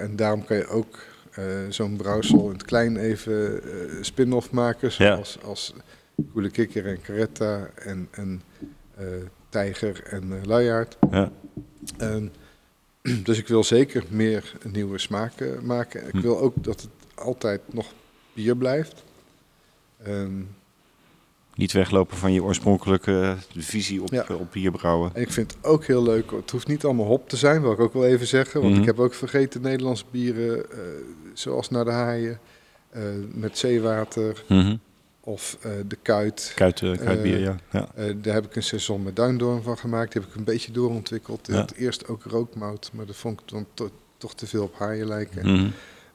en 0.00 0.16
daarom 0.16 0.44
kan 0.44 0.56
je 0.56 0.66
ook 0.66 0.98
zo'n 1.68 1.96
brouwsel 1.96 2.46
in 2.46 2.52
het 2.52 2.64
klein 2.64 2.96
even 2.96 3.62
eh 3.62 4.02
spin-off 4.02 4.50
maken. 4.50 4.92
Zoals 4.92 5.38
als 5.42 5.74
Koele 6.32 6.50
Kikker 6.50 6.86
en 6.86 7.00
Caretta 7.02 7.70
en, 7.74 8.08
en 8.10 8.42
eh, 8.96 9.06
Tijger 9.48 10.02
en 10.04 10.32
eh 10.32 10.44
Luiaard. 10.44 10.96
Ja. 11.10 11.32
En, 11.98 12.32
dus 13.24 13.38
ik 13.38 13.48
wil 13.48 13.64
zeker 13.64 14.04
meer 14.08 14.52
nieuwe 14.72 14.98
smaken 14.98 15.66
maken. 15.66 16.06
Ik 16.06 16.12
Hm. 16.12 16.20
wil 16.20 16.38
ook 16.40 16.64
dat 16.64 16.80
het 16.80 16.90
altijd 17.14 17.60
nog 17.72 17.86
bier 18.32 18.56
blijft. 18.56 19.04
Ehm, 20.02 20.40
Niet 21.60 21.72
weglopen 21.72 22.16
van 22.16 22.32
je 22.32 22.42
oorspronkelijke 22.42 23.36
visie 23.56 24.02
op, 24.02 24.08
Ja. 24.12 24.24
eh, 24.28 24.40
op 24.40 24.52
bier 24.52 24.70
brouwen. 24.70 25.10
En 25.14 25.20
ik 25.22 25.30
vind 25.32 25.52
het 25.54 25.64
ook 25.64 25.84
heel 25.84 26.02
leuk. 26.02 26.30
Het 26.30 26.50
hoeft 26.50 26.66
niet 26.66 26.84
allemaal 26.84 27.06
hop 27.06 27.28
te 27.28 27.36
zijn, 27.36 27.62
wil 27.62 27.72
ik 27.72 27.80
ook 27.80 27.92
wel 27.92 28.06
even 28.06 28.26
zeggen. 28.26 28.60
Want 28.60 28.72
Mhm. 28.72 28.80
ik 28.80 28.86
heb 28.86 28.98
ook 28.98 29.14
vergeten 29.14 29.60
Nederlandse 29.60 30.04
bieren, 30.10 30.70
eh, 30.70 30.78
zoals 31.34 31.70
naar 31.70 31.84
de 31.84 31.90
haaien, 31.90 32.38
eh, 32.90 33.02
met 33.34 33.58
zeewater 33.58 34.44
Mhm. 34.48 34.76
of 35.20 35.56
eh, 35.60 35.70
de 35.86 35.96
kuit. 36.02 36.52
Kuit, 36.54 36.82
eh, 36.82 36.96
kuitbier, 36.98 37.34
Eh, 37.36 37.42
ja. 37.42 37.56
ja. 37.70 37.88
Eh, 37.94 38.14
daar 38.16 38.34
heb 38.34 38.44
ik 38.44 38.56
een 38.56 38.62
seizoen 38.62 39.02
met 39.02 39.16
duindoorn 39.16 39.62
van 39.62 39.78
gemaakt. 39.78 40.12
Die 40.12 40.20
heb 40.22 40.30
ik 40.30 40.36
een 40.36 40.44
beetje 40.44 40.72
doorontwikkeld. 40.72 41.48
Ik 41.48 41.54
Ja. 41.54 41.66
eerst 41.76 42.08
ook 42.08 42.22
rookmout, 42.24 42.90
maar 42.92 43.06
dat 43.06 43.16
vond 43.16 43.40
ik 43.40 43.48
dan 43.48 43.66
to- 43.74 43.90
toch 44.18 44.34
te 44.34 44.46
veel 44.46 44.62
op 44.62 44.74
haaien 44.78 45.06
lijken. 45.06 45.52
Mhm. 45.52 45.68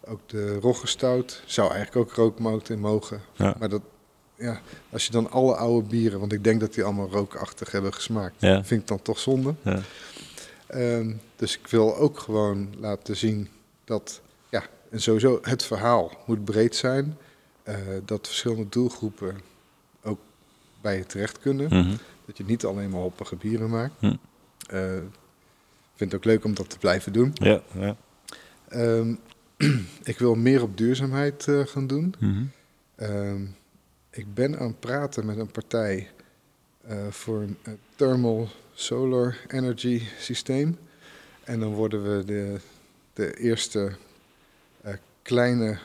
Ook 0.08 0.20
de 0.30 0.56
roggestout 0.60 1.42
zou 1.46 1.72
eigenlijk 1.74 2.10
ook 2.10 2.16
rookmout 2.16 2.70
in 2.70 2.80
mogen. 2.80 3.22
Ja. 3.34 3.56
Maar 3.60 3.70
dat, 3.70 3.82
ja, 4.36 4.62
als 4.90 5.06
je 5.06 5.12
dan 5.12 5.32
alle 5.32 5.56
oude 5.56 5.88
bieren, 5.88 6.20
want 6.20 6.32
ik 6.34 6.44
denk 6.44 6.60
dat 6.60 6.74
die 6.74 6.84
allemaal 6.84 7.10
rookachtig 7.10 7.72
hebben 7.72 7.94
gesmaakt, 7.94 8.36
Ja. 8.40 8.64
vind 8.64 8.82
ik 8.82 8.88
dan 8.88 9.02
toch 9.02 9.20
zonde. 9.20 9.54
Ja. 9.62 9.82
Ehm, 10.68 11.14
dus 11.36 11.58
ik 11.58 11.68
wil 11.68 11.96
ook 11.98 12.20
gewoon 12.20 12.74
laten 12.78 13.16
zien 13.18 13.48
dat, 13.84 14.22
ja, 14.50 14.64
en 14.90 15.02
sowieso 15.02 15.40
het 15.42 15.64
verhaal 15.64 16.12
moet 16.26 16.46
breed 16.46 16.76
zijn. 16.76 17.18
eh, 17.64 17.76
dat 18.06 18.28
verschillende 18.28 18.70
doelgroepen 18.70 19.36
ook 20.04 20.20
bij 20.82 20.98
je 20.98 21.06
terecht 21.06 21.40
kunnen. 21.40 21.66
Mhm. 21.66 21.96
Dat 22.26 22.38
je 22.38 22.44
niet 22.46 22.66
alleen 22.66 22.90
maar 22.90 23.02
hoppige 23.02 23.36
bieren 23.36 23.70
maakt. 23.70 23.94
Ik 24.02 24.20
vind 26.02 26.12
het 26.12 26.16
ook 26.16 26.26
leuk 26.26 26.44
om 26.44 26.54
dat 26.54 26.70
te 26.70 26.78
blijven 26.78 27.14
doen. 27.14 27.32
Ja, 27.34 27.62
ja. 27.80 27.96
Ehm, 28.68 29.14
ik 30.04 30.20
wil 30.20 30.36
meer 30.36 30.62
op 30.62 30.78
duurzaamheid 30.78 31.48
eh, 31.48 31.60
gaan 31.66 31.88
doen. 31.88 32.16
Ehm, 32.96 33.42
ik 34.16 34.34
ben 34.34 34.60
aan 34.60 34.68
het 34.68 34.80
praten 34.80 35.26
met 35.26 35.38
een 35.38 35.52
partij 35.52 36.10
eh, 36.88 37.08
voor 37.10 37.42
een 37.42 37.58
eh, 37.64 37.74
thermal 37.96 38.48
solar 38.74 39.38
energy 39.48 40.02
systeem. 40.20 40.78
En 41.44 41.60
dan 41.60 41.74
worden 41.74 42.18
we 42.18 42.26
de, 42.26 42.60
de 43.14 43.38
eerste 43.38 43.96
eh, 44.82 44.94
kleine 45.22 45.78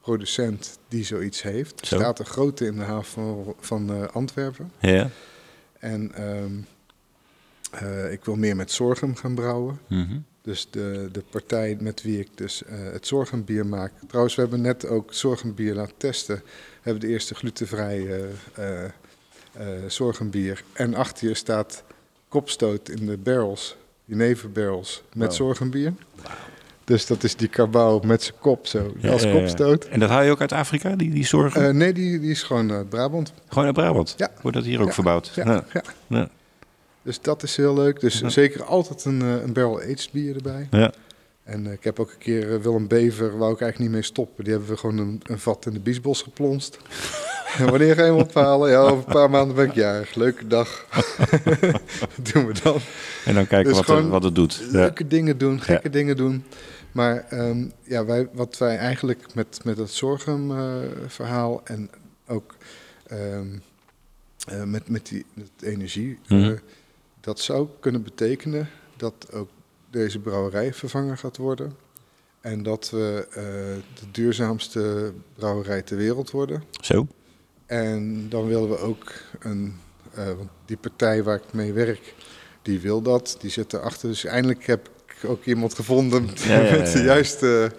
producent 0.00 0.78
die 0.88 1.04
zoiets 1.04 1.42
heeft. 1.42 1.80
Er 1.80 1.86
Zo. 1.86 1.96
staat 1.96 2.18
een 2.18 2.26
grote 2.26 2.66
in 2.66 2.76
de 2.76 2.82
haven 2.82 3.04
van, 3.12 3.54
van 3.60 4.12
Antwerpen. 4.12 4.72
Ja. 4.78 5.10
En 5.78 6.14
ehm, 6.14 6.52
eh, 7.70 8.12
ik 8.12 8.24
wil 8.24 8.36
meer 8.36 8.56
met 8.56 8.72
zorgum 8.72 9.16
gaan 9.16 9.34
brouwen. 9.34 9.80
Mhm. 9.86 10.18
Dus 10.50 10.66
de, 10.70 11.08
de 11.12 11.22
partij 11.30 11.76
met 11.80 12.02
wie 12.02 12.18
ik 12.20 12.28
dus 12.34 12.62
eh, 12.64 12.74
het 12.92 13.06
zorgenbier 13.06 13.66
maak. 13.66 13.92
Trouwens, 14.06 14.34
we 14.34 14.40
hebben 14.40 14.60
net 14.60 14.86
ook 14.86 15.14
zorgenbier 15.14 15.74
laten 15.74 15.94
testen. 15.96 16.36
We 16.36 16.42
hebben 16.82 17.00
de 17.02 17.08
eerste 17.08 17.34
glutenvrije 17.34 18.28
eh, 18.54 18.64
zorgenbier. 19.86 20.62
En 20.72 20.94
achter 20.94 21.28
je 21.28 21.34
staat 21.34 21.82
kopstoot 22.28 22.88
in 22.88 23.06
de 23.06 23.16
barrels, 23.16 23.76
jeneverbarrels, 24.04 25.02
met 25.14 25.26
Wow. 25.28 25.36
zorgenbier. 25.36 25.92
Dus 26.84 27.06
dat 27.06 27.22
is 27.24 27.36
die 27.36 27.48
kabouw 27.48 28.00
met 28.00 28.22
zijn 28.22 28.36
kop 28.40 28.66
zo, 28.66 28.92
Ja, 28.98 29.10
als 29.10 29.30
kopstoot. 29.30 29.84
En 29.84 30.00
dat 30.00 30.08
haal 30.08 30.22
je 30.22 30.30
ook 30.30 30.40
uit 30.40 30.52
Afrika, 30.52 30.96
die, 30.96 31.10
die 31.10 31.26
zorgen? 31.26 31.76
Nee, 31.76 31.92
die, 31.92 32.20
die 32.20 32.30
is 32.30 32.42
gewoon 32.42 32.72
uit 32.72 32.88
Brabant. 32.88 33.32
Gewoon 33.48 33.64
uit 33.64 33.74
Brabant? 33.74 34.14
Ja. 34.16 34.30
Wordt 34.42 34.56
dat 34.56 34.66
hier 34.66 34.80
ook 34.80 34.86
Ja. 34.86 34.92
verbouwd? 34.92 35.32
Ja, 35.34 35.64
Ja. 36.08 36.28
Dus 37.02 37.20
dat 37.20 37.42
is 37.42 37.56
heel 37.56 37.74
leuk. 37.74 38.00
Dus 38.00 38.18
Ja. 38.18 38.28
zeker 38.28 38.64
altijd 38.64 39.04
een, 39.04 39.22
eh, 39.22 39.42
een 39.42 39.52
barrel-aged 39.52 40.08
bier 40.12 40.36
erbij. 40.36 40.66
Ja. 40.70 40.92
En 41.44 41.66
eh, 41.66 41.72
ik 41.72 41.84
heb 41.84 42.00
ook 42.00 42.10
een 42.10 42.18
keer 42.18 42.54
eh, 42.54 42.60
Willem 42.60 42.88
Bever, 42.88 43.38
wou 43.38 43.52
ik 43.52 43.60
eigenlijk 43.60 43.78
niet 43.78 43.90
mee 43.90 44.02
stoppen. 44.02 44.44
Die 44.44 44.52
hebben 44.52 44.70
we 44.70 44.76
gewoon 44.76 44.98
een, 44.98 45.20
een 45.24 45.38
vat 45.38 45.66
in 45.66 45.72
de 45.72 45.80
biesbos 45.80 46.22
geplonst. 46.22 46.78
en 47.58 47.70
wanneer 47.70 47.94
ga 47.94 48.04
je 48.04 48.10
hem 48.10 48.20
ophalen? 48.20 48.70
Ja, 48.70 48.78
over 48.78 48.96
een 48.96 49.14
paar 49.14 49.30
maanden 49.30 49.56
ben 49.56 49.66
ik 49.66 49.74
jarig. 49.74 50.14
Leuke 50.14 50.46
dag. 50.46 50.86
Dat 52.16 52.32
doen 52.32 52.46
we 52.46 52.54
dan. 52.62 52.78
En 53.24 53.34
dan 53.34 53.46
kijken 53.46 53.72
Dus 53.74 53.86
wat, 53.86 53.98
het, 53.98 54.08
wat 54.08 54.22
het 54.22 54.34
doet. 54.34 54.54
Ja. 54.54 54.66
Leuke 54.70 55.06
dingen 55.06 55.38
doen, 55.38 55.60
gekke 55.60 55.90
dingen 55.90 56.16
doen. 56.16 56.44
Maar 56.92 57.26
ehm, 57.28 57.64
ja, 57.82 58.04
wij, 58.04 58.28
wat 58.32 58.58
wij 58.58 58.76
eigenlijk 58.76 59.34
met, 59.34 59.60
met 59.64 59.78
het 59.78 59.90
zorgum-verhaal 59.90 61.60
en 61.64 61.90
ook 62.26 62.54
ehm, 63.06 63.46
eh, 64.48 64.62
met, 64.62 64.88
met 64.88 65.06
die 65.08 65.24
met 65.34 65.50
energie, 65.60 66.18
Mhm. 66.28 66.56
Dat 67.20 67.40
zou 67.40 67.68
kunnen 67.80 68.02
betekenen 68.02 68.68
dat 68.96 69.32
ook 69.32 69.48
deze 69.90 70.18
brouwerij 70.18 70.74
vervangen 70.74 71.18
gaat 71.18 71.36
worden. 71.36 71.76
En 72.40 72.62
dat 72.62 72.90
we 72.90 73.26
eh, 73.30 73.42
de 74.00 74.10
duurzaamste 74.10 75.12
brouwerij 75.34 75.82
ter 75.82 75.96
wereld 75.96 76.30
worden. 76.30 76.62
Zo? 76.80 77.06
En 77.66 78.28
dan 78.28 78.46
willen 78.46 78.68
we 78.68 78.78
ook 78.78 79.12
een, 79.40 79.76
eh, 80.14 80.24
want 80.24 80.50
die 80.64 80.76
partij 80.76 81.22
waar 81.22 81.36
ik 81.36 81.52
mee 81.52 81.72
werk, 81.72 82.14
die 82.62 82.80
wil 82.80 83.02
dat, 83.02 83.36
die 83.40 83.50
zit 83.50 83.72
erachter. 83.72 84.08
Dus 84.08 84.24
eindelijk 84.24 84.66
heb 84.66 84.90
ik 85.06 85.28
ook 85.30 85.44
iemand 85.44 85.74
gevonden 85.74 86.28
Ja, 86.34 86.60
ja, 86.60 86.64
ja, 86.64 86.78
met 86.78 86.92
de 86.92 87.02
juiste 87.02 87.72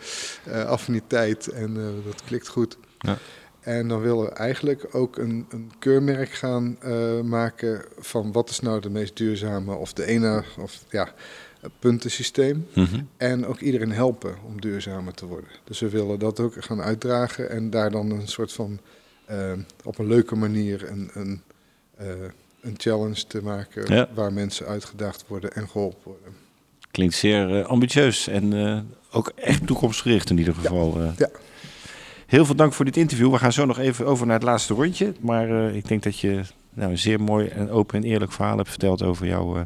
eh, 0.46 0.66
affiniteit 0.66 1.48
en 1.48 2.02
dat 2.06 2.24
klikt 2.24 2.48
goed. 2.48 2.78
Ja. 3.00 3.18
En 3.62 3.88
dan 3.88 4.02
willen 4.02 4.26
we 4.26 4.32
eigenlijk 4.32 4.88
ook 4.92 5.18
een, 5.18 5.46
een 5.50 5.72
keurmerk 5.80 6.30
gaan 6.30 6.78
eh, 6.80 7.20
maken 7.22 7.82
van 8.00 8.32
wat 8.32 8.50
is 8.50 8.60
nou 8.60 8.82
de 8.82 8.90
meest 8.90 9.18
duurzame 9.18 9.76
of 9.76 9.94
de 9.94 10.06
ene 10.06 10.44
of 10.60 10.84
ja, 10.90 11.14
puntensysteem. 11.80 12.68
Mhm. 12.74 13.02
En 13.18 13.46
ook 13.46 13.60
iedereen 13.60 13.92
helpen 13.92 14.36
om 14.48 14.62
duurzamer 14.62 15.14
te 15.14 15.26
worden. 15.26 15.50
Dus 15.64 15.80
we 15.80 15.90
willen 15.90 16.20
dat 16.20 16.40
ook 16.40 16.54
gaan 16.60 16.82
uitdragen 16.82 17.50
en 17.50 17.70
daar 17.70 17.92
dan 17.92 18.12
een 18.12 18.28
soort 18.28 18.54
van 18.54 18.80
eh, 19.26 19.52
op 19.84 19.98
een 19.98 20.08
leuke 20.08 20.36
manier 20.36 20.90
een, 20.90 21.10
een, 21.14 21.42
eh, 21.98 22.08
een 22.62 22.76
challenge 22.78 23.28
te 23.28 23.44
maken 23.44 23.94
Ja. 23.94 24.10
waar 24.14 24.34
mensen 24.34 24.66
uitgedaagd 24.66 25.24
worden 25.28 25.52
en 25.54 25.70
geholpen 25.70 26.02
worden. 26.04 26.36
Klinkt 26.92 27.16
zeer 27.16 27.64
ambitieus 27.64 28.28
en 28.28 28.54
ook 29.12 29.32
echt 29.36 29.68
toekomstgericht 29.68 30.30
in 30.30 30.38
ieder 30.38 30.54
geval. 30.54 31.02
Ja. 31.18 31.30
Heel 32.32 32.46
veel 32.46 32.56
dank 32.56 32.74
voor 32.74 32.86
dit 32.86 32.98
interview. 32.98 33.32
We 33.32 33.38
gaan 33.38 33.54
zo 33.54 33.66
nog 33.66 33.80
even 33.80 34.06
over 34.06 34.26
naar 34.26 34.36
het 34.36 34.44
laatste 34.44 34.74
rondje. 34.74 35.14
Maar 35.20 35.50
eh, 35.50 35.76
ik 35.76 35.88
denk 35.88 36.04
dat 36.04 36.20
je 36.20 36.42
nou, 36.74 36.92
een 36.92 36.98
zeer 36.98 37.22
mooi 37.22 37.48
en 37.48 37.70
open 37.70 37.98
en 37.98 38.04
eerlijk 38.04 38.32
verhaal 38.32 38.58
hebt 38.58 38.70
verteld 38.70 39.04
over 39.04 39.28
jouw 39.28 39.56
eh, 39.56 39.62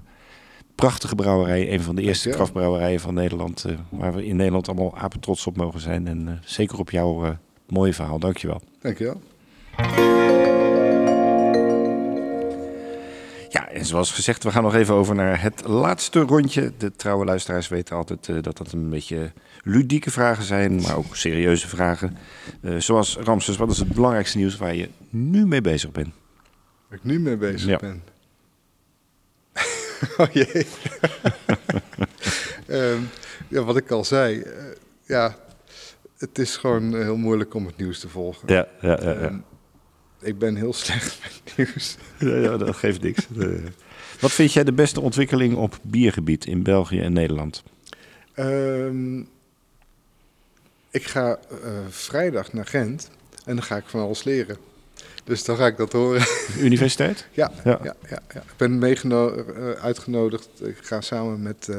prachtige 0.75 1.15
brouwerij. 1.15 1.73
Een 1.73 1.81
van 1.81 1.95
de 1.95 2.01
eerste 2.01 2.29
kraftbrouwerijen 2.29 2.99
van 2.99 3.13
Nederland. 3.13 3.63
eh, 3.63 3.73
waar 3.89 4.13
we 4.13 4.25
in 4.25 4.35
Nederland 4.35 4.67
allemaal 4.67 4.97
apen 4.97 5.19
trots 5.19 5.47
op 5.47 5.57
mogen 5.57 5.79
zijn. 5.79 6.07
En 6.07 6.41
zeker 6.45 6.79
op 6.79 6.91
jouw 6.91 7.37
mooie 7.67 7.93
verhaal. 7.93 8.19
Dankjewel. 8.19 8.61
Dankjewel. 8.81 9.21
En 13.71 13.85
zoals 13.85 14.11
gezegd, 14.11 14.43
we 14.43 14.51
gaan 14.51 14.63
nog 14.63 14.75
even 14.75 14.93
over 14.95 15.15
naar 15.15 15.41
het 15.41 15.67
laatste 15.67 16.19
rondje. 16.19 16.71
De 16.77 16.91
trouwe 16.91 17.25
luisteraars 17.25 17.67
weten 17.67 17.95
altijd 17.95 18.29
eh, 18.29 18.35
dat 18.41 18.57
dat 18.57 18.71
een 18.71 18.89
beetje 18.89 19.31
ludieke 19.63 20.11
vragen 20.11 20.43
zijn, 20.43 20.81
maar 20.81 20.97
ook 20.97 21.15
serieuze 21.15 21.67
vragen. 21.67 22.17
Eh, 22.61 22.75
zoals 22.77 23.17
Ramses, 23.17 23.57
wat 23.57 23.71
is 23.71 23.77
het 23.77 23.93
belangrijkste 23.93 24.37
nieuws 24.37 24.57
waar 24.57 24.75
je 24.75 24.89
nu 25.09 25.45
mee 25.45 25.61
bezig 25.61 25.91
bent? 25.91 26.13
Waar 26.87 26.97
ik 26.97 27.03
nu 27.03 27.19
mee 27.19 27.37
bezig 27.37 27.69
Ja. 27.69 27.77
ben. 27.77 28.03
oh 30.17 30.31
jee. 30.31 30.65
Ehm, 32.67 32.99
ja, 33.47 33.63
wat 33.63 33.77
ik 33.77 33.91
al 33.91 34.03
zei. 34.05 34.39
eh, 34.41 34.63
ja, 35.05 35.35
het 36.17 36.39
is 36.39 36.57
gewoon 36.57 36.95
heel 36.95 37.17
moeilijk 37.17 37.53
om 37.53 37.65
het 37.65 37.77
nieuws 37.77 37.99
te 37.99 38.09
volgen. 38.09 38.53
Ja, 38.53 38.67
ja, 38.81 38.99
ja, 39.01 39.09
ja. 39.09 39.13
Ehm, 39.15 39.37
ik 40.25 40.39
ben 40.39 40.55
heel 40.55 40.73
slecht 40.73 41.19
met 41.23 41.57
nieuws. 41.57 41.97
Ja, 42.19 42.35
ja, 42.35 42.57
dat 42.57 42.75
geeft 42.75 43.01
niks. 43.01 43.27
Eh, 43.39 43.47
Wat 44.19 44.31
vind 44.31 44.53
jij 44.53 44.63
de 44.63 44.73
beste 44.73 45.01
ontwikkeling 45.01 45.55
op 45.55 45.79
biergebied 45.81 46.45
in 46.45 46.63
België 46.63 46.99
en 46.99 47.13
Nederland? 47.13 47.63
Ehm, 48.33 49.19
ik 50.89 51.03
ga 51.07 51.37
eh, 51.49 51.69
vrijdag 51.89 52.53
naar 52.53 52.65
Gent 52.65 53.09
en 53.45 53.55
dan 53.55 53.63
ga 53.63 53.77
ik 53.77 53.83
van 53.85 54.01
alles 54.01 54.23
leren. 54.23 54.57
Dus 55.23 55.43
dan 55.43 55.57
ga 55.57 55.65
ik 55.67 55.77
dat 55.77 55.91
horen. 55.91 56.25
Universiteit? 56.59 57.27
ja, 57.33 57.51
Ja. 57.63 57.79
ja. 57.83 57.95
Ja, 58.09 58.19
ja, 58.33 58.39
Ik 58.41 58.53
ben 58.57 58.79
eh, 58.83 59.69
uitgenodigd. 59.83 60.49
Ik 60.61 60.77
ga 60.81 61.01
samen 61.01 61.41
met, 61.41 61.69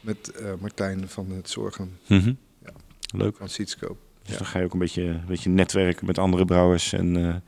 met 0.00 0.32
Martijn 0.60 1.08
van 1.08 1.30
het 1.36 1.50
Zorgen 1.50 1.98
Mhm. 2.06 2.32
Ja. 2.64 2.70
Leuk. 3.16 3.36
van 3.36 3.48
Seedscope. 3.48 3.96
Dus 4.26 4.36
dan 4.36 4.46
ga 4.46 4.58
je 4.58 4.64
ook 4.64 4.72
een 4.72 4.78
beetje, 4.78 5.02
een 5.02 5.24
beetje 5.28 5.50
netwerken 5.50 6.06
met 6.06 6.18
andere 6.18 6.44
brouwers 6.44 6.92
en 6.92 7.42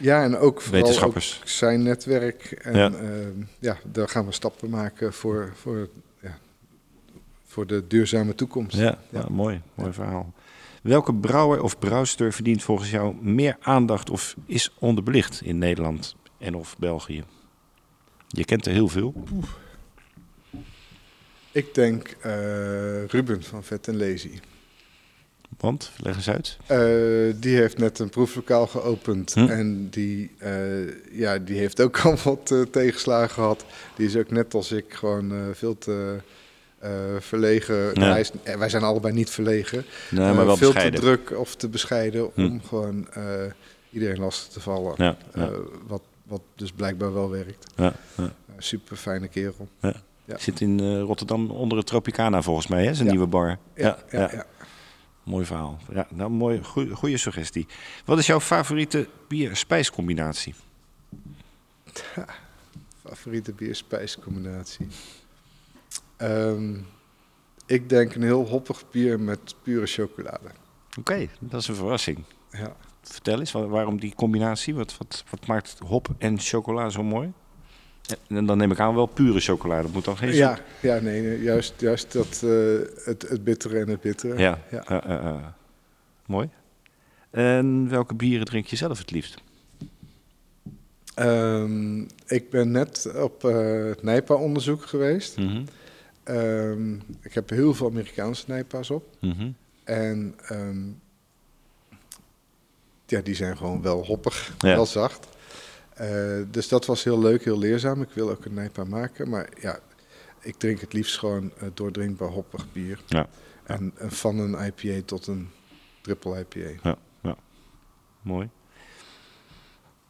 Ja, 0.00 0.22
en 0.22 0.36
ook 0.36 0.60
vooral 0.60 0.80
wetenschappers. 0.80 1.38
ook 1.40 1.48
zijn 1.48 1.82
netwerk. 1.82 2.42
En 2.44 2.74
Ja. 2.76 2.88
ja. 2.88 3.32
ja, 3.58 3.76
daar 3.92 4.08
gaan 4.08 4.26
we 4.26 4.32
stappen 4.32 4.70
maken 4.70 5.12
voor, 5.12 5.52
voor, 5.54 5.88
ja, 6.20 6.38
voor 7.46 7.66
de 7.66 7.86
duurzame 7.86 8.34
toekomst. 8.34 8.76
Ja, 8.76 8.98
ja, 9.08 9.26
mooi. 9.30 9.60
Mooi 9.74 9.92
verhaal. 9.92 10.32
Welke 10.82 11.14
brouwer 11.14 11.62
of 11.62 11.78
brouwster 11.78 12.32
verdient 12.32 12.62
volgens 12.62 12.90
jou 12.90 13.14
meer 13.20 13.56
aandacht 13.60 14.10
of 14.10 14.36
is 14.46 14.74
onderbelicht 14.78 15.42
in 15.42 15.58
Nederland 15.58 16.16
en 16.38 16.54
of 16.54 16.76
België? 16.78 17.24
Je 18.28 18.44
kent 18.44 18.66
er 18.66 18.72
heel 18.72 18.88
veel. 18.88 19.14
Ik 21.52 21.74
denk 21.74 22.16
eh, 22.20 23.04
Ruben 23.04 23.42
van 23.42 23.64
Vet 23.64 23.88
en 23.88 23.96
Lazy. 23.96 24.40
Want, 25.58 25.90
leg 25.96 26.16
eens 26.16 26.30
uit. 26.30 26.56
Eh, 26.66 26.78
die 27.40 27.56
heeft 27.56 27.78
net 27.78 27.98
een 27.98 28.08
proeflokaal 28.08 28.66
geopend 28.66 29.34
Hm. 29.34 29.46
en 29.48 29.88
die, 29.90 30.30
eh, 30.38 31.12
ja, 31.18 31.38
die 31.38 31.58
heeft 31.58 31.80
ook 31.80 31.98
al 32.04 32.16
wat 32.24 32.50
eh, 32.50 32.60
tegenslagen 32.62 33.30
gehad. 33.30 33.64
Die 33.96 34.06
is 34.06 34.16
ook 34.16 34.30
net 34.30 34.54
als 34.54 34.72
ik 34.72 34.84
gewoon 34.94 35.32
veel 35.54 35.78
te 35.78 36.16
verlegen. 37.18 37.94
Nou, 37.94 38.10
hij 38.10 38.20
is- 38.20 38.32
wij 38.58 38.68
zijn 38.68 38.82
allebei 38.82 39.14
niet 39.14 39.30
verlegen. 39.30 39.84
Nee, 40.10 40.32
maar 40.34 40.46
wel 40.46 40.56
veel 40.56 40.72
bescheiden. 40.72 41.00
te 41.00 41.06
druk 41.06 41.38
of 41.38 41.56
te 41.56 41.68
bescheiden 41.68 42.30
Hm. 42.34 42.44
om 42.44 42.62
gewoon 42.62 43.06
iedereen 43.90 44.18
lastig 44.18 44.52
te 44.52 44.60
vallen. 44.60 44.94
Ja, 44.96 45.16
ja, 45.34 45.50
wat, 45.86 46.02
wat 46.22 46.40
dus 46.56 46.72
blijkbaar 46.72 47.12
wel 47.14 47.30
werkt. 47.30 47.66
ja, 47.76 47.92
ja. 48.16 48.32
super 48.58 48.96
fijne 48.96 49.28
kerel. 49.28 49.68
Zit 50.36 50.60
in 50.60 51.00
Rotterdam 51.00 51.50
onder 51.50 51.78
het 51.78 51.86
Tropicana 51.86 52.42
volgens 52.42 52.66
mij, 52.66 52.84
hè? 52.84 52.94
Zijn 52.94 53.08
nieuwe 53.08 53.26
bar. 53.26 53.58
Ja, 53.74 53.98
ja, 54.10 54.20
ja. 54.32 54.46
Mooi 55.22 55.44
verhaal. 55.44 55.78
Ja, 55.92 56.06
nou, 56.10 56.30
mooi, 56.30 56.62
goede 56.92 57.16
suggestie. 57.16 57.66
Wat 58.04 58.18
is 58.18 58.26
jouw 58.26 58.40
favoriete 58.40 59.08
bier-spijscombinatie? 59.28 60.54
Favoriete 63.06 63.52
bier-spijscombinatie. 63.52 64.86
Ehm, 66.16 66.74
ik 67.66 67.88
denk 67.88 68.14
een 68.14 68.22
heel 68.22 68.46
hoppig 68.46 68.90
bier 68.90 69.20
met 69.20 69.54
pure 69.62 69.86
chocolade. 69.86 70.50
Oké, 70.98 71.28
dat 71.40 71.60
is 71.60 71.68
een 71.68 71.74
verrassing. 71.74 72.18
Ja. 72.50 72.76
Vertel 73.02 73.38
eens, 73.38 73.52
wa- 73.52 73.66
waarom 73.66 74.00
die 74.00 74.14
combinatie? 74.14 74.74
Wat, 74.74 74.96
wat, 74.98 75.24
wat 75.30 75.46
maakt 75.46 75.76
hop 75.86 76.08
en 76.18 76.38
chocola 76.38 76.88
zo 76.88 77.02
mooi? 77.02 77.32
En 78.28 78.46
dan 78.46 78.58
neem 78.58 78.70
ik 78.70 78.80
aan 78.80 78.94
wel 78.94 79.06
pure 79.06 79.40
chocolade. 79.40 79.82
Dat 79.82 79.92
moet 79.92 80.04
dan 80.04 80.16
geen... 80.16 80.34
Ja, 80.34 80.58
ja 80.80 80.98
nee, 81.00 81.22
nee, 81.22 81.42
juist, 81.42 81.74
juist 81.80 82.12
dat, 82.12 82.42
eh, 82.44 82.50
het, 83.04 83.28
het 83.28 83.44
bittere 83.44 83.78
en 83.78 83.88
het 83.88 84.00
bittere. 84.00 84.38
Ja, 84.38 84.58
ja. 84.70 84.84
ja, 84.88 85.02
ja. 85.06 85.54
mooi. 86.26 86.48
En 87.30 87.88
welke 87.88 88.14
bieren 88.14 88.46
drink 88.46 88.66
je 88.66 88.76
zelf 88.76 88.98
het 88.98 89.10
liefst? 89.10 89.40
Ehm, 91.14 92.00
ik 92.26 92.50
ben 92.50 92.70
net 92.70 93.12
op 93.16 93.44
eh, 93.44 93.84
het 93.84 94.02
Nijpa-onderzoek 94.02 94.86
geweest. 94.86 95.36
Mhm, 95.38 95.62
Ehm, 96.22 96.94
ik 97.20 97.34
heb 97.34 97.48
heel 97.50 97.74
veel 97.74 97.86
Amerikaanse 97.88 98.44
Nijpa's 98.46 98.90
op. 98.90 99.16
mhm. 99.20 99.50
En 99.84 100.34
ehm, 100.46 100.78
ja, 103.06 103.20
die 103.20 103.34
zijn 103.34 103.56
gewoon 103.56 103.82
wel 103.82 104.04
hoppig, 104.04 104.54
Ja. 104.58 104.74
wel 104.74 104.86
zacht. 104.86 105.26
Eh, 106.00 106.42
dus 106.50 106.68
dat 106.68 106.86
was 106.86 107.04
heel 107.04 107.18
leuk, 107.18 107.44
heel 107.44 107.58
leerzaam. 107.58 108.02
Ik 108.02 108.10
wil 108.14 108.30
ook 108.30 108.44
een 108.44 108.54
Nijpa 108.54 108.84
maken. 108.84 109.28
Maar 109.28 109.48
ja, 109.60 109.78
ik 110.40 110.54
drink 110.56 110.80
het 110.80 110.92
liefst 110.92 111.18
gewoon 111.18 111.52
eh, 111.58 111.68
doordrinkbaar 111.74 112.28
hoppig 112.28 112.72
bier. 112.72 113.00
Ja. 113.06 113.28
En, 113.62 113.92
en 113.96 114.10
van 114.10 114.38
een 114.38 114.66
IPA 114.66 115.02
tot 115.04 115.26
een 115.26 115.48
triple 116.00 116.38
IPA. 116.38 116.80
Ja, 116.82 116.96
ja. 117.22 117.36
Mooi. 118.22 118.48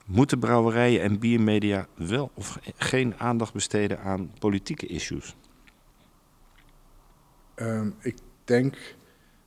Moeten 0.04 0.38
brouwerijen 0.38 1.02
en 1.02 1.18
biermedia 1.18 1.86
wel 1.94 2.30
of 2.34 2.58
geen 2.76 3.14
aandacht 3.18 3.52
besteden 3.52 4.00
aan 4.00 4.32
politieke 4.38 4.86
issues? 4.86 5.36
Ehm, 7.54 7.90
ik 8.00 8.16
denk 8.44 8.76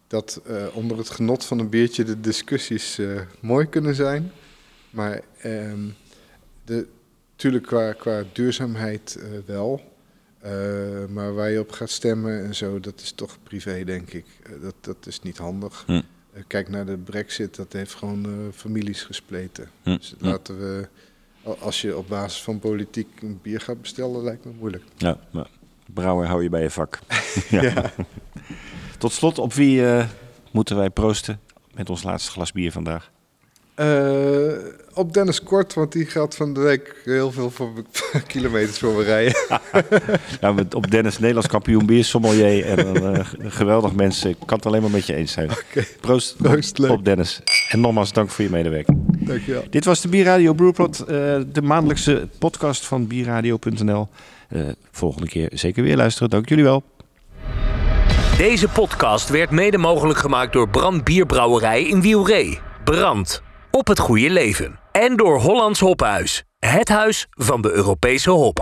dat 0.08 0.42
eh, 0.46 0.76
onder 0.76 0.98
het 0.98 1.10
genot 1.10 1.46
van 1.46 1.60
een 1.60 1.70
biertje 1.70 2.04
de 2.04 2.20
discussies 2.20 3.02
mooi 3.40 3.66
kunnen 3.66 3.96
zijn. 3.96 4.32
Maar 4.90 5.22
ehm 5.38 5.90
de, 6.66 6.88
natuurlijk 7.32 7.66
qua, 7.66 7.94
qua 7.94 8.24
duurzaamheid 8.34 9.16
eh, 9.16 9.30
wel. 9.46 9.92
Eh, 10.40 10.52
maar 11.10 11.34
waar 11.34 11.50
je 11.50 11.60
op 11.60 11.72
gaat 11.72 11.90
stemmen 11.90 12.44
en 12.46 12.56
zo, 12.56 12.80
dat 12.80 13.02
is 13.02 13.12
toch 13.12 13.38
privé, 13.44 13.84
denk 13.84 14.12
ik. 14.14 14.26
Eh, 14.44 14.52
dat, 14.62 14.76
dat 14.82 15.08
is 15.08 15.22
niet 15.22 15.38
handig. 15.38 15.84
Hm. 15.88 16.02
Kijk 16.48 16.70
naar 16.70 16.86
de 16.86 16.98
brexit, 16.98 17.56
dat 17.56 17.74
heeft 17.74 17.94
gewoon 17.94 18.52
families 18.56 19.04
gespleten. 19.04 19.70
Hm. 19.84 19.90
Dus 19.98 20.16
Hm. 20.20 20.26
laten 20.26 20.60
we, 20.60 20.88
al- 21.44 21.58
als 21.60 21.82
je 21.82 21.98
op 21.98 22.08
basis 22.08 22.42
van 22.44 22.60
politiek 22.60 23.22
een 23.22 23.40
bier 23.42 23.62
gaat 23.62 23.82
bestellen, 23.82 24.24
lijkt 24.24 24.46
me 24.46 24.52
moeilijk. 24.60 24.84
Ja, 24.98 25.18
maar 25.32 25.50
brouwer 25.94 26.28
hou 26.28 26.44
je 26.44 26.50
bij 26.50 26.62
je 26.62 26.70
vak. 26.70 27.00
ja. 27.50 27.92
Tot 28.98 29.12
slot, 29.12 29.38
op 29.38 29.54
wie 29.54 29.84
moeten 30.52 30.76
wij 30.76 30.90
proosten 30.90 31.40
met 31.74 31.90
ons 31.90 32.04
laatste 32.04 32.32
glas 32.32 32.52
bier 32.52 32.72
vandaag? 32.72 33.12
Eh, 33.76 34.52
op 34.94 35.14
Dennis 35.14 35.44
Kort, 35.44 35.74
want 35.74 35.92
die 35.92 36.06
gaat 36.06 36.36
van 36.36 36.54
de 36.54 36.60
week 36.60 36.96
heel 37.04 37.32
veel 37.32 37.50
voor 37.50 37.72
kilometers 38.28 38.80
voor 38.80 38.94
me 38.94 39.04
rijden. 39.04 39.36
Nou, 40.42 40.56
met- 40.56 40.76
op 40.76 40.92
Dennis, 40.92 41.20
Nederlands 41.20 41.48
kampioen 41.50 41.86
bier, 41.86 42.04
sommelier 42.06 42.66
en 42.66 42.88
een 42.88 43.16
eh, 43.16 43.26
geweldig 43.42 43.94
mens. 43.94 44.26
Ik 44.26 44.36
kan 44.46 44.58
het 44.58 44.66
alleen 44.66 44.82
maar 44.82 44.92
met 44.92 45.06
je 45.06 45.14
eens 45.16 45.32
zijn. 45.32 45.50
Proost, 46.02 46.38
Proost, 46.42 46.80
op 46.90 47.06
Dennis. 47.06 47.42
En 47.70 47.80
nogmaals 47.80 48.14
dank 48.14 48.30
voor 48.30 48.44
je 48.44 48.50
medewerking. 48.50 49.28
Dankjewel. 49.28 49.64
Dit 49.70 49.86
was 49.86 50.02
de 50.02 50.08
Bierradio 50.08 50.54
Brewpot, 50.54 51.00
eh, 51.00 51.06
de 51.52 51.62
maandelijkse 51.62 52.28
podcast 52.40 52.86
van 52.86 53.08
bierradio.nl. 53.08 54.08
Eh, 54.50 54.62
volgende 54.92 55.28
keer 55.28 55.50
zeker 55.54 55.84
weer 55.84 55.98
luisteren. 55.98 56.30
Dank 56.30 56.50
jullie 56.50 56.64
wel. 56.64 56.84
Deze 58.38 58.68
podcast 58.68 59.30
werd 59.30 59.50
mede 59.50 59.78
mogelijk 59.78 60.20
gemaakt 60.20 60.54
door 60.54 60.70
Brand 60.70 61.04
Bierbrouwerij 61.04 61.84
in 61.84 62.02
Wielree. 62.02 62.60
Brand. 62.84 63.42
Op 63.78 63.88
het 63.88 64.00
goede 64.00 64.30
leven. 64.30 64.80
En 64.92 65.16
door 65.16 65.40
Hollands 65.40 65.80
Hophuis. 65.80 66.44
Het 66.60 66.90
huis 66.90 67.28
van 67.32 67.62
de 67.62 67.72
Europese 67.72 68.30
hop. 68.30 68.60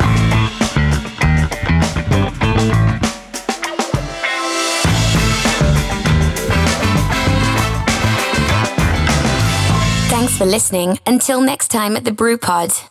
Thanks 10.09 10.31
for 10.31 10.45
listening. 10.45 10.99
Until 11.03 11.41
next 11.41 11.69
time 11.69 11.95
at 11.95 12.03
the 12.03 12.13
Brew 12.13 12.38
Pod. 12.38 12.89